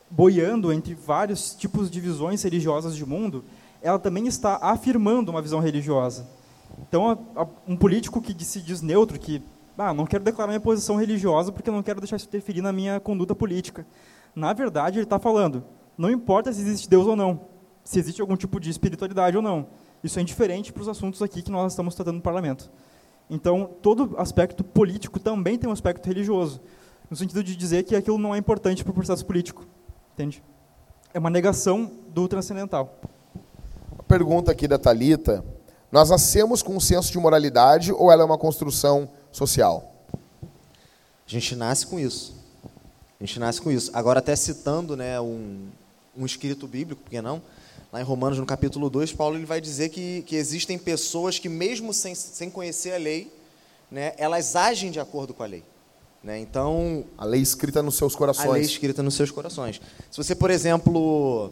boiando 0.09 0.73
entre 0.73 0.93
vários 0.93 1.55
tipos 1.55 1.89
de 1.89 2.01
visões 2.01 2.43
religiosas 2.43 2.95
de 2.95 3.05
mundo, 3.05 3.43
ela 3.81 3.97
também 3.97 4.27
está 4.27 4.57
afirmando 4.61 5.31
uma 5.31 5.41
visão 5.41 5.59
religiosa. 5.59 6.27
Então, 6.87 7.09
a, 7.09 7.41
a, 7.41 7.47
um 7.67 7.77
político 7.77 8.21
que 8.21 8.43
se 8.43 8.61
diz 8.61 8.81
neutro, 8.81 9.17
que 9.17 9.41
ah, 9.77 9.93
não 9.93 10.05
quero 10.05 10.23
declarar 10.23 10.49
minha 10.49 10.59
posição 10.59 10.95
religiosa 10.95 11.51
porque 11.51 11.71
não 11.71 11.81
quero 11.81 11.99
deixar 12.01 12.17
isso 12.17 12.27
interferir 12.27 12.61
na 12.61 12.71
minha 12.71 12.99
conduta 12.99 13.33
política. 13.33 13.85
Na 14.35 14.53
verdade, 14.53 14.97
ele 14.99 15.05
está 15.05 15.17
falando, 15.17 15.63
não 16.01 16.09
importa 16.09 16.51
se 16.51 16.61
existe 16.61 16.89
Deus 16.89 17.05
ou 17.05 17.15
não, 17.15 17.41
se 17.83 17.99
existe 17.99 18.19
algum 18.21 18.35
tipo 18.35 18.59
de 18.59 18.71
espiritualidade 18.71 19.37
ou 19.37 19.43
não. 19.43 19.67
Isso 20.03 20.17
é 20.17 20.21
indiferente 20.21 20.73
para 20.73 20.81
os 20.81 20.87
assuntos 20.87 21.21
aqui 21.21 21.43
que 21.43 21.51
nós 21.51 21.73
estamos 21.73 21.93
tratando 21.93 22.15
no 22.15 22.21
parlamento. 22.21 22.71
Então, 23.29 23.69
todo 23.81 24.15
aspecto 24.17 24.63
político 24.63 25.19
também 25.19 25.59
tem 25.59 25.69
um 25.69 25.73
aspecto 25.73 26.07
religioso, 26.07 26.59
no 27.09 27.15
sentido 27.15 27.43
de 27.43 27.55
dizer 27.55 27.83
que 27.83 27.95
aquilo 27.95 28.17
não 28.17 28.33
é 28.33 28.37
importante 28.39 28.83
para 28.83 28.91
o 28.91 28.95
processo 28.95 29.23
político. 29.23 29.65
Entende? 30.13 30.43
É 31.13 31.19
uma 31.19 31.29
negação 31.29 31.91
do 32.09 32.27
transcendental. 32.27 32.99
A 33.99 34.03
pergunta 34.03 34.51
aqui 34.51 34.67
da 34.67 34.79
Talita: 34.79 35.45
nós 35.91 36.09
nascemos 36.09 36.63
com 36.63 36.75
um 36.75 36.79
senso 36.79 37.11
de 37.11 37.19
moralidade 37.19 37.93
ou 37.93 38.11
ela 38.11 38.23
é 38.23 38.25
uma 38.25 38.39
construção 38.39 39.07
social? 39.31 39.93
A 40.41 41.29
gente 41.29 41.55
nasce 41.55 41.85
com 41.85 41.99
isso. 41.99 42.35
A 43.19 43.23
gente 43.23 43.39
nasce 43.39 43.61
com 43.61 43.69
isso. 43.69 43.91
Agora, 43.93 44.17
até 44.17 44.35
citando 44.35 44.97
né, 44.97 45.21
um, 45.21 45.67
um 46.15 46.25
escrito 46.25 46.67
bíblico, 46.67 47.01
por 47.01 47.09
que 47.09 47.21
não? 47.21 47.41
Lá 47.91 47.99
em 47.99 48.03
Romanos, 48.03 48.37
no 48.37 48.45
capítulo 48.45 48.89
2, 48.89 49.11
Paulo 49.13 49.37
ele 49.37 49.45
vai 49.45 49.59
dizer 49.59 49.89
que, 49.89 50.21
que 50.23 50.35
existem 50.35 50.77
pessoas 50.77 51.37
que, 51.37 51.49
mesmo 51.49 51.93
sem, 51.93 52.15
sem 52.15 52.49
conhecer 52.49 52.93
a 52.93 52.97
lei, 52.97 53.31
né, 53.89 54.13
elas 54.17 54.55
agem 54.55 54.91
de 54.91 54.99
acordo 54.99 55.33
com 55.33 55.43
a 55.43 55.45
lei. 55.45 55.63
Né? 56.23 56.39
Então, 56.39 57.03
a 57.17 57.25
lei 57.25 57.41
escrita 57.41 57.81
nos 57.81 57.95
seus 57.95 58.15
corações. 58.15 58.47
A 58.47 58.53
lei 58.53 58.61
escrita 58.61 59.03
nos 59.03 59.15
seus 59.15 59.31
corações. 59.31 59.81
Se 60.09 60.17
você, 60.17 60.33
por 60.33 60.49
exemplo, 60.49 61.51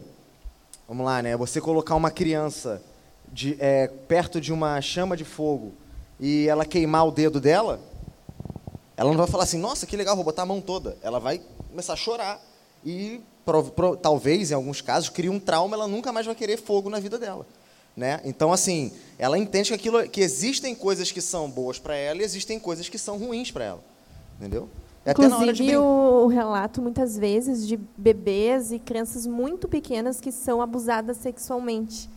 vamos 0.88 1.04
lá, 1.04 1.20
né, 1.20 1.36
você 1.36 1.60
colocar 1.60 1.94
uma 1.94 2.10
criança 2.10 2.82
de, 3.30 3.56
é, 3.58 3.88
perto 3.88 4.40
de 4.40 4.52
uma 4.52 4.80
chama 4.80 5.16
de 5.16 5.24
fogo 5.24 5.72
e 6.18 6.46
ela 6.48 6.64
queimar 6.64 7.06
o 7.06 7.10
dedo 7.10 7.40
dela, 7.40 7.80
ela 8.96 9.10
não 9.10 9.18
vai 9.18 9.26
falar 9.26 9.44
assim, 9.44 9.58
nossa, 9.58 9.86
que 9.86 9.96
legal, 9.96 10.14
vou 10.14 10.24
botar 10.24 10.42
a 10.42 10.46
mão 10.46 10.60
toda. 10.60 10.96
Ela 11.02 11.18
vai 11.18 11.40
começar 11.68 11.94
a 11.94 11.96
chorar 11.96 12.40
e 12.84 13.20
pro, 13.50 13.64
pro, 13.64 13.96
talvez, 13.96 14.50
em 14.50 14.54
alguns 14.54 14.80
casos, 14.80 15.08
crie 15.08 15.28
um 15.28 15.40
trauma, 15.40 15.74
ela 15.76 15.88
nunca 15.88 16.12
mais 16.12 16.26
vai 16.26 16.34
querer 16.34 16.56
fogo 16.56 16.88
na 16.88 17.00
vida 17.00 17.18
dela. 17.18 17.46
Né? 17.96 18.20
Então, 18.24 18.52
assim, 18.52 18.92
ela 19.18 19.36
entende 19.36 19.68
que, 19.68 19.74
aquilo, 19.74 20.08
que 20.08 20.20
existem 20.20 20.74
coisas 20.74 21.10
que 21.10 21.20
são 21.20 21.50
boas 21.50 21.78
para 21.78 21.96
ela 21.96 22.20
e 22.20 22.24
existem 22.24 22.58
coisas 22.58 22.88
que 22.88 22.96
são 22.96 23.18
ruins 23.18 23.50
para 23.50 23.64
ela. 23.64 23.84
Entendeu? 24.38 24.68
É 25.04 25.10
Inclusive, 25.10 25.76
o 25.76 26.26
relato, 26.28 26.80
muitas 26.80 27.16
vezes, 27.16 27.66
de 27.66 27.76
bebês 27.96 28.70
e 28.70 28.78
crianças 28.78 29.26
muito 29.26 29.66
pequenas 29.66 30.20
que 30.20 30.30
são 30.30 30.62
abusadas 30.62 31.16
sexualmente 31.16 32.08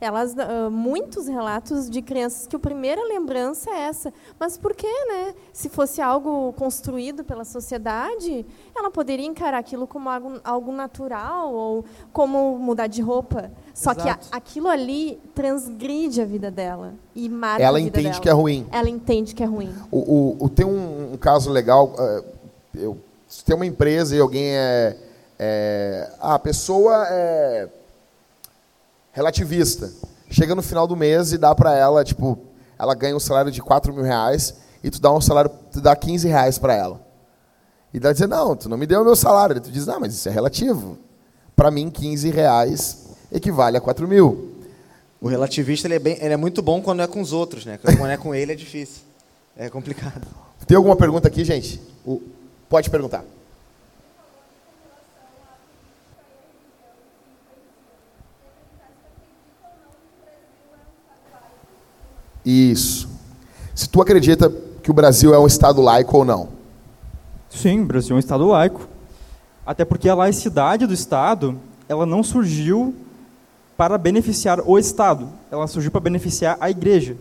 elas 0.00 0.32
uh, 0.32 0.70
muitos 0.70 1.26
relatos 1.26 1.90
de 1.90 2.00
crianças 2.00 2.46
que 2.46 2.54
a 2.54 2.58
primeira 2.58 3.02
lembrança 3.04 3.70
é 3.70 3.80
essa. 3.80 4.12
Mas 4.38 4.56
por 4.56 4.74
quê, 4.74 4.86
né? 4.86 5.34
Se 5.52 5.68
fosse 5.68 6.00
algo 6.00 6.52
construído 6.52 7.24
pela 7.24 7.44
sociedade, 7.44 8.46
ela 8.76 8.90
poderia 8.90 9.26
encarar 9.26 9.58
aquilo 9.58 9.86
como 9.86 10.08
algo, 10.08 10.40
algo 10.44 10.72
natural 10.72 11.52
ou 11.52 11.84
como 12.12 12.58
mudar 12.58 12.86
de 12.86 13.02
roupa. 13.02 13.50
Só 13.74 13.92
Exato. 13.92 14.02
que 14.02 14.08
a, 14.08 14.36
aquilo 14.36 14.68
ali 14.68 15.20
transgride 15.34 16.20
a 16.20 16.24
vida 16.24 16.50
dela 16.50 16.94
e 17.14 17.28
marca 17.28 17.62
ela 17.62 17.78
a 17.78 17.82
vida 17.82 18.00
entende 18.00 18.20
que 18.20 18.28
é 18.28 18.32
ruim. 18.32 18.66
Ela 18.70 18.88
entende 18.88 19.34
que 19.34 19.42
é 19.42 19.46
ruim. 19.46 19.74
O, 19.90 19.98
o, 19.98 20.44
o 20.44 20.48
tem 20.48 20.66
um, 20.66 21.12
um, 21.14 21.16
caso 21.16 21.50
legal. 21.50 21.94
Uh, 21.98 22.24
eu, 22.74 22.98
se 23.26 23.44
tem 23.44 23.54
uma 23.54 23.66
empresa 23.66 24.14
e 24.14 24.20
alguém 24.20 24.56
é, 24.56 24.96
é 25.38 26.10
a 26.20 26.38
pessoa 26.38 27.06
é 27.08 27.68
relativista. 29.18 29.92
Chega 30.30 30.54
no 30.54 30.62
final 30.62 30.86
do 30.86 30.94
mês 30.94 31.32
e 31.32 31.38
dá 31.38 31.54
para 31.54 31.76
ela, 31.76 32.04
tipo, 32.04 32.38
ela 32.78 32.94
ganha 32.94 33.16
um 33.16 33.20
salário 33.20 33.50
de 33.50 33.60
4 33.60 33.92
mil 33.92 34.04
reais 34.04 34.54
e 34.82 34.90
tu 34.90 35.00
dá 35.00 35.12
um 35.12 35.20
salário, 35.20 35.50
tu 35.72 35.80
dá 35.80 35.96
15 35.96 36.28
reais 36.28 36.58
para 36.58 36.74
ela. 36.74 37.00
E 37.92 37.98
ela 37.98 38.12
diz, 38.12 38.28
não, 38.28 38.54
tu 38.54 38.68
não 38.68 38.76
me 38.76 38.86
deu 38.86 39.00
o 39.00 39.04
meu 39.04 39.16
salário. 39.16 39.56
E 39.56 39.60
tu 39.60 39.70
diz, 39.70 39.86
não, 39.86 39.98
mas 39.98 40.14
isso 40.14 40.28
é 40.28 40.32
relativo. 40.32 40.98
Para 41.56 41.70
mim, 41.70 41.90
15 41.90 42.30
reais 42.30 43.08
equivale 43.32 43.76
a 43.76 43.80
4 43.80 44.06
mil. 44.06 44.54
O 45.20 45.26
relativista 45.26 45.88
ele 45.88 45.94
é, 45.94 45.98
bem, 45.98 46.16
ele 46.20 46.34
é 46.34 46.36
muito 46.36 46.62
bom 46.62 46.80
quando 46.80 47.02
é 47.02 47.06
com 47.08 47.20
os 47.20 47.32
outros, 47.32 47.66
né? 47.66 47.78
Quando 47.78 48.10
é 48.10 48.16
com 48.16 48.32
ele 48.32 48.52
é 48.52 48.54
difícil. 48.54 49.02
É 49.56 49.68
complicado. 49.68 50.24
Tem 50.66 50.76
alguma 50.76 50.94
pergunta 50.94 51.26
aqui, 51.26 51.44
gente? 51.44 51.80
Pode 52.68 52.88
perguntar. 52.88 53.24
Isso. 62.48 63.06
Se 63.74 63.86
tu 63.86 64.00
acredita 64.00 64.50
que 64.82 64.90
o 64.90 64.94
Brasil 64.94 65.34
é 65.34 65.38
um 65.38 65.46
Estado 65.46 65.82
laico 65.82 66.16
ou 66.16 66.24
não? 66.24 66.48
Sim, 67.50 67.82
o 67.82 67.84
Brasil 67.84 68.12
é 68.12 68.16
um 68.16 68.18
Estado 68.18 68.46
laico. 68.46 68.88
Até 69.66 69.84
porque 69.84 70.08
a 70.08 70.14
laicidade 70.14 70.86
do 70.86 70.94
Estado, 70.94 71.58
ela 71.86 72.06
não 72.06 72.22
surgiu 72.22 72.94
para 73.76 73.98
beneficiar 73.98 74.60
o 74.64 74.78
Estado, 74.78 75.28
ela 75.50 75.66
surgiu 75.66 75.90
para 75.90 76.00
beneficiar 76.00 76.56
a 76.58 76.70
Igreja 76.70 77.18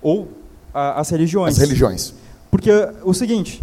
ou 0.00 0.28
a, 0.72 1.00
as 1.00 1.10
religiões. 1.10 1.54
As 1.54 1.58
religiões. 1.58 2.14
Porque 2.48 2.70
o 3.02 3.12
seguinte, 3.12 3.60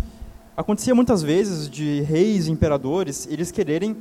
acontecia 0.58 0.94
muitas 0.94 1.24
vezes 1.24 1.70
de 1.70 2.02
reis, 2.02 2.50
imperadores, 2.50 3.30
eles 3.32 3.50
quererem 3.50 3.96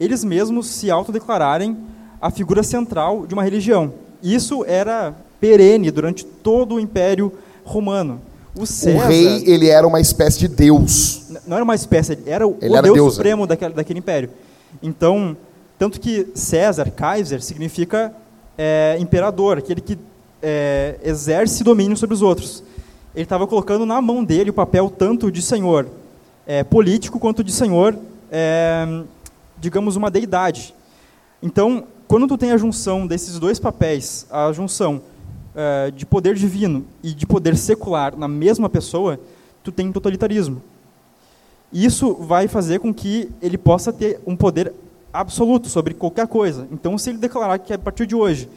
eles 0.00 0.24
mesmos 0.24 0.68
se 0.68 0.90
autodeclararem 0.90 1.76
a 2.18 2.30
figura 2.30 2.62
central 2.62 3.26
de 3.26 3.34
uma 3.34 3.42
religião. 3.42 3.92
Isso 4.22 4.64
era 4.64 5.14
perene 5.40 5.90
durante 5.90 6.24
todo 6.24 6.74
o 6.74 6.80
Império 6.80 7.32
Romano. 7.64 8.20
O, 8.54 8.66
César, 8.66 9.04
o 9.04 9.08
rei 9.08 9.44
ele 9.46 9.68
era 9.68 9.86
uma 9.86 10.00
espécie 10.00 10.38
de 10.38 10.48
deus. 10.48 11.22
Não 11.46 11.56
era 11.56 11.64
uma 11.64 11.74
espécie, 11.74 12.18
era 12.26 12.46
o, 12.46 12.56
ele 12.60 12.80
deus 12.82 12.94
deusa. 12.94 13.16
supremo 13.16 13.46
daquele, 13.46 13.74
daquele 13.74 13.98
império. 13.98 14.30
Então, 14.82 15.36
tanto 15.78 16.00
que 16.00 16.28
César, 16.34 16.90
Kaiser, 16.90 17.42
significa 17.42 18.12
é, 18.58 18.96
imperador, 19.00 19.58
aquele 19.58 19.80
que 19.80 19.98
é, 20.42 20.96
exerce 21.02 21.64
domínio 21.64 21.96
sobre 21.96 22.14
os 22.14 22.22
outros. 22.22 22.62
Ele 23.14 23.24
estava 23.24 23.46
colocando 23.46 23.86
na 23.86 24.00
mão 24.00 24.22
dele 24.22 24.50
o 24.50 24.54
papel 24.54 24.90
tanto 24.90 25.30
de 25.30 25.42
senhor 25.42 25.86
é, 26.46 26.64
político 26.64 27.18
quanto 27.18 27.44
de 27.44 27.52
senhor, 27.52 27.96
é, 28.30 29.02
digamos, 29.58 29.96
uma 29.96 30.10
deidade. 30.10 30.74
Então, 31.42 31.84
quando 32.08 32.26
tu 32.26 32.36
tem 32.36 32.50
a 32.50 32.56
junção 32.56 33.06
desses 33.06 33.38
dois 33.38 33.58
papéis, 33.58 34.26
a 34.30 34.50
junção 34.52 35.00
uh, 35.54 35.90
de 35.92 36.04
poder 36.06 36.34
divino 36.34 36.84
e 37.02 37.12
de 37.12 37.26
poder 37.26 37.56
secular 37.56 38.16
na 38.16 38.28
mesma 38.28 38.68
pessoa, 38.68 39.18
tu 39.62 39.70
tem 39.70 39.90
totalitarismo. 39.92 40.62
Isso 41.72 42.14
vai 42.14 42.48
fazer 42.48 42.80
com 42.80 42.92
que 42.92 43.30
ele 43.40 43.56
possa 43.56 43.92
ter 43.92 44.20
um 44.26 44.34
poder 44.34 44.72
absoluto 45.12 45.68
sobre 45.68 45.94
qualquer 45.94 46.26
coisa. 46.26 46.66
Então, 46.70 46.96
se 46.98 47.10
ele 47.10 47.18
declarar 47.18 47.58
que 47.58 47.72
a 47.72 47.78
partir 47.78 48.06
de 48.06 48.14
hoje 48.14 48.48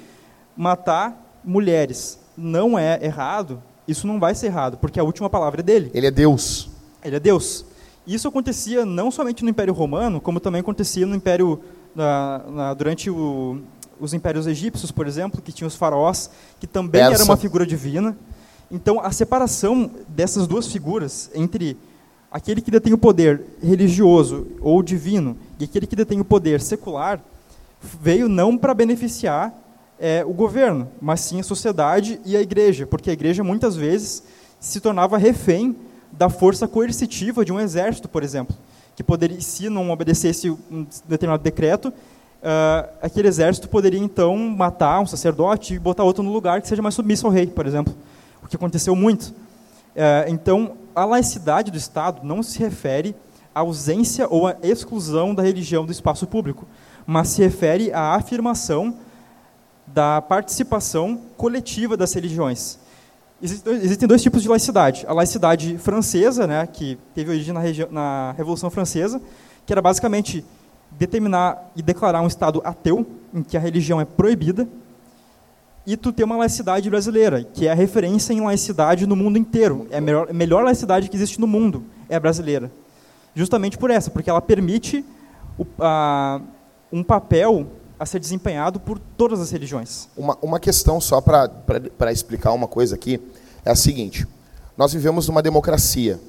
matar 0.55 1.39
mulheres 1.43 2.19
não 2.37 2.77
é 2.77 2.99
errado, 3.03 3.61
isso 3.87 4.07
não 4.07 4.19
vai 4.19 4.33
ser 4.33 4.47
errado, 4.47 4.77
porque 4.77 4.99
a 4.99 5.03
última 5.03 5.29
palavra 5.29 5.61
é 5.61 5.63
dele. 5.63 5.91
Ele 5.93 6.07
é 6.07 6.11
Deus. 6.11 6.69
Ele 7.03 7.15
é 7.15 7.19
Deus. 7.19 7.65
Isso 8.05 8.27
acontecia 8.27 8.85
não 8.85 9.11
somente 9.11 9.43
no 9.43 9.49
Império 9.49 9.73
Romano, 9.73 10.19
como 10.19 10.39
também 10.39 10.61
acontecia 10.61 11.05
no 11.05 11.15
Império 11.15 11.61
na, 11.95 12.41
na, 12.49 12.73
durante 12.73 13.09
o, 13.09 13.59
os 14.03 14.13
impérios 14.13 14.45
egípcios, 14.47 14.91
por 14.91 15.07
exemplo, 15.07 15.41
que 15.41 15.51
tinham 15.51 15.67
os 15.67 15.75
faraós, 15.75 16.29
que 16.59 16.67
também 16.67 17.01
Persa. 17.01 17.15
era 17.15 17.23
uma 17.23 17.37
figura 17.37 17.65
divina. 17.65 18.15
Então, 18.69 18.99
a 18.99 19.11
separação 19.11 19.89
dessas 20.07 20.45
duas 20.45 20.67
figuras, 20.67 21.31
entre 21.33 21.77
aquele 22.29 22.61
que 22.61 22.69
detém 22.69 22.91
o 22.91 22.97
poder 22.97 23.41
religioso 23.61 24.47
ou 24.59 24.83
divino 24.83 25.37
e 25.59 25.63
aquele 25.63 25.87
que 25.87 25.95
detém 25.95 26.19
o 26.19 26.25
poder 26.25 26.59
secular, 26.59 27.21
veio 28.01 28.27
não 28.27 28.57
para 28.57 28.73
beneficiar 28.73 29.53
é, 29.99 30.25
o 30.25 30.33
governo, 30.33 30.89
mas 31.01 31.21
sim 31.21 31.39
a 31.39 31.43
sociedade 31.43 32.19
e 32.25 32.35
a 32.35 32.41
igreja, 32.41 32.85
porque 32.85 33.09
a 33.09 33.13
igreja 33.13 33.43
muitas 33.43 33.75
vezes 33.75 34.23
se 34.59 34.81
tornava 34.81 35.17
refém 35.17 35.75
da 36.11 36.29
força 36.29 36.67
coercitiva 36.67 37.45
de 37.45 37.53
um 37.53 37.59
exército, 37.59 38.09
por 38.09 38.23
exemplo, 38.23 38.55
que 38.95 39.03
poderia, 39.03 39.39
se 39.39 39.69
não 39.69 39.91
obedecesse 39.91 40.49
um 40.49 40.85
determinado 41.07 41.43
decreto, 41.43 41.93
uh, 42.43 42.89
aquele 43.01 43.27
exército 43.27 43.69
poderia 43.69 43.99
então 43.99 44.37
matar 44.37 44.99
um 44.99 45.07
sacerdote 45.07 45.75
e 45.75 45.79
botar 45.79 46.03
outro 46.03 46.21
no 46.21 46.31
lugar 46.31 46.61
que 46.61 46.67
seja 46.67 46.81
mais 46.81 46.93
submisso 46.93 47.25
ao 47.25 47.31
rei, 47.31 47.47
por 47.47 47.65
exemplo, 47.65 47.95
o 48.43 48.47
que 48.47 48.55
aconteceu 48.55 48.95
muito. 48.95 49.29
Uh, 49.29 50.27
então, 50.27 50.77
a 50.93 51.05
laicidade 51.05 51.71
do 51.71 51.77
Estado 51.77 52.21
não 52.23 52.43
se 52.43 52.59
refere 52.59 53.15
à 53.55 53.61
ausência 53.61 54.27
ou 54.29 54.47
à 54.47 54.55
exclusão 54.61 55.33
da 55.33 55.41
religião 55.41 55.85
do 55.85 55.91
espaço 55.91 56.27
público, 56.27 56.67
mas 57.05 57.29
se 57.29 57.41
refere 57.41 57.91
à 57.93 58.15
afirmação 58.15 58.95
da 59.87 60.21
participação 60.21 61.19
coletiva 61.37 61.95
das 61.95 62.13
religiões. 62.13 62.79
Existem 63.41 64.07
dois 64.07 64.21
tipos 64.21 64.41
de 64.41 64.47
laicidade. 64.47 65.05
A 65.05 65.13
laicidade 65.13 65.77
francesa, 65.77 66.47
né, 66.47 66.65
que 66.65 66.97
teve 67.13 67.29
origem 67.29 67.53
na, 67.53 67.61
na 67.91 68.31
Revolução 68.37 68.69
Francesa, 68.69 69.21
que 69.65 69.73
era 69.73 69.81
basicamente 69.81 70.45
determinar 70.97 71.71
e 71.75 71.81
declarar 71.81 72.21
um 72.21 72.27
Estado 72.27 72.61
ateu, 72.63 73.05
em 73.33 73.43
que 73.43 73.57
a 73.57 73.59
religião 73.59 73.99
é 73.99 74.05
proibida, 74.05 74.67
e 75.85 75.97
tu 75.97 76.13
ter 76.13 76.23
uma 76.23 76.37
laicidade 76.37 76.89
brasileira, 76.89 77.43
que 77.43 77.67
é 77.67 77.71
a 77.71 77.75
referência 77.75 78.31
em 78.31 78.41
laicidade 78.41 79.05
no 79.05 79.15
mundo 79.15 79.37
inteiro. 79.37 79.87
É 79.91 79.97
a 79.97 80.01
melhor, 80.01 80.33
melhor 80.33 80.63
laicidade 80.63 81.09
que 81.09 81.15
existe 81.15 81.39
no 81.39 81.47
mundo, 81.47 81.83
é 82.07 82.15
a 82.15 82.19
brasileira. 82.19 82.71
Justamente 83.35 83.77
por 83.77 83.91
essa, 83.91 84.09
porque 84.09 84.29
ela 84.29 84.41
permite 84.41 85.03
o, 85.57 85.65
a, 85.79 86.39
um 86.91 87.03
papel 87.03 87.67
a 87.99 88.05
ser 88.05 88.19
desempenhado 88.19 88.79
por 88.79 88.97
todas 88.99 89.41
as 89.41 89.51
religiões. 89.51 90.07
Uma, 90.15 90.37
uma 90.41 90.59
questão 90.59 91.01
só 91.01 91.19
para 91.19 92.11
explicar 92.11 92.51
uma 92.53 92.67
coisa 92.67 92.95
aqui 92.95 93.19
é 93.65 93.71
a 93.71 93.75
seguinte: 93.75 94.27
nós 94.77 94.93
vivemos 94.93 95.27
numa 95.27 95.41
democracia. 95.41 96.19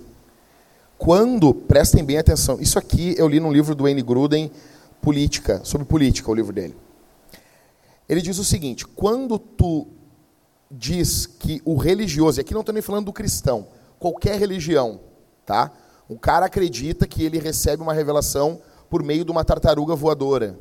Quando, 0.97 1.53
prestem 1.53 2.05
bem 2.05 2.19
atenção, 2.19 2.61
isso 2.61 2.79
aqui 2.79 3.15
eu 3.19 3.29
li 3.29 3.41
num 3.41 3.53
livro 3.53 3.75
do 3.75 3.85
Wayne 3.85 4.03
Gruden, 4.03 4.51
Política, 5.01 5.61
sobre 5.65 5.87
política, 5.87 6.31
o 6.31 6.35
livro 6.35 6.53
dele. 6.53 6.75
Ele 8.09 8.23
diz 8.23 8.39
o 8.39 8.45
seguinte: 8.45 8.87
quando 8.87 9.39
tu 9.39 9.87
diz 10.71 11.27
que 11.27 11.61
o 11.65 11.77
religioso, 11.77 12.41
e 12.41 12.43
aqui 12.43 12.55
não 12.55 12.61
estou 12.61 12.73
nem 12.73 12.83
falando 12.83 13.07
do 13.07 13.12
cristão, 13.12 13.66
qualquer 13.99 14.39
religião, 14.39 15.01
tá? 15.45 15.71
O 16.09 16.19
cara 16.19 16.47
acredita 16.47 17.07
que 17.07 17.23
ele 17.23 17.39
recebe 17.39 17.83
uma 17.83 17.93
revelação 17.93 18.61
por 18.89 19.03
meio 19.03 19.25
de 19.25 19.31
uma 19.31 19.45
tartaruga 19.45 19.95
voadora. 19.95 20.59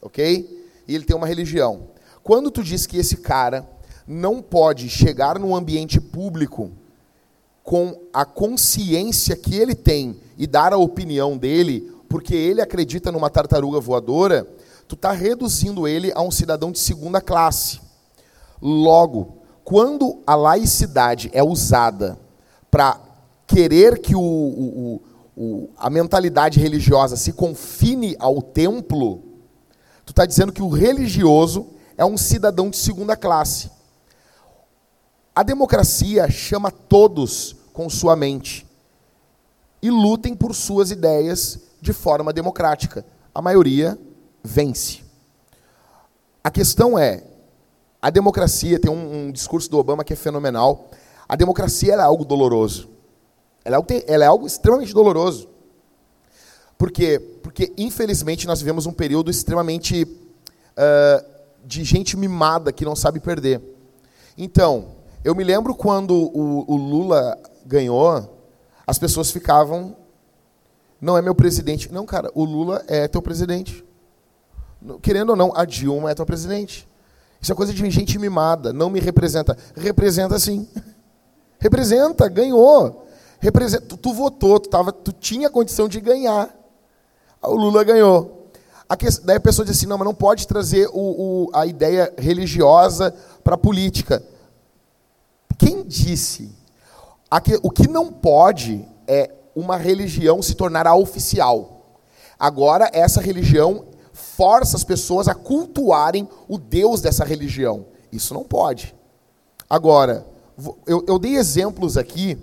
ok? 0.00 0.66
E 0.86 0.94
ele 0.94 1.04
tem 1.04 1.16
uma 1.16 1.26
religião. 1.26 1.88
Quando 2.22 2.50
tu 2.50 2.62
diz 2.62 2.86
que 2.86 2.98
esse 2.98 3.18
cara 3.18 3.68
não 4.06 4.40
pode 4.40 4.88
chegar 4.88 5.38
num 5.38 5.54
ambiente 5.54 6.00
público 6.00 6.70
com 7.66 8.00
a 8.12 8.24
consciência 8.24 9.34
que 9.34 9.56
ele 9.56 9.74
tem 9.74 10.20
e 10.38 10.46
dar 10.46 10.72
a 10.72 10.78
opinião 10.78 11.36
dele, 11.36 11.92
porque 12.08 12.32
ele 12.32 12.60
acredita 12.60 13.10
numa 13.10 13.28
tartaruga 13.28 13.80
voadora, 13.80 14.46
tu 14.86 14.94
está 14.94 15.10
reduzindo 15.10 15.88
ele 15.88 16.12
a 16.14 16.22
um 16.22 16.30
cidadão 16.30 16.70
de 16.70 16.78
segunda 16.78 17.20
classe. 17.20 17.80
Logo, 18.62 19.38
quando 19.64 20.22
a 20.24 20.36
laicidade 20.36 21.28
é 21.32 21.42
usada 21.42 22.16
para 22.70 23.00
querer 23.48 23.98
que 23.98 24.14
o, 24.14 24.20
o, 24.20 25.02
o, 25.36 25.70
a 25.76 25.90
mentalidade 25.90 26.60
religiosa 26.60 27.16
se 27.16 27.32
confine 27.32 28.14
ao 28.20 28.40
templo, 28.40 29.24
tu 30.04 30.12
está 30.12 30.24
dizendo 30.24 30.52
que 30.52 30.62
o 30.62 30.68
religioso 30.68 31.66
é 31.98 32.04
um 32.04 32.16
cidadão 32.16 32.70
de 32.70 32.76
segunda 32.76 33.16
classe. 33.16 33.74
A 35.36 35.42
democracia 35.42 36.30
chama 36.30 36.70
todos 36.70 37.56
com 37.74 37.90
sua 37.90 38.16
mente 38.16 38.66
e 39.82 39.90
lutem 39.90 40.34
por 40.34 40.54
suas 40.54 40.90
ideias 40.90 41.60
de 41.78 41.92
forma 41.92 42.32
democrática. 42.32 43.04
A 43.34 43.42
maioria 43.42 43.98
vence. 44.42 45.02
A 46.42 46.50
questão 46.50 46.98
é, 46.98 47.22
a 48.00 48.08
democracia, 48.08 48.80
tem 48.80 48.90
um, 48.90 49.26
um, 49.26 49.30
discurso 49.30 49.70
do 49.70 49.76
Obama 49.76 50.02
que 50.02 50.14
é 50.14 50.16
fenomenal. 50.16 50.90
A 51.28 51.36
democracia 51.36 51.92
é 51.92 52.00
algo 52.00 52.24
doloroso. 52.24 52.88
Ela 53.62 53.74
é 53.74 53.76
algo, 53.76 53.88
ela 54.06 54.24
é 54.24 54.26
algo 54.26 54.46
extremamente 54.46 54.94
doloroso. 54.94 55.50
Por 56.78 56.90
quê? 56.90 57.18
Porque, 57.42 57.74
infelizmente, 57.76 58.46
nós 58.46 58.60
vivemos 58.60 58.86
um 58.86 58.92
período 58.92 59.30
extremamente 59.30 60.02
uh, 60.04 61.26
de 61.62 61.84
gente 61.84 62.16
mimada 62.16 62.72
que 62.72 62.86
não 62.86 62.96
sabe 62.96 63.20
perder. 63.20 63.60
Então, 64.38 64.95
eu 65.26 65.34
me 65.34 65.42
lembro 65.42 65.74
quando 65.74 66.14
o, 66.14 66.72
o 66.72 66.76
Lula 66.76 67.36
ganhou, 67.66 68.32
as 68.86 68.96
pessoas 68.96 69.32
ficavam. 69.32 69.96
Não 71.00 71.18
é 71.18 71.20
meu 71.20 71.34
presidente. 71.34 71.92
Não, 71.92 72.06
cara, 72.06 72.30
o 72.32 72.44
Lula 72.44 72.84
é 72.86 73.08
teu 73.08 73.20
presidente. 73.20 73.84
Querendo 75.02 75.30
ou 75.30 75.36
não, 75.36 75.52
a 75.56 75.64
Dilma 75.64 76.12
é 76.12 76.14
tua 76.14 76.24
presidente. 76.24 76.88
Isso 77.42 77.50
é 77.50 77.56
coisa 77.56 77.74
de 77.74 77.90
gente 77.90 78.16
mimada, 78.20 78.72
não 78.72 78.88
me 78.88 79.00
representa. 79.00 79.58
Representa 79.74 80.38
sim. 80.38 80.68
representa, 81.58 82.28
ganhou. 82.28 83.08
Representa, 83.40 83.84
tu, 83.84 83.96
tu, 83.96 84.14
votou, 84.14 84.60
tu, 84.60 84.68
tava, 84.68 84.92
tu 84.92 85.10
tinha 85.10 85.50
condição 85.50 85.88
de 85.88 86.00
ganhar. 86.00 86.54
O 87.42 87.56
Lula 87.56 87.82
ganhou. 87.82 88.48
A 88.88 88.94
daí 89.24 89.38
a 89.38 89.40
pessoa 89.40 89.66
diz 89.66 89.76
assim, 89.76 89.86
não, 89.86 89.98
mas 89.98 90.06
não 90.06 90.14
pode 90.14 90.46
trazer 90.46 90.88
o, 90.92 91.48
o, 91.48 91.50
a 91.52 91.66
ideia 91.66 92.14
religiosa 92.16 93.12
para 93.42 93.56
a 93.56 93.58
política. 93.58 94.22
Quem 95.58 95.84
disse? 95.84 96.50
O 97.62 97.70
que 97.70 97.88
não 97.88 98.12
pode 98.12 98.86
é 99.06 99.30
uma 99.54 99.76
religião 99.76 100.42
se 100.42 100.54
tornar 100.54 100.86
a 100.86 100.94
oficial. 100.94 102.00
Agora, 102.38 102.90
essa 102.92 103.20
religião 103.20 103.86
força 104.12 104.76
as 104.76 104.84
pessoas 104.84 105.28
a 105.28 105.34
cultuarem 105.34 106.28
o 106.46 106.58
Deus 106.58 107.00
dessa 107.00 107.24
religião. 107.24 107.86
Isso 108.12 108.34
não 108.34 108.44
pode. 108.44 108.94
Agora, 109.68 110.26
eu, 110.86 111.04
eu 111.06 111.18
dei 111.18 111.36
exemplos 111.36 111.96
aqui, 111.96 112.38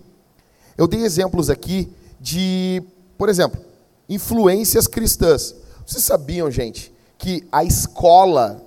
eu 0.77 0.88
dei 0.88 1.02
exemplos 1.02 1.49
aqui 1.49 1.91
de, 2.19 2.81
por 3.18 3.30
exemplo, 3.30 3.61
influências 4.10 4.88
cristãs. 4.88 5.56
Vocês 5.85 6.03
sabiam, 6.03 6.49
gente, 6.49 6.94
que 7.18 7.48
a 7.52 7.64
escola 7.64 8.61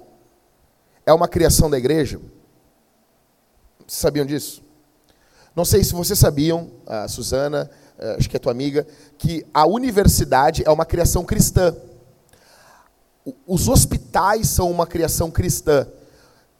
é 1.04 1.12
uma 1.12 1.28
criação 1.28 1.68
da 1.68 1.78
igreja? 1.78 2.20
Sabiam 3.86 4.26
disso? 4.26 4.62
Não 5.54 5.64
sei 5.64 5.82
se 5.82 5.92
vocês 5.92 6.18
sabiam, 6.18 6.70
a 6.86 7.08
Suzana, 7.08 7.70
eh, 7.98 8.16
acho 8.18 8.28
que 8.28 8.36
é 8.36 8.38
tua 8.38 8.52
amiga, 8.52 8.86
que 9.16 9.46
a 9.54 9.66
universidade 9.66 10.62
é 10.66 10.70
uma 10.70 10.84
criação 10.84 11.24
cristã 11.24 11.74
os 13.46 13.68
hospitais 13.68 14.48
são 14.48 14.70
uma 14.70 14.86
criação 14.86 15.30
cristã. 15.30 15.86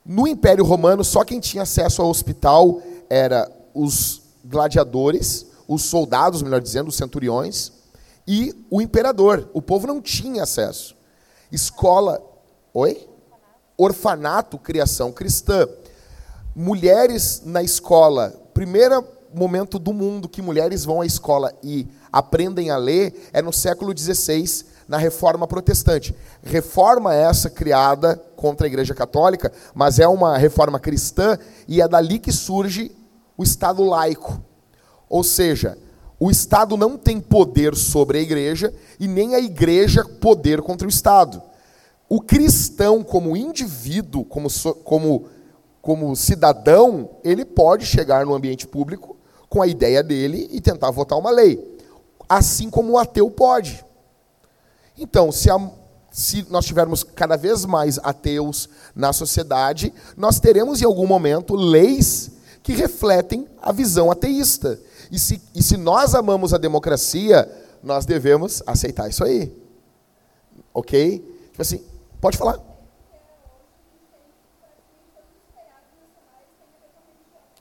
No 0.04 0.26
Império 0.26 0.64
Romano, 0.64 1.04
só 1.04 1.24
quem 1.24 1.40
tinha 1.40 1.62
acesso 1.62 2.02
ao 2.02 2.08
hospital 2.08 2.80
era 3.08 3.50
os 3.74 4.22
gladiadores, 4.44 5.46
os 5.68 5.82
soldados, 5.82 6.42
melhor 6.42 6.60
dizendo, 6.60 6.88
os 6.88 6.96
centuriões, 6.96 7.72
e 8.26 8.54
o 8.70 8.80
imperador. 8.80 9.48
O 9.52 9.62
povo 9.62 9.86
não 9.86 10.00
tinha 10.00 10.42
acesso. 10.42 10.96
Escola. 11.50 12.20
Oi? 12.74 13.08
Orfanato, 13.76 14.58
criação 14.58 15.12
cristã. 15.12 15.68
Mulheres 16.58 17.42
na 17.44 17.62
escola. 17.62 18.30
Primeiro 18.54 19.04
momento 19.34 19.78
do 19.78 19.92
mundo 19.92 20.26
que 20.26 20.40
mulheres 20.40 20.86
vão 20.86 21.02
à 21.02 21.06
escola 21.06 21.52
e 21.62 21.86
aprendem 22.10 22.70
a 22.70 22.78
ler 22.78 23.28
é 23.30 23.42
no 23.42 23.52
século 23.52 23.92
XVI, 23.94 24.64
na 24.88 24.96
reforma 24.96 25.46
protestante. 25.46 26.16
Reforma 26.42 27.14
essa 27.14 27.50
criada 27.50 28.16
contra 28.34 28.66
a 28.66 28.68
Igreja 28.68 28.94
Católica, 28.94 29.52
mas 29.74 29.98
é 29.98 30.08
uma 30.08 30.38
reforma 30.38 30.80
cristã 30.80 31.38
e 31.68 31.82
é 31.82 31.86
dali 31.86 32.18
que 32.18 32.32
surge 32.32 32.90
o 33.36 33.42
Estado 33.42 33.84
laico. 33.84 34.40
Ou 35.10 35.22
seja, 35.22 35.76
o 36.18 36.30
Estado 36.30 36.74
não 36.74 36.96
tem 36.96 37.20
poder 37.20 37.76
sobre 37.76 38.16
a 38.16 38.22
igreja 38.22 38.72
e 38.98 39.06
nem 39.06 39.34
a 39.34 39.40
igreja 39.40 40.06
poder 40.06 40.62
contra 40.62 40.86
o 40.86 40.90
Estado. 40.90 41.42
O 42.08 42.22
cristão, 42.22 43.04
como 43.04 43.36
indivíduo, 43.36 44.24
como, 44.24 44.48
como, 44.82 45.26
como 45.86 46.16
cidadão, 46.16 47.10
ele 47.22 47.44
pode 47.44 47.86
chegar 47.86 48.26
no 48.26 48.34
ambiente 48.34 48.66
público 48.66 49.16
com 49.48 49.62
a 49.62 49.68
ideia 49.68 50.02
dele 50.02 50.48
e 50.50 50.60
tentar 50.60 50.90
votar 50.90 51.16
uma 51.16 51.30
lei. 51.30 51.78
Assim 52.28 52.68
como 52.68 52.94
o 52.94 52.98
ateu 52.98 53.30
pode. 53.30 53.84
Então, 54.98 55.30
se, 55.30 55.48
a, 55.48 55.56
se 56.10 56.44
nós 56.50 56.66
tivermos 56.66 57.04
cada 57.04 57.36
vez 57.36 57.64
mais 57.64 58.00
ateus 58.02 58.68
na 58.96 59.12
sociedade, 59.12 59.94
nós 60.16 60.40
teremos 60.40 60.82
em 60.82 60.84
algum 60.84 61.06
momento 61.06 61.54
leis 61.54 62.32
que 62.64 62.72
refletem 62.72 63.46
a 63.62 63.70
visão 63.70 64.10
ateísta. 64.10 64.80
E 65.08 65.20
se, 65.20 65.40
e 65.54 65.62
se 65.62 65.76
nós 65.76 66.16
amamos 66.16 66.52
a 66.52 66.58
democracia, 66.58 67.48
nós 67.80 68.04
devemos 68.04 68.60
aceitar 68.66 69.08
isso 69.08 69.22
aí. 69.22 69.56
Ok? 70.74 71.18
Tipo 71.52 71.62
assim, 71.62 71.80
pode 72.20 72.36
falar. 72.36 72.58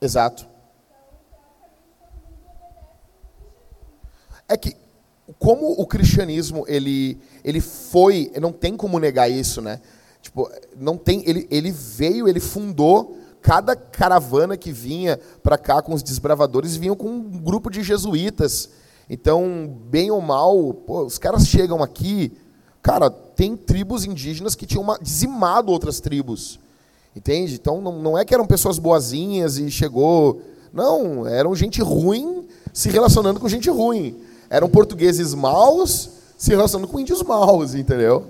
Exato. 0.00 0.46
É 4.48 4.56
que 4.56 4.76
como 5.38 5.72
o 5.72 5.86
cristianismo 5.86 6.64
ele 6.68 7.18
ele 7.44 7.60
foi, 7.60 8.30
não 8.40 8.52
tem 8.52 8.76
como 8.76 8.98
negar 8.98 9.30
isso, 9.30 9.60
né? 9.60 9.80
Tipo, 10.20 10.50
não 10.76 10.96
tem, 10.96 11.22
ele, 11.24 11.46
ele 11.50 11.70
veio, 11.70 12.28
ele 12.28 12.40
fundou 12.40 13.16
cada 13.40 13.76
caravana 13.76 14.56
que 14.56 14.72
vinha 14.72 15.20
para 15.40 15.56
cá 15.56 15.80
com 15.80 15.94
os 15.94 16.02
desbravadores 16.02 16.74
vinham 16.74 16.96
com 16.96 17.08
um 17.08 17.22
grupo 17.22 17.70
de 17.70 17.80
jesuítas. 17.80 18.70
Então, 19.08 19.72
bem 19.88 20.10
ou 20.10 20.20
mal, 20.20 20.74
pô, 20.74 21.04
os 21.04 21.16
caras 21.16 21.46
chegam 21.46 21.80
aqui, 21.80 22.36
cara, 22.82 23.08
tem 23.08 23.56
tribos 23.56 24.04
indígenas 24.04 24.56
que 24.56 24.66
tinham 24.66 24.82
uma, 24.82 24.98
dizimado 24.98 25.70
outras 25.70 26.00
tribos. 26.00 26.58
Entende? 27.16 27.54
Então 27.54 27.80
não, 27.80 27.98
não 27.98 28.18
é 28.18 28.26
que 28.26 28.34
eram 28.34 28.46
pessoas 28.46 28.78
boazinhas 28.78 29.56
e 29.56 29.70
chegou. 29.70 30.42
Não, 30.70 31.26
eram 31.26 31.56
gente 31.56 31.80
ruim 31.80 32.46
se 32.74 32.90
relacionando 32.90 33.40
com 33.40 33.48
gente 33.48 33.70
ruim. 33.70 34.20
Eram 34.50 34.68
portugueses 34.68 35.32
maus 35.32 36.10
se 36.36 36.50
relacionando 36.50 36.86
com 36.86 37.00
índios 37.00 37.22
maus, 37.22 37.74
entendeu? 37.74 38.26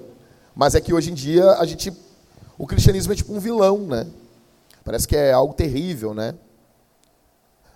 Mas 0.55 0.77
é 0.77 0.81
que 0.81 0.95
hoje 0.95 1.11
em 1.11 1.15
dia 1.15 1.51
a 1.53 1.67
gente. 1.67 1.93
O 2.57 2.67
cristianismo 2.67 3.13
é 3.13 3.17
tipo 3.17 3.35
um 3.35 3.41
vilão, 3.41 3.79
né? 3.79 4.07
Parece 4.85 5.09
que 5.09 5.17
é 5.17 5.33
algo 5.33 5.53
terrível, 5.53 6.15
né? 6.15 6.35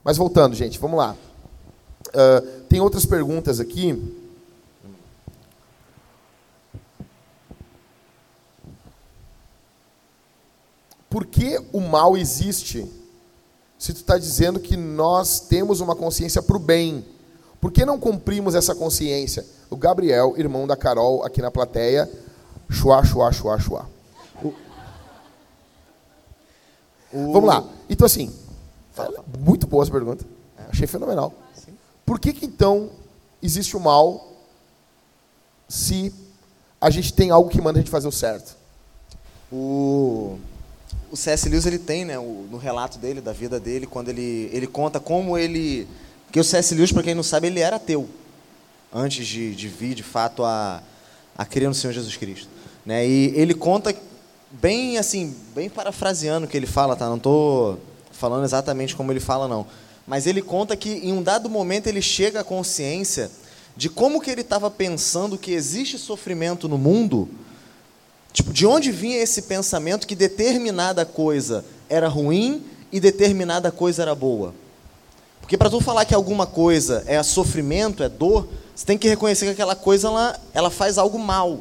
Mas 0.04 0.16
voltando, 0.16 0.54
gente, 0.54 0.78
vamos 0.78 0.96
lá. 0.96 1.16
Uh, 2.08 2.60
tem 2.68 2.80
outras 2.80 3.04
perguntas 3.04 3.58
aqui. 3.58 4.00
Por 11.10 11.26
que 11.26 11.60
o 11.72 11.80
mal 11.80 12.16
existe 12.16 12.88
se 13.76 13.92
tu 13.92 13.96
está 13.96 14.16
dizendo 14.16 14.60
que 14.60 14.76
nós 14.76 15.40
temos 15.40 15.80
uma 15.80 15.96
consciência 15.96 16.40
para 16.40 16.56
o 16.56 16.60
bem? 16.60 17.04
Por 17.60 17.72
que 17.72 17.84
não 17.84 17.98
cumprimos 17.98 18.54
essa 18.54 18.74
consciência? 18.74 19.44
O 19.68 19.76
Gabriel, 19.76 20.34
irmão 20.38 20.66
da 20.66 20.76
Carol, 20.76 21.24
aqui 21.24 21.42
na 21.42 21.50
plateia, 21.50 22.08
chua, 22.70 23.04
chua, 23.04 23.32
chua, 23.32 23.58
chua. 23.58 23.90
O... 27.12 27.32
Vamos 27.32 27.48
lá. 27.48 27.64
Então, 27.88 28.06
assim, 28.06 28.32
muito 29.38 29.66
boa 29.66 29.82
essa 29.82 29.90
pergunta. 29.90 30.24
Achei 30.68 30.86
fenomenal. 30.86 31.34
Por 32.06 32.20
que, 32.20 32.32
que 32.32 32.46
então 32.46 32.90
existe 33.42 33.76
o 33.76 33.80
mal 33.80 34.28
se 35.68 36.14
a 36.80 36.88
gente 36.90 37.12
tem 37.12 37.30
algo 37.30 37.48
que 37.48 37.60
manda 37.60 37.78
a 37.78 37.82
gente 37.82 37.90
fazer 37.90 38.08
o 38.08 38.12
certo? 38.12 38.56
O, 39.52 40.38
o 41.10 41.16
C.S. 41.16 41.48
Lewis 41.48 41.66
ele 41.66 41.78
tem, 41.78 42.04
né, 42.04 42.18
o, 42.18 42.46
no 42.50 42.56
relato 42.56 42.98
dele, 42.98 43.20
da 43.20 43.32
vida 43.32 43.58
dele, 43.58 43.86
quando 43.86 44.08
ele, 44.08 44.48
ele 44.52 44.66
conta 44.66 45.00
como 45.00 45.36
ele... 45.36 45.86
Porque 46.26 46.38
o 46.38 46.44
C.S. 46.44 46.74
Lewis, 46.74 46.92
para 46.92 47.02
quem 47.02 47.14
não 47.14 47.22
sabe, 47.22 47.48
ele 47.48 47.60
era 47.60 47.76
ateu. 47.76 48.08
Antes 48.92 49.26
de, 49.26 49.54
de 49.54 49.68
vir, 49.68 49.94
de 49.94 50.02
fato, 50.02 50.44
a, 50.44 50.82
a 51.36 51.44
crer 51.44 51.68
no 51.68 51.74
Senhor 51.74 51.92
Jesus 51.92 52.16
Cristo. 52.16 52.48
Né? 52.86 53.06
E 53.06 53.32
ele 53.36 53.54
conta 53.54 53.94
bem 54.50 54.98
assim, 54.98 55.34
bem 55.54 55.68
parafraseando 55.68 56.46
o 56.46 56.48
que 56.48 56.56
ele 56.56 56.66
fala, 56.66 56.96
tá? 56.96 57.08
Não 57.08 57.16
estou 57.16 57.80
falando 58.12 58.44
exatamente 58.44 58.96
como 58.96 59.12
ele 59.12 59.20
fala, 59.20 59.46
não. 59.46 59.66
Mas 60.06 60.26
ele 60.26 60.42
conta 60.42 60.76
que 60.76 60.90
em 60.90 61.12
um 61.12 61.22
dado 61.22 61.48
momento 61.48 61.86
ele 61.86 62.02
chega 62.02 62.40
à 62.40 62.44
consciência 62.44 63.30
de 63.76 63.88
como 63.88 64.20
que 64.20 64.30
ele 64.30 64.40
estava 64.40 64.70
pensando 64.70 65.38
que 65.38 65.52
existe 65.52 65.96
sofrimento 65.98 66.68
no 66.68 66.76
mundo, 66.76 67.28
tipo, 68.32 68.52
de 68.52 68.66
onde 68.66 68.90
vinha 68.90 69.18
esse 69.18 69.42
pensamento 69.42 70.06
que 70.06 70.14
determinada 70.14 71.04
coisa 71.04 71.64
era 71.88 72.08
ruim 72.08 72.64
e 72.92 73.00
determinada 73.00 73.70
coisa 73.70 74.02
era 74.02 74.14
boa. 74.14 74.54
Porque 75.40 75.56
para 75.56 75.70
tu 75.70 75.80
falar 75.80 76.04
que 76.04 76.14
alguma 76.14 76.46
coisa 76.46 77.02
é 77.06 77.20
sofrimento, 77.22 78.02
é 78.02 78.08
dor, 78.08 78.48
você 78.74 78.86
tem 78.86 78.96
que 78.96 79.08
reconhecer 79.08 79.46
que 79.46 79.52
aquela 79.52 79.74
coisa 79.74 80.08
ela, 80.08 80.40
ela 80.54 80.70
faz 80.70 80.96
algo 80.96 81.18
mal. 81.18 81.60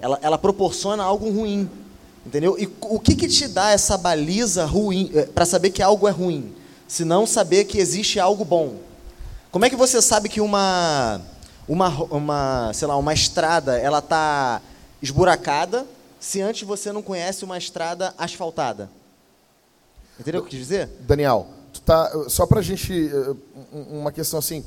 Ela, 0.00 0.18
ela 0.20 0.38
proporciona 0.38 1.02
algo 1.02 1.30
ruim. 1.30 1.70
Entendeu? 2.26 2.56
E 2.58 2.68
o 2.82 3.00
que, 3.00 3.16
que 3.16 3.26
te 3.26 3.48
dá 3.48 3.70
essa 3.70 3.96
baliza 3.96 4.64
ruim 4.64 5.10
eh, 5.14 5.26
para 5.26 5.44
saber 5.44 5.70
que 5.70 5.82
algo 5.82 6.06
é 6.06 6.10
ruim? 6.10 6.54
Se 6.86 7.04
não 7.04 7.26
saber 7.26 7.64
que 7.64 7.78
existe 7.78 8.20
algo 8.20 8.44
bom. 8.44 8.76
Como 9.50 9.64
é 9.64 9.70
que 9.70 9.76
você 9.76 10.00
sabe 10.00 10.28
que 10.28 10.40
uma 10.40 11.20
uma, 11.66 11.88
uma 12.10 12.72
sei 12.74 12.86
lá, 12.86 12.96
uma 12.96 13.14
estrada 13.14 13.78
ela 13.78 13.98
está 13.98 14.60
esburacada 15.00 15.86
se 16.22 16.40
antes 16.40 16.62
você 16.62 16.92
não 16.92 17.02
conhece 17.02 17.44
uma 17.44 17.58
estrada 17.58 18.14
asfaltada? 18.16 18.88
Entendeu 20.18 20.40
o 20.40 20.44
que 20.44 20.50
quis 20.50 20.60
dizer? 20.60 20.88
Daniel, 21.00 21.48
tu 21.72 21.80
tá, 21.80 22.12
só 22.28 22.46
para 22.46 22.60
a 22.60 22.62
gente, 22.62 23.10
eh, 23.12 23.34
uma 23.90 24.12
questão 24.12 24.38
assim, 24.38 24.60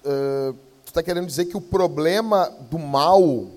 uh, 0.00 0.54
tu 0.82 0.88
está 0.88 1.02
querendo 1.02 1.26
dizer 1.26 1.44
que 1.44 1.56
o 1.58 1.60
problema 1.60 2.50
do 2.70 2.78
mal 2.78 3.48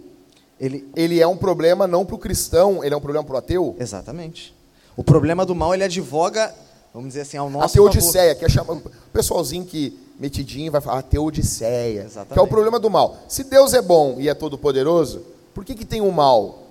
ele, 0.59 0.89
ele 0.93 1.21
é 1.21 1.27
um 1.27 1.37
problema 1.37 1.87
não 1.87 2.05
para 2.05 2.15
o 2.15 2.19
cristão, 2.19 2.83
ele 2.83 2.93
é 2.93 2.97
um 2.97 3.01
problema 3.01 3.25
para 3.25 3.35
o 3.35 3.37
ateu? 3.37 3.77
Exatamente. 3.79 4.53
O 4.97 5.03
problema 5.03 5.45
do 5.45 5.55
mal, 5.55 5.73
ele 5.73 5.85
advoga, 5.85 6.53
vamos 6.93 7.09
dizer 7.09 7.21
assim, 7.21 7.37
ao 7.37 7.49
nosso 7.49 7.65
A 7.65 7.69
teodiceia, 7.69 8.35
favor. 8.35 8.39
que 8.39 8.45
é 8.45 8.49
chamado, 8.49 8.77
o 8.79 9.11
pessoalzinho 9.13 9.65
que, 9.65 9.97
metidinho, 10.19 10.69
vai 10.69 10.81
falar 10.81 10.99
a 10.99 11.01
teodiceia, 11.01 12.03
Exatamente. 12.03 12.33
que 12.33 12.39
é 12.39 12.41
o 12.41 12.47
problema 12.47 12.77
do 12.77 12.89
mal. 12.89 13.17
Se 13.29 13.45
Deus 13.45 13.73
é 13.73 13.81
bom 13.81 14.17
e 14.19 14.27
é 14.27 14.33
todo 14.33 14.57
poderoso, 14.57 15.23
por 15.53 15.63
que, 15.63 15.75
que 15.75 15.85
tem 15.85 16.01
o 16.01 16.05
um 16.05 16.11
mal? 16.11 16.64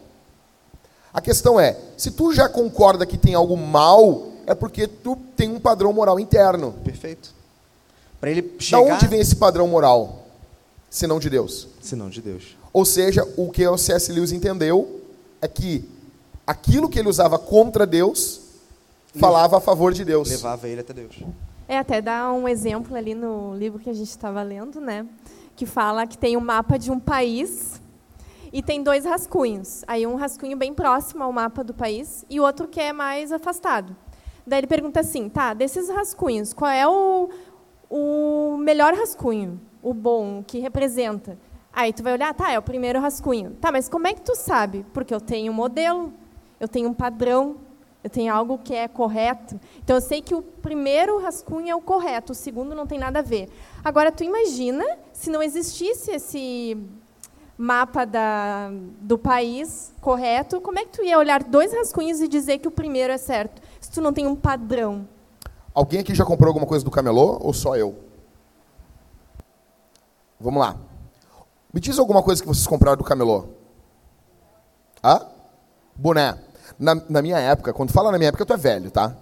A 1.15 1.21
questão 1.21 1.61
é, 1.61 1.79
se 1.97 2.11
tu 2.11 2.33
já 2.33 2.49
concorda 2.49 3.07
que 3.07 3.17
tem 3.17 3.35
algo 3.35 3.57
mal, 3.57 4.33
é 4.49 4.55
porque 4.55 4.89
tu 4.89 5.17
tem 5.37 5.49
um 5.49 5.61
padrão 5.61 5.93
moral 5.93 6.19
interno. 6.19 6.73
Perfeito. 6.85 7.33
Para 8.21 8.33
ele 8.33 8.57
chegar... 8.59 8.85
Da 8.85 8.95
onde 8.95 9.07
vem 9.07 9.21
esse 9.21 9.37
padrão 9.37 9.69
moral? 9.69 10.27
Senão 10.91 11.21
de 11.21 11.31
Deus. 11.31 11.69
Senão 11.81 12.11
de 12.11 12.21
Deus. 12.21 12.57
Ou 12.73 12.85
seja, 12.85 13.25
o 13.37 13.49
que 13.49 13.65
o 13.65 13.79
C.S. 13.79 14.11
Lewis 14.11 14.33
entendeu 14.33 15.03
é 15.41 15.47
que 15.47 15.89
aquilo 16.45 16.89
que 16.89 16.99
ele 16.99 17.09
usava 17.09 17.39
contra 17.39 17.87
Deus 17.87 18.41
falava 19.15 19.59
a 19.59 19.61
favor 19.61 19.93
de 19.93 20.05
Deus. 20.05 20.29
Levava 20.29 20.69
ele 20.69 20.81
até 20.81 20.93
Deus. 20.93 21.15
É, 21.69 21.79
até 21.79 22.03
dar 22.03 22.33
um 22.33 22.49
exemplo 22.49 22.97
ali 22.97 23.15
no 23.15 23.55
livro 23.57 23.79
que 23.79 23.89
a 23.89 23.95
gente 23.95 24.11
estava 24.11 24.43
lendo, 24.43 24.81
né? 24.81 25.07
Que 25.55 25.65
fala 25.65 26.07
que 26.07 26.19
tem 26.19 26.37
um 26.37 26.41
mapa 26.41 26.77
de 26.77 26.91
um 26.91 26.99
país 26.99 27.81
e 28.55 28.63
tem 28.63 28.85
dois 28.85 29.05
rascunhos. 29.05 29.83
Aí 29.85 30.07
um 30.07 30.15
rascunho 30.15 30.57
bem 30.57 30.73
próximo 30.73 31.25
ao 31.25 31.33
mapa 31.33 31.65
do 31.65 31.75
país 31.75 32.25
e 32.31 32.39
outro 32.39 32.69
que 32.69 32.79
é 32.79 32.93
mais 32.93 33.33
afastado. 33.33 33.97
Daí 34.47 34.61
ele 34.61 34.69
pergunta 34.69 35.01
assim, 35.01 35.29
tá, 35.29 35.53
desses 35.53 35.89
rascunhos, 35.89 36.55
qual 36.55 36.71
é 36.71 36.87
o, 36.87 37.29
o 37.91 38.57
melhor 38.59 38.95
rascunho, 38.95 39.61
o 39.83 39.93
bom, 39.93 40.39
o 40.39 40.45
que 40.45 40.61
representa? 40.61 41.37
Aí 41.73 41.93
tu 41.93 42.05
vai 42.05 42.13
olhar, 42.13 42.33
tá, 42.33 42.53
é 42.53 42.59
o 42.59 42.63
primeiro 42.63 43.01
rascunho. 43.01 43.57
Tá, 43.61 43.73
mas 43.73 43.89
como 43.89 44.07
é 44.07 44.15
que 44.15 44.23
tu 44.23 44.37
sabe? 44.37 44.87
Porque 44.93 45.13
eu 45.13 45.21
tenho 45.21 45.51
um 45.51 45.57
modelo, 45.57 46.13
eu 46.61 46.69
tenho 46.69 46.89
um 46.89 46.95
padrão, 46.95 47.57
eu 48.05 48.11
tenho 48.11 48.33
algo 48.33 48.59
que 48.59 48.73
é 48.73 48.87
correto. 48.87 49.59
Então 49.83 49.97
eu 49.97 50.01
sei 50.01 50.23
que 50.23 50.33
o 50.35 50.43
primeiro 50.43 51.19
rascunho 51.19 51.71
é 51.71 51.75
o 51.75 51.81
correto, 51.81 52.31
o 52.31 52.37
segundo 52.37 52.73
não 52.73 52.87
tem 52.87 53.01
nada 53.01 53.19
a 53.19 53.23
ver. 53.23 53.49
Agora 53.83 54.13
tu 54.13 54.23
imagina 54.23 54.85
se 55.13 55.29
não 55.29 55.43
existisse 55.43 56.13
esse 56.13 56.79
mapa 57.57 58.05
da, 58.05 58.71
do 59.01 59.17
país 59.17 59.93
correto, 60.01 60.61
como 60.61 60.79
é 60.79 60.85
que 60.85 60.99
tu 60.99 61.05
ia 61.05 61.19
olhar 61.19 61.43
dois 61.43 61.73
rascunhos 61.73 62.21
e 62.21 62.29
dizer 62.29 62.59
que 62.59 62.69
o 62.69 62.71
primeiro 62.71 63.13
é 63.13 63.19
certo, 63.19 63.63
se 63.81 63.91
tu 63.91 64.01
não 64.01 64.13
tem 64.13 64.27
um 64.27 64.35
padrão? 64.35 65.07
Alguém 65.73 66.01
aqui 66.01 66.15
já 66.15 66.25
comprou 66.25 66.49
alguma 66.49 66.67
coisa 66.67 66.85
do 66.85 66.91
camelô 66.91 67.39
ou 67.41 67.53
só 67.53 67.77
eu? 67.77 67.97
Vamos 70.41 70.61
lá. 70.61 70.77
Me 71.73 71.81
diz 71.81 71.99
alguma 71.99 72.23
coisa 72.23 72.41
que 72.41 72.47
vocês 72.47 72.67
compraram 72.67 72.97
do 72.97 73.05
camelô. 73.05 73.47
Hã? 75.03 75.27
Boné. 75.97 76.39
Na, 76.79 76.95
na, 77.09 77.23
minha 77.23 77.39
época, 77.39 77.73
quando 77.73 77.93
fala 77.93 78.13
na 78.13 78.19
minha 78.19 78.29
época, 78.29 78.47
tu 78.47 78.53
é 78.53 78.57
velho, 78.57 78.91
tá? 78.91 79.17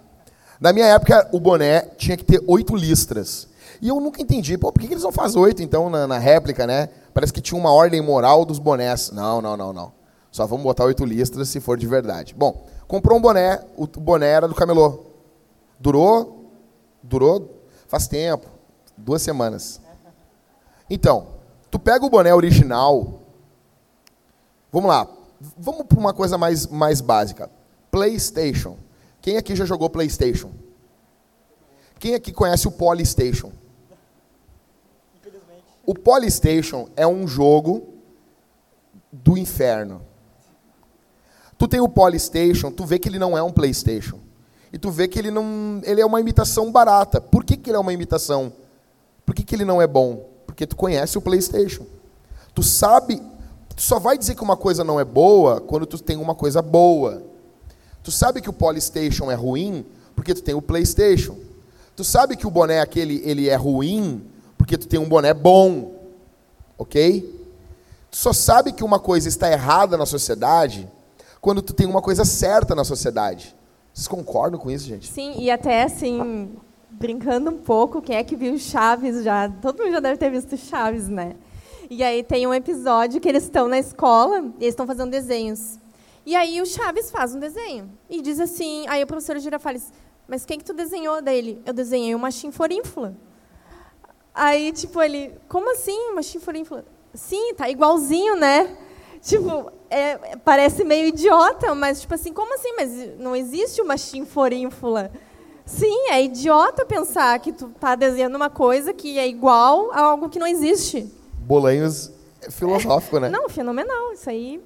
Na 0.61 0.73
minha 0.73 0.87
época, 0.87 1.29
o 1.33 1.41
boné 1.41 1.81
tinha 1.97 2.17
que 2.17 2.25
ter 2.25 2.43
oito 2.47 2.77
listras. 2.77 3.49
E 3.81 3.89
eu 3.89 4.01
nunca 4.01 4.23
entendi, 4.23 4.57
pô, 4.57 4.71
por 4.71 4.81
que, 4.81 4.87
que 4.87 4.95
eles 4.95 5.03
não 5.03 5.11
fazem 5.11 5.41
oito, 5.41 5.63
então, 5.63 5.91
na, 5.91 6.07
na, 6.07 6.19
réplica, 6.19 6.67
né? 6.67 6.89
Parece 7.13 7.33
que 7.33 7.41
tinha 7.41 7.59
uma 7.59 7.73
ordem 7.73 8.01
moral 8.01 8.45
dos 8.45 8.59
bonés. 8.59 9.11
Não, 9.11 9.41
não, 9.41 9.57
não, 9.57 9.73
não. 9.73 9.93
Só 10.31 10.47
vamos 10.47 10.65
botar 10.65 10.85
oito 10.85 11.05
listras 11.05 11.49
se 11.49 11.61
for 11.61 11.77
de 11.77 11.87
verdade. 11.87 12.35
Bom, 12.35 12.67
comprou 12.89 13.19
um 13.19 13.21
boné, 13.21 13.63
o 13.77 13.87
boné 13.87 14.29
era 14.29 14.49
do 14.49 14.55
camelô. 14.55 15.05
Durou? 15.79 16.51
Durou? 17.03 17.63
Faz 17.87 18.09
tempo. 18.09 18.47
Duas 18.97 19.21
semanas. 19.21 19.81
Então, 20.89 21.27
Tu 21.73 21.79
pega 21.79 22.05
o 22.05 22.11
boné 22.11 22.35
original. 22.35 23.23
Vamos 24.71 24.91
lá. 24.91 25.09
Vamos 25.57 25.87
para 25.87 25.99
uma 25.99 26.13
coisa 26.13 26.37
mais, 26.37 26.67
mais 26.67 27.01
básica. 27.01 27.51
PlayStation. 27.91 28.77
Quem 29.23 29.39
aqui 29.39 29.57
já 29.57 29.65
jogou 29.65 29.89
PlayStation? 29.89 30.51
Quem 31.99 32.15
aqui 32.15 32.31
conhece 32.31 32.69
o 32.69 32.71
Polystation? 32.71 33.51
O 35.85 35.95
Polystation 35.95 36.89
é 36.97 37.07
um 37.07 37.27
jogo 37.27 37.89
do 39.13 39.37
inferno. 39.37 40.03
Tu 41.59 41.69
tem 41.69 41.81
o 41.81 41.89
Polystation, 41.89 42.71
tu 42.71 42.85
vê 42.85 42.99
que 42.99 43.09
ele 43.09 43.19
não 43.19 43.37
é 43.37 43.43
um 43.43 43.53
PlayStation. 43.53 44.19
E 44.73 44.79
tu 44.79 44.91
vê 44.91 45.07
que 45.07 45.19
ele 45.19 45.31
não, 45.31 45.81
ele 45.85 46.01
é 46.01 46.07
uma 46.07 46.21
imitação 46.21 46.73
barata. 46.73 47.21
Por 47.21 47.45
que, 47.45 47.57
que 47.57 47.71
ele 47.71 47.77
é 47.77 47.81
uma 47.81 47.93
imitação? 47.93 48.53
Por 49.27 49.35
que, 49.35 49.43
que 49.43 49.55
ele 49.55 49.65
não 49.65 49.83
é 49.83 49.87
bom? 49.87 50.29
Porque 50.47 50.67
tu 50.67 50.75
conhece 50.75 51.19
o 51.19 51.21
PlayStation. 51.21 51.85
Tu 52.55 52.63
sabe, 52.63 53.23
tu 53.77 53.83
só 53.83 53.99
vai 53.99 54.17
dizer 54.17 54.35
que 54.35 54.43
uma 54.43 54.57
coisa 54.57 54.83
não 54.83 54.99
é 54.99 55.05
boa 55.05 55.61
quando 55.61 55.87
tu 55.87 55.99
tem 55.99 56.17
uma 56.17 56.35
coisa 56.35 56.63
boa. 56.63 57.23
Tu 58.03 58.11
sabe 58.11 58.41
que 58.41 58.51
o 58.51 58.53
Polystation 58.53 59.31
é 59.31 59.35
ruim 59.35 59.85
porque 60.17 60.35
tu 60.35 60.43
tem 60.43 60.55
o 60.55 60.63
PlayStation. 60.63 61.37
Tu 61.95 62.03
sabe 62.03 62.37
que 62.37 62.47
o 62.47 62.51
boné 62.51 62.81
aquele 62.81 63.21
ele 63.25 63.49
é 63.49 63.57
ruim 63.57 64.25
porque 64.63 64.79
tu 64.79 64.87
tem 64.87 65.01
um 65.01 65.09
boné 65.09 65.35
bom. 65.35 65.93
OK? 66.79 67.21
Tu 68.09 68.17
só 68.17 68.33
sabe 68.33 68.73
que 68.73 68.85
uma 68.85 69.01
coisa 69.01 69.29
está 69.29 69.51
errada 69.51 69.97
na 69.97 70.07
sociedade 70.07 70.89
quando 71.41 71.61
tu 71.61 71.73
tem 71.73 71.85
uma 71.85 72.01
coisa 72.01 72.25
certa 72.25 72.73
na 72.73 72.85
sociedade. 72.85 73.57
Vocês 73.93 74.07
concordam 74.07 74.61
com 74.61 74.71
isso, 74.71 74.87
gente? 74.87 75.11
Sim, 75.11 75.35
e 75.37 75.51
até 75.51 75.83
assim, 75.83 76.53
brincando 76.89 77.51
um 77.51 77.59
pouco, 77.59 78.01
quem 78.01 78.15
é 78.15 78.23
que 78.23 78.37
viu 78.37 78.57
Chaves 78.57 79.25
já? 79.25 79.49
Todo 79.49 79.83
mundo 79.83 79.95
já 79.95 79.99
deve 80.01 80.17
ter 80.17 80.31
visto 80.31 80.57
Chaves, 80.57 81.09
né? 81.09 81.35
E 81.91 82.05
aí 82.05 82.23
tem 82.23 82.47
um 82.47 82.55
episódio 82.55 83.21
que 83.21 83.29
eles 83.29 83.43
estão 83.43 83.67
na 83.67 83.81
escola 83.81 84.45
e 84.61 84.63
eles 84.63 84.75
estão 84.75 84.87
fazendo 84.87 85.11
desenhos. 85.11 85.77
E 86.25 86.37
aí 86.37 86.63
o 86.63 86.67
Chaves 86.67 87.11
faz 87.11 87.35
um 87.35 87.41
desenho 87.41 87.91
e 88.09 88.23
diz 88.23 88.39
assim, 88.39 88.87
aí 88.87 89.03
o 89.03 89.09
professor 89.09 89.37
Girafales, 89.41 89.93
mas 90.29 90.47
quem 90.47 90.57
que 90.57 90.65
tu 90.65 90.73
desenhou 90.73 91.21
dele? 91.21 91.61
Eu 91.67 91.73
desenhei 91.73 92.15
uma 92.15 92.31
chinforínfula. 92.31 93.17
Aí, 94.35 94.73
tipo, 94.73 95.03
ele, 95.03 95.35
como 95.49 95.73
assim 95.73 95.97
uma 96.11 96.23
chinforínfula? 96.23 96.85
Sim, 97.15 97.55
tá 97.55 97.69
igualzinho, 97.69 98.37
né? 98.37 98.77
Tipo, 99.21 99.71
é, 99.91 100.37
parece 100.39 100.83
meio 100.85 101.09
idiota, 101.09 101.75
mas 101.75 102.01
tipo 102.01 102.15
assim, 102.15 102.33
como 102.33 102.55
assim? 102.55 102.75
Mas 102.77 103.19
não 103.19 103.37
existe 103.37 103.81
uma 103.81 103.97
chinforínfula. 103.97 105.13
Sim, 105.65 106.11
é 106.11 106.23
idiota 106.23 106.85
pensar 106.85 107.39
que 107.39 107.53
tu 107.53 107.67
está 107.67 107.95
desenhando 107.95 108.35
uma 108.35 108.51
coisa 108.51 108.93
que 108.93 109.19
é 109.19 109.29
igual 109.29 109.93
a 109.93 110.01
algo 110.01 110.29
que 110.29 110.39
não 110.39 110.47
existe. 110.47 111.09
Bolanhos 111.39 112.11
é 112.41 112.51
filosófico, 112.51 113.19
é. 113.19 113.21
né? 113.21 113.29
Não, 113.29 113.49
fenomenal. 113.49 114.13
Isso 114.13 114.29
aí. 114.29 114.61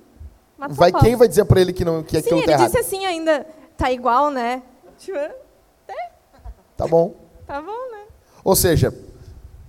Vai 0.71 0.91
quem 0.91 1.17
vai 1.17 1.29
dizer 1.29 1.45
para 1.45 1.61
ele 1.61 1.73
que 1.73 1.85
não 1.85 2.03
que 2.03 2.13
Sim, 2.13 2.19
aquilo 2.19 2.43
tá 2.45 2.53
errado? 2.53 2.61
ele 2.61 2.69
disse 2.69 2.79
assim 2.79 3.05
ainda, 3.05 3.47
tá 3.77 3.93
igual, 3.93 4.31
né? 4.31 4.63
Tipo, 4.97 5.19
é. 5.19 5.35
Tá 6.77 6.87
bom. 6.87 7.15
Tá 7.47 7.61
bom, 7.61 7.91
né? 7.93 8.05
Ou 8.43 8.57
seja, 8.57 8.95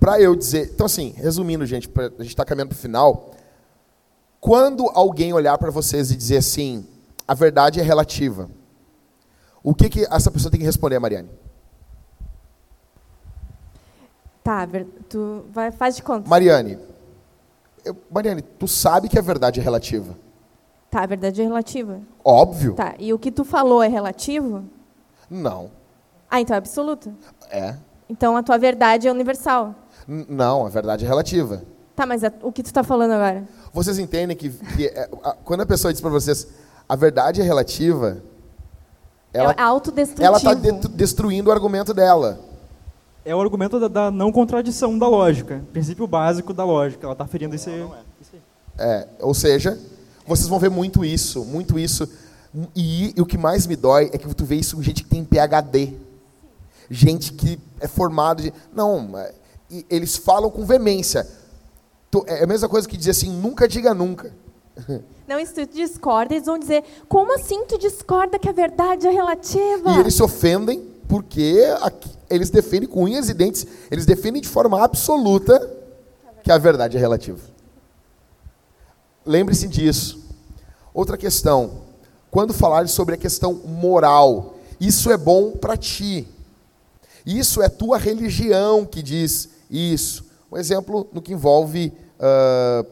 para 0.08 0.22
eu 0.22 0.38
dizer, 0.38 0.72
então 0.74 0.86
assim, 0.86 1.14
resumindo, 1.18 1.66
gente, 1.66 1.92
a 1.98 2.24
gente 2.24 2.30
está 2.30 2.46
caminhando 2.46 2.70
para 2.70 2.78
o 2.78 2.80
final. 2.80 3.32
Quando 4.40 4.90
alguém 4.94 5.34
olhar 5.34 5.58
para 5.58 5.70
vocês 5.70 6.12
e 6.12 6.16
dizer 6.16 6.38
assim, 6.38 6.88
a 7.28 7.34
verdade 7.34 7.82
é 7.82 7.84
relativa. 7.84 8.50
O 9.62 9.76
que, 9.76 9.90
que 9.90 10.08
essa 10.10 10.32
pessoa 10.32 10.50
tem 10.50 10.62
que 10.62 10.66
responder, 10.66 10.98
Mariane? 10.98 11.30
Tá, 14.42 14.66
tu 15.10 15.44
vai, 15.52 15.72
faz 15.72 15.98
de 15.98 16.04
conta. 16.04 16.30
Mariane, 16.30 16.80
eu, 17.84 17.98
Mariane, 18.10 18.42
tu 18.42 18.66
sabe 18.66 19.10
que 19.10 19.20
a 19.20 19.22
verdade 19.22 19.60
é 19.60 19.64
relativa. 19.64 20.18
Tá, 20.90 21.02
a 21.02 21.06
verdade 21.06 21.42
é 21.42 21.44
relativa. 21.44 22.00
Óbvio. 22.24 22.76
Tá, 22.76 22.96
e 22.98 23.12
o 23.12 23.20
que 23.20 23.30
tu 23.30 23.44
falou 23.44 23.84
é 23.84 23.90
relativo? 23.90 24.64
Não. 25.30 25.70
Ah, 26.32 26.40
então 26.40 26.54
é 26.54 26.58
absoluto? 26.60 27.14
É. 27.50 27.76
Então 28.10 28.38
a 28.38 28.42
tua 28.42 28.58
verdade 28.58 29.06
é 29.06 29.12
universal? 29.12 29.76
N 30.08 30.26
não, 30.30 30.66
a 30.66 30.70
verdade 30.70 31.06
é 31.06 31.08
relativa. 31.08 31.64
Tá, 31.96 32.06
mas 32.06 32.24
a, 32.24 32.32
o 32.42 32.52
que 32.52 32.64
tu 32.64 32.68
está 32.68 32.84
falando 32.84 33.12
agora? 33.12 33.44
Vocês 33.74 33.98
entendem 34.00 34.36
que, 34.36 34.50
que 34.50 34.88
é, 34.88 35.10
a, 35.24 35.34
quando 35.44 35.62
a 35.62 35.66
pessoa 35.66 35.92
diz 35.92 36.02
para 36.02 36.10
vocês 36.10 36.48
a 36.88 36.96
verdade 36.96 37.42
é 37.42 37.44
relativa, 37.44 38.22
ela 39.34 39.52
é 39.58 39.62
autodestrutivo. 39.62 40.26
Ela 40.26 40.38
está 40.38 40.54
de, 40.54 40.72
destruindo 40.90 41.50
o 41.50 41.54
argumento 41.54 41.94
dela 41.94 42.48
é 43.28 43.36
o 43.36 43.42
argumento 43.42 43.78
da, 43.78 43.90
da, 43.90 44.10
não 44.10 44.32
contradição 44.32 44.98
da 44.98 45.06
lógica, 45.06 45.62
princípio 45.74 46.08
básico 46.08 46.54
da 46.54 46.64
lógica. 46.64 47.06
Ela 47.06 47.12
está 47.12 47.28
ferindo 47.28 47.54
esse. 47.56 47.70
Não, 47.70 47.90
não 47.90 47.96
é. 47.96 48.00
é, 48.78 49.08
ou 49.20 49.34
seja, 49.34 49.78
vocês 50.26 50.48
vão 50.48 50.58
ver 50.58 50.70
muito 50.70 51.04
isso, 51.04 51.44
muito 51.44 51.78
isso. 51.78 52.08
E, 52.74 53.14
e, 53.18 53.22
o 53.22 53.26
que 53.26 53.38
mais 53.38 53.68
me 53.68 53.76
dói 53.76 54.10
é 54.14 54.18
que 54.18 54.34
tu 54.34 54.46
vê 54.46 54.56
isso 54.56 54.78
com 54.78 54.82
gente 54.82 55.04
que 55.04 55.10
tem 55.10 55.26
PhD. 55.26 55.94
Gente 56.90 57.34
que 57.34 57.60
é 57.82 57.88
formado 57.88 58.42
de. 58.42 58.54
Não, 58.74 59.12
é, 59.72 59.84
eles 59.90 60.18
falam 60.18 60.50
com 60.50 60.66
veemência. 60.66 61.28
É 62.26 62.44
a 62.44 62.48
mesma 62.48 62.70
coisa 62.70 62.88
que 62.88 62.98
dizer 62.98 63.12
assim, 63.12 63.30
nunca 63.30 63.68
diga 63.68 63.94
nunca. 63.94 64.34
Não, 65.28 65.46
se 65.46 65.54
tu 65.54 65.66
discorda, 65.66 66.34
eles 66.34 66.46
vão 66.46 66.58
dizer, 66.58 66.84
como 67.10 67.34
assim 67.36 67.66
tu 67.66 67.78
discorda 67.78 68.40
que 68.40 68.48
a 68.48 68.54
verdade 68.54 69.08
é 69.08 69.12
relativa? 69.12 69.92
E 69.92 70.00
eles 70.00 70.14
se 70.14 70.24
ofendem 70.24 70.88
porque 71.08 71.64
aqui, 71.82 72.10
eles 72.30 72.50
defendem 72.50 72.88
com 72.88 73.04
unhas 73.04 73.30
e 73.30 73.34
dentes, 73.34 73.66
eles 73.92 74.06
defendem 74.06 74.42
de 74.42 74.48
forma 74.48 74.84
absoluta 74.84 75.76
que 76.44 76.52
a 76.52 76.58
verdade 76.58 76.96
é 76.96 77.00
relativa. 77.00 77.42
Lembre-se 79.26 79.68
disso. 79.68 80.26
Outra 80.94 81.18
questão, 81.18 81.82
quando 82.32 82.54
falar 82.54 82.88
sobre 82.88 83.16
a 83.16 83.18
questão 83.18 83.54
moral, 83.54 84.56
isso 84.80 85.12
é 85.12 85.18
bom 85.18 85.52
para 85.52 85.76
ti. 85.76 86.28
Isso 87.26 87.62
é 87.62 87.68
tua 87.68 87.98
religião 87.98 88.86
que 88.86 89.02
diz 89.02 89.50
isso. 89.70 90.26
Um 90.52 90.58
exemplo 90.58 91.08
no 91.12 91.22
que 91.22 91.34
envolve 91.34 91.94
uh, 92.20 92.88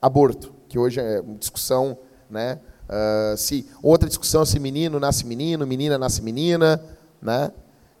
aborto, 0.00 0.52
que 0.68 0.78
hoje 0.78 1.00
é 1.00 1.20
uma 1.20 1.36
discussão, 1.36 1.96
né? 2.30 2.58
Uh, 2.88 3.36
se 3.36 3.66
outra 3.82 4.08
discussão 4.08 4.42
é 4.42 4.46
se 4.46 4.60
menino 4.60 5.00
nasce 5.00 5.26
menino, 5.26 5.66
menina 5.66 5.98
nasce 5.98 6.22
menina, 6.22 6.80
né? 7.20 7.50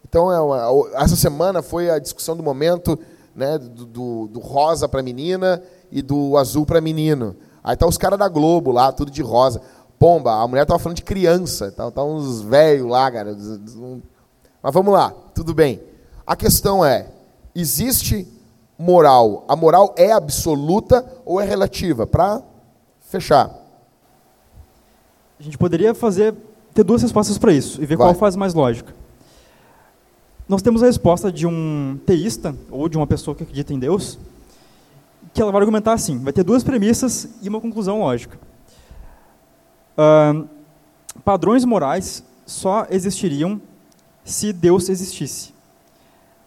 Então, 0.08 0.30
é 0.30 0.40
uma, 0.40 1.02
essa 1.02 1.16
semana 1.16 1.62
foi 1.62 1.90
a 1.90 1.98
discussão 1.98 2.36
do 2.36 2.42
momento 2.42 2.96
né, 3.34 3.58
do, 3.58 3.84
do, 3.84 4.28
do 4.28 4.40
rosa 4.40 4.88
para 4.88 5.02
menina 5.02 5.62
e 5.90 6.00
do 6.00 6.36
azul 6.38 6.64
para 6.64 6.80
menino. 6.80 7.36
Aí 7.62 7.76
tá 7.76 7.86
os 7.86 7.98
caras 7.98 8.18
da 8.18 8.28
Globo 8.28 8.70
lá, 8.70 8.92
tudo 8.92 9.10
de 9.10 9.20
rosa. 9.20 9.60
Pomba, 9.98 10.42
a 10.42 10.48
mulher 10.48 10.64
tava 10.64 10.78
falando 10.78 10.96
de 10.96 11.02
criança, 11.02 11.72
tá, 11.72 11.90
tá 11.90 12.04
uns 12.04 12.40
velhos 12.40 12.88
lá, 12.88 13.10
cara. 13.10 13.36
Mas 14.62 14.74
vamos 14.74 14.92
lá, 14.92 15.12
tudo 15.34 15.52
bem. 15.52 15.82
A 16.26 16.36
questão 16.36 16.84
é: 16.84 17.08
existe 17.60 18.26
moral? 18.78 19.44
A 19.48 19.56
moral 19.56 19.94
é 19.96 20.12
absoluta 20.12 21.04
ou 21.24 21.40
é 21.40 21.44
relativa? 21.44 22.06
Para 22.06 22.42
fechar. 23.00 23.50
A 25.38 25.42
gente 25.42 25.58
poderia 25.58 25.94
fazer 25.94 26.34
ter 26.74 26.84
duas 26.84 27.02
respostas 27.02 27.38
para 27.38 27.52
isso 27.52 27.82
e 27.82 27.86
ver 27.86 27.96
Vai. 27.96 28.08
qual 28.08 28.14
faz 28.14 28.36
mais 28.36 28.52
lógica. 28.54 28.94
Nós 30.48 30.62
temos 30.62 30.82
a 30.82 30.86
resposta 30.86 31.32
de 31.32 31.46
um 31.46 31.98
teísta, 32.06 32.54
ou 32.70 32.88
de 32.88 32.96
uma 32.96 33.06
pessoa 33.06 33.34
que 33.34 33.42
acredita 33.42 33.74
em 33.74 33.78
Deus, 33.78 34.18
que 35.34 35.42
ela 35.42 35.50
vai 35.50 35.60
argumentar 35.60 35.92
assim: 35.92 36.18
vai 36.18 36.32
ter 36.32 36.44
duas 36.44 36.62
premissas 36.62 37.28
e 37.42 37.48
uma 37.48 37.60
conclusão 37.60 37.98
lógica. 37.98 38.38
Uh, 39.98 40.48
padrões 41.24 41.64
morais 41.64 42.22
só 42.44 42.86
existiriam 42.90 43.60
se 44.24 44.52
Deus 44.52 44.88
existisse. 44.88 45.55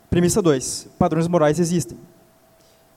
Premissa 0.10 0.42
2: 0.42 0.88
padrões 0.98 1.28
morais 1.28 1.60
existem. 1.60 1.98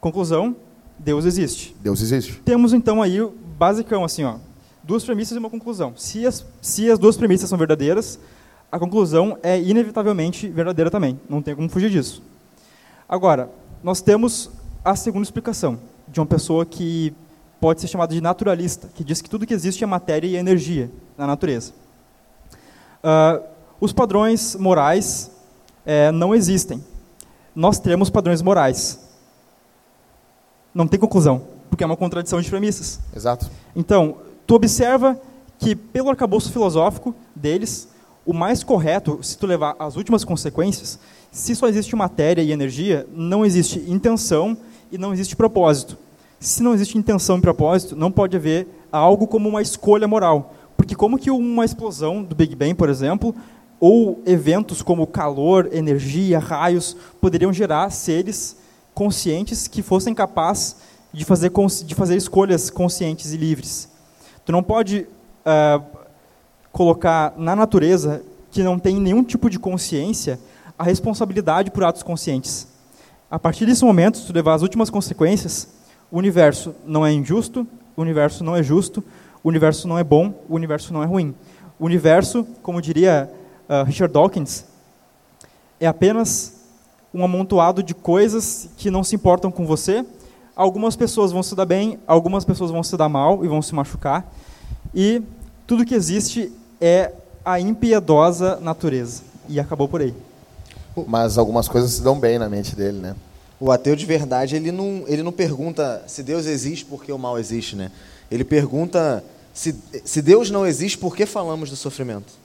Conclusão: 0.00 0.56
Deus 0.98 1.24
existe. 1.24 1.76
Deus 1.80 2.00
existe. 2.00 2.40
Temos 2.44 2.72
então 2.72 3.02
aí, 3.02 3.18
basicão, 3.58 4.04
assim, 4.04 4.24
ó, 4.24 4.36
duas 4.82 5.04
premissas 5.04 5.36
e 5.36 5.38
uma 5.38 5.50
conclusão. 5.50 5.92
Se 5.96 6.26
as, 6.26 6.44
se 6.60 6.90
as 6.90 6.98
duas 6.98 7.16
premissas 7.16 7.48
são 7.48 7.58
verdadeiras, 7.58 8.18
a 8.70 8.78
conclusão 8.78 9.38
é 9.42 9.60
inevitavelmente 9.60 10.48
verdadeira 10.48 10.90
também. 10.90 11.20
Não 11.28 11.42
tem 11.42 11.54
como 11.54 11.68
fugir 11.68 11.90
disso. 11.90 12.22
Agora, 13.08 13.50
nós 13.82 14.00
temos 14.00 14.50
a 14.84 14.96
segunda 14.96 15.24
explicação, 15.24 15.78
de 16.08 16.18
uma 16.18 16.26
pessoa 16.26 16.64
que 16.64 17.14
pode 17.60 17.80
ser 17.80 17.86
chamada 17.86 18.14
de 18.14 18.20
naturalista, 18.20 18.88
que 18.94 19.04
diz 19.04 19.22
que 19.22 19.30
tudo 19.30 19.46
que 19.46 19.54
existe 19.54 19.84
é 19.84 19.86
matéria 19.86 20.26
e 20.26 20.36
energia 20.36 20.90
na 21.16 21.26
natureza. 21.26 21.72
Uh, 23.04 23.44
os 23.80 23.92
padrões 23.92 24.56
morais 24.56 25.30
é, 25.84 26.10
não 26.10 26.34
existem. 26.34 26.82
Nós 27.54 27.78
temos 27.78 28.10
padrões 28.10 28.42
morais. 28.42 28.98
Não 30.74 30.86
tem 30.86 30.98
conclusão, 30.98 31.42
porque 31.68 31.84
é 31.84 31.86
uma 31.86 31.96
contradição 31.96 32.40
de 32.40 32.48
premissas. 32.48 33.00
Exato. 33.14 33.50
Então, 33.76 34.16
tu 34.46 34.54
observa 34.54 35.20
que, 35.58 35.76
pelo 35.76 36.10
arcabouço 36.10 36.50
filosófico 36.50 37.14
deles, 37.36 37.88
o 38.24 38.32
mais 38.32 38.62
correto, 38.64 39.18
se 39.22 39.36
tu 39.36 39.46
levar 39.46 39.76
as 39.78 39.96
últimas 39.96 40.24
consequências, 40.24 40.98
se 41.30 41.54
só 41.54 41.68
existe 41.68 41.94
matéria 41.96 42.42
e 42.42 42.52
energia, 42.52 43.06
não 43.12 43.44
existe 43.44 43.78
intenção 43.88 44.56
e 44.90 44.98
não 44.98 45.12
existe 45.12 45.36
propósito. 45.36 45.98
Se 46.38 46.62
não 46.62 46.74
existe 46.74 46.98
intenção 46.98 47.38
e 47.38 47.40
propósito, 47.40 47.96
não 47.96 48.10
pode 48.10 48.36
haver 48.36 48.66
algo 48.90 49.26
como 49.26 49.48
uma 49.48 49.62
escolha 49.62 50.08
moral. 50.08 50.54
Porque 50.76 50.94
como 50.94 51.18
que 51.18 51.30
uma 51.30 51.64
explosão 51.64 52.22
do 52.22 52.34
Big 52.34 52.54
Bang, 52.54 52.74
por 52.74 52.88
exemplo, 52.88 53.34
ou 53.84 54.22
eventos 54.24 54.80
como 54.80 55.08
calor, 55.08 55.68
energia, 55.72 56.38
raios, 56.38 56.96
poderiam 57.20 57.52
gerar 57.52 57.90
seres 57.90 58.56
conscientes 58.94 59.66
que 59.66 59.82
fossem 59.82 60.14
capazes 60.14 60.76
de 61.12 61.24
fazer, 61.24 61.50
de 61.84 61.92
fazer 61.92 62.16
escolhas 62.16 62.70
conscientes 62.70 63.32
e 63.32 63.36
livres. 63.36 63.88
Tu 64.44 64.52
não 64.52 64.62
pode 64.62 65.00
uh, 65.44 65.82
colocar 66.70 67.34
na 67.36 67.56
natureza, 67.56 68.22
que 68.52 68.62
não 68.62 68.78
tem 68.78 69.00
nenhum 69.00 69.24
tipo 69.24 69.50
de 69.50 69.58
consciência, 69.58 70.38
a 70.78 70.84
responsabilidade 70.84 71.72
por 71.72 71.82
atos 71.82 72.04
conscientes. 72.04 72.68
A 73.28 73.38
partir 73.38 73.66
desse 73.66 73.84
momento, 73.84 74.18
se 74.18 74.26
tu 74.28 74.32
levar 74.32 74.54
as 74.54 74.62
últimas 74.62 74.90
consequências, 74.90 75.66
o 76.08 76.18
universo 76.18 76.72
não 76.86 77.04
é 77.04 77.12
injusto, 77.12 77.66
o 77.96 78.02
universo 78.02 78.44
não 78.44 78.54
é 78.54 78.62
justo, 78.62 79.02
o 79.42 79.48
universo 79.48 79.88
não 79.88 79.98
é 79.98 80.04
bom, 80.04 80.32
o 80.48 80.54
universo 80.54 80.92
não 80.92 81.02
é 81.02 81.06
ruim. 81.06 81.34
O 81.80 81.84
universo, 81.84 82.46
como 82.62 82.80
diria 82.80 83.28
uh, 83.72 83.84
Richard 83.84 84.12
Dawkins, 84.12 84.64
é 85.80 85.86
apenas 85.86 86.52
um 87.12 87.24
amontoado 87.24 87.82
de 87.82 87.94
coisas 87.94 88.68
que 88.76 88.90
não 88.90 89.02
se 89.02 89.16
importam 89.16 89.50
com 89.50 89.66
você. 89.66 90.04
Algumas 90.54 90.94
pessoas 90.94 91.32
vão 91.32 91.42
se 91.42 91.54
dar 91.54 91.64
bem, 91.64 91.98
algumas 92.06 92.44
pessoas 92.44 92.70
vão 92.70 92.82
se 92.82 92.96
dar 92.96 93.08
mal 93.08 93.44
e 93.44 93.48
vão 93.48 93.62
se 93.62 93.74
machucar. 93.74 94.30
E 94.94 95.22
tudo 95.66 95.84
que 95.84 95.94
existe 95.94 96.52
é 96.80 97.12
a 97.44 97.58
impiedosa 97.58 98.58
natureza. 98.60 99.22
E 99.48 99.58
acabou 99.58 99.88
por 99.88 100.02
aí. 100.02 100.14
Mas 101.06 101.38
algumas 101.38 101.68
coisas 101.68 101.92
se 101.92 102.02
dão 102.02 102.18
bem 102.18 102.38
na 102.38 102.48
mente 102.48 102.76
dele, 102.76 102.98
né? 102.98 103.16
O 103.58 103.70
ateu 103.70 103.96
de 103.96 104.04
verdade, 104.04 104.56
ele 104.56 104.70
não, 104.70 105.04
ele 105.06 105.22
não 105.22 105.32
pergunta 105.32 106.02
se 106.06 106.22
Deus 106.22 106.46
existe 106.46 106.84
porque 106.84 107.12
o 107.12 107.18
mal 107.18 107.38
existe, 107.38 107.76
né? 107.76 107.90
Ele 108.30 108.44
pergunta 108.44 109.24
se, 109.54 109.74
se 110.04 110.20
Deus 110.20 110.50
não 110.50 110.66
existe, 110.66 110.98
por 110.98 111.16
que 111.16 111.24
falamos 111.24 111.70
do 111.70 111.76
sofrimento? 111.76 112.41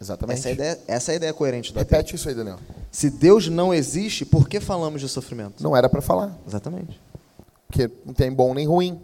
Exatamente. 0.00 0.38
Essa 0.38 0.48
é 0.48 0.50
a 0.50 0.54
ideia, 0.54 0.80
essa 0.86 1.10
é 1.10 1.14
a 1.14 1.16
ideia 1.16 1.32
coerente 1.32 1.72
do 1.72 1.78
Repete 1.78 2.00
ateu. 2.00 2.14
isso 2.16 2.28
aí, 2.28 2.34
Daniel. 2.34 2.58
Se 2.90 3.10
Deus 3.10 3.48
não 3.48 3.72
existe, 3.72 4.24
por 4.24 4.48
que 4.48 4.60
falamos 4.60 5.00
de 5.00 5.08
sofrimento? 5.08 5.62
Não 5.62 5.76
era 5.76 5.88
para 5.88 6.02
falar. 6.02 6.36
Exatamente. 6.46 7.00
Porque 7.66 7.90
não 8.04 8.12
tem 8.12 8.32
bom 8.32 8.52
nem 8.54 8.66
ruim. 8.66 9.00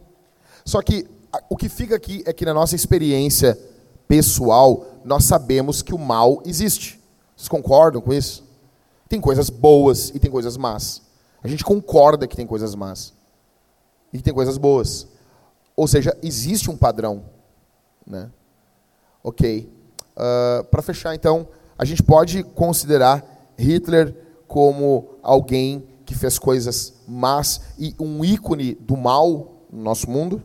Só 0.65 0.83
que 0.83 1.07
o 1.49 1.57
que 1.57 1.69
fica 1.69 1.97
aqui 1.97 2.23
é 2.27 2.33
que 2.33 2.45
na 2.45 2.53
nossa 2.53 2.75
experiência 2.75 3.59
pessoal, 4.07 4.87
nós 5.05 5.25
sabemos 5.25 5.83
que 5.83 5.95
o 5.95 5.99
mal 5.99 6.43
existe. 6.45 7.01
Vocês 7.37 7.49
concordam 7.49 8.01
com 8.01 8.12
isso? 8.12 8.45
Tem 9.09 9.21
coisas 9.21 9.49
boas 9.49 10.11
e 10.11 10.19
tem 10.19 10.31
coisas 10.31 10.57
más. 10.57 11.03
A 11.43 11.49
gente 11.49 11.65
concorda 11.65 12.27
que 12.27 12.37
tem 12.37 12.47
coisas 12.47 12.75
más 12.75 13.12
e 14.12 14.19
que 14.19 14.25
tem 14.25 14.35
coisas 14.35 14.59
boas. 14.59 15.07
Ou 15.77 15.87
seja, 15.89 16.17
existe 16.23 16.71
um 16.71 16.77
padrão. 16.77 17.25
Né? 18.07 18.31
Ok. 19.23 19.73
Uh, 20.20 20.64
Para 20.64 20.82
fechar, 20.82 21.14
então, 21.14 21.48
a 21.78 21.84
gente 21.84 22.02
pode 22.02 22.42
considerar 22.42 23.24
Hitler 23.59 24.14
como 24.47 25.14
alguém 25.22 25.82
que 26.05 26.14
fez 26.14 26.38
coisas 26.38 26.92
más 27.09 27.62
e 27.78 27.94
um 27.98 28.22
ícone 28.22 28.74
do 28.74 28.97
mal 28.97 29.52
no 29.72 29.82
nosso 29.82 30.10
mundo? 30.10 30.42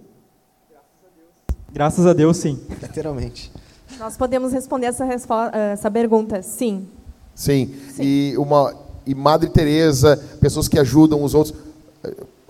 Graças 1.73 2.05
a 2.05 2.13
Deus, 2.13 2.37
sim. 2.37 2.61
Literalmente. 2.81 3.51
Nós 3.99 4.15
podemos 4.15 4.53
responder 4.53 4.87
essa, 4.87 5.05
essa 5.05 5.91
pergunta, 5.91 6.41
sim. 6.41 6.87
sim. 7.33 7.75
Sim. 7.91 8.03
E 8.03 8.37
uma 8.37 8.73
e 9.05 9.13
Madre 9.13 9.49
Teresa, 9.49 10.17
pessoas 10.39 10.67
que 10.67 10.79
ajudam 10.79 11.23
os 11.23 11.33
outros, 11.33 11.55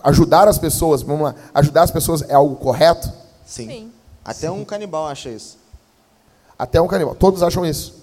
ajudar 0.02 0.48
as 0.48 0.58
pessoas, 0.58 1.02
vamos 1.02 1.22
lá, 1.22 1.34
ajudar 1.54 1.82
as 1.82 1.90
pessoas 1.90 2.22
é 2.22 2.34
algo 2.34 2.56
correto? 2.56 3.12
Sim. 3.44 3.66
sim. 3.66 3.92
Até 4.24 4.48
sim. 4.48 4.48
um 4.48 4.64
canibal 4.64 5.06
acha 5.06 5.28
isso. 5.28 5.58
Até 6.58 6.80
um 6.80 6.86
canibal. 6.86 7.14
Todos 7.14 7.42
acham 7.42 7.64
isso. 7.64 7.94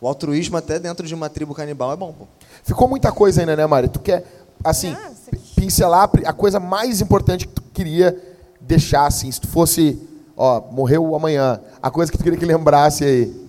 O 0.00 0.06
altruísmo 0.06 0.56
até 0.56 0.78
dentro 0.78 1.06
de 1.06 1.14
uma 1.14 1.28
tribo 1.28 1.54
canibal 1.54 1.92
é 1.92 1.96
bom. 1.96 2.12
Pô. 2.12 2.26
Ficou 2.62 2.88
muita 2.88 3.10
coisa 3.10 3.40
ainda, 3.40 3.56
né, 3.56 3.66
Mari? 3.66 3.88
Tu 3.88 3.98
quer, 4.00 4.24
assim, 4.62 4.92
ah, 4.92 5.10
pincelar 5.56 6.10
a 6.24 6.32
coisa 6.32 6.60
mais 6.60 7.00
importante 7.00 7.46
que 7.46 7.54
tu 7.54 7.62
queria 7.72 8.16
deixar, 8.60 9.06
assim, 9.06 9.30
se 9.30 9.40
tu 9.40 9.48
fosse, 9.48 9.98
ó, 10.36 10.60
morreu 10.70 11.14
amanhã, 11.14 11.60
a 11.82 11.90
coisa 11.90 12.10
que 12.12 12.18
tu 12.18 12.24
queria 12.24 12.38
que 12.38 12.44
lembrasse 12.44 13.04
aí. 13.04 13.46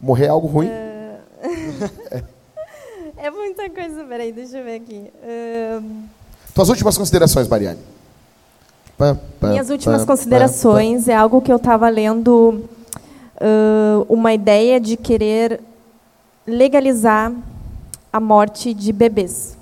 Morrer 0.00 0.26
é 0.26 0.28
algo 0.28 0.46
ruim? 0.46 0.68
Uh... 0.68 2.22
é 3.16 3.30
muita 3.30 3.70
coisa, 3.70 4.04
peraí, 4.04 4.32
deixa 4.32 4.58
eu 4.58 4.64
ver 4.64 4.76
aqui. 4.76 5.10
Uh... 5.22 6.02
Tuas 6.54 6.68
últimas 6.68 6.98
considerações, 6.98 7.48
Mariane. 7.48 7.80
Minhas 9.42 9.70
últimas 9.70 10.04
considerações 10.04 11.08
é 11.08 11.14
algo 11.14 11.40
que 11.40 11.50
eu 11.50 11.56
estava 11.56 11.88
lendo, 11.88 12.62
uh, 13.36 14.04
uma 14.08 14.32
ideia 14.32 14.80
de 14.80 14.96
querer 14.96 15.60
legalizar 16.46 17.32
a 18.12 18.20
morte 18.20 18.74
de 18.74 18.92
bebês. 18.92 19.56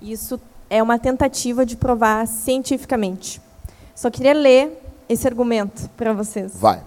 Isso 0.00 0.40
é 0.68 0.82
uma 0.82 0.98
tentativa 0.98 1.64
de 1.64 1.76
provar 1.76 2.26
cientificamente. 2.26 3.40
Só 3.94 4.10
queria 4.10 4.32
ler 4.32 4.82
esse 5.08 5.26
argumento 5.26 5.88
para 5.96 6.12
vocês. 6.12 6.52
Vai. 6.56 6.82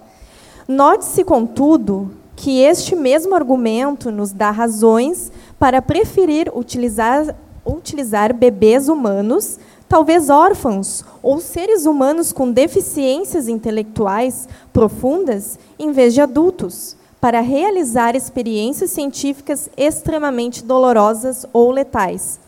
Note-se, 0.68 1.24
contudo, 1.24 2.12
que 2.36 2.60
este 2.62 2.96
mesmo 2.96 3.34
argumento 3.36 4.12
nos 4.12 4.32
dá 4.32 4.52
razões 4.52 5.32
para 5.58 5.82
preferir 5.82 6.52
utilizar, 6.54 7.36
utilizar 7.66 8.34
bebês 8.34 8.90
humanos, 8.90 9.58
talvez 9.88 10.30
órfãos 10.30 11.04
ou 11.22 11.40
seres 11.40 11.86
humanos 11.86 12.32
com 12.32 12.52
deficiências 12.52 13.48
intelectuais 13.48 14.48
profundas, 14.74 15.58
em 15.78 15.92
vez 15.92 16.14
de 16.14 16.22
adultos 16.22 16.96
para 17.20 17.42
realizar 17.42 18.16
experiências 18.16 18.92
científicas 18.92 19.70
extremamente 19.76 20.64
dolorosas 20.64 21.46
ou 21.52 21.72
letais. 21.72 22.40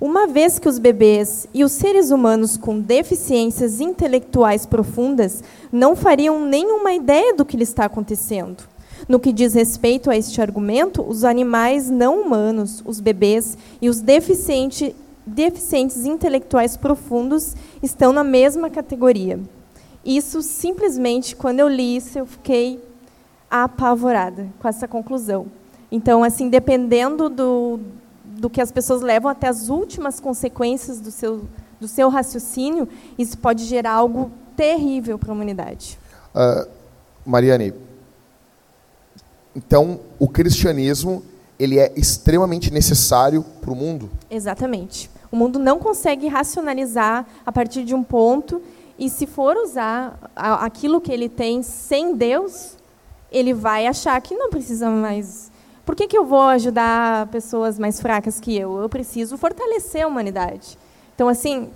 Uma 0.00 0.26
vez 0.26 0.58
que 0.58 0.68
os 0.68 0.78
bebês 0.78 1.46
e 1.54 1.62
os 1.62 1.72
seres 1.72 2.10
humanos 2.10 2.56
com 2.56 2.80
deficiências 2.80 3.80
intelectuais 3.80 4.66
profundas 4.66 5.42
não 5.70 5.94
fariam 5.94 6.44
nenhuma 6.44 6.92
ideia 6.92 7.34
do 7.34 7.44
que 7.44 7.56
lhe 7.56 7.62
está 7.62 7.84
acontecendo. 7.84 8.64
No 9.08 9.18
que 9.18 9.32
diz 9.32 9.54
respeito 9.54 10.10
a 10.10 10.16
este 10.16 10.40
argumento, 10.40 11.02
os 11.02 11.24
animais 11.24 11.90
não 11.90 12.20
humanos, 12.20 12.82
os 12.84 13.00
bebês 13.00 13.56
e 13.80 13.88
os 13.88 14.00
deficiente, 14.00 14.94
deficientes 15.26 16.04
intelectuais 16.04 16.76
profundos 16.76 17.54
estão 17.82 18.12
na 18.12 18.24
mesma 18.24 18.68
categoria. 18.68 19.40
Isso 20.04 20.42
simplesmente, 20.42 21.36
quando 21.36 21.60
eu 21.60 21.68
li 21.68 21.96
isso, 21.96 22.18
eu 22.18 22.26
fiquei 22.26 22.82
apavorada 23.50 24.48
com 24.58 24.66
essa 24.66 24.88
conclusão. 24.88 25.46
Então, 25.90 26.24
assim, 26.24 26.48
dependendo 26.48 27.28
do, 27.28 27.78
do 28.24 28.50
que 28.50 28.60
as 28.60 28.72
pessoas 28.72 29.02
levam 29.02 29.30
até 29.30 29.46
as 29.46 29.68
últimas 29.68 30.18
consequências 30.18 30.98
do 31.00 31.10
seu, 31.10 31.44
do 31.78 31.86
seu 31.86 32.08
raciocínio, 32.08 32.88
isso 33.18 33.38
pode 33.38 33.64
gerar 33.64 33.92
algo 33.92 34.32
terrível 34.56 35.18
para 35.18 35.30
a 35.30 35.34
humanidade. 35.34 35.98
Uh, 36.34 36.68
Mariane, 37.24 37.74
então 39.54 40.00
o 40.18 40.26
cristianismo 40.26 41.22
ele 41.58 41.78
é 41.78 41.92
extremamente 41.94 42.72
necessário 42.72 43.44
para 43.60 43.70
o 43.70 43.76
mundo? 43.76 44.10
Exatamente. 44.30 45.10
O 45.32 45.36
mundo 45.36 45.58
não 45.58 45.78
consegue 45.78 46.28
racionalizar 46.28 47.26
a 47.44 47.50
partir 47.50 47.84
de 47.84 47.94
um 47.94 48.02
ponto 48.02 48.60
e 48.98 49.08
se 49.08 49.26
for 49.26 49.56
usar 49.56 50.18
aquilo 50.36 51.00
que 51.00 51.10
ele 51.10 51.28
tem 51.28 51.62
sem 51.62 52.14
Deus, 52.14 52.76
ele 53.32 53.54
vai 53.54 53.86
achar 53.86 54.20
que 54.20 54.36
não 54.36 54.50
precisa 54.50 54.90
mais. 54.90 55.50
Por 55.86 55.96
que, 55.96 56.06
que 56.06 56.16
eu 56.16 56.26
vou 56.26 56.42
ajudar 56.42 57.26
pessoas 57.28 57.78
mais 57.78 57.98
fracas 58.00 58.38
que 58.38 58.54
eu? 58.56 58.80
Eu 58.80 58.88
preciso 58.88 59.38
fortalecer 59.38 60.04
a 60.04 60.06
humanidade. 60.06 60.78
Então, 61.14 61.28
assim, 61.28 61.70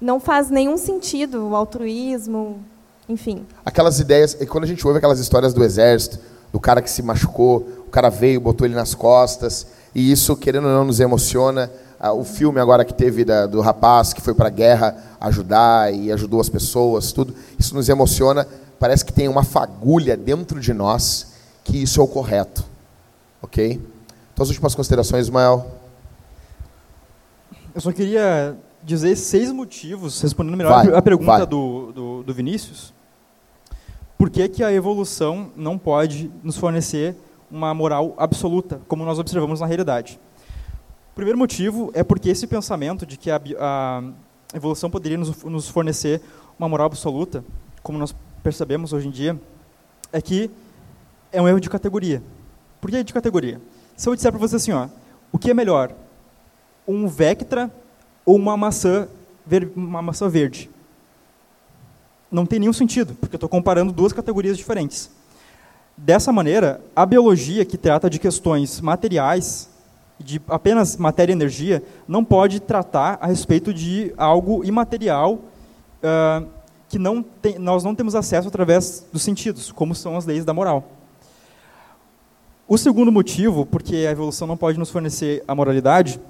não 0.00 0.20
faz 0.20 0.50
nenhum 0.50 0.76
sentido 0.76 1.48
o 1.48 1.56
altruísmo, 1.56 2.62
enfim. 3.08 3.46
Aquelas 3.64 3.98
ideias, 3.98 4.36
e 4.38 4.46
quando 4.46 4.64
a 4.64 4.66
gente 4.66 4.86
ouve 4.86 4.98
aquelas 4.98 5.18
histórias 5.18 5.54
do 5.54 5.64
exército, 5.64 6.18
do 6.52 6.60
cara 6.60 6.82
que 6.82 6.90
se 6.90 7.02
machucou, 7.02 7.66
o 7.86 7.90
cara 7.90 8.10
veio, 8.10 8.40
botou 8.40 8.66
ele 8.66 8.74
nas 8.74 8.94
costas, 8.94 9.66
e 9.94 10.12
isso, 10.12 10.36
querendo 10.36 10.68
ou 10.68 10.74
não, 10.74 10.84
nos 10.84 11.00
emociona. 11.00 11.70
Ah, 12.02 12.12
o 12.12 12.24
filme 12.24 12.58
agora 12.60 12.84
que 12.84 12.92
teve 12.92 13.24
da, 13.24 13.46
do 13.46 13.60
rapaz 13.60 14.12
que 14.12 14.20
foi 14.20 14.34
para 14.34 14.48
a 14.48 14.50
guerra 14.50 14.96
ajudar 15.20 15.94
e 15.94 16.10
ajudou 16.10 16.40
as 16.40 16.48
pessoas, 16.48 17.12
tudo, 17.12 17.32
isso 17.56 17.76
nos 17.76 17.88
emociona 17.88 18.44
parece 18.82 19.04
que 19.04 19.12
tem 19.12 19.28
uma 19.28 19.44
fagulha 19.44 20.16
dentro 20.16 20.58
de 20.58 20.74
nós 20.74 21.34
que 21.62 21.80
isso 21.80 22.00
é 22.00 22.02
o 22.02 22.08
correto. 22.08 22.64
Ok? 23.40 23.80
Então, 24.32 24.42
as 24.42 24.48
últimas 24.48 24.74
considerações, 24.74 25.26
Ismael. 25.26 25.70
Eu 27.72 27.80
só 27.80 27.92
queria 27.92 28.56
dizer 28.82 29.14
seis 29.14 29.52
motivos, 29.52 30.20
respondendo 30.20 30.56
melhor 30.56 30.84
vai, 30.84 30.96
a 30.96 31.00
pergunta 31.00 31.46
do, 31.46 31.92
do, 31.92 32.22
do, 32.24 32.34
Vinícius. 32.34 32.92
Por 34.18 34.28
que, 34.28 34.48
que 34.48 34.64
a 34.64 34.72
evolução 34.72 35.52
não 35.54 35.78
pode 35.78 36.28
nos 36.42 36.56
fornecer 36.56 37.14
uma 37.48 37.72
moral 37.72 38.14
absoluta, 38.18 38.80
como 38.88 39.04
nós 39.04 39.20
observamos 39.20 39.60
na 39.60 39.66
realidade? 39.66 40.18
O 41.12 41.14
primeiro 41.14 41.38
motivo 41.38 41.90
é 41.92 42.02
porque 42.02 42.30
esse 42.30 42.46
pensamento 42.46 43.04
de 43.04 43.18
que 43.18 43.30
a, 43.30 43.38
a 43.60 44.02
evolução 44.54 44.90
poderia 44.90 45.18
nos, 45.18 45.44
nos 45.44 45.68
fornecer 45.68 46.22
uma 46.58 46.66
moral 46.66 46.86
absoluta, 46.86 47.44
como 47.82 47.98
nós 47.98 48.14
percebemos 48.42 48.94
hoje 48.94 49.08
em 49.08 49.10
dia 49.10 49.38
é 50.10 50.22
que 50.22 50.50
é 51.30 51.40
um 51.40 51.46
erro 51.46 51.60
de 51.60 51.68
categoria. 51.68 52.22
Por 52.80 52.90
que 52.90 53.04
de 53.04 53.12
categoria? 53.12 53.60
Se 53.94 54.08
eu 54.08 54.16
disser 54.16 54.32
para 54.32 54.40
você 54.40 54.56
assim, 54.56 54.72
ó, 54.72 54.88
o 55.30 55.38
que 55.38 55.50
é 55.50 55.54
melhor, 55.54 55.92
um 56.88 57.06
Vectra 57.06 57.70
ou 58.24 58.36
uma 58.36 58.56
maçã, 58.56 59.06
uma 59.76 60.00
maçã 60.00 60.30
verde? 60.30 60.70
Não 62.30 62.46
tem 62.46 62.58
nenhum 62.58 62.72
sentido, 62.72 63.14
porque 63.20 63.34
eu 63.34 63.38
estou 63.38 63.50
comparando 63.50 63.92
duas 63.92 64.14
categorias 64.14 64.56
diferentes. 64.56 65.10
Dessa 65.94 66.32
maneira, 66.32 66.80
a 66.96 67.04
biologia, 67.04 67.66
que 67.66 67.76
trata 67.76 68.08
de 68.08 68.18
questões 68.18 68.80
materiais, 68.80 69.68
de 70.18 70.40
apenas 70.48 70.96
matéria 70.96 71.32
e 71.32 71.36
energia, 71.36 71.82
não 72.06 72.24
pode 72.24 72.60
tratar 72.60 73.18
a 73.20 73.26
respeito 73.26 73.72
de 73.72 74.12
algo 74.16 74.64
imaterial 74.64 75.34
uh, 75.34 76.46
que 76.88 76.98
não 76.98 77.22
tem, 77.22 77.58
nós 77.58 77.82
não 77.82 77.94
temos 77.94 78.14
acesso 78.14 78.48
através 78.48 79.06
dos 79.12 79.22
sentidos, 79.22 79.72
como 79.72 79.94
são 79.94 80.16
as 80.16 80.26
leis 80.26 80.44
da 80.44 80.52
moral. 80.52 80.84
O 82.68 82.78
segundo 82.78 83.10
motivo, 83.10 83.66
porque 83.66 83.96
a 83.96 84.10
evolução 84.10 84.46
não 84.46 84.56
pode 84.56 84.78
nos 84.78 84.90
fornecer 84.90 85.42
a 85.46 85.54
moralidade, 85.54 86.20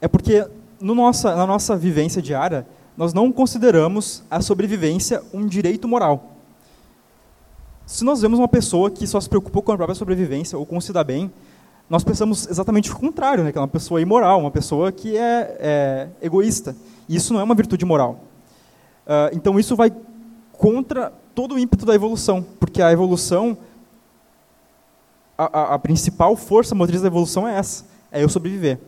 é 0.00 0.08
porque 0.08 0.46
no 0.80 0.94
nossa, 0.94 1.34
na 1.34 1.46
nossa 1.46 1.76
vivência 1.76 2.22
diária, 2.22 2.66
nós 2.96 3.14
não 3.14 3.30
consideramos 3.32 4.22
a 4.30 4.40
sobrevivência 4.40 5.22
um 5.32 5.46
direito 5.46 5.86
moral. 5.86 6.36
Se 7.86 8.04
nós 8.04 8.20
vemos 8.20 8.38
uma 8.38 8.48
pessoa 8.48 8.90
que 8.90 9.06
só 9.06 9.20
se 9.20 9.28
preocupa 9.28 9.62
com 9.62 9.72
a 9.72 9.76
própria 9.76 9.94
sobrevivência 9.94 10.56
ou 10.56 10.64
com 10.64 10.80
se 10.80 10.92
dar 10.92 11.04
bem, 11.04 11.30
nós 11.90 12.04
pensamos 12.04 12.46
exatamente 12.48 12.92
o 12.92 12.96
contrário, 12.96 13.42
né? 13.42 13.50
que 13.50 13.58
é 13.58 13.60
uma 13.60 13.66
pessoa 13.66 14.00
imoral, 14.00 14.38
uma 14.38 14.50
pessoa 14.52 14.92
que 14.92 15.16
é, 15.16 15.56
é 15.58 16.08
egoísta. 16.22 16.76
E 17.08 17.16
isso 17.16 17.32
não 17.32 17.40
é 17.40 17.42
uma 17.42 17.54
virtude 17.56 17.84
moral. 17.84 18.20
Uh, 19.04 19.34
então 19.34 19.58
isso 19.58 19.74
vai 19.74 19.92
contra 20.52 21.12
todo 21.34 21.56
o 21.56 21.58
ímpeto 21.58 21.84
da 21.84 21.92
evolução, 21.92 22.46
porque 22.60 22.80
a 22.80 22.92
evolução, 22.92 23.58
a, 25.36 25.44
a, 25.44 25.74
a, 25.74 25.78
principal 25.80 26.36
força 26.36 26.76
motriz 26.76 27.00
da 27.00 27.08
evolução 27.08 27.48
é 27.48 27.56
essa, 27.56 27.84
é 28.12 28.22
eu 28.22 28.28
sobreviver. 28.28 28.78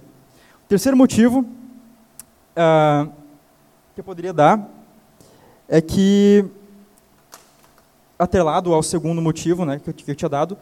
O 0.64 0.68
terceiro 0.68 0.96
motivo 0.96 1.40
uh, 1.40 3.10
que 3.94 4.00
eu 4.00 4.04
poderia 4.04 4.32
dar 4.32 4.68
é 5.68 5.80
que, 5.80 6.44
atrelado 8.16 8.72
ao 8.72 8.82
segundo 8.82 9.20
motivo 9.20 9.64
né, 9.64 9.80
que, 9.80 9.90
eu, 9.90 9.94
que 9.94 10.10
eu 10.10 10.14
tinha 10.14 10.28
dado, 10.28 10.56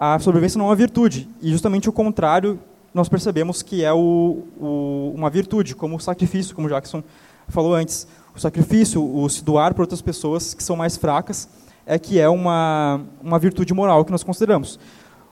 a 0.00 0.18
sobrevivência 0.18 0.56
não 0.56 0.64
é 0.64 0.68
uma 0.70 0.76
virtude, 0.76 1.28
e 1.42 1.50
justamente 1.50 1.86
o 1.86 1.92
contrário 1.92 2.58
nós 2.94 3.06
percebemos 3.06 3.62
que 3.62 3.84
é 3.84 3.92
o, 3.92 4.44
o, 4.58 5.12
uma 5.14 5.28
virtude, 5.28 5.76
como 5.76 5.96
o 5.96 6.00
sacrifício, 6.00 6.56
como 6.56 6.70
Jackson 6.70 7.04
falou 7.48 7.74
antes 7.74 8.08
o 8.34 8.40
sacrifício, 8.40 9.04
o 9.04 9.28
se 9.28 9.44
doar 9.44 9.74
para 9.74 9.82
outras 9.82 10.00
pessoas 10.00 10.54
que 10.54 10.62
são 10.62 10.74
mais 10.74 10.96
fracas, 10.96 11.48
é 11.84 11.98
que 11.98 12.18
é 12.18 12.28
uma, 12.28 13.00
uma 13.22 13.38
virtude 13.38 13.74
moral 13.74 14.04
que 14.04 14.10
nós 14.10 14.22
consideramos. 14.22 14.78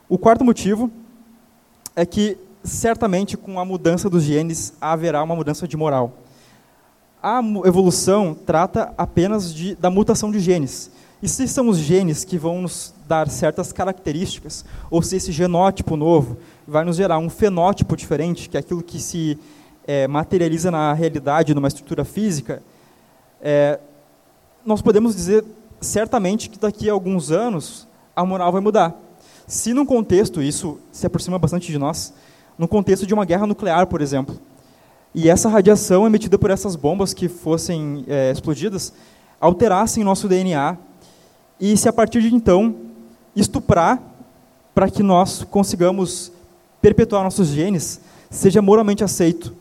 O 0.08 0.18
quarto 0.18 0.44
motivo 0.44 0.90
é 1.96 2.04
que, 2.04 2.36
certamente, 2.62 3.36
com 3.36 3.58
a 3.58 3.64
mudança 3.64 4.10
dos 4.10 4.22
genes, 4.22 4.74
haverá 4.80 5.22
uma 5.22 5.34
mudança 5.34 5.66
de 5.66 5.76
moral. 5.76 6.12
A 7.22 7.40
evolução 7.64 8.34
trata 8.34 8.92
apenas 8.98 9.52
de, 9.54 9.74
da 9.76 9.90
mutação 9.90 10.30
de 10.30 10.40
genes. 10.40 10.90
E 11.22 11.28
se 11.28 11.48
são 11.48 11.68
os 11.68 11.78
genes 11.78 12.24
que 12.24 12.38
vão 12.38 12.62
nos 12.62 12.94
dar 13.06 13.28
certas 13.28 13.72
características, 13.72 14.64
ou 14.90 15.02
se 15.02 15.16
esse 15.16 15.32
genótipo 15.32 15.96
novo 15.96 16.36
vai 16.66 16.84
nos 16.84 16.96
gerar 16.96 17.18
um 17.18 17.28
fenótipo 17.28 17.96
diferente, 17.96 18.48
que 18.48 18.56
é 18.56 18.60
aquilo 18.60 18.82
que 18.82 19.00
se 19.00 19.36
é, 19.86 20.06
materializa 20.06 20.70
na 20.70 20.92
realidade, 20.92 21.54
numa 21.54 21.66
estrutura 21.66 22.04
física, 22.04 22.62
é, 23.40 23.80
nós 24.64 24.80
podemos 24.80 25.16
dizer 25.16 25.44
certamente 25.80 26.48
que 26.48 26.58
daqui 26.58 26.88
a 26.88 26.92
alguns 26.92 27.30
anos 27.30 27.88
a 28.14 28.24
moral 28.24 28.52
vai 28.52 28.60
mudar. 28.60 28.94
Se 29.46 29.72
num 29.72 29.86
contexto, 29.86 30.42
isso 30.42 30.78
se 30.92 31.06
aproxima 31.06 31.38
bastante 31.38 31.72
de 31.72 31.78
nós, 31.78 32.12
no 32.56 32.68
contexto 32.68 33.06
de 33.06 33.14
uma 33.14 33.24
guerra 33.24 33.46
nuclear, 33.46 33.86
por 33.86 34.00
exemplo, 34.00 34.38
e 35.14 35.28
essa 35.28 35.48
radiação 35.48 36.06
emitida 36.06 36.38
por 36.38 36.50
essas 36.50 36.76
bombas 36.76 37.14
que 37.14 37.28
fossem 37.28 38.04
é, 38.06 38.30
explodidas 38.30 38.92
alterassem 39.40 40.04
nosso 40.04 40.28
DNA 40.28 40.76
e 41.60 41.76
se 41.76 41.88
a 41.88 41.92
partir 41.92 42.20
de 42.20 42.34
então 42.34 42.74
estuprar 43.34 44.00
para 44.74 44.90
que 44.90 45.02
nós 45.02 45.42
consigamos 45.44 46.32
perpetuar 46.80 47.24
nossos 47.24 47.48
genes 47.48 48.00
seja 48.30 48.62
moralmente 48.62 49.02
aceito. 49.02 49.54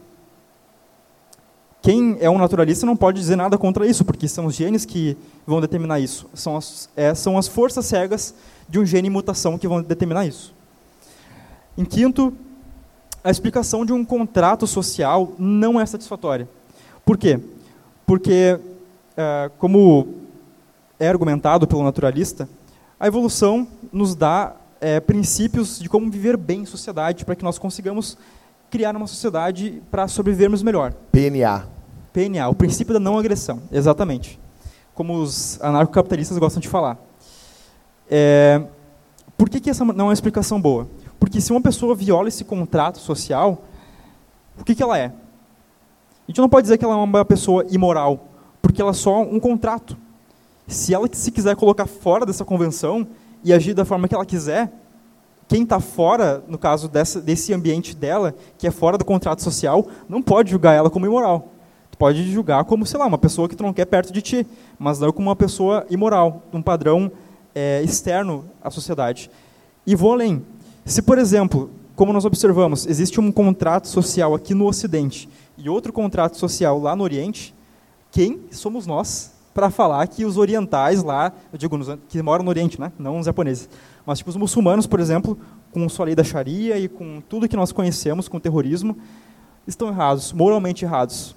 Quem 1.81 2.17
é 2.19 2.29
um 2.29 2.37
naturalista 2.37 2.85
não 2.85 2.97
pode 2.97 3.19
dizer 3.19 3.35
nada 3.35 3.57
contra 3.57 3.87
isso, 3.87 4.03
porque 4.03 4.27
são 4.27 4.45
os 4.45 4.55
genes 4.55 4.83
que 4.83 5.17
vão 5.45 5.61
determinar 5.61 5.99
isso. 5.99 6.27
São 6.33 6.57
as, 6.57 6.89
é, 6.95 7.15
são 7.15 7.37
as 7.37 7.47
forças 7.47 7.85
cegas 7.85 8.35
de 8.67 8.77
um 8.77 8.85
gene 8.85 9.07
em 9.07 9.11
mutação 9.11 9.57
que 9.57 9.67
vão 9.67 9.81
determinar 9.81 10.25
isso. 10.25 10.53
Em 11.77 11.85
quinto, 11.85 12.33
a 13.23 13.31
explicação 13.31 13.85
de 13.85 13.93
um 13.93 14.03
contrato 14.03 14.67
social 14.67 15.33
não 15.37 15.79
é 15.79 15.85
satisfatória. 15.85 16.49
Por 17.05 17.17
quê? 17.17 17.39
Porque, 18.05 18.59
é, 19.15 19.49
como 19.57 20.16
é 20.99 21.07
argumentado 21.07 21.67
pelo 21.67 21.83
naturalista, 21.83 22.49
a 22.99 23.07
evolução 23.07 23.67
nos 23.91 24.15
dá 24.15 24.55
é, 24.81 24.99
princípios 24.99 25.79
de 25.79 25.87
como 25.87 26.09
viver 26.09 26.37
bem 26.37 26.61
em 26.61 26.65
sociedade, 26.65 27.25
para 27.25 27.35
que 27.35 27.43
nós 27.43 27.59
consigamos 27.59 28.17
criar 28.69 28.95
uma 28.95 29.07
sociedade 29.07 29.81
para 29.91 30.07
sobrevivermos 30.07 30.63
melhor. 30.63 30.93
PNA. 31.11 31.67
PNA, 32.11 32.49
o 32.49 32.55
princípio 32.55 32.93
da 32.93 32.99
não 32.99 33.17
agressão, 33.17 33.61
exatamente. 33.71 34.39
Como 34.93 35.21
os 35.21 35.61
anarcocapitalistas 35.61 36.37
gostam 36.37 36.59
de 36.59 36.67
falar. 36.67 36.97
É, 38.09 38.63
por 39.37 39.49
que, 39.49 39.59
que 39.59 39.69
essa 39.69 39.85
não 39.85 40.05
é 40.05 40.07
uma 40.07 40.13
explicação 40.13 40.59
boa? 40.59 40.87
Porque 41.19 41.39
se 41.39 41.51
uma 41.51 41.61
pessoa 41.61 41.95
viola 41.95 42.27
esse 42.27 42.43
contrato 42.43 42.97
social, 42.97 43.63
o 44.59 44.63
que, 44.63 44.73
que 44.73 44.81
ela 44.81 44.97
é? 44.97 45.05
A 45.05 46.31
gente 46.31 46.41
não 46.41 46.49
pode 46.49 46.63
dizer 46.63 46.77
que 46.77 46.83
ela 46.83 46.95
é 46.95 46.97
uma 46.97 47.23
pessoa 47.23 47.65
imoral, 47.69 48.27
porque 48.61 48.81
ela 48.81 48.91
é 48.91 48.95
só 48.95 49.21
um 49.21 49.39
contrato. 49.39 49.95
Se 50.67 50.93
ela 50.93 51.07
se 51.11 51.31
quiser 51.31 51.55
colocar 51.55 51.87
fora 51.87 52.25
dessa 52.25 52.43
convenção 52.43 53.07
e 53.43 53.53
agir 53.53 53.73
da 53.73 53.85
forma 53.85 54.07
que 54.07 54.13
ela 54.13 54.25
quiser, 54.25 54.71
quem 55.47 55.63
está 55.63 55.79
fora, 55.79 56.43
no 56.47 56.57
caso 56.57 56.89
dessa, 56.89 57.21
desse 57.21 57.53
ambiente 57.53 57.95
dela, 57.95 58.35
que 58.57 58.67
é 58.67 58.71
fora 58.71 58.97
do 58.97 59.05
contrato 59.05 59.41
social, 59.41 59.87
não 60.09 60.21
pode 60.21 60.51
julgar 60.51 60.73
ela 60.73 60.89
como 60.89 61.05
imoral. 61.05 61.47
Tu 61.89 61.97
pode 61.97 62.29
julgar 62.29 62.65
como, 62.65 62.85
sei 62.85 62.99
lá, 62.99 63.05
uma 63.05 63.17
pessoa 63.17 63.47
que 63.47 63.55
tu 63.55 63.63
não 63.63 63.71
quer 63.71 63.85
perto 63.85 64.11
de 64.11 64.21
ti, 64.21 64.45
mas 64.77 64.99
não 64.99 65.11
como 65.13 65.29
uma 65.29 65.35
pessoa 65.37 65.85
imoral, 65.89 66.43
um 66.51 66.61
padrão 66.61 67.09
é, 67.55 67.81
externo 67.81 68.43
à 68.61 68.69
sociedade. 68.69 69.31
E 69.85 69.95
vou 69.95 70.11
além. 70.11 70.45
Se, 70.83 71.01
por 71.01 71.17
exemplo, 71.17 71.71
como 71.95 72.11
nós 72.11 72.25
observamos, 72.25 72.85
existe 72.85 73.19
um 73.21 73.31
contrato 73.31 73.87
social 73.87 74.35
aqui 74.35 74.53
no 74.53 74.67
Ocidente 74.67 75.29
e 75.57 75.69
outro 75.69 75.93
contrato 75.93 76.37
social 76.37 76.77
lá 76.77 76.93
no 76.93 77.03
Oriente, 77.03 77.55
quem 78.11 78.41
somos 78.51 78.85
nós 78.85 79.36
para 79.57 79.71
falar 79.71 80.05
que 80.05 80.23
os 80.23 80.37
orientais 80.37 81.01
lá, 81.01 81.33
eu 81.51 81.57
digo, 81.57 81.75
que 82.07 82.21
moram 82.21 82.43
no 82.43 82.49
Oriente, 82.51 82.79
né? 82.79 82.91
não 82.99 83.17
os 83.17 83.25
japoneses, 83.25 83.67
mas 84.05 84.19
tipo, 84.19 84.29
os 84.29 84.35
muçulmanos, 84.35 84.85
por 84.85 84.99
exemplo, 84.99 85.35
com 85.71 85.89
sua 85.89 86.05
lei 86.05 86.13
da 86.13 86.23
Sharia 86.23 86.77
e 86.77 86.87
com 86.87 87.19
tudo 87.27 87.49
que 87.49 87.55
nós 87.55 87.71
conhecemos, 87.71 88.27
com 88.27 88.37
o 88.37 88.39
terrorismo, 88.39 88.95
estão 89.65 89.87
errados, 89.87 90.31
moralmente 90.31 90.85
errados. 90.85 91.35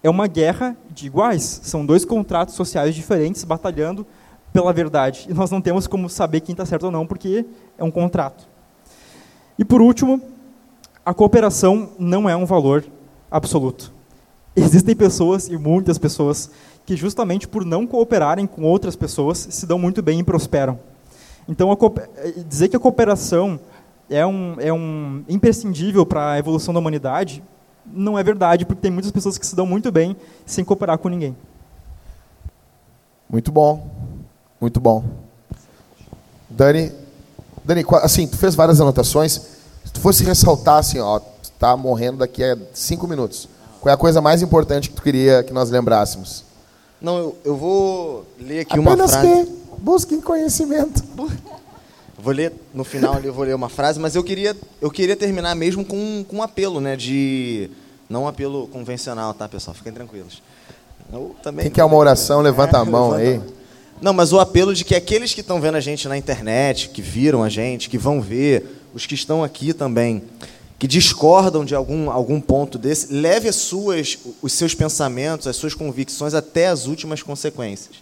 É 0.00 0.08
uma 0.08 0.28
guerra 0.28 0.76
de 0.88 1.06
iguais, 1.06 1.42
são 1.64 1.84
dois 1.84 2.04
contratos 2.04 2.54
sociais 2.54 2.94
diferentes 2.94 3.42
batalhando 3.42 4.06
pela 4.52 4.72
verdade. 4.72 5.26
E 5.28 5.34
nós 5.34 5.50
não 5.50 5.60
temos 5.60 5.88
como 5.88 6.08
saber 6.08 6.42
quem 6.42 6.52
está 6.52 6.64
certo 6.64 6.84
ou 6.84 6.92
não, 6.92 7.04
porque 7.04 7.44
é 7.76 7.82
um 7.82 7.90
contrato. 7.90 8.46
E 9.58 9.64
por 9.64 9.82
último, 9.82 10.22
a 11.04 11.12
cooperação 11.12 11.88
não 11.98 12.30
é 12.30 12.36
um 12.36 12.46
valor 12.46 12.84
absoluto. 13.28 13.92
Existem 14.54 14.96
pessoas, 14.96 15.48
e 15.48 15.58
muitas 15.58 15.98
pessoas, 15.98 16.50
que 16.86 16.96
justamente 16.96 17.46
por 17.46 17.64
não 17.64 17.86
cooperarem 17.86 18.46
com 18.46 18.62
outras 18.62 18.96
pessoas 18.96 19.46
se 19.50 19.66
dão 19.66 19.78
muito 19.78 20.00
bem 20.00 20.20
e 20.20 20.24
prosperam. 20.24 20.78
Então, 21.48 21.70
a, 21.70 21.76
dizer 22.48 22.68
que 22.68 22.76
a 22.76 22.80
cooperação 22.80 23.60
é 24.08 24.24
um, 24.24 24.54
é 24.58 24.72
um 24.72 25.22
imprescindível 25.28 26.06
para 26.06 26.32
a 26.32 26.38
evolução 26.38 26.72
da 26.72 26.80
humanidade 26.80 27.42
não 27.92 28.18
é 28.18 28.22
verdade, 28.22 28.64
porque 28.64 28.80
tem 28.80 28.90
muitas 28.90 29.12
pessoas 29.12 29.38
que 29.38 29.46
se 29.46 29.54
dão 29.54 29.66
muito 29.66 29.92
bem 29.92 30.16
sem 30.44 30.64
cooperar 30.64 30.98
com 30.98 31.08
ninguém. 31.08 31.36
Muito 33.28 33.52
bom, 33.52 33.88
muito 34.60 34.80
bom. 34.80 35.04
Dani, 36.48 36.92
Dani, 37.64 37.84
assim, 38.02 38.26
tu 38.26 38.36
fez 38.36 38.54
várias 38.54 38.80
anotações. 38.80 39.32
Se 39.84 39.92
tu 39.92 40.00
fosse 40.00 40.24
ressaltar 40.24 40.78
assim, 40.78 40.98
ó, 40.98 41.18
tu 41.18 41.50
tá 41.58 41.76
morrendo 41.76 42.18
daqui 42.18 42.42
a 42.42 42.56
cinco 42.72 43.06
minutos. 43.06 43.48
Qual 43.80 43.90
é 43.90 43.94
a 43.94 43.98
coisa 43.98 44.20
mais 44.20 44.42
importante 44.42 44.88
que 44.90 44.96
tu 44.96 45.02
queria 45.02 45.42
que 45.42 45.52
nós 45.52 45.70
lembrássemos? 45.70 46.45
Não, 47.00 47.18
eu, 47.18 47.38
eu 47.44 47.56
vou 47.56 48.26
ler 48.40 48.60
aqui 48.60 48.72
Apenas 48.78 49.12
uma 49.12 49.20
frase. 49.22 49.46
que 49.46 49.52
busquem 49.78 50.20
conhecimento. 50.20 51.02
Vou 52.18 52.32
ler 52.32 52.52
no 52.72 52.82
final 52.82 53.14
ali, 53.14 53.26
eu 53.26 53.34
vou 53.34 53.44
ler 53.44 53.54
uma 53.54 53.68
frase, 53.68 54.00
mas 54.00 54.16
eu 54.16 54.24
queria, 54.24 54.56
eu 54.80 54.90
queria 54.90 55.14
terminar 55.14 55.54
mesmo 55.54 55.84
com, 55.84 56.24
com 56.26 56.38
um 56.38 56.42
apelo, 56.42 56.80
né? 56.80 56.96
De 56.96 57.70
não 58.08 58.24
um 58.24 58.26
apelo 58.26 58.66
convencional, 58.68 59.34
tá, 59.34 59.46
pessoal? 59.46 59.76
Fiquem 59.76 59.92
tranquilos. 59.92 60.42
Eu 61.12 61.36
também. 61.42 61.64
Quem 61.64 61.72
quer 61.72 61.84
uma 61.84 61.96
oração, 61.96 62.40
levanta 62.40 62.78
é, 62.78 62.80
a 62.80 62.84
mão 62.84 63.10
levanta 63.10 63.44
aí. 63.46 63.54
Não, 64.00 64.12
mas 64.12 64.32
o 64.32 64.40
apelo 64.40 64.74
de 64.74 64.84
que 64.84 64.94
aqueles 64.94 65.34
que 65.34 65.40
estão 65.40 65.60
vendo 65.60 65.76
a 65.76 65.80
gente 65.80 66.08
na 66.08 66.16
internet, 66.16 66.88
que 66.88 67.00
viram 67.00 67.42
a 67.42 67.48
gente, 67.48 67.88
que 67.88 67.98
vão 67.98 68.20
ver, 68.20 68.80
os 68.94 69.06
que 69.06 69.14
estão 69.14 69.44
aqui 69.44 69.72
também, 69.72 70.22
que 70.78 70.86
discordam 70.86 71.64
de 71.64 71.74
algum, 71.74 72.10
algum 72.10 72.40
ponto 72.40 72.78
desse, 72.78 73.12
leve 73.12 73.48
as 73.48 73.56
suas, 73.56 74.18
os 74.42 74.52
seus 74.52 74.74
pensamentos, 74.74 75.46
as 75.46 75.56
suas 75.56 75.74
convicções 75.74 76.34
até 76.34 76.66
as 76.66 76.86
últimas 76.86 77.22
consequências. 77.22 77.96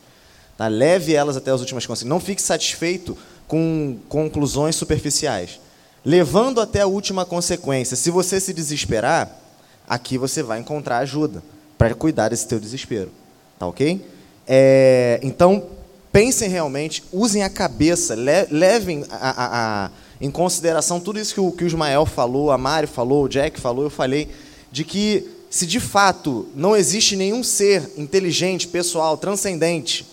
Tá? 0.56 0.66
Leve 0.66 1.14
elas 1.14 1.36
até 1.36 1.50
as 1.50 1.60
últimas 1.60 1.86
consequências. 1.86 2.08
Não 2.08 2.20
fique 2.20 2.42
satisfeito 2.42 3.16
com 3.46 3.98
conclusões 4.08 4.74
superficiais. 4.74 5.60
Levando 6.04 6.60
até 6.60 6.80
a 6.80 6.86
última 6.86 7.24
consequência. 7.24 7.96
Se 7.96 8.10
você 8.10 8.40
se 8.40 8.52
desesperar, 8.52 9.40
aqui 9.88 10.18
você 10.18 10.42
vai 10.42 10.58
encontrar 10.58 10.98
ajuda 10.98 11.42
para 11.78 11.94
cuidar 11.94 12.28
desse 12.28 12.46
teu 12.46 12.58
desespero. 12.58 13.10
Tá 13.58 13.66
ok? 13.66 14.04
É, 14.46 15.20
então, 15.22 15.64
pensem 16.12 16.48
realmente, 16.48 17.02
usem 17.12 17.42
a 17.42 17.48
cabeça, 17.48 18.14
levem 18.50 19.04
a, 19.10 19.30
a, 19.30 19.84
a, 19.84 19.90
em 20.24 20.30
consideração 20.30 20.98
tudo 20.98 21.18
isso 21.18 21.34
que 21.34 21.40
o, 21.40 21.52
que 21.52 21.64
o 21.64 21.66
Ismael 21.66 22.06
falou, 22.06 22.50
a 22.50 22.56
Mari 22.56 22.86
falou, 22.86 23.24
o 23.24 23.28
Jack 23.28 23.60
falou, 23.60 23.84
eu 23.84 23.90
falei, 23.90 24.30
de 24.72 24.82
que 24.82 25.28
se 25.50 25.66
de 25.66 25.78
fato 25.78 26.48
não 26.54 26.74
existe 26.74 27.14
nenhum 27.14 27.44
ser 27.44 27.90
inteligente, 27.98 28.66
pessoal, 28.66 29.18
transcendente, 29.18 30.06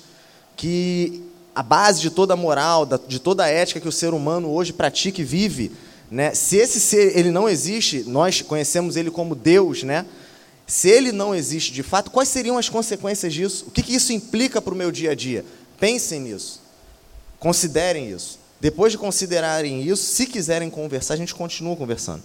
que 0.57 1.23
a 1.55 1.63
base 1.63 2.01
de 2.01 2.09
toda 2.09 2.33
a 2.33 2.35
moral, 2.35 2.85
de 3.07 3.19
toda 3.19 3.45
a 3.45 3.47
ética 3.47 3.79
que 3.79 3.87
o 3.87 3.91
ser 3.91 4.13
humano 4.13 4.51
hoje 4.51 4.73
pratica 4.73 5.21
e 5.21 5.23
vive, 5.23 5.71
né, 6.11 6.33
se 6.33 6.57
esse 6.57 6.81
ser 6.81 7.17
ele 7.17 7.31
não 7.31 7.47
existe, 7.47 8.03
nós 8.05 8.41
conhecemos 8.41 8.97
ele 8.97 9.09
como 9.09 9.33
Deus, 9.33 9.83
né? 9.83 10.05
Se 10.67 10.89
ele 10.89 11.13
não 11.13 11.33
existe 11.33 11.71
de 11.71 11.83
fato, 11.83 12.11
quais 12.11 12.27
seriam 12.27 12.57
as 12.57 12.67
consequências 12.67 13.33
disso? 13.33 13.63
O 13.65 13.71
que, 13.71 13.81
que 13.81 13.95
isso 13.95 14.11
implica 14.11 14.61
para 14.61 14.73
o 14.73 14.77
meu 14.77 14.91
dia 14.91 15.11
a 15.11 15.15
dia? 15.15 15.45
Pensem 15.79 16.19
nisso. 16.19 16.61
Considerem 17.39 18.11
isso. 18.11 18.40
Depois 18.61 18.93
de 18.93 18.97
considerarem 18.97 19.81
isso, 19.81 20.03
se 20.03 20.25
quiserem 20.25 20.69
conversar, 20.69 21.15
a 21.15 21.17
gente 21.17 21.35
continua 21.35 21.75
conversando. 21.75 22.21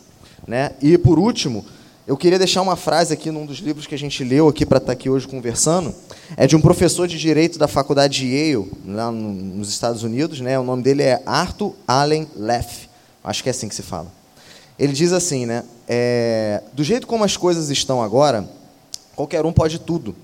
Né? 0.46 0.72
E, 0.80 0.96
por 0.96 1.18
último, 1.18 1.64
eu 2.06 2.16
queria 2.16 2.38
deixar 2.38 2.62
uma 2.62 2.76
frase 2.76 3.12
aqui 3.12 3.30
num 3.30 3.44
dos 3.44 3.58
livros 3.58 3.86
que 3.86 3.94
a 3.94 3.98
gente 3.98 4.22
leu 4.22 4.46
aqui 4.46 4.64
para 4.64 4.76
estar 4.76 4.88
tá 4.88 4.92
aqui 4.92 5.10
hoje 5.10 5.26
conversando. 5.26 5.94
É 6.36 6.46
de 6.46 6.54
um 6.54 6.60
professor 6.60 7.08
de 7.08 7.18
direito 7.18 7.58
da 7.58 7.66
faculdade 7.66 8.18
de 8.18 8.26
Yale, 8.26 8.70
lá 8.86 9.10
nos 9.10 9.68
Estados 9.68 10.02
Unidos. 10.02 10.40
Né? 10.40 10.58
O 10.58 10.62
nome 10.62 10.82
dele 10.82 11.02
é 11.02 11.22
Arthur 11.26 11.74
Allen 11.88 12.28
Leff. 12.36 12.88
Acho 13.24 13.42
que 13.42 13.48
é 13.48 13.52
assim 13.52 13.68
que 13.68 13.74
se 13.74 13.82
fala. 13.82 14.12
Ele 14.78 14.92
diz 14.92 15.12
assim, 15.12 15.46
né? 15.46 15.64
É, 15.88 16.62
do 16.74 16.84
jeito 16.84 17.06
como 17.06 17.24
as 17.24 17.36
coisas 17.36 17.70
estão 17.70 18.02
agora, 18.02 18.48
qualquer 19.16 19.44
um 19.44 19.52
pode 19.52 19.78
tudo. 19.78 20.14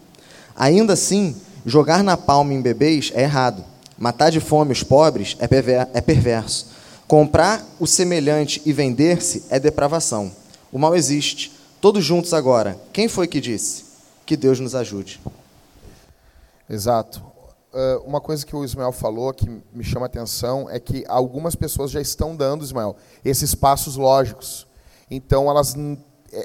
Ainda 0.55 0.93
assim, 0.93 1.35
Jogar 1.65 2.03
na 2.03 2.17
palma 2.17 2.53
em 2.53 2.61
bebês 2.61 3.13
é 3.15 3.23
errado. 3.23 3.65
Matar 4.03 4.31
de 4.31 4.41
fome 4.41 4.73
os 4.73 4.83
pobres 4.83 5.37
é, 5.39 5.45
é 5.95 6.01
perverso. 6.01 6.67
Comprar 7.07 7.65
o 7.79 7.87
semelhante 7.87 8.61
e 8.67 8.73
vender-se 8.73 9.45
é 9.49 9.61
depravação. 9.61 10.33
O 10.73 10.79
mal 10.79 10.97
existe. 10.97 11.53
Todos 11.81 12.05
juntos 12.05 12.35
agora. 12.35 12.77
Quem 12.93 13.07
foi 13.07 13.29
que 13.29 13.41
disse? 13.41 13.85
Que 14.27 14.37
Deus 14.37 14.59
nos 14.59 14.75
ajude. 14.75 15.21
Exato. 16.69 17.23
Uh, 17.73 18.03
uma 18.05 18.21
coisa 18.21 18.45
que 18.45 18.57
o 18.57 18.65
Ismael 18.65 18.91
falou 18.91 19.33
que 19.33 19.49
me 19.73 19.85
chama 19.85 20.07
a 20.07 20.09
atenção 20.09 20.69
é 20.69 20.81
que 20.81 21.05
algumas 21.07 21.55
pessoas 21.55 21.93
já 21.93 22.01
estão 22.01 22.35
dando, 22.35 22.65
Ismael, 22.65 22.97
esses 23.25 23.55
passos 23.55 23.95
lógicos. 23.95 24.67
Então, 25.09 25.49
elas, 25.49 25.77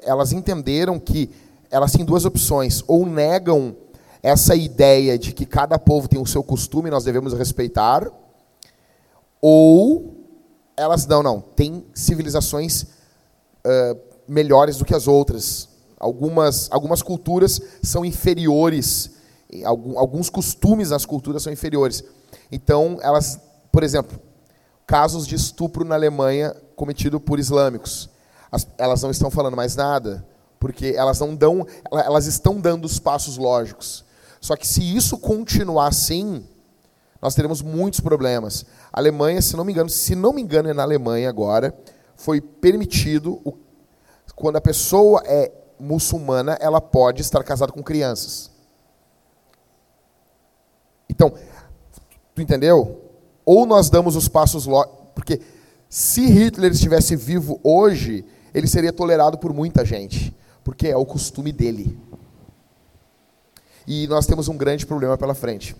elas 0.03 0.31
entenderam 0.31 0.99
que 0.99 1.31
elas 1.71 1.91
têm 1.91 2.05
duas 2.05 2.23
opções. 2.23 2.83
Ou 2.87 3.03
negam 3.03 3.75
essa 4.27 4.53
ideia 4.55 5.17
de 5.17 5.31
que 5.31 5.45
cada 5.45 5.79
povo 5.79 6.09
tem 6.09 6.19
o 6.19 6.25
seu 6.25 6.43
costume 6.43 6.89
nós 6.89 7.05
devemos 7.05 7.31
respeitar, 7.31 8.11
ou 9.41 10.17
elas, 10.75 11.07
não, 11.07 11.23
não, 11.23 11.39
tem 11.39 11.85
civilizações 11.93 12.83
uh, 12.83 13.97
melhores 14.27 14.75
do 14.75 14.83
que 14.83 14.93
as 14.93 15.07
outras. 15.07 15.69
Algumas, 15.97 16.69
algumas 16.71 17.01
culturas 17.01 17.61
são 17.81 18.03
inferiores, 18.03 19.11
alguns 19.95 20.29
costumes 20.29 20.89
nas 20.89 21.05
culturas 21.05 21.41
são 21.43 21.53
inferiores. 21.53 22.03
Então, 22.51 22.99
elas, 23.01 23.39
por 23.71 23.81
exemplo, 23.81 24.19
casos 24.85 25.25
de 25.25 25.35
estupro 25.35 25.85
na 25.85 25.95
Alemanha 25.95 26.53
cometido 26.75 27.17
por 27.17 27.39
islâmicos. 27.39 28.09
As, 28.51 28.67
elas 28.77 29.01
não 29.01 29.09
estão 29.09 29.31
falando 29.31 29.55
mais 29.55 29.77
nada, 29.77 30.27
porque 30.59 30.93
elas 30.97 31.17
não 31.21 31.33
dão, 31.33 31.65
elas 31.89 32.25
estão 32.25 32.59
dando 32.59 32.83
os 32.83 32.99
passos 32.99 33.37
lógicos. 33.37 34.05
Só 34.39 34.55
que 34.55 34.67
se 34.67 34.81
isso 34.95 35.17
continuar 35.17 35.87
assim, 35.87 36.45
nós 37.21 37.35
teremos 37.35 37.61
muitos 37.61 37.99
problemas. 37.99 38.65
A 38.91 38.99
Alemanha, 38.99 39.41
se 39.41 39.55
não 39.55 39.65
me 39.65 39.71
engano, 39.71 39.89
se 39.89 40.15
não 40.15 40.33
me 40.33 40.41
engano 40.41 40.69
é 40.69 40.73
na 40.73 40.83
Alemanha 40.83 41.29
agora, 41.29 41.77
foi 42.15 42.39
permitido 42.41 43.41
o, 43.43 43.57
quando 44.35 44.57
a 44.57 44.61
pessoa 44.61 45.21
é 45.25 45.51
muçulmana, 45.79 46.57
ela 46.59 46.81
pode 46.81 47.21
estar 47.21 47.43
casada 47.43 47.71
com 47.71 47.83
crianças. 47.83 48.51
Então, 51.09 51.33
tu 52.35 52.41
entendeu? 52.41 53.01
Ou 53.45 53.65
nós 53.65 53.89
damos 53.89 54.15
os 54.15 54.27
passos 54.27 54.67
porque 55.15 55.41
se 55.89 56.25
Hitler 56.27 56.71
estivesse 56.71 57.15
vivo 57.15 57.59
hoje, 57.63 58.25
ele 58.53 58.67
seria 58.67 58.91
tolerado 58.91 59.37
por 59.37 59.53
muita 59.53 59.85
gente, 59.85 60.35
porque 60.63 60.87
é 60.87 60.97
o 60.97 61.05
costume 61.05 61.51
dele. 61.51 61.97
E 63.87 64.05
nós 64.07 64.27
temos 64.27 64.49
um 64.49 64.57
grande 64.57 64.85
problema 64.85 65.17
pela 65.17 65.33
frente. 65.33 65.73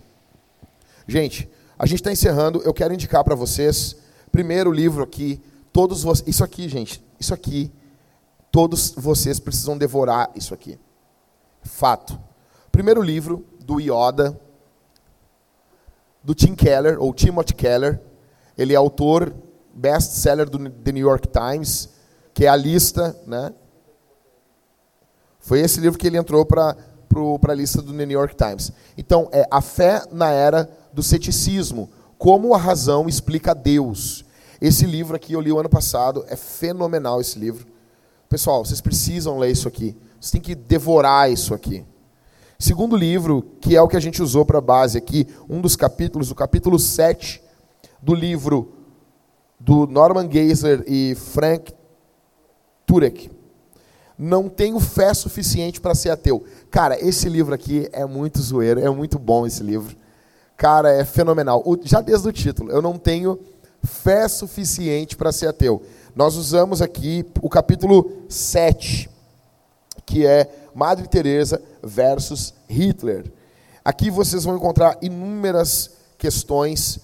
Gente, 1.06 1.48
a 1.78 1.84
gente 1.84 2.00
está 2.00 2.10
encerrando. 2.10 2.62
Eu 2.62 2.72
quero 2.72 2.94
indicar 2.94 3.22
para 3.22 3.34
vocês, 3.34 3.96
primeiro 4.32 4.72
livro 4.72 5.04
aqui, 5.04 5.40
todos 5.72 6.02
vocês, 6.02 6.26
isso 6.26 6.42
aqui, 6.42 6.68
gente, 6.68 7.04
isso 7.20 7.34
aqui, 7.34 7.70
todos 8.50 8.92
vocês 8.96 9.38
precisam 9.38 9.76
devorar 9.76 10.30
isso 10.34 10.54
aqui. 10.54 10.78
Fato. 11.62 12.18
Primeiro 12.72 13.02
livro 13.02 13.44
do 13.60 13.78
Ioda, 13.78 14.40
do 16.24 16.34
Tim 16.34 16.54
Keller, 16.54 17.00
ou 17.00 17.12
Timothy 17.12 17.54
Keller. 17.54 18.00
Ele 18.56 18.72
é 18.72 18.76
autor, 18.76 19.34
best-seller 19.74 20.48
do 20.48 20.58
The 20.70 20.92
New 20.92 21.06
York 21.06 21.28
Times, 21.28 21.90
que 22.32 22.46
é 22.46 22.48
a 22.48 22.56
lista, 22.56 23.16
né? 23.26 23.52
Foi 25.38 25.60
esse 25.60 25.80
livro 25.80 25.98
que 25.98 26.06
ele 26.06 26.16
entrou 26.16 26.44
para 26.44 26.76
para 27.40 27.52
a 27.52 27.56
lista 27.56 27.82
do 27.82 27.92
New 27.92 28.10
York 28.10 28.36
Times. 28.36 28.72
Então, 28.96 29.28
é 29.32 29.46
a 29.50 29.60
fé 29.60 30.02
na 30.12 30.30
era 30.30 30.70
do 30.92 31.02
ceticismo. 31.02 31.88
Como 32.16 32.54
a 32.54 32.58
razão 32.58 33.08
explica 33.08 33.54
Deus. 33.54 34.24
Esse 34.60 34.86
livro 34.86 35.16
aqui 35.16 35.32
eu 35.32 35.40
li 35.40 35.52
o 35.52 35.58
ano 35.58 35.68
passado, 35.68 36.24
é 36.28 36.36
fenomenal 36.36 37.20
esse 37.20 37.38
livro. 37.38 37.66
Pessoal, 38.28 38.64
vocês 38.64 38.80
precisam 38.80 39.38
ler 39.38 39.50
isso 39.50 39.68
aqui. 39.68 39.96
Vocês 40.20 40.32
têm 40.32 40.40
que 40.40 40.54
devorar 40.54 41.30
isso 41.30 41.54
aqui. 41.54 41.84
Segundo 42.58 42.96
livro, 42.96 43.42
que 43.60 43.76
é 43.76 43.80
o 43.80 43.86
que 43.86 43.96
a 43.96 44.00
gente 44.00 44.20
usou 44.20 44.44
para 44.44 44.60
base 44.60 44.98
aqui, 44.98 45.28
um 45.48 45.60
dos 45.60 45.76
capítulos, 45.76 46.30
o 46.32 46.34
capítulo 46.34 46.76
7 46.76 47.40
do 48.02 48.14
livro 48.14 48.72
do 49.60 49.86
Norman 49.86 50.28
Geisler 50.30 50.82
e 50.86 51.14
Frank 51.14 51.72
Turek, 52.84 53.30
não 54.18 54.48
tenho 54.48 54.80
fé 54.80 55.14
suficiente 55.14 55.80
para 55.80 55.94
ser 55.94 56.10
ateu. 56.10 56.44
Cara, 56.70 56.98
esse 57.02 57.28
livro 57.28 57.54
aqui 57.54 57.88
é 57.92 58.04
muito 58.04 58.40
zoeiro, 58.42 58.80
é 58.80 58.90
muito 58.90 59.18
bom 59.18 59.46
esse 59.46 59.62
livro. 59.62 59.96
Cara, 60.56 60.92
é 60.92 61.04
fenomenal. 61.04 61.62
O, 61.64 61.78
já 61.82 62.00
desde 62.00 62.28
o 62.28 62.32
título, 62.32 62.70
eu 62.70 62.82
não 62.82 62.98
tenho 62.98 63.38
fé 63.82 64.28
suficiente 64.28 65.16
para 65.16 65.32
ser 65.32 65.46
ateu. 65.46 65.82
Nós 66.14 66.36
usamos 66.36 66.82
aqui 66.82 67.24
o 67.40 67.48
capítulo 67.48 68.24
7, 68.28 69.08
que 70.04 70.26
é 70.26 70.68
Madre 70.74 71.08
Teresa 71.08 71.62
versus 71.82 72.52
Hitler. 72.68 73.32
Aqui 73.84 74.10
vocês 74.10 74.44
vão 74.44 74.56
encontrar 74.56 74.98
inúmeras 75.00 75.92
questões. 76.18 77.00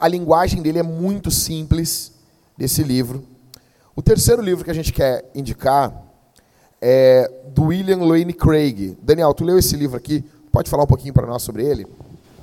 A 0.00 0.08
linguagem 0.08 0.62
dele 0.62 0.80
é 0.80 0.82
muito 0.82 1.30
simples 1.30 2.12
desse 2.56 2.82
livro. 2.82 3.24
O 3.94 4.02
terceiro 4.02 4.42
livro 4.42 4.64
que 4.64 4.70
a 4.70 4.74
gente 4.74 4.92
quer 4.92 5.30
indicar 5.34 6.03
é, 6.86 7.30
do 7.54 7.64
William 7.64 8.04
Lane 8.04 8.34
Craig. 8.34 8.94
Daniel, 9.02 9.32
tu 9.32 9.42
leu 9.42 9.58
esse 9.58 9.74
livro 9.74 9.96
aqui? 9.96 10.22
Pode 10.52 10.68
falar 10.68 10.82
um 10.82 10.86
pouquinho 10.86 11.14
para 11.14 11.26
nós 11.26 11.42
sobre 11.42 11.64
ele? 11.64 11.86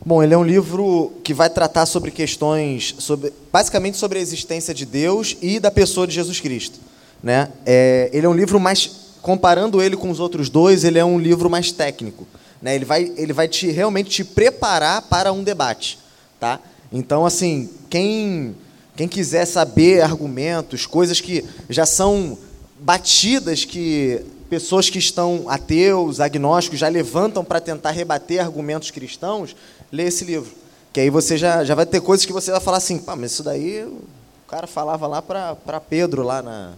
Bom, 0.04 0.24
ele 0.24 0.34
é 0.34 0.38
um 0.38 0.44
livro 0.44 1.14
que 1.24 1.32
vai 1.32 1.48
tratar 1.48 1.86
sobre 1.86 2.10
questões, 2.10 2.96
sobre, 2.98 3.32
basicamente 3.54 3.98
sobre 3.98 4.18
a 4.18 4.22
existência 4.22 4.74
de 4.74 4.84
Deus 4.84 5.38
e 5.44 5.60
da 5.60 5.70
pessoa 5.70 6.08
de 6.08 6.16
Jesus 6.16 6.40
Cristo. 6.40 6.80
Né? 7.22 7.52
É, 7.68 8.10
ele 8.12 8.26
é 8.26 8.30
um 8.30 8.34
livro 8.34 8.60
mais, 8.60 8.90
comparando 9.22 9.80
ele 9.80 9.96
com 9.96 10.10
os 10.10 10.20
outros 10.20 10.50
dois, 10.50 10.84
ele 10.84 10.98
é 10.98 11.06
um 11.06 11.20
livro 11.20 11.48
mais 11.48 11.72
técnico. 11.72 12.26
Né? 12.60 12.74
Ele 12.74 12.86
vai, 12.86 13.14
ele 13.16 13.34
vai 13.34 13.48
te, 13.48 13.70
realmente 13.70 14.10
te 14.10 14.24
preparar 14.24 15.04
para 15.04 15.32
um 15.32 15.44
debate. 15.44 16.00
Tá? 16.40 16.60
Então, 16.92 17.28
assim, 17.28 17.70
quem, 17.92 18.56
quem 18.96 19.08
quiser 19.08 19.46
saber 19.46 20.02
argumentos, 20.02 20.88
coisas 20.88 21.22
que 21.22 21.46
já 21.70 21.86
são 21.86 22.40
batidas 22.82 23.64
que 23.64 24.26
pessoas 24.50 24.90
que 24.90 24.98
estão 24.98 25.46
ateus, 25.48 26.20
agnósticos, 26.20 26.80
já 26.80 26.90
levantam 26.90 27.46
para 27.46 27.62
tentar 27.62 27.92
rebater 27.92 28.42
argumentos 28.42 28.92
cristãos, 28.92 29.56
lê 29.92 30.04
esse 30.04 30.26
livro. 30.26 30.52
Que 30.92 31.00
aí 31.00 31.10
você 31.10 31.38
já, 31.38 31.64
já 31.64 31.76
vai 31.76 31.86
ter 31.86 32.02
coisas 32.02 32.26
que 32.26 32.34
você 32.34 32.52
vai 32.52 32.60
falar 32.60 32.78
assim, 32.78 32.98
pá, 32.98 33.16
mas 33.16 33.32
isso 33.32 33.44
daí 33.44 33.86
o 33.86 34.02
cara 34.48 34.68
falava 34.68 35.08
lá 35.08 35.22
para 35.22 35.80
Pedro, 35.88 36.24
lá 36.24 36.42
na, 36.42 36.74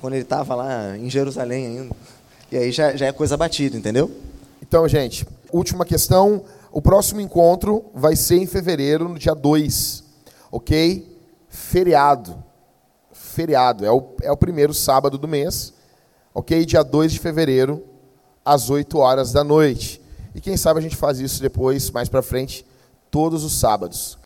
quando 0.00 0.14
ele 0.14 0.24
estava 0.24 0.54
lá 0.54 0.98
em 0.98 1.08
Jerusalém 1.08 1.66
ainda. 1.66 1.96
E 2.52 2.56
aí 2.56 2.72
já, 2.72 2.94
já 2.96 3.06
é 3.06 3.12
coisa 3.12 3.36
batida, 3.36 3.76
entendeu? 3.76 4.10
Então, 4.60 4.86
gente, 4.88 5.26
última 5.52 5.84
questão. 5.84 6.44
O 6.72 6.82
próximo 6.82 7.20
encontro 7.20 7.84
vai 7.94 8.14
ser 8.14 8.36
em 8.36 8.46
fevereiro, 8.46 9.08
no 9.08 9.18
dia 9.18 9.34
2. 9.34 10.04
Ok? 10.52 11.18
Feriado 11.48 12.49
feriado, 13.30 13.84
é 13.84 13.90
o, 13.90 14.14
é 14.22 14.30
o 14.30 14.36
primeiro 14.36 14.74
sábado 14.74 15.16
do 15.16 15.28
mês, 15.28 15.72
ok? 16.34 16.64
Dia 16.64 16.82
2 16.82 17.12
de 17.12 17.18
fevereiro, 17.18 17.84
às 18.44 18.70
8 18.70 18.98
horas 18.98 19.32
da 19.32 19.42
noite. 19.42 20.00
E 20.34 20.40
quem 20.40 20.56
sabe 20.56 20.78
a 20.78 20.82
gente 20.82 20.96
faz 20.96 21.18
isso 21.18 21.40
depois, 21.40 21.90
mais 21.90 22.08
para 22.08 22.22
frente, 22.22 22.66
todos 23.10 23.44
os 23.44 23.52
sábados. 23.52 24.19